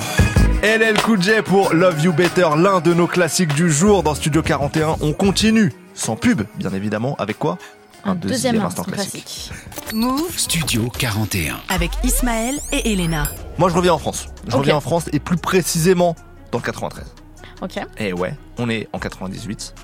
LL 0.62 0.96
Cool 1.02 1.20
J 1.20 1.42
pour 1.42 1.74
Love 1.74 2.00
You 2.02 2.12
Better, 2.12 2.48
l'un 2.56 2.80
de 2.80 2.94
nos 2.94 3.08
classiques 3.08 3.54
du 3.54 3.70
jour 3.70 4.04
dans 4.04 4.14
Studio 4.14 4.42
41. 4.42 4.96
On 5.00 5.12
continue, 5.12 5.72
sans 5.94 6.14
pub, 6.14 6.42
bien 6.56 6.70
évidemment, 6.72 7.16
avec 7.18 7.38
quoi? 7.38 7.58
Un 8.04 8.14
deuxième 8.14 8.60
instant 8.60 8.82
classique. 8.84 9.50
Move 9.94 10.36
Studio 10.36 10.90
41. 10.98 11.56
avec 11.68 11.90
Ismaël 12.02 12.60
et 12.72 12.92
Elena. 12.92 13.24
Moi, 13.58 13.70
je 13.70 13.74
reviens 13.76 13.94
en 13.94 13.98
France. 13.98 14.26
Je 14.46 14.56
reviens 14.56 14.76
en 14.76 14.80
France 14.80 15.08
et 15.12 15.20
plus 15.20 15.36
précisément 15.36 16.14
dans 16.52 16.58
le 16.58 16.64
93. 16.64 17.04
Ok. 17.62 17.80
Et 17.98 18.12
ouais, 18.12 18.34
on 18.58 18.68
est 18.68 18.88
en 18.92 18.98
98 18.98 19.74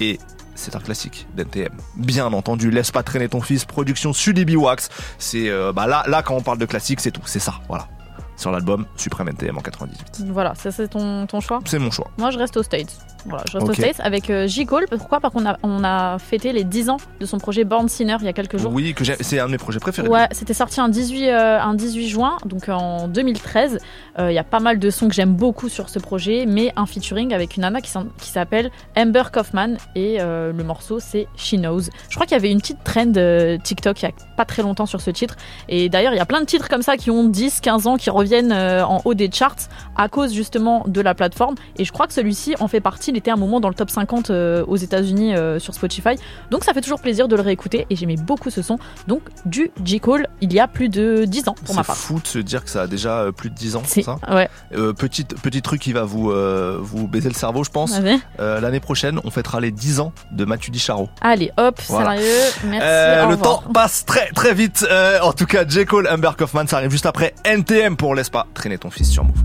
et 0.00 0.20
c'est 0.54 0.76
un 0.76 0.80
classique 0.80 1.26
d'NTM. 1.34 1.72
Bien 1.96 2.32
entendu, 2.32 2.70
laisse 2.70 2.90
pas 2.92 3.02
traîner 3.02 3.28
ton 3.28 3.40
fils, 3.40 3.64
production 3.64 4.12
Sudibi 4.12 4.54
Wax. 4.56 4.88
C'est 5.18 5.48
euh, 5.48 5.72
bah 5.72 5.86
là, 5.86 6.04
là 6.06 6.22
quand 6.22 6.34
on 6.36 6.42
parle 6.42 6.58
de 6.58 6.66
classique, 6.66 7.00
c'est 7.00 7.10
tout, 7.10 7.22
c'est 7.26 7.40
ça, 7.40 7.54
voilà. 7.68 7.88
Sur 8.36 8.52
l'album 8.52 8.86
Supreme 8.96 9.28
NTM 9.30 9.58
en 9.58 9.62
98. 9.62 10.26
Voilà, 10.30 10.54
ça 10.54 10.70
c'est 10.70 10.88
ton, 10.88 11.26
ton 11.26 11.40
choix? 11.40 11.60
C'est 11.64 11.78
mon 11.78 11.90
choix. 11.90 12.10
Moi 12.18 12.30
je 12.30 12.38
reste 12.38 12.56
aux 12.58 12.62
States. 12.62 12.96
Voilà, 13.28 13.44
je 13.50 13.58
reste 13.58 13.68
Ok. 13.68 13.70
aux 13.70 13.74
States 13.74 14.00
avec 14.00 14.30
euh, 14.30 14.46
J. 14.46 14.66
Cole. 14.66 14.86
Pourquoi? 14.90 15.20
Parce 15.20 15.32
qu'on 15.34 15.46
a, 15.46 15.56
on 15.62 15.82
a 15.84 16.18
fêté 16.18 16.52
les 16.52 16.64
10 16.64 16.90
ans 16.90 16.96
de 17.20 17.26
son 17.26 17.38
projet 17.38 17.64
Born 17.64 17.88
Sinner 17.88 18.16
il 18.20 18.26
y 18.26 18.28
a 18.28 18.32
quelques 18.32 18.56
jours. 18.58 18.72
Oui, 18.72 18.94
que 18.94 19.04
c'est 19.20 19.38
un 19.40 19.46
de 19.46 19.52
mes 19.52 19.58
projets 19.58 19.78
préférés. 19.80 20.08
Ouais, 20.08 20.26
c'était 20.32 20.54
sorti 20.54 20.80
un 20.80 20.88
18, 20.88 21.28
euh, 21.28 21.60
un 21.60 21.74
18 21.74 22.08
juin, 22.08 22.36
donc 22.44 22.68
en 22.68 23.08
2013. 23.08 23.78
Euh, 24.18 24.30
Il 24.30 24.34
y 24.34 24.38
a 24.38 24.44
pas 24.44 24.60
mal 24.60 24.78
de 24.78 24.90
sons 24.90 25.08
que 25.08 25.14
j'aime 25.14 25.34
beaucoup 25.34 25.68
sur 25.68 25.88
ce 25.88 25.98
projet, 25.98 26.44
mais 26.46 26.72
un 26.76 26.86
featuring 26.86 27.32
avec 27.34 27.56
une 27.56 27.62
nana 27.62 27.80
qui 27.80 27.90
s'appelle 28.30 28.70
Amber 28.96 29.24
Kaufman 29.32 29.76
et 29.94 30.18
euh, 30.20 30.52
le 30.52 30.64
morceau 30.64 31.00
c'est 31.00 31.26
She 31.36 31.54
Knows. 31.56 31.82
Je 32.08 32.14
crois 32.14 32.26
qu'il 32.26 32.34
y 32.36 32.38
avait 32.40 32.50
une 32.50 32.60
petite 32.60 32.82
trend 32.84 33.12
euh, 33.16 33.58
TikTok 33.62 34.02
il 34.02 34.04
y 34.06 34.08
a 34.08 34.12
pas 34.36 34.44
très 34.44 34.62
longtemps 34.62 34.86
sur 34.86 35.00
ce 35.00 35.10
titre. 35.10 35.36
Et 35.68 35.88
d'ailleurs, 35.88 36.12
il 36.12 36.16
y 36.16 36.20
a 36.20 36.26
plein 36.26 36.40
de 36.40 36.46
titres 36.46 36.68
comme 36.68 36.82
ça 36.82 36.96
qui 36.96 37.10
ont 37.10 37.24
10, 37.24 37.60
15 37.60 37.86
ans, 37.86 37.96
qui 37.96 38.10
reviennent 38.10 38.52
euh, 38.52 38.84
en 38.84 39.00
haut 39.04 39.14
des 39.14 39.30
charts 39.32 39.56
à 39.96 40.08
cause 40.08 40.32
justement 40.34 40.84
de 40.86 41.00
la 41.00 41.14
plateforme. 41.14 41.54
Et 41.78 41.84
je 41.84 41.92
crois 41.92 42.06
que 42.06 42.12
celui-ci 42.12 42.54
en 42.60 42.68
fait 42.68 42.80
partie. 42.80 43.12
Il 43.16 43.20
était 43.20 43.30
un 43.30 43.36
moment 43.36 43.60
dans 43.60 43.70
le 43.70 43.74
top 43.74 43.88
50 43.88 44.28
euh, 44.28 44.62
aux 44.68 44.76
États-Unis 44.76 45.34
euh, 45.34 45.58
sur 45.58 45.72
Spotify. 45.72 46.16
Donc 46.50 46.64
ça 46.64 46.74
fait 46.74 46.82
toujours 46.82 47.00
plaisir 47.00 47.28
de 47.28 47.34
le 47.36 47.40
réécouter 47.40 47.86
et 47.88 47.96
j'aimais 47.96 48.16
beaucoup 48.16 48.50
ce 48.50 48.60
son. 48.60 48.78
Donc 49.08 49.22
du 49.46 49.70
J. 49.82 50.00
Cole 50.00 50.26
il 50.42 50.52
y 50.52 50.60
a 50.60 50.68
plus 50.68 50.90
de 50.90 51.24
10 51.24 51.48
ans 51.48 51.54
pour 51.64 51.74
ma 51.74 51.80
C'est 51.82 51.86
part. 51.86 51.96
fou 51.96 52.20
de 52.20 52.26
se 52.26 52.38
dire 52.38 52.62
que 52.62 52.68
ça 52.68 52.82
a 52.82 52.86
déjà 52.86 53.20
euh, 53.20 53.32
plus 53.32 53.48
de 53.48 53.54
10 53.54 53.76
ans, 53.76 53.82
c'est 53.86 54.02
ça 54.02 54.18
Ouais. 54.30 54.50
Euh, 54.74 54.92
petit, 54.92 55.24
petit 55.24 55.62
truc 55.62 55.80
qui 55.80 55.94
va 55.94 56.04
vous, 56.04 56.30
euh, 56.30 56.76
vous 56.78 57.08
baiser 57.08 57.30
le 57.30 57.34
cerveau, 57.34 57.64
je 57.64 57.70
pense. 57.70 57.98
Euh, 58.38 58.60
L'année 58.60 58.80
prochaine, 58.80 59.18
on 59.24 59.30
fêtera 59.30 59.60
les 59.60 59.70
10 59.70 60.00
ans 60.00 60.12
de 60.32 60.44
Mathieu 60.44 60.70
Charo. 60.74 61.08
Allez, 61.22 61.50
hop, 61.56 61.80
Voilà. 61.88 62.18
sérieux, 62.18 62.34
merci. 62.66 63.30
Le 63.30 63.36
temps 63.38 63.62
passe 63.72 64.04
très 64.04 64.28
très 64.32 64.52
vite. 64.52 64.86
En 65.22 65.32
tout 65.32 65.46
cas, 65.46 65.66
J. 65.66 65.86
Cole, 65.86 66.06
Amber 66.06 66.32
Kaufman, 66.36 66.66
ça 66.66 66.76
arrive 66.76 66.90
juste 66.90 67.06
après 67.06 67.34
NTM 67.44 67.96
pour 67.96 68.14
Laisse 68.14 68.28
pas 68.28 68.46
traîner 68.52 68.76
ton 68.76 68.90
fils 68.90 69.08
sur 69.10 69.24
Move. 69.24 69.36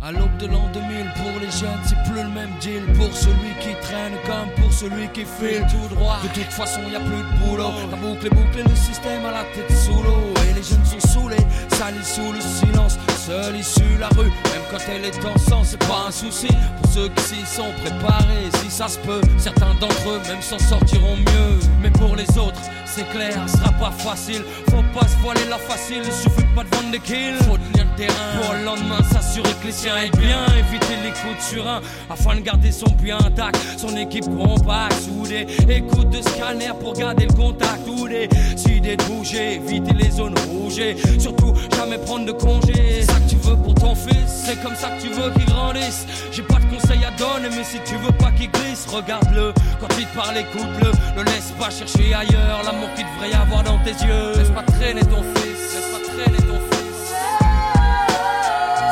À 0.00 0.12
l'aube 0.12 0.36
de 0.38 0.46
l'an 0.46 0.68
2000, 0.74 1.12
pour 1.16 1.40
les 1.40 1.50
jeunes, 1.50 1.80
c'est 1.84 1.96
plus 2.04 2.22
le 2.22 2.28
même 2.28 2.50
deal. 2.60 2.82
Pour 2.94 3.12
celui 3.16 3.54
qui 3.60 3.74
traîne 3.80 4.12
comme 4.26 4.50
pour 4.62 4.72
celui 4.72 5.08
qui 5.08 5.24
file 5.24 5.64
tout 5.70 5.94
droit. 5.94 6.18
De 6.22 6.28
toute 6.28 6.52
façon, 6.52 6.80
y 6.92 6.96
a 6.96 7.00
plus 7.00 7.22
de 7.22 7.46
boulot. 7.46 7.70
La 7.90 7.96
boucle 7.96 8.26
est 8.26 8.30
bouclée, 8.30 8.62
le 8.62 8.76
système 8.76 9.24
à 9.24 9.30
la 9.30 9.44
tête 9.54 9.72
sous 9.74 10.02
l'eau. 10.02 10.34
Et 10.48 10.52
les 10.52 10.62
jeunes 10.62 10.84
sont 10.84 11.08
saoulés, 11.08 11.46
salis 11.70 12.04
sous 12.04 12.32
le 12.32 12.40
silence. 12.40 12.98
Seule 13.16 13.56
issue, 13.56 13.96
la 13.98 14.08
rue, 14.08 14.28
même 14.28 14.64
quand 14.70 14.84
elle 14.90 15.06
est 15.06 15.24
en 15.24 15.38
sang, 15.38 15.62
c'est 15.64 15.78
pas 15.78 16.04
un 16.08 16.10
souci. 16.10 16.48
Pour 16.82 16.92
ceux 16.92 17.08
qui 17.08 17.22
s'y 17.22 17.46
sont 17.46 17.72
préparés, 17.82 18.50
si 18.62 18.70
ça 18.70 18.88
se 18.88 18.98
peut, 18.98 19.22
certains 19.38 19.72
d'entre 19.80 20.10
eux 20.10 20.20
même 20.28 20.42
s'en 20.42 20.58
sortiront 20.58 21.16
mieux. 21.16 21.58
Mais 21.80 21.90
pour 21.90 22.14
les 22.16 22.28
autres, 22.36 22.60
c'est 22.94 23.08
clair, 23.10 23.34
ce 23.46 23.58
sera 23.58 23.72
pas 23.72 23.90
facile. 23.90 24.42
Faut 24.70 24.84
pas 24.98 25.06
se 25.06 25.16
voiler 25.22 25.44
la 25.50 25.58
facile, 25.58 26.02
il 26.04 26.12
suffit 26.12 26.46
pas 26.54 26.62
de 26.62 26.74
vendre 26.74 26.90
des 26.92 27.00
kills. 27.00 27.36
Faut 27.48 27.56
tenir 27.56 27.86
le 27.90 27.96
terrain 27.96 28.40
pour 28.40 28.54
le 28.54 28.64
lendemain 28.64 29.02
s'assurer 29.12 29.50
que 29.60 29.66
les 29.66 29.72
siens 29.72 29.96
aient 29.96 30.16
bien. 30.16 30.46
Éviter 30.56 30.96
les 31.02 31.10
coups 31.10 31.36
de 31.36 31.42
surin 31.42 31.80
afin 32.08 32.36
de 32.36 32.40
garder 32.40 32.70
son 32.70 32.90
bien 33.02 33.18
intact. 33.18 33.58
Son 33.76 33.96
équipe 33.96 34.24
compacte, 34.24 34.96
soudée. 35.02 35.46
Écoute 35.68 36.10
de 36.10 36.22
scanner 36.22 36.70
pour 36.80 36.92
garder 36.94 37.26
le 37.26 37.34
contact. 37.34 37.80
Ou 37.88 38.08
des 38.08 38.28
idées 38.68 38.96
de 38.96 39.04
bouger, 39.04 39.54
éviter 39.54 39.92
les 39.94 40.10
zones 40.10 40.38
rouges. 40.48 40.78
et 40.78 40.96
Surtout, 41.18 41.54
jamais 41.76 41.98
prendre 41.98 42.26
de 42.26 42.32
congé. 42.32 42.72
C'est 43.00 43.12
ça 43.12 43.18
que 43.20 43.28
tu 43.28 43.36
veux 43.36 43.56
pour 43.56 43.74
ton 43.74 43.94
fils, 43.94 44.44
c'est 44.46 44.62
comme 44.62 44.74
ça 44.74 44.90
que 44.90 45.02
tu 45.02 45.08
veux 45.08 45.30
qu'il 45.32 45.46
grandisse. 45.46 46.06
J'ai 46.32 46.42
pas 46.42 46.58
de 46.58 46.66
conseils 46.66 47.04
à 47.04 47.10
donner, 47.18 47.48
mais 47.50 47.64
si 47.64 47.78
tu 47.84 47.96
veux 47.96 48.12
pas 48.12 48.30
qu'il 48.32 48.50
glisse, 48.50 48.86
regarde-le. 48.86 49.52
Quand 49.80 49.88
il 49.98 50.06
te 50.06 50.14
parle, 50.14 50.36
écoute-le. 50.38 50.92
Ne 51.18 51.24
laisse 51.24 51.52
pas 51.58 51.70
chercher 51.70 52.14
ailleurs 52.14 52.62
l'amour 52.64 52.83
qu'il 52.94 53.06
devrait 53.06 53.30
y 53.30 53.34
avoir 53.34 53.62
dans 53.62 53.78
tes 53.78 53.90
yeux. 53.90 54.32
Laisse 54.36 54.50
pas 54.50 54.62
traîner 54.62 55.02
ton 55.02 55.22
fils, 55.22 55.74
laisse 55.74 55.90
pas 55.92 56.00
traîner 56.10 56.38
ton 56.38 56.60
fils. 56.70 56.98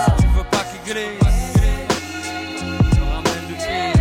Si 0.04 0.10
tu 0.22 0.28
veux 0.36 0.44
pas 0.50 0.64
qu'il 0.70 0.82
glisse, 0.92 1.18
ramène 3.12 3.46
du 3.48 3.54
fils. 3.54 4.00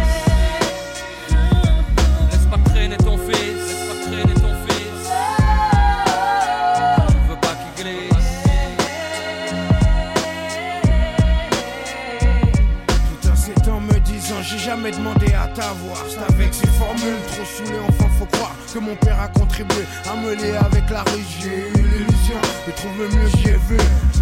Laisse 2.32 2.48
pas 2.50 2.62
traîner 2.70 2.98
ton 2.98 3.18
fils, 3.18 3.62
laisse 3.68 3.86
pas 3.90 3.98
traîner 4.08 4.34
ton 4.36 4.54
fils. 4.66 5.02
Si 6.76 7.12
tu 7.12 7.18
veux 7.30 7.40
pas 7.42 7.56
qu'il 7.60 7.74
glisse. 7.84 8.32
Tout 13.22 13.30
un 13.30 13.36
sept 13.36 13.68
ans 13.68 13.82
me 13.82 14.00
disant 14.00 14.42
j'ai 14.42 14.58
jamais 14.60 14.92
demandé 14.92 15.34
à 15.34 15.48
t'avoir 15.48 16.06
C'est 16.08 16.24
avec 16.34 16.54
ces 16.54 16.68
formules 16.68 17.22
trop 17.28 17.46
saoulées 17.46 17.80
enfin 17.88 18.10
faut 18.20 18.26
croire 18.26 18.56
que 18.74 18.80
mon 18.80 18.96
père 18.96 19.11
contribué 19.64 20.56
avec 20.58 20.90
la 20.90 21.02
rue 21.04 21.24
J'ai 21.40 21.70
eu 21.70 21.84
l'illusion 21.84 22.40
de 22.68 22.72
trouver 22.74 23.08
mieux 23.16 23.30
j'y 23.38 23.50
ai 23.50 23.60
vu. 23.70 23.78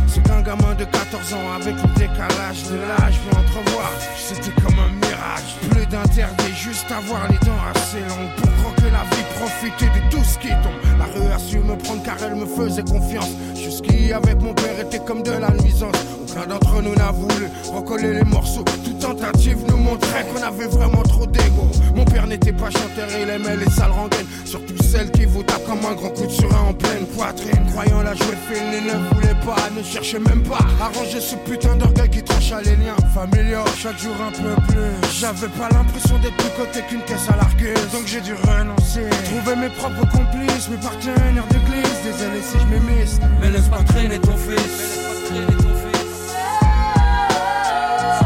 C'est 0.07 0.23
qu'un 0.23 0.41
gamin 0.41 0.73
de 0.75 0.85
14 0.85 1.33
ans 1.33 1.51
avec 1.59 1.75
le 1.75 1.89
décalage 1.95 2.63
de 2.71 2.77
l'âge 2.77 3.19
peut 3.19 3.37
entrevoir. 3.37 3.91
C'était 4.17 4.51
comme 4.61 4.79
un 4.79 4.89
mirage. 4.89 5.55
Plus 5.69 5.85
d'interdit 5.85 6.55
juste 6.55 6.91
avoir 6.91 7.29
les 7.29 7.37
dents 7.45 7.63
assez 7.73 7.99
longues 7.99 8.33
Pour 8.37 8.51
croquer 8.63 8.91
la 8.91 9.03
vie 9.15 9.18
profiter 9.35 9.85
de 9.85 10.15
tout 10.15 10.23
ce 10.23 10.37
qui 10.39 10.49
tombe. 10.49 10.79
La 10.97 11.05
rue 11.05 11.31
a 11.31 11.39
su 11.39 11.59
me 11.59 11.75
prendre 11.75 12.03
car 12.03 12.17
elle 12.23 12.35
me 12.35 12.45
faisait 12.45 12.83
confiance. 12.83 13.29
Jusqu'y 13.55 14.11
avec 14.13 14.41
mon 14.41 14.53
père 14.53 14.79
était 14.79 14.99
comme 14.99 15.23
de 15.23 15.31
la 15.31 15.49
nuisance. 15.51 15.95
Aucun 16.21 16.47
d'entre 16.47 16.81
nous 16.81 16.95
n'a 16.95 17.11
voulu 17.11 17.47
recoller 17.73 18.13
les 18.13 18.23
morceaux. 18.23 18.63
Toute 18.83 18.99
tentative 18.99 19.57
nous 19.67 19.77
montrait 19.77 20.25
qu'on 20.33 20.41
avait 20.43 20.67
vraiment 20.67 21.03
trop 21.03 21.25
d'ego. 21.25 21.67
Mon 21.95 22.05
père 22.05 22.27
n'était 22.27 22.53
pas 22.53 22.69
chanteur, 22.69 23.07
il 23.21 23.29
aimait 23.29 23.57
les 23.57 23.69
sales 23.71 23.91
rengaines. 23.91 24.27
Surtout 24.45 24.81
celles 24.83 25.11
qui 25.11 25.25
vous 25.25 25.43
tapent 25.43 25.65
comme 25.65 25.85
un 25.85 25.95
grand 25.95 26.09
coup 26.09 26.25
de 26.25 26.31
surin 26.31 26.69
en 26.69 26.73
pleine 26.73 27.05
poitrine. 27.15 27.65
Croyant 27.71 28.01
la 28.01 28.13
jouer 28.15 28.37
fine, 28.51 28.63
il 28.73 28.85
ne 28.85 29.15
voulait 29.15 29.39
pas, 29.45 29.69
ne 29.75 29.83
cherchait 29.83 30.19
même 30.19 30.43
pas 30.43 30.59
à 30.81 30.87
ranger 30.97 31.19
ce 31.19 31.35
putain 31.35 31.75
d'orgueil 31.75 32.09
qui 32.09 32.23
trancha 32.23 32.61
les 32.61 32.75
liens 32.75 32.95
familiaux. 33.13 33.65
Chaque 33.77 33.99
jour 33.99 34.15
un 34.21 34.31
peu 34.31 34.61
plus 34.67 35.09
J'avais 35.19 35.47
pas 35.47 35.69
l'impression 35.71 36.17
d'être 36.19 36.35
plus 36.37 36.49
côté 36.57 36.81
qu'une 36.87 37.01
caisse 37.01 37.29
à 37.31 37.35
largueuse 37.35 37.91
Donc 37.93 38.05
j'ai 38.05 38.21
dû 38.21 38.33
renoncer 38.33 39.05
Trouver 39.25 39.55
mes 39.55 39.69
propres 39.69 40.07
complices, 40.11 40.69
mes 40.69 40.77
partenaires 40.77 41.45
d'église 41.51 41.99
Désolé 42.03 42.41
si 42.41 42.57
je 42.59 42.65
m'émisse 42.65 43.19
Mais 43.41 43.49
laisse 43.49 43.67
pas 43.67 43.83
traîner 43.83 44.19
ton 44.19 44.35
fils. 44.37 44.57
Mais 44.57 44.57
laisse 44.57 44.97
pas 45.05 45.15
traîner 45.27 45.57
ton 45.57 45.75
fils. 45.75 46.35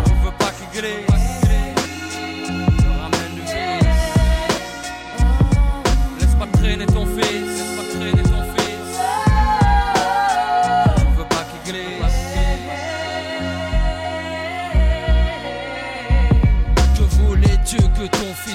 Tu 0.06 0.11
veux 0.24 0.36
pas 0.38 0.52
qu'il 0.52 0.82
glisse, 0.82 1.12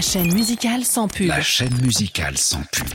La 0.00 0.06
chaîne 0.06 0.32
musicale 0.32 0.82
sans 0.82 1.08
pub. 1.08 1.26
La 1.26 1.42
chaîne 1.42 1.78
musicale 1.82 2.38
sans 2.38 2.62
pub. 2.72 2.86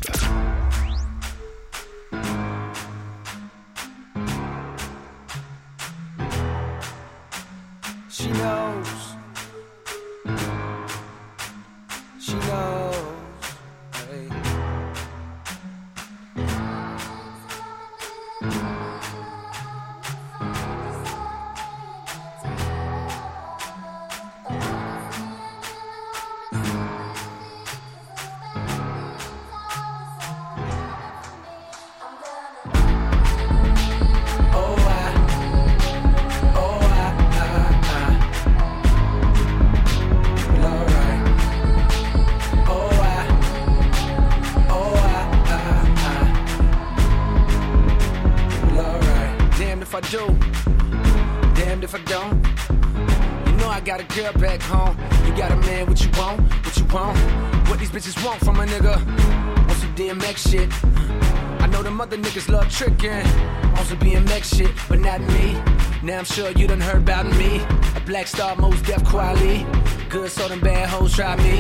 Try 71.16 71.34
me. 71.38 71.55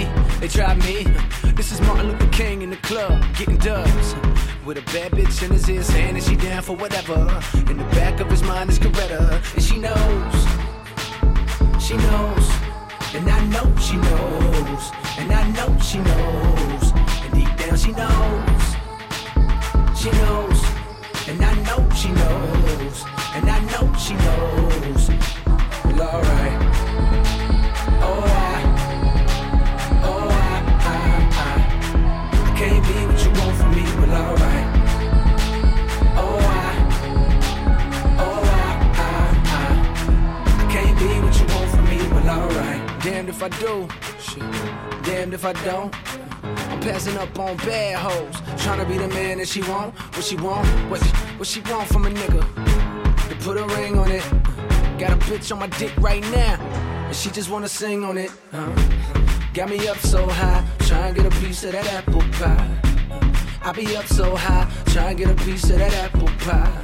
Get 65.25 65.41
a 65.41 65.43
piece 65.43 65.69
of 65.69 65.77
that 65.77 65.93
apple 65.93 66.27
pie. 66.39 66.81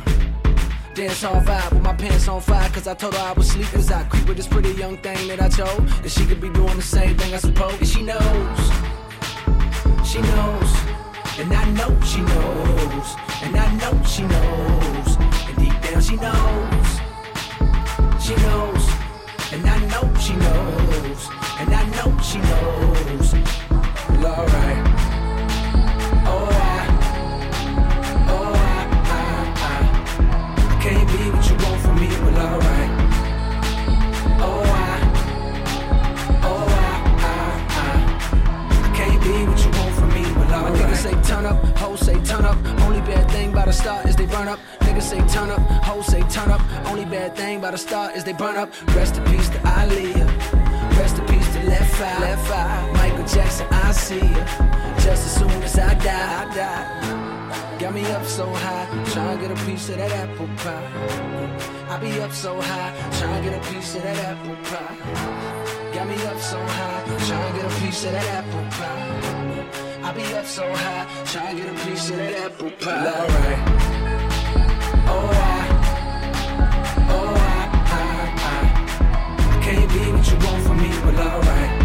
Dance 0.94 1.24
all 1.24 1.42
vibe 1.42 1.72
with 1.74 1.84
my 1.84 1.94
pants 1.94 2.28
on 2.28 2.42
fire 2.42 2.70
Cause 2.70 2.86
I 2.86 2.94
told 2.94 3.14
her 3.14 3.22
I 3.22 3.32
was 3.32 3.50
sleep 3.50 3.74
as 3.74 3.90
I 3.90 4.04
creep 4.04 4.28
with 4.28 4.36
this 4.36 4.48
pretty 4.48 4.74
young 4.74 4.98
thing 4.98 5.30
that 5.30 5.42
I 5.42 5.48
told 5.48 5.88
That 5.88 6.12
she 6.12 6.26
could 6.26 6.42
be 6.42 6.50
doing 6.50 6.76
the 6.76 6.82
same 6.82 7.18
thing 7.18 7.34
I 7.34 7.38
suppose. 7.38 7.78
And 7.80 7.88
she 7.88 8.04
knows. 8.04 8.60
She 10.06 10.20
knows, 10.20 10.72
and 11.40 11.54
I 11.54 11.64
know 11.72 11.92
she 12.02 12.20
knows, 12.20 13.08
and 13.44 13.56
I 13.56 13.74
know 13.80 14.04
she 14.04 14.24
knows, 14.24 15.10
and 15.48 15.58
deep 15.58 15.78
down 15.84 16.02
she 16.02 16.18
knows, 16.18 16.88
she 18.20 18.36
knows, 18.44 18.84
and 19.54 19.66
I 19.66 19.80
know 19.92 20.14
she 20.20 20.34
knows, 20.36 21.30
and 21.62 21.74
I 21.74 21.84
know 21.96 22.12
she 22.20 22.40
knows. 22.40 23.34
Alright, 24.22 25.01
say 41.02 41.22
turn 41.24 41.48
up, 41.48 41.58
hoes 41.78 42.00
say 42.00 42.14
turn 42.24 42.46
up. 42.46 42.58
Only 42.86 43.02
bad 43.02 43.30
thing 43.32 43.52
about 43.52 43.68
a 43.68 43.74
start 43.74 44.06
is 44.06 44.16
they 44.16 44.28
burn 44.28 44.48
up. 44.48 44.60
Niggas 44.82 45.02
say 45.02 45.20
turn 45.34 45.50
up, 45.50 45.60
hoes 45.84 46.06
say 46.06 46.22
turn 46.30 46.52
up. 46.52 46.62
Only 46.86 47.06
bad 47.06 47.36
thing 47.36 47.58
about 47.58 47.74
a 47.74 47.78
start 47.78 48.16
is 48.16 48.24
they 48.24 48.34
burn 48.34 48.56
up. 48.56 48.70
Rest 48.96 49.18
in 49.18 49.24
peace 49.26 49.50
to 49.50 49.58
Aaliyah. 49.60 50.28
Rest 51.00 51.18
in 51.18 51.26
peace 51.26 51.54
to 51.54 51.64
Left 51.64 52.02
Eye. 52.02 52.20
Left 52.20 52.52
Eye. 52.52 52.92
Michael 52.94 53.26
Jackson, 53.26 53.66
I 53.72 53.92
see 53.92 54.20
ya. 54.20 54.46
Just 55.06 55.26
as 55.28 55.34
soon 55.40 55.64
as 55.64 55.78
I 55.80 55.96
die, 55.96 56.42
I 56.42 56.56
die. 56.56 57.78
Got 57.80 57.96
me 57.96 58.06
up 58.12 58.26
so 58.26 58.46
high, 58.46 58.86
trying 59.12 59.40
to 59.40 59.48
get 59.48 59.58
a 59.58 59.66
piece 59.66 59.90
of 59.90 59.98
that 59.98 60.12
apple 60.12 60.50
pie. 60.58 60.86
I 61.90 61.98
be 61.98 62.22
up 62.22 62.32
so 62.32 62.62
high, 62.62 62.94
trying 63.18 63.44
to 63.44 63.50
get 63.50 63.58
a 63.60 63.74
piece 63.74 63.96
of 63.96 64.04
that 64.04 64.18
apple 64.18 64.56
pie. 64.70 65.96
Got 65.96 66.08
me 66.08 66.16
up 66.28 66.40
so 66.40 66.60
high, 66.62 67.04
trying 67.28 67.54
to 67.54 67.60
get 67.60 67.72
a 67.72 67.76
piece 67.82 68.06
of 68.06 68.12
that 68.12 68.28
apple 68.38 68.66
pie. 68.78 69.41
I 70.12 70.14
be 70.14 70.34
up 70.34 70.46
so 70.46 70.64
high, 70.76 71.08
trying 71.24 71.56
get 71.56 71.70
a 71.70 71.86
piece 71.86 72.10
of 72.10 72.18
that 72.18 72.34
apple 72.34 72.70
pie. 72.82 73.08
Alright. 73.08 73.60
Alright. 75.08 75.72
Alright. 77.16 77.70
I, 77.88 78.50
I 79.40 79.64
can't 79.64 79.90
be 79.90 80.12
what 80.12 80.30
you 80.30 80.38
want 80.46 80.64
from 80.68 80.78
me, 80.82 80.90
but. 81.06 81.16
Alright. 81.16 81.81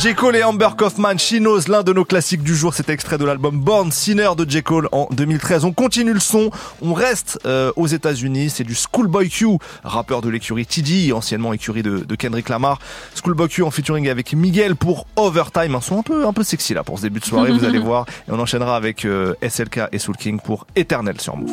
J. 0.00 0.14
Cole 0.14 0.36
et 0.36 0.42
Amber 0.42 0.70
Kaufman, 0.78 1.18
She 1.18 1.34
Knows, 1.40 1.68
l'un 1.68 1.82
de 1.82 1.92
nos 1.92 2.06
classiques 2.06 2.42
du 2.42 2.56
jour. 2.56 2.72
C'est 2.72 2.88
extrait 2.88 3.18
de 3.18 3.26
l'album 3.26 3.60
Born 3.60 3.92
Sinner 3.92 4.30
de 4.34 4.48
J. 4.48 4.62
Cole 4.62 4.88
en 4.92 5.06
2013. 5.10 5.66
On 5.66 5.72
continue 5.74 6.14
le 6.14 6.20
son. 6.20 6.50
On 6.80 6.94
reste 6.94 7.38
euh, 7.44 7.70
aux 7.76 7.86
États-Unis. 7.86 8.48
C'est 8.48 8.64
du 8.64 8.74
Schoolboy 8.74 9.28
Q, 9.28 9.58
rappeur 9.84 10.22
de 10.22 10.30
l'écurie 10.30 10.64
TD, 10.64 11.12
anciennement 11.12 11.52
écurie 11.52 11.82
de, 11.82 11.98
de 11.98 12.14
Kendrick 12.14 12.48
Lamar. 12.48 12.78
Schoolboy 13.14 13.48
Q 13.50 13.62
en 13.62 13.70
featuring 13.70 14.08
avec 14.08 14.32
Miguel 14.32 14.74
pour 14.74 15.06
Overtime. 15.16 15.74
Un 15.74 15.82
son 15.82 15.98
un 15.98 16.02
peu, 16.02 16.26
un 16.26 16.32
peu 16.32 16.44
sexy 16.44 16.72
là 16.72 16.82
pour 16.82 16.96
ce 16.96 17.02
début 17.02 17.20
de 17.20 17.26
soirée, 17.26 17.52
vous 17.52 17.64
allez 17.64 17.78
voir. 17.90 18.06
Et 18.26 18.32
on 18.32 18.38
enchaînera 18.38 18.76
avec 18.76 19.04
euh, 19.04 19.34
SLK 19.46 19.80
et 19.92 19.98
Soul 19.98 20.16
King 20.16 20.40
pour 20.42 20.66
Eternel 20.76 21.20
sur 21.20 21.36
Move. 21.36 21.52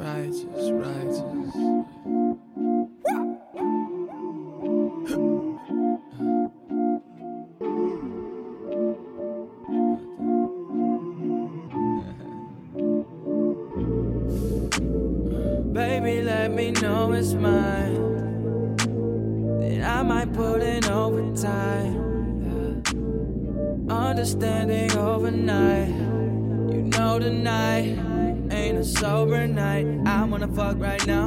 Righteous. 0.00 0.97
Baby, 15.78 16.22
let 16.22 16.50
me 16.52 16.72
know 16.72 17.12
it's 17.12 17.34
mine. 17.34 18.76
Then 19.60 19.84
I 19.84 20.02
might 20.02 20.32
put 20.32 20.60
in 20.60 20.84
overtime. 20.86 22.82
Yeah. 22.84 23.94
Understanding 23.94 24.90
overnight. 24.98 25.90
You 26.74 26.82
know 26.82 27.20
tonight 27.20 27.96
ain't 28.50 28.78
a 28.78 28.84
sober 28.84 29.46
night. 29.46 29.86
I 30.04 30.24
wanna 30.24 30.48
fuck 30.48 30.80
right 30.80 31.06
now. 31.06 31.26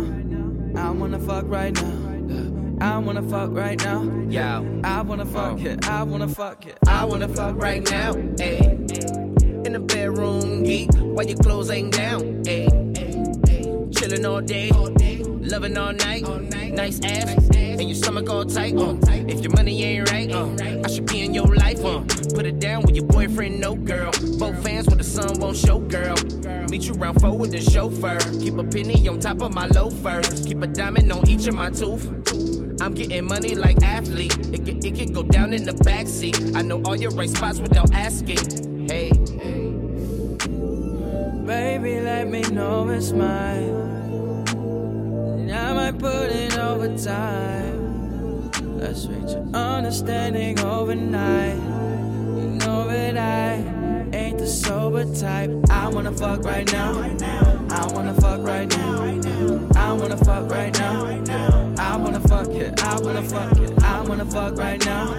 I 0.76 0.90
wanna 0.90 1.20
fuck 1.20 1.46
right 1.48 1.74
now. 1.74 2.76
I 2.82 2.98
wanna 2.98 3.24
fuck 3.24 3.52
right 3.52 3.82
now. 3.82 4.04
Yeah, 4.28 4.66
I 4.84 5.02
wanna 5.02 5.28
fuck, 5.28 5.60
oh. 5.62 5.66
it. 5.66 5.88
I 5.88 6.04
wanna 6.04 6.28
fuck, 6.28 6.66
it. 6.66 6.78
I 6.90 7.06
wanna 7.06 7.30
fuck 7.30 7.56
right 7.56 7.90
now. 7.90 8.16
Ayy. 8.16 9.66
In 9.66 9.72
the 9.72 9.80
bedroom, 9.80 10.64
geek, 10.64 10.90
while 10.96 11.26
your 11.26 11.38
clothes 11.38 11.72
ain't 11.72 11.94
down. 11.94 12.31
Ayy. 14.02 14.10
Chillin' 14.10 14.30
all 14.30 14.42
day, 14.42 14.70
loving 15.48 15.78
all 15.78 15.94
night. 15.94 16.24
Nice 16.74 17.00
ass, 17.04 17.36
and 17.56 17.82
your 17.82 17.96
stomach 17.96 18.30
all 18.30 18.46
tight. 18.46 18.76
Uh. 18.76 18.98
If 19.28 19.42
your 19.42 19.52
money 19.54 19.84
ain't 19.84 20.12
right, 20.12 20.32
uh, 20.32 20.48
I 20.84 20.88
should 20.90 21.06
be 21.06 21.22
in 21.22 21.34
your 21.34 21.48
life. 21.48 21.84
Uh. 21.84 22.02
Put 22.34 22.46
it 22.46 22.60
down 22.60 22.84
with 22.84 22.96
your 22.96 23.06
boyfriend, 23.06 23.60
no 23.60 23.76
girl. 23.76 24.12
Both 24.40 24.64
fans 24.64 24.88
with 24.88 24.98
the 24.98 25.04
sun 25.04 25.40
won't 25.40 25.58
show, 25.58 25.80
girl. 25.80 26.16
Meet 26.70 26.84
you 26.84 26.94
round 26.94 27.22
four 27.22 27.38
with 27.38 27.52
the 27.52 27.62
chauffeur. 27.62 28.18
Keep 28.40 28.58
a 28.58 28.64
penny 28.64 29.08
on 29.08 29.20
top 29.20 29.42
of 29.42 29.54
my 29.54 29.68
loafers. 29.68 30.46
Keep 30.46 30.62
a 30.64 30.68
diamond 30.68 31.12
on 31.12 31.28
each 31.28 31.48
of 31.48 31.56
my 31.56 31.70
tooth. 31.70 32.08
I'm 32.82 32.94
getting 32.94 33.26
money 33.26 33.56
like 33.56 33.84
athlete. 33.84 34.36
It 34.54 34.66
can, 34.66 34.84
it 34.84 34.96
can 34.96 35.14
go 35.14 35.24
down 35.24 35.54
in 35.54 35.66
the 35.66 35.74
backseat. 35.74 36.56
I 36.56 36.62
know 36.62 36.82
all 36.84 36.96
your 36.96 37.12
right 37.12 37.30
spots 37.30 37.60
without 37.60 37.94
asking. 37.94 38.88
Hey. 38.88 39.12
Baby, 41.46 42.00
let 42.00 42.30
me 42.30 42.42
know 42.44 42.88
it's 42.90 43.12
mine. 43.12 43.91
I 45.92 45.94
put 45.94 46.32
in 46.32 46.54
overtime. 46.54 48.50
Let's 48.78 49.08
reach 49.08 49.34
an 49.34 49.54
understanding 49.54 50.58
overnight. 50.62 51.56
You 51.58 52.48
know 52.60 52.88
that 52.88 53.18
I 53.18 53.56
ain't 54.16 54.38
the 54.38 54.48
sober 54.48 55.04
type. 55.14 55.52
I 55.70 55.90
wanna 55.90 56.14
fuck 56.14 56.46
right 56.46 56.72
now. 56.72 56.94
I 57.72 57.92
wanna 57.92 58.14
fuck 58.14 58.42
right 58.42 58.70
now. 58.70 59.02
I 59.76 59.92
wanna 59.92 60.16
fuck 60.16 60.50
right 60.50 60.74
now. 60.80 61.08
I 61.78 61.98
wanna 61.98 62.22
fuck 62.22 62.48
it. 62.48 62.82
I 62.82 62.98
wanna 63.02 63.24
fuck 63.24 63.58
it. 63.58 63.84
I 63.84 64.02
wanna 64.02 64.26
fuck 64.26 64.58
right 64.58 64.86
now. 64.86 65.14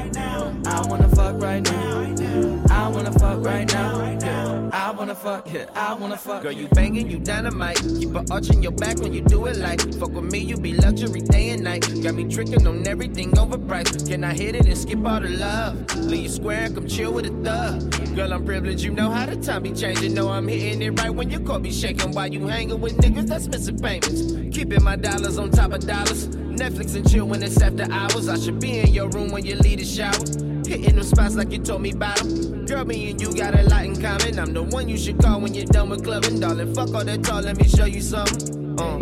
I 0.64 0.86
wanna 0.88 1.08
fuck 1.10 1.38
right 1.38 1.62
now. 1.62 2.61
I 2.82 2.88
wanna 2.88 3.12
fuck 3.12 3.44
right 3.44 3.72
now. 3.72 4.70
I 4.72 4.90
wanna 4.90 5.14
fuck 5.14 5.54
it. 5.54 5.68
I 5.76 5.94
wanna 5.94 6.16
fuck 6.16 6.42
Girl, 6.42 6.50
you 6.50 6.66
banging, 6.68 7.08
you 7.08 7.20
dynamite. 7.20 7.76
Keep 7.76 8.16
an 8.16 8.26
arch 8.32 8.50
in 8.50 8.60
your 8.60 8.72
back 8.72 8.98
when 8.98 9.12
you 9.12 9.20
do 9.20 9.46
it 9.46 9.58
like. 9.58 9.80
Fuck 10.00 10.10
with 10.10 10.24
me, 10.24 10.38
you 10.38 10.56
be 10.56 10.74
luxury 10.74 11.20
day 11.20 11.50
and 11.50 11.62
night. 11.62 11.82
Got 12.02 12.14
me 12.16 12.24
tricking 12.24 12.66
on 12.66 12.84
everything 12.88 13.30
overpriced. 13.32 14.08
Can 14.08 14.24
I 14.24 14.34
hit 14.34 14.56
it 14.56 14.66
and 14.66 14.76
skip 14.76 15.06
all 15.06 15.20
the 15.20 15.28
love? 15.28 15.94
Leave 15.96 16.24
you 16.24 16.28
square 16.28 16.64
and 16.64 16.74
come 16.74 16.88
chill 16.88 17.12
with 17.12 17.26
a 17.26 17.42
thug. 17.44 18.16
Girl, 18.16 18.32
I'm 18.32 18.44
privileged, 18.44 18.82
you 18.82 18.90
know 18.90 19.10
how 19.10 19.26
the 19.26 19.36
time 19.36 19.62
be 19.62 19.70
changing. 19.70 20.14
Know 20.14 20.30
I'm 20.30 20.48
hitting 20.48 20.82
it 20.82 21.00
right 21.00 21.14
when 21.14 21.30
your 21.30 21.40
car 21.40 21.60
be 21.60 21.70
shaking. 21.70 22.10
While 22.10 22.32
you 22.32 22.48
hanging 22.48 22.80
with 22.80 22.96
niggas 22.96 23.28
that's 23.28 23.46
missing 23.46 23.78
payments. 23.78 24.32
Keeping 24.56 24.82
my 24.82 24.96
dollars 24.96 25.38
on 25.38 25.52
top 25.52 25.72
of 25.72 25.86
dollars. 25.86 26.26
Netflix 26.26 26.96
and 26.96 27.08
chill 27.08 27.26
when 27.28 27.44
it's 27.44 27.62
after 27.62 27.86
hours. 27.92 28.28
I 28.28 28.36
should 28.36 28.58
be 28.58 28.80
in 28.80 28.92
your 28.92 29.08
room 29.10 29.30
when 29.30 29.46
you 29.46 29.54
leave 29.54 29.78
the 29.78 29.84
shower. 29.84 30.12
Hitting 30.66 30.96
them 30.96 31.04
spots 31.04 31.36
like 31.36 31.52
you 31.52 31.58
told 31.58 31.82
me 31.82 31.92
about 31.92 32.20
'em. 32.20 32.51
Girl, 32.66 32.84
me 32.84 33.10
and 33.10 33.20
you 33.20 33.34
got 33.34 33.58
a 33.58 33.62
lot 33.64 33.84
in 33.84 34.00
common. 34.00 34.38
I'm 34.38 34.54
the 34.54 34.62
one 34.62 34.88
you 34.88 34.96
should 34.96 35.18
call 35.18 35.40
when 35.40 35.52
you're 35.52 35.66
done 35.66 35.90
with 35.90 36.04
clubbing. 36.04 36.38
Darling, 36.38 36.72
fuck 36.74 36.94
all 36.94 37.04
that 37.04 37.24
talk, 37.24 37.44
let 37.44 37.56
me 37.56 37.66
show 37.68 37.86
you 37.86 38.00
something. 38.00 38.78
Uh. 38.78 38.98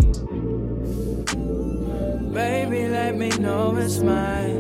Baby, 2.32 2.89
let 2.89 3.16
me 3.16 3.28
know 3.31 3.77
it's 3.77 3.99
mine. 3.99 4.57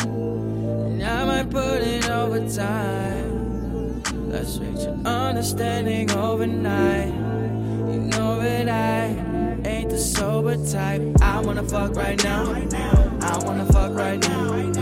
And 0.00 1.02
I 1.02 1.24
might 1.26 1.50
put 1.50 1.82
in 1.82 2.04
overtime. 2.04 4.02
Let's 4.30 4.58
reach 4.58 4.86
an 4.86 5.06
understanding 5.06 6.10
overnight. 6.12 7.08
You 7.08 8.00
know 8.00 8.40
that 8.40 8.68
I 8.68 9.68
ain't 9.68 9.90
the 9.90 9.98
sober 9.98 10.56
type. 10.66 11.02
I 11.20 11.40
wanna 11.40 11.62
fuck 11.62 11.94
right 11.94 12.22
now. 12.24 12.52
I 13.20 13.44
wanna 13.44 13.66
fuck 13.66 13.94
right 13.94 14.20
now. 14.20 14.73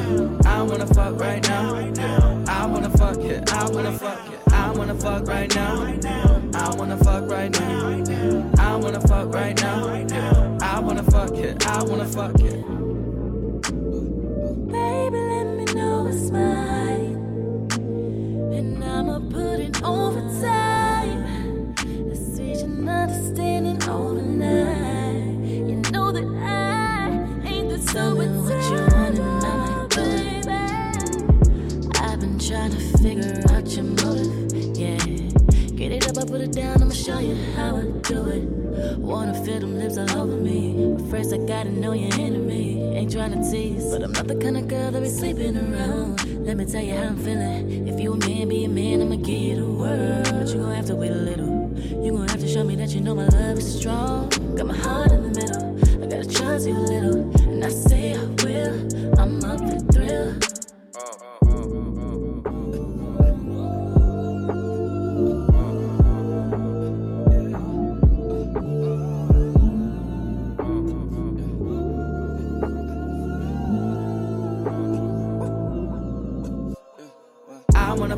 I 0.72 0.74
wanna 0.74 0.94
fuck 0.94 1.20
right 1.20 1.48
now. 1.48 1.74
I 2.48 2.64
wanna 2.64 2.88
fuck 2.88 3.18
it. 3.18 3.52
I 3.52 3.68
wanna 3.68 3.92
fuck 3.92 4.26
it. 4.32 4.52
I 4.54 4.70
wanna 4.70 4.94
fuck 4.94 5.28
right 5.28 5.54
now. 5.54 5.82
I 6.54 6.74
wanna 6.74 6.96
fuck 6.96 7.30
right 7.30 7.52
now. 7.60 8.02
I 8.58 8.76
wanna 8.76 9.00
fuck 9.02 9.34
right 9.34 9.60
now. 9.60 10.56
I 10.62 10.80
wanna 10.80 11.02
fuck 11.02 11.34
it. 11.36 11.66
I 11.66 11.82
wanna 11.82 12.06
fuck 12.06 12.40
it. 12.40 12.64
Baby, 14.72 15.18
let 15.18 15.46
me 15.58 15.64
know 15.74 16.06
it's 16.06 16.30
mine. 16.30 17.68
And 18.56 18.82
I'ma 18.82 19.18
put 19.28 19.60
it 19.60 19.82
overtime. 19.84 21.74
Let's 22.08 22.40
reach 22.40 22.62
an 22.62 22.88
understanding 22.88 23.82
overnight. 23.90 25.36
You 25.68 25.82
know 25.92 26.10
that 26.12 26.24
I 26.24 27.10
ain't 27.46 27.68
the 27.68 27.92
Tell 27.92 28.16
your 33.76 33.84
motive, 33.84 34.76
yeah. 34.76 34.96
Get 35.76 35.92
it 35.92 36.08
up, 36.08 36.18
I 36.18 36.26
put 36.26 36.40
it 36.40 36.52
down, 36.52 36.82
I'ma 36.82 36.92
show 36.92 37.18
you 37.18 37.34
how 37.56 37.76
I 37.76 37.82
do 38.02 38.28
it. 38.28 38.98
Wanna 38.98 39.34
feel 39.44 39.60
them 39.60 39.78
lips 39.78 39.96
all 39.96 40.10
over 40.20 40.36
me. 40.36 40.94
But 40.96 41.10
first, 41.10 41.32
I 41.32 41.38
gotta 41.38 41.70
know 41.70 41.92
your 41.92 42.12
enemy. 42.14 42.82
Ain't 42.94 43.12
trying 43.12 43.32
to 43.32 43.50
tease, 43.50 43.90
but 43.90 44.02
I'm 44.02 44.12
not 44.12 44.26
the 44.26 44.36
kind 44.36 44.56
of 44.56 44.68
girl 44.68 44.90
that 44.90 45.02
be 45.02 45.08
sleeping 45.08 45.56
around. 45.56 46.44
Let 46.46 46.56
me 46.56 46.64
tell 46.66 46.82
you 46.82 46.94
how 46.94 47.04
I'm 47.04 47.16
feeling. 47.16 47.88
If 47.88 47.98
you 48.00 48.12
a 48.12 48.16
man, 48.16 48.48
be 48.48 48.64
a 48.64 48.68
man, 48.68 49.00
I'ma 49.00 49.16
give 49.16 49.28
you 49.28 49.56
the 49.56 49.66
world. 49.66 50.48
You 50.48 50.56
gon' 50.56 50.74
have 50.74 50.86
to 50.86 50.96
wait 50.96 51.10
a 51.10 51.14
little. 51.14 51.70
You 52.04 52.12
gon' 52.12 52.28
have 52.28 52.40
to 52.40 52.48
show 52.48 52.64
me 52.64 52.76
that 52.76 52.90
you 52.90 53.00
know 53.00 53.14
my 53.14 53.26
love 53.26 53.58
is 53.58 53.78
strong. 53.78 54.28
Got 54.56 54.66
my 54.66 54.76
heart 54.76 55.12
in 55.12 55.22
the 55.22 55.40
middle. 55.40 56.02
I 56.02 56.06
gotta 56.06 56.28
trust 56.28 56.66
you 56.66 56.76
a 56.76 56.78
little. 56.78 57.20
And 57.48 57.64
I 57.64 57.68
say 57.68 58.14
I 58.14 58.24
will. 58.44 59.20
I'm 59.20 59.42
up 59.44 59.60
for 59.60 59.78
thrill. 59.92 60.51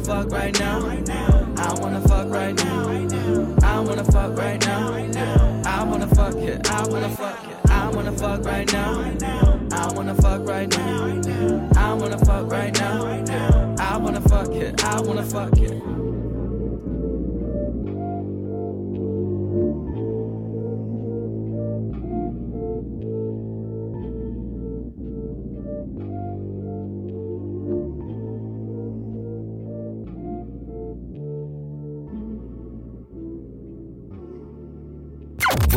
Fuck 0.05 0.31
right 0.31 0.59
now. 0.61 0.81
I 1.57 1.75
wanna 1.81 2.01
fuck 2.03 2.29
right 2.29 2.55
now. 2.57 2.89
I 3.63 3.81
wanna 3.81 4.05
fuck 4.05 4.37
right 4.37 4.61
now. 4.67 4.93
I 5.65 5.85
wanna 5.85 6.07
fuck 6.09 6.35
it. 6.37 6.71
I 6.71 6.87
wanna 6.87 7.09
fuck 7.09 7.45
it. 7.49 7.71
I 7.71 7.89
wanna 7.89 8.13
fuck 8.13 8.45
right 8.45 8.71
now. 8.73 9.01
I 9.73 9.93
wanna 9.95 10.15
fuck 10.15 10.47
right 10.47 10.69
now. 10.69 11.71
I 11.77 11.95
wanna 11.95 12.19
fuck 12.19 12.51
right 12.51 12.79
now. 12.79 13.75
I 13.79 13.97
wanna 13.97 14.21
fuck 14.21 14.51
it. 14.51 14.85
I 14.85 15.01
wanna 15.01 15.25
fuck 15.25 15.59
it. 15.59 16.04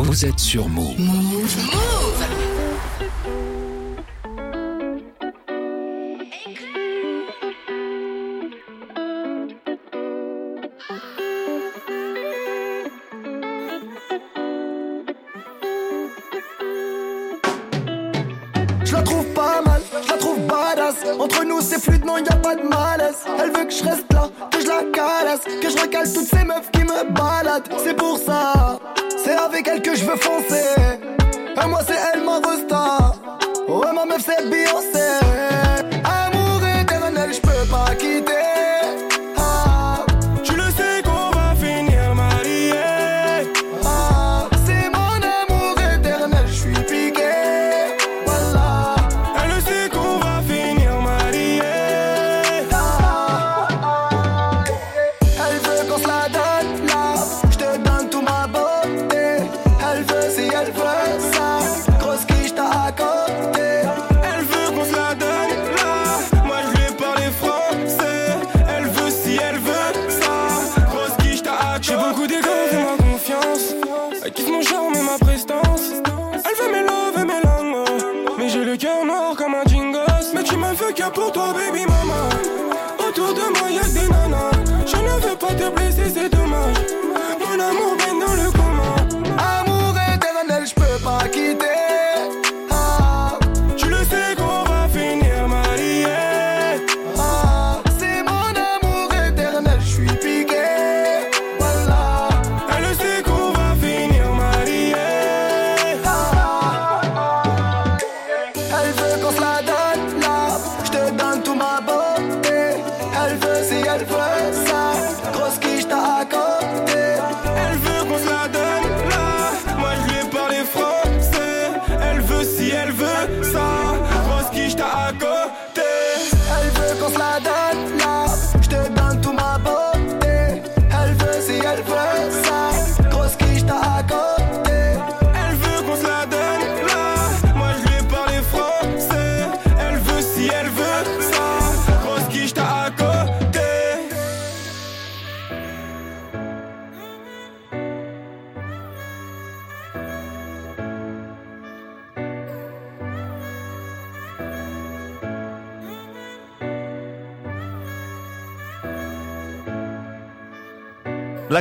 Vous 0.08 0.24
êtes 0.24 0.38
sur 0.38 0.70
Move. 0.70 0.96
Je 18.82 18.92
la 18.94 19.02
trouve 19.02 19.26
pas 19.34 19.60
mal, 19.60 19.82
je 20.02 20.10
la 20.10 20.16
trouve 20.16 20.40
badass. 20.46 20.94
Entre 21.20 21.44
nous 21.44 21.60
c'est 21.60 21.78
fluide, 21.78 22.06
non 22.06 22.16
y 22.16 22.26
a 22.26 22.36
pas 22.36 22.56
de 22.56 22.62
malaise. 22.62 23.26
Elle 23.38 23.50
veut 23.50 23.66
que 23.66 23.74
je 23.74 23.84
reste 23.84 24.10
là, 24.14 24.30
que 24.50 24.58
je 24.58 24.66
la 24.68 24.84
calasse, 24.90 25.40
que 25.60 25.68
je 25.68 25.78
recale 25.78 26.10
toutes 26.10 26.24
ces 26.24 26.44
meufs 26.44 26.70
qui 26.72 26.80
me 26.80 27.12
baladent. 27.12 27.68
C'est 27.84 27.94
pour 27.94 28.18
ça, 28.18 28.77
c'est 29.28 29.36
avec 29.36 29.68
elle 29.68 29.82
que 29.82 29.94
je 29.94 30.04
veux 30.04 30.16
foncer. 30.16 30.64
Et 31.62 31.66
moi 31.68 31.80
c'est 31.86 31.98
elle 32.14 32.22
ma 32.24 32.36
resta. 32.36 33.14
Ouais 33.68 33.92
ma 33.92 34.06
meuf 34.06 34.24
c'est 34.24 34.48
Beyoncé. 34.48 34.97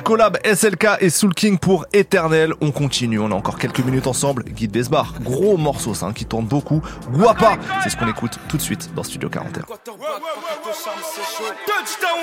Collab 0.08 0.38
SLK 0.46 0.88
et 1.02 1.10
Soul 1.10 1.34
King 1.34 1.58
pour 1.58 1.86
Éternel. 1.92 2.54
On 2.62 2.72
continue, 2.72 3.20
on 3.20 3.30
a 3.30 3.36
encore 3.36 3.60
quelques 3.60 3.82
minutes 3.82 4.08
ensemble. 4.08 4.46
Guide 4.46 4.72
Besbar, 4.72 5.16
gros 5.20 5.58
morceau 5.58 5.94
ça, 5.94 6.06
hein, 6.06 6.14
qui 6.14 6.24
tourne 6.24 6.46
beaucoup. 6.46 6.82
Guapa, 7.12 7.58
c'est 7.84 7.90
ce 7.90 7.98
qu'on 7.98 8.08
écoute 8.08 8.40
tout 8.48 8.56
de 8.56 8.62
suite 8.62 8.90
dans 8.96 9.04
Studio 9.04 9.28
41. 9.28 9.64
Touchdown, 9.64 9.78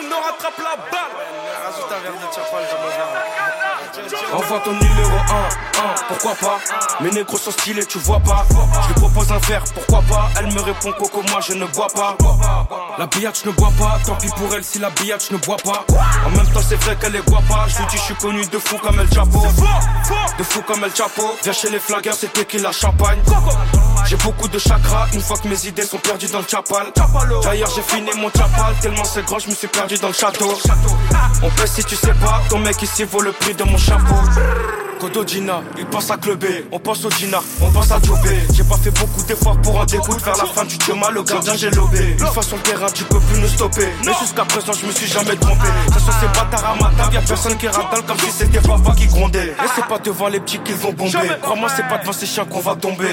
on 0.00 0.22
rattrape 0.24 0.58
la 0.58 0.76
balle. 0.90 1.12
Envoie 4.32 4.60
ton 4.60 4.72
numéro 4.72 5.18
1, 5.18 5.90
1, 5.90 5.94
pourquoi 6.08 6.34
pas? 6.36 6.58
Mes 7.02 7.10
négros 7.10 7.36
sont 7.36 7.50
stylés, 7.50 7.84
tu 7.84 7.98
vois 7.98 8.20
pas 8.20 8.46
Je 8.82 8.88
lui 8.88 8.94
propose 8.94 9.30
un 9.30 9.38
verre, 9.40 9.62
pourquoi 9.74 10.00
pas? 10.08 10.30
Elle 10.38 10.46
me 10.46 10.60
répond 10.62 10.90
Coco, 10.92 11.22
moi 11.30 11.40
je 11.46 11.52
ne 11.52 11.66
bois 11.66 11.88
pas 11.94 12.16
La 12.98 13.06
billette, 13.06 13.40
je 13.42 13.48
ne 13.48 13.54
bois 13.54 13.72
pas 13.78 13.98
Tant 14.04 14.14
pis 14.16 14.28
pour 14.36 14.54
elle 14.54 14.64
si 14.64 14.78
la 14.78 14.90
billette, 14.90 15.26
je 15.28 15.34
ne 15.34 15.40
bois 15.40 15.56
pas. 15.56 15.84
En 16.26 16.30
même 16.30 16.46
temps, 16.52 16.60
c'est 16.66 16.76
vrai 16.76 16.96
qu'elle 16.96 17.16
est 17.16 17.26
guapa 17.26 17.66
Je 17.68 17.78
lui 17.78 17.86
dis, 17.86 17.96
je 17.96 18.02
suis 18.02 18.14
connu 18.14 18.44
de 18.46 18.58
fou 18.58 18.76
comme 18.78 18.98
El 19.00 19.08
Chapo. 19.12 19.42
De 20.38 20.44
fou 20.44 20.62
comme 20.62 20.84
El 20.84 20.94
Chapo. 20.94 21.36
Viens 21.42 21.52
chez 21.52 21.70
les 21.70 21.78
flaggers, 21.78 22.12
c'était 22.12 22.44
qui 22.44 22.58
la 22.58 22.72
champagne 22.72 23.20
j'ai 24.06 24.16
beaucoup 24.16 24.48
de 24.48 24.58
chakras 24.58 25.06
une 25.14 25.20
fois 25.20 25.38
que 25.38 25.48
mes 25.48 25.66
idées 25.66 25.84
sont 25.84 25.96
perdues 25.96 26.26
dans 26.26 26.40
le 26.40 26.46
chapal. 26.46 26.92
D'ailleurs, 27.42 27.70
j'ai 27.74 27.82
fini 27.82 28.10
mon 28.18 28.28
chapal 28.28 28.74
tellement 28.82 29.04
c'est 29.04 29.24
grand, 29.24 29.38
je 29.38 29.48
me 29.48 29.54
suis 29.54 29.68
perdu 29.68 29.96
dans 29.96 30.08
le 30.08 30.14
château. 30.14 30.52
On 31.42 31.48
paie 31.50 31.66
si 31.66 31.82
tu 31.84 31.96
sais 31.96 32.12
pas, 32.14 32.42
ton 32.50 32.58
mec 32.58 32.80
ici 32.82 33.04
vaut 33.04 33.22
le 33.22 33.32
prix 33.32 33.54
de 33.54 33.64
mon 33.64 33.78
chapeau. 33.78 34.14
Kodo 34.94 35.26
Gina, 35.26 35.62
il 35.78 35.86
pense 35.86 36.10
à 36.10 36.16
clubber, 36.16 36.66
on 36.72 36.78
pense 36.78 37.04
au 37.04 37.10
Gina, 37.10 37.38
on 37.60 37.70
pense 37.70 37.90
à 37.90 38.00
jobber. 38.02 38.38
J'ai 38.52 38.64
pas 38.64 38.76
fait 38.76 38.90
beaucoup 38.90 39.22
d'efforts 39.22 39.58
pour 39.58 39.78
en 39.78 39.84
découdre, 39.84 40.24
vers 40.24 40.36
la 40.36 40.46
fin 40.46 40.64
du 40.64 40.76
chemin, 40.80 41.10
le 41.10 41.22
gardien 41.22 41.54
j'ai 41.56 41.70
lobé. 41.70 42.16
Une 42.18 42.26
fois 42.26 42.42
sur 42.42 42.56
le 42.56 42.62
terrain, 42.62 42.86
tu 42.92 43.04
peux 43.04 43.20
plus 43.20 43.40
nous 43.40 43.48
stopper. 43.48 43.88
Mais 44.04 44.12
jusqu'à 44.20 44.44
présent, 44.44 44.72
je 44.72 44.86
me 44.86 44.92
suis 44.92 45.06
jamais 45.06 45.36
trompé. 45.36 45.66
Ça 45.92 45.98
sont 45.98 46.12
ces 46.20 46.26
bâtards 46.26 46.64
à 46.64 46.74
ma 46.76 46.90
table, 46.96 47.14
y'a 47.14 47.22
personne 47.22 47.56
qui 47.56 47.68
ratale 47.68 48.02
comme 48.06 48.18
si 48.18 48.30
c'était 48.30 48.60
papa 48.60 48.94
qui 48.96 49.06
grondait. 49.06 49.48
Et 49.48 49.68
c'est 49.74 49.86
pas 49.86 49.98
devant 49.98 50.28
les 50.28 50.40
petits 50.40 50.58
qu'ils 50.58 50.76
vont 50.76 50.92
bomber. 50.92 51.30
Crois-moi, 51.42 51.68
c'est 51.74 51.88
pas 51.88 51.98
devant 51.98 52.12
ces 52.12 52.26
chiens 52.26 52.44
qu'on 52.44 52.60
va 52.60 52.74
tomber. 52.76 53.08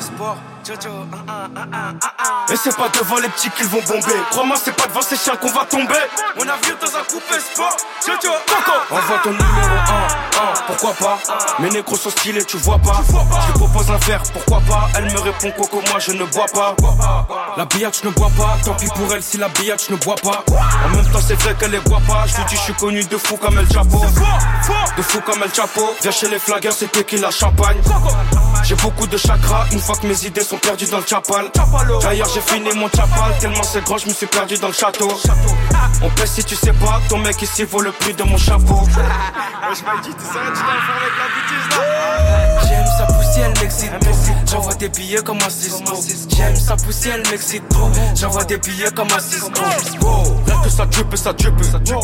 Sport. 0.00 0.36
Et 0.68 2.56
c'est 2.56 2.76
pas 2.76 2.88
devant 2.88 3.18
les 3.18 3.28
petits 3.28 3.50
qu'ils 3.50 3.68
vont 3.68 3.82
bomber. 3.86 4.16
Crois-moi, 4.30 4.56
c'est 4.62 4.74
pas 4.74 4.86
devant 4.88 5.02
ces 5.02 5.16
chiens 5.16 5.36
qu'on 5.36 5.50
va 5.52 5.64
tomber. 5.64 5.94
On 6.38 6.42
a 6.42 6.56
vu 6.56 6.74
dans 6.80 6.96
un 6.96 7.04
coupé 7.04 7.38
sport. 7.38 7.76
Envoie 8.90 9.18
ton 9.22 9.30
numéro 9.30 9.46
1, 9.46 9.52
1, 9.52 10.54
pourquoi 10.66 10.92
pas? 10.94 11.18
Mes 11.60 11.70
négros 11.70 11.96
sont 11.96 12.10
stylés, 12.10 12.44
tu 12.44 12.56
vois 12.58 12.78
pas. 12.78 13.00
Je 13.06 13.52
lui 13.52 13.58
propose 13.58 13.90
un 13.90 13.96
verre, 13.98 14.22
pourquoi 14.32 14.60
pas? 14.60 14.88
Elle 14.96 15.04
me 15.12 15.20
répond 15.20 15.50
Coco, 15.52 15.82
moi 15.88 15.98
je 16.00 16.12
ne 16.12 16.24
bois 16.24 16.46
pas. 16.52 16.74
La 17.56 17.64
billette, 17.64 18.00
je 18.02 18.08
ne 18.08 18.12
bois 18.12 18.30
pas. 18.36 18.56
Tant 18.64 18.74
pis 18.74 18.88
pour 18.88 19.12
elle 19.14 19.22
si 19.22 19.38
la 19.38 19.48
billette, 19.48 19.84
je 19.86 19.92
ne 19.92 19.98
bois 19.98 20.16
pas. 20.16 20.44
En 20.84 20.88
même 20.94 21.06
temps, 21.10 21.20
c'est 21.24 21.40
vrai 21.42 21.54
qu'elle 21.54 21.74
est 21.74 21.88
boit 21.88 22.02
pas. 22.08 22.26
Je 22.26 22.36
lui 22.36 22.44
dis, 22.48 22.56
je 22.56 22.60
suis 22.60 22.74
connu 22.74 23.04
de 23.04 23.16
fou 23.16 23.36
comme 23.36 23.58
El 23.58 23.70
Chapo. 23.72 24.00
De 24.96 25.02
fou 25.02 25.20
comme 25.20 25.42
El 25.42 25.54
Chapo. 25.54 25.94
Viens 26.02 26.10
chez 26.10 26.28
les 26.28 26.38
flaggers, 26.38 26.72
c'était 26.72 27.04
qui 27.04 27.18
la 27.18 27.30
champagne 27.30 27.78
J'ai 28.64 28.76
beaucoup 28.76 29.06
de 29.06 29.16
chakras. 29.16 29.66
Une 29.72 29.80
fois 29.80 29.96
que 29.96 30.06
mes 30.06 30.24
idées 30.26 30.42
sont 30.42 30.55
perdues 30.56 30.86
dans 30.86 30.98
le 30.98 31.06
chapal 31.06 31.50
D'ailleurs, 32.02 32.28
j'ai 32.32 32.40
fini 32.40 32.70
mon 32.74 32.88
chapal 32.88 33.36
Tellement 33.40 33.62
c'est 33.62 33.84
grand, 33.84 33.98
je 33.98 34.08
me 34.08 34.12
suis 34.12 34.26
perdu 34.26 34.56
dans 34.58 34.68
le 34.68 34.72
château 34.72 35.08
On 36.02 36.10
paie 36.10 36.26
si 36.26 36.44
tu 36.44 36.54
sais 36.54 36.72
pas 36.72 37.00
Ton 37.08 37.18
mec 37.18 37.40
ici 37.42 37.64
vaut 37.64 37.80
le 37.80 37.92
prix 37.92 38.14
de 38.14 38.22
mon 38.22 38.36
chapeau 38.36 38.80
J'aime 42.68 42.86
sa 42.98 43.06
poussée, 43.06 43.40
elle 43.40 43.62
m'excite 43.62 43.90
trop. 44.00 44.12
J'envoie 44.46 44.74
des 44.74 44.88
billets 44.88 45.22
comme 45.22 45.38
un 45.38 45.50
Cisco. 45.50 46.02
J'aime 46.36 46.56
sa 46.56 46.76
poussée, 46.76 47.10
elle 47.12 47.30
m'excite 47.30 47.68
trop. 47.68 47.90
J'envoie 48.14 48.44
des 48.44 48.58
billets 48.58 48.90
comme 48.94 49.08
un 49.12 49.20
Cisco. 49.20 49.50
Là 50.46 50.56
que 50.62 50.70
ça 50.70 50.84
drip 50.86 51.12
et 51.12 51.16
ça 51.16 51.32
drip 51.32 51.54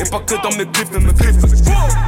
Et 0.00 0.10
pas 0.10 0.20
que 0.20 0.34
dans 0.42 0.56
mes 0.56 0.66
clips 0.66 0.88
mais 0.92 1.00
mes 1.00 1.12
clips 1.12 1.40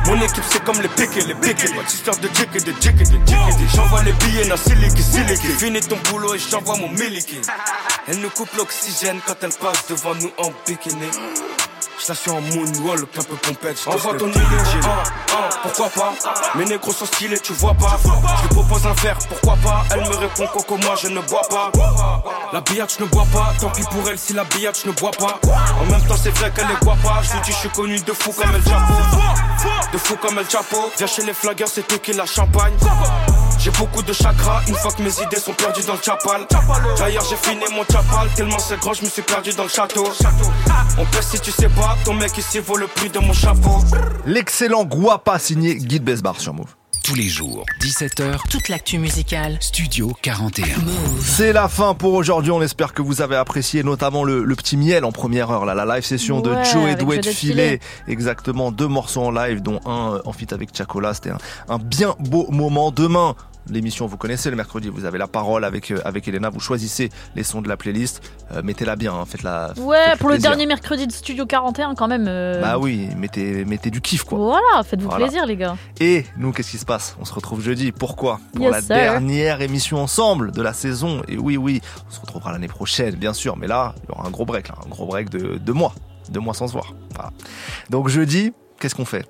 Mon 0.07 0.17
équipe 0.17 0.45
c'est 0.49 0.63
comme 0.65 0.81
les 0.81 0.89
piquets, 0.89 1.25
les 1.27 1.35
piquets 1.35 1.73
Pas 1.75 1.83
d'histoire 1.83 2.17
de 2.19 2.29
jick 2.29 2.49
et 2.55 2.61
de 2.61 2.73
jick 2.81 3.01
et 3.01 3.05
de 3.05 3.17
et 3.17 3.69
J'envoie 3.75 4.03
les 4.03 4.13
billets 4.13 4.47
na 4.49 4.57
siliki 4.57 5.03
siliki 5.03 5.47
Finis 5.59 5.81
ton 5.81 5.97
boulot 6.11 6.34
et 6.35 6.39
j'envoie 6.39 6.77
mon 6.77 6.89
miliki. 6.89 7.41
Elle 8.09 8.19
nous 8.19 8.31
coupe 8.31 8.53
l'oxygène 8.57 9.21
quand 9.27 9.37
elle 9.43 9.53
passe 9.53 9.87
devant 9.89 10.15
nous 10.15 10.31
en 10.39 10.53
bikini. 10.67 11.09
Je 12.01 12.09
la 12.09 12.15
suis 12.15 12.31
en 12.31 12.41
moonwalk, 12.41 13.09
un 13.17 13.23
peu 13.23 13.37
pompette. 13.37 13.79
Envoie 13.87 14.15
ton 14.15 14.27
numéro 14.27 14.45
1, 14.45 14.57
1, 14.57 15.49
pourquoi 15.63 15.89
pas? 15.91 16.13
Mes 16.57 16.65
négros 16.65 16.93
sont 16.93 17.07
stylés, 17.07 17.39
tu 17.39 17.53
vois 17.53 17.75
pas. 17.75 17.99
Je 18.03 18.43
lui 18.43 18.49
propose 18.49 18.87
un 18.87 18.93
verre, 18.95 19.19
pourquoi 19.29 19.57
pas? 19.63 19.85
Elle 19.93 20.01
me 20.01 20.17
répond 20.17 20.47
Coco, 20.49 20.77
moi 20.79 20.97
je 21.01 21.09
ne 21.09 21.21
bois 21.21 21.43
pas. 21.49 21.71
La 22.53 22.61
billette, 22.61 22.97
je 22.99 23.05
ne 23.05 23.09
bois 23.09 23.27
pas 23.33 23.53
Tant 23.61 23.71
pis 23.71 23.83
pour 23.91 24.09
elle 24.11 24.19
si 24.19 24.33
la 24.33 24.45
billette, 24.45 24.81
je 24.83 24.89
ne 24.89 24.95
bois 24.95 25.13
pas. 25.13 25.41
En 25.81 25.85
même 25.87 26.05
temps, 26.07 26.17
c'est 26.21 26.31
vrai 26.31 26.53
qu'elle 26.55 26.71
est 26.71 26.85
boit 26.85 26.99
pas. 27.03 27.23
Je 27.23 27.33
lui 27.33 27.41
dis, 27.43 27.53
je 27.53 27.57
suis 27.57 27.71
connu 27.71 28.01
de 28.01 28.13
fou 28.13 28.33
comme 28.33 28.55
El 28.55 28.63
Chapo 28.65 28.95
De 29.93 29.99
fou 29.99 30.17
comme 30.17 30.39
El 30.39 30.51
Chapo 30.51 30.91
Viens 30.99 31.07
chez 31.07 31.23
les 31.23 31.35
flaggers, 31.35 31.67
c'est 31.73 31.87
tout 31.87 31.99
qui 31.99 32.13
la 32.13 32.27
champagne 32.27 32.75
j'ai 33.65 33.71
beaucoup 33.71 34.03
de 34.03 34.13
chakras 34.13 34.61
une 34.69 34.75
fois 34.75 34.93
que 34.93 35.03
mes 35.03 35.23
idées 35.23 35.41
sont 35.41 35.55
perdues 35.55 35.85
dans 35.87 35.95
le 35.95 36.03
chapal. 36.03 36.43
D'ailleurs, 36.99 37.25
j'ai 37.31 37.37
fini 37.37 37.63
mon 37.75 37.83
chapal 37.85 38.29
tellement 38.37 38.59
c'est 38.59 38.79
grand, 38.79 38.93
je 38.93 39.03
me 39.05 39.09
suis 39.09 39.23
perdu 39.23 39.53
dans 39.55 39.63
le 39.63 39.71
château. 39.71 40.05
On 40.99 41.05
paie 41.07 41.23
si 41.23 41.41
tu 41.41 41.51
sais 41.51 41.71
pas, 41.71 41.97
ton 42.05 42.13
mec 42.13 42.37
ici 42.37 42.59
vaut 42.59 42.77
le 42.77 42.87
prix 42.87 43.09
de 43.09 43.19
mon 43.21 43.33
chapeau. 43.33 43.79
L'excellent 44.27 44.85
Guapa 44.85 45.39
signé 45.39 45.77
Guide 45.77 46.05
Besbar 46.05 46.39
sur 46.41 46.53
Move. 46.53 46.75
Tous 47.03 47.15
les 47.15 47.29
jours, 47.29 47.65
17h, 47.81 48.39
Toute 48.51 48.69
l'actu 48.69 48.99
musicale. 48.99 49.57
Studio 49.61 50.13
41. 50.23 50.65
C'est 51.23 51.53
la 51.53 51.69
fin 51.69 51.95
pour 51.95 52.15
aujourd'hui. 52.15 52.51
On 52.51 52.63
espère 52.63 52.93
que 52.95 53.03
vous 53.03 53.21
avez 53.21 53.37
apprécié 53.37 53.83
notamment 53.83 54.25
le, 54.25 54.43
le 54.43 54.57
petit 54.57 54.79
miel 54.79 55.05
en 55.05 55.13
première 55.13 55.51
heure, 55.51 55.65
là, 55.67 55.75
la 55.75 55.85
live 55.85 56.05
session 56.05 56.41
de 56.41 56.55
Joe 56.65 56.99
Joe 56.99 57.35
Filet. 57.35 57.81
Exactement, 58.09 58.73
deux 58.73 58.89
morceaux 58.89 59.23
en 59.23 59.31
live, 59.31 59.61
dont 59.63 59.81
un 59.87 60.15
euh, 60.15 60.23
en 60.25 60.33
feat 60.33 60.53
avec 60.55 60.75
Chacola. 60.75 61.13
C'était 61.13 61.31
un, 61.31 61.39
un 61.69 61.79
bien 61.79 62.15
beau 62.21 62.47
moment. 62.51 62.91
Demain, 62.91 63.35
l'émission, 63.71 64.07
vous 64.07 64.17
connaissez 64.17 64.51
le 64.51 64.57
mercredi, 64.57 64.89
vous 64.89 65.05
avez 65.05 65.19
la 65.19 65.27
parole 65.27 65.65
avec, 65.65 65.91
euh, 65.91 66.01
avec 66.05 66.27
Elena. 66.29 66.51
Vous 66.51 66.61
choisissez 66.61 67.11
les 67.37 67.43
sons 67.43 67.63
de 67.63 67.69
la 67.69 67.77
playlist. 67.77 68.23
Euh, 68.53 68.63
Mettez-la 68.63 68.97
bien, 68.97 69.13
hein, 69.15 69.25
faites-la. 69.27 69.73
Ouais, 69.79 70.17
pour 70.19 70.29
le 70.29 70.39
dernier 70.39 70.67
mercredi 70.67 71.07
de 71.07 71.13
Studio 71.13 71.47
41, 71.47 71.95
quand 71.95 72.09
même. 72.09 72.27
euh, 72.29 72.61
Bah 72.61 72.79
oui, 72.79 73.09
mettez, 73.17 73.65
mettez 73.65 73.91
du 73.91 74.01
kiff, 74.01 74.25
quoi. 74.25 74.39
Voilà, 74.39 74.83
faites-vous 74.85 75.09
Voilà. 75.09 75.27
plaisir, 75.27 75.47
les 75.47 75.57
gars. 75.57 75.77
Et 76.01 76.25
nous, 76.37 76.53
qu'est-ce 76.53 76.71
qui 76.71 76.79
se 76.79 76.85
passe? 76.85 77.17
On 77.21 77.25
se 77.25 77.33
retrouve 77.35 77.61
jeudi. 77.63 77.93
Pourquoi? 77.93 78.41
Pour 78.55 78.63
Yes, 78.65 78.73
la 78.73 78.81
sir. 78.83 78.89
dernière 78.97 79.61
émission 79.63 79.99
ensemble 80.03 80.53
de 80.53 80.63
la 80.63 80.73
saison. 80.73 81.23
Et 81.29 81.39
oui, 81.39 81.57
oui, 81.57 81.81
on 82.09 82.11
se 82.13 82.21
retrouvera 82.21 82.53
l'année 82.53 82.69
prochaine, 82.69 83.15
bien 83.15 83.33
sûr. 83.33 83.57
Mais 83.57 83.67
là, 83.67 83.95
il 84.05 84.09
y 84.11 84.13
aura 84.13 84.27
un 84.27 84.31
gros 84.31 84.45
break, 84.45 84.69
là, 84.69 84.75
un 84.85 84.89
gros 84.89 85.07
break 85.07 85.31
de 85.31 85.57
deux 85.59 85.73
mois, 85.73 85.95
deux 86.31 86.41
mois 86.41 86.55
sans 86.55 86.69
se 86.69 86.73
voir. 86.73 86.93
Voilà. 87.15 87.31
Donc 87.91 88.09
jeudi, 88.09 88.53
qu'est-ce 88.81 88.95
qu'on 88.95 89.05
fait? 89.05 89.27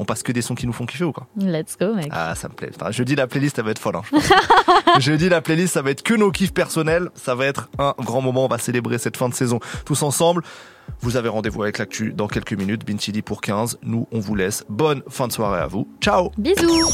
On 0.00 0.06
passe 0.06 0.22
que 0.22 0.32
des 0.32 0.40
sons 0.40 0.54
qui 0.54 0.66
nous 0.66 0.72
font 0.72 0.86
kiffer 0.86 1.04
ou 1.04 1.12
quoi 1.12 1.26
Let's 1.36 1.76
go, 1.78 1.94
mec. 1.94 2.08
Ah, 2.10 2.34
ça 2.34 2.48
me 2.48 2.54
plaît. 2.54 2.70
Enfin, 2.74 2.90
jeudi, 2.90 3.14
la 3.14 3.26
playlist, 3.26 3.56
ça 3.56 3.62
va 3.62 3.70
être 3.70 3.78
folle. 3.78 3.96
Hein, 3.96 4.02
je 4.06 4.16
pense. 4.16 4.98
jeudi, 4.98 5.28
la 5.28 5.42
playlist, 5.42 5.74
ça 5.74 5.82
va 5.82 5.90
être 5.90 6.02
que 6.02 6.14
nos 6.14 6.30
kiffs 6.30 6.54
personnels. 6.54 7.10
Ça 7.14 7.34
va 7.34 7.44
être 7.44 7.68
un 7.78 7.94
grand 7.98 8.22
moment. 8.22 8.46
On 8.46 8.48
va 8.48 8.56
célébrer 8.56 8.96
cette 8.96 9.18
fin 9.18 9.28
de 9.28 9.34
saison 9.34 9.60
tous 9.84 10.02
ensemble. 10.02 10.42
Vous 11.00 11.18
avez 11.18 11.28
rendez-vous 11.28 11.62
avec 11.62 11.76
l'actu 11.76 12.14
dans 12.14 12.28
quelques 12.28 12.54
minutes. 12.54 12.86
Binchili 12.86 13.20
pour 13.20 13.42
15. 13.42 13.78
Nous, 13.82 14.08
on 14.10 14.20
vous 14.20 14.34
laisse. 14.34 14.64
Bonne 14.70 15.02
fin 15.10 15.28
de 15.28 15.32
soirée 15.32 15.60
à 15.60 15.66
vous. 15.66 15.86
Ciao 16.00 16.30
Bisous 16.38 16.88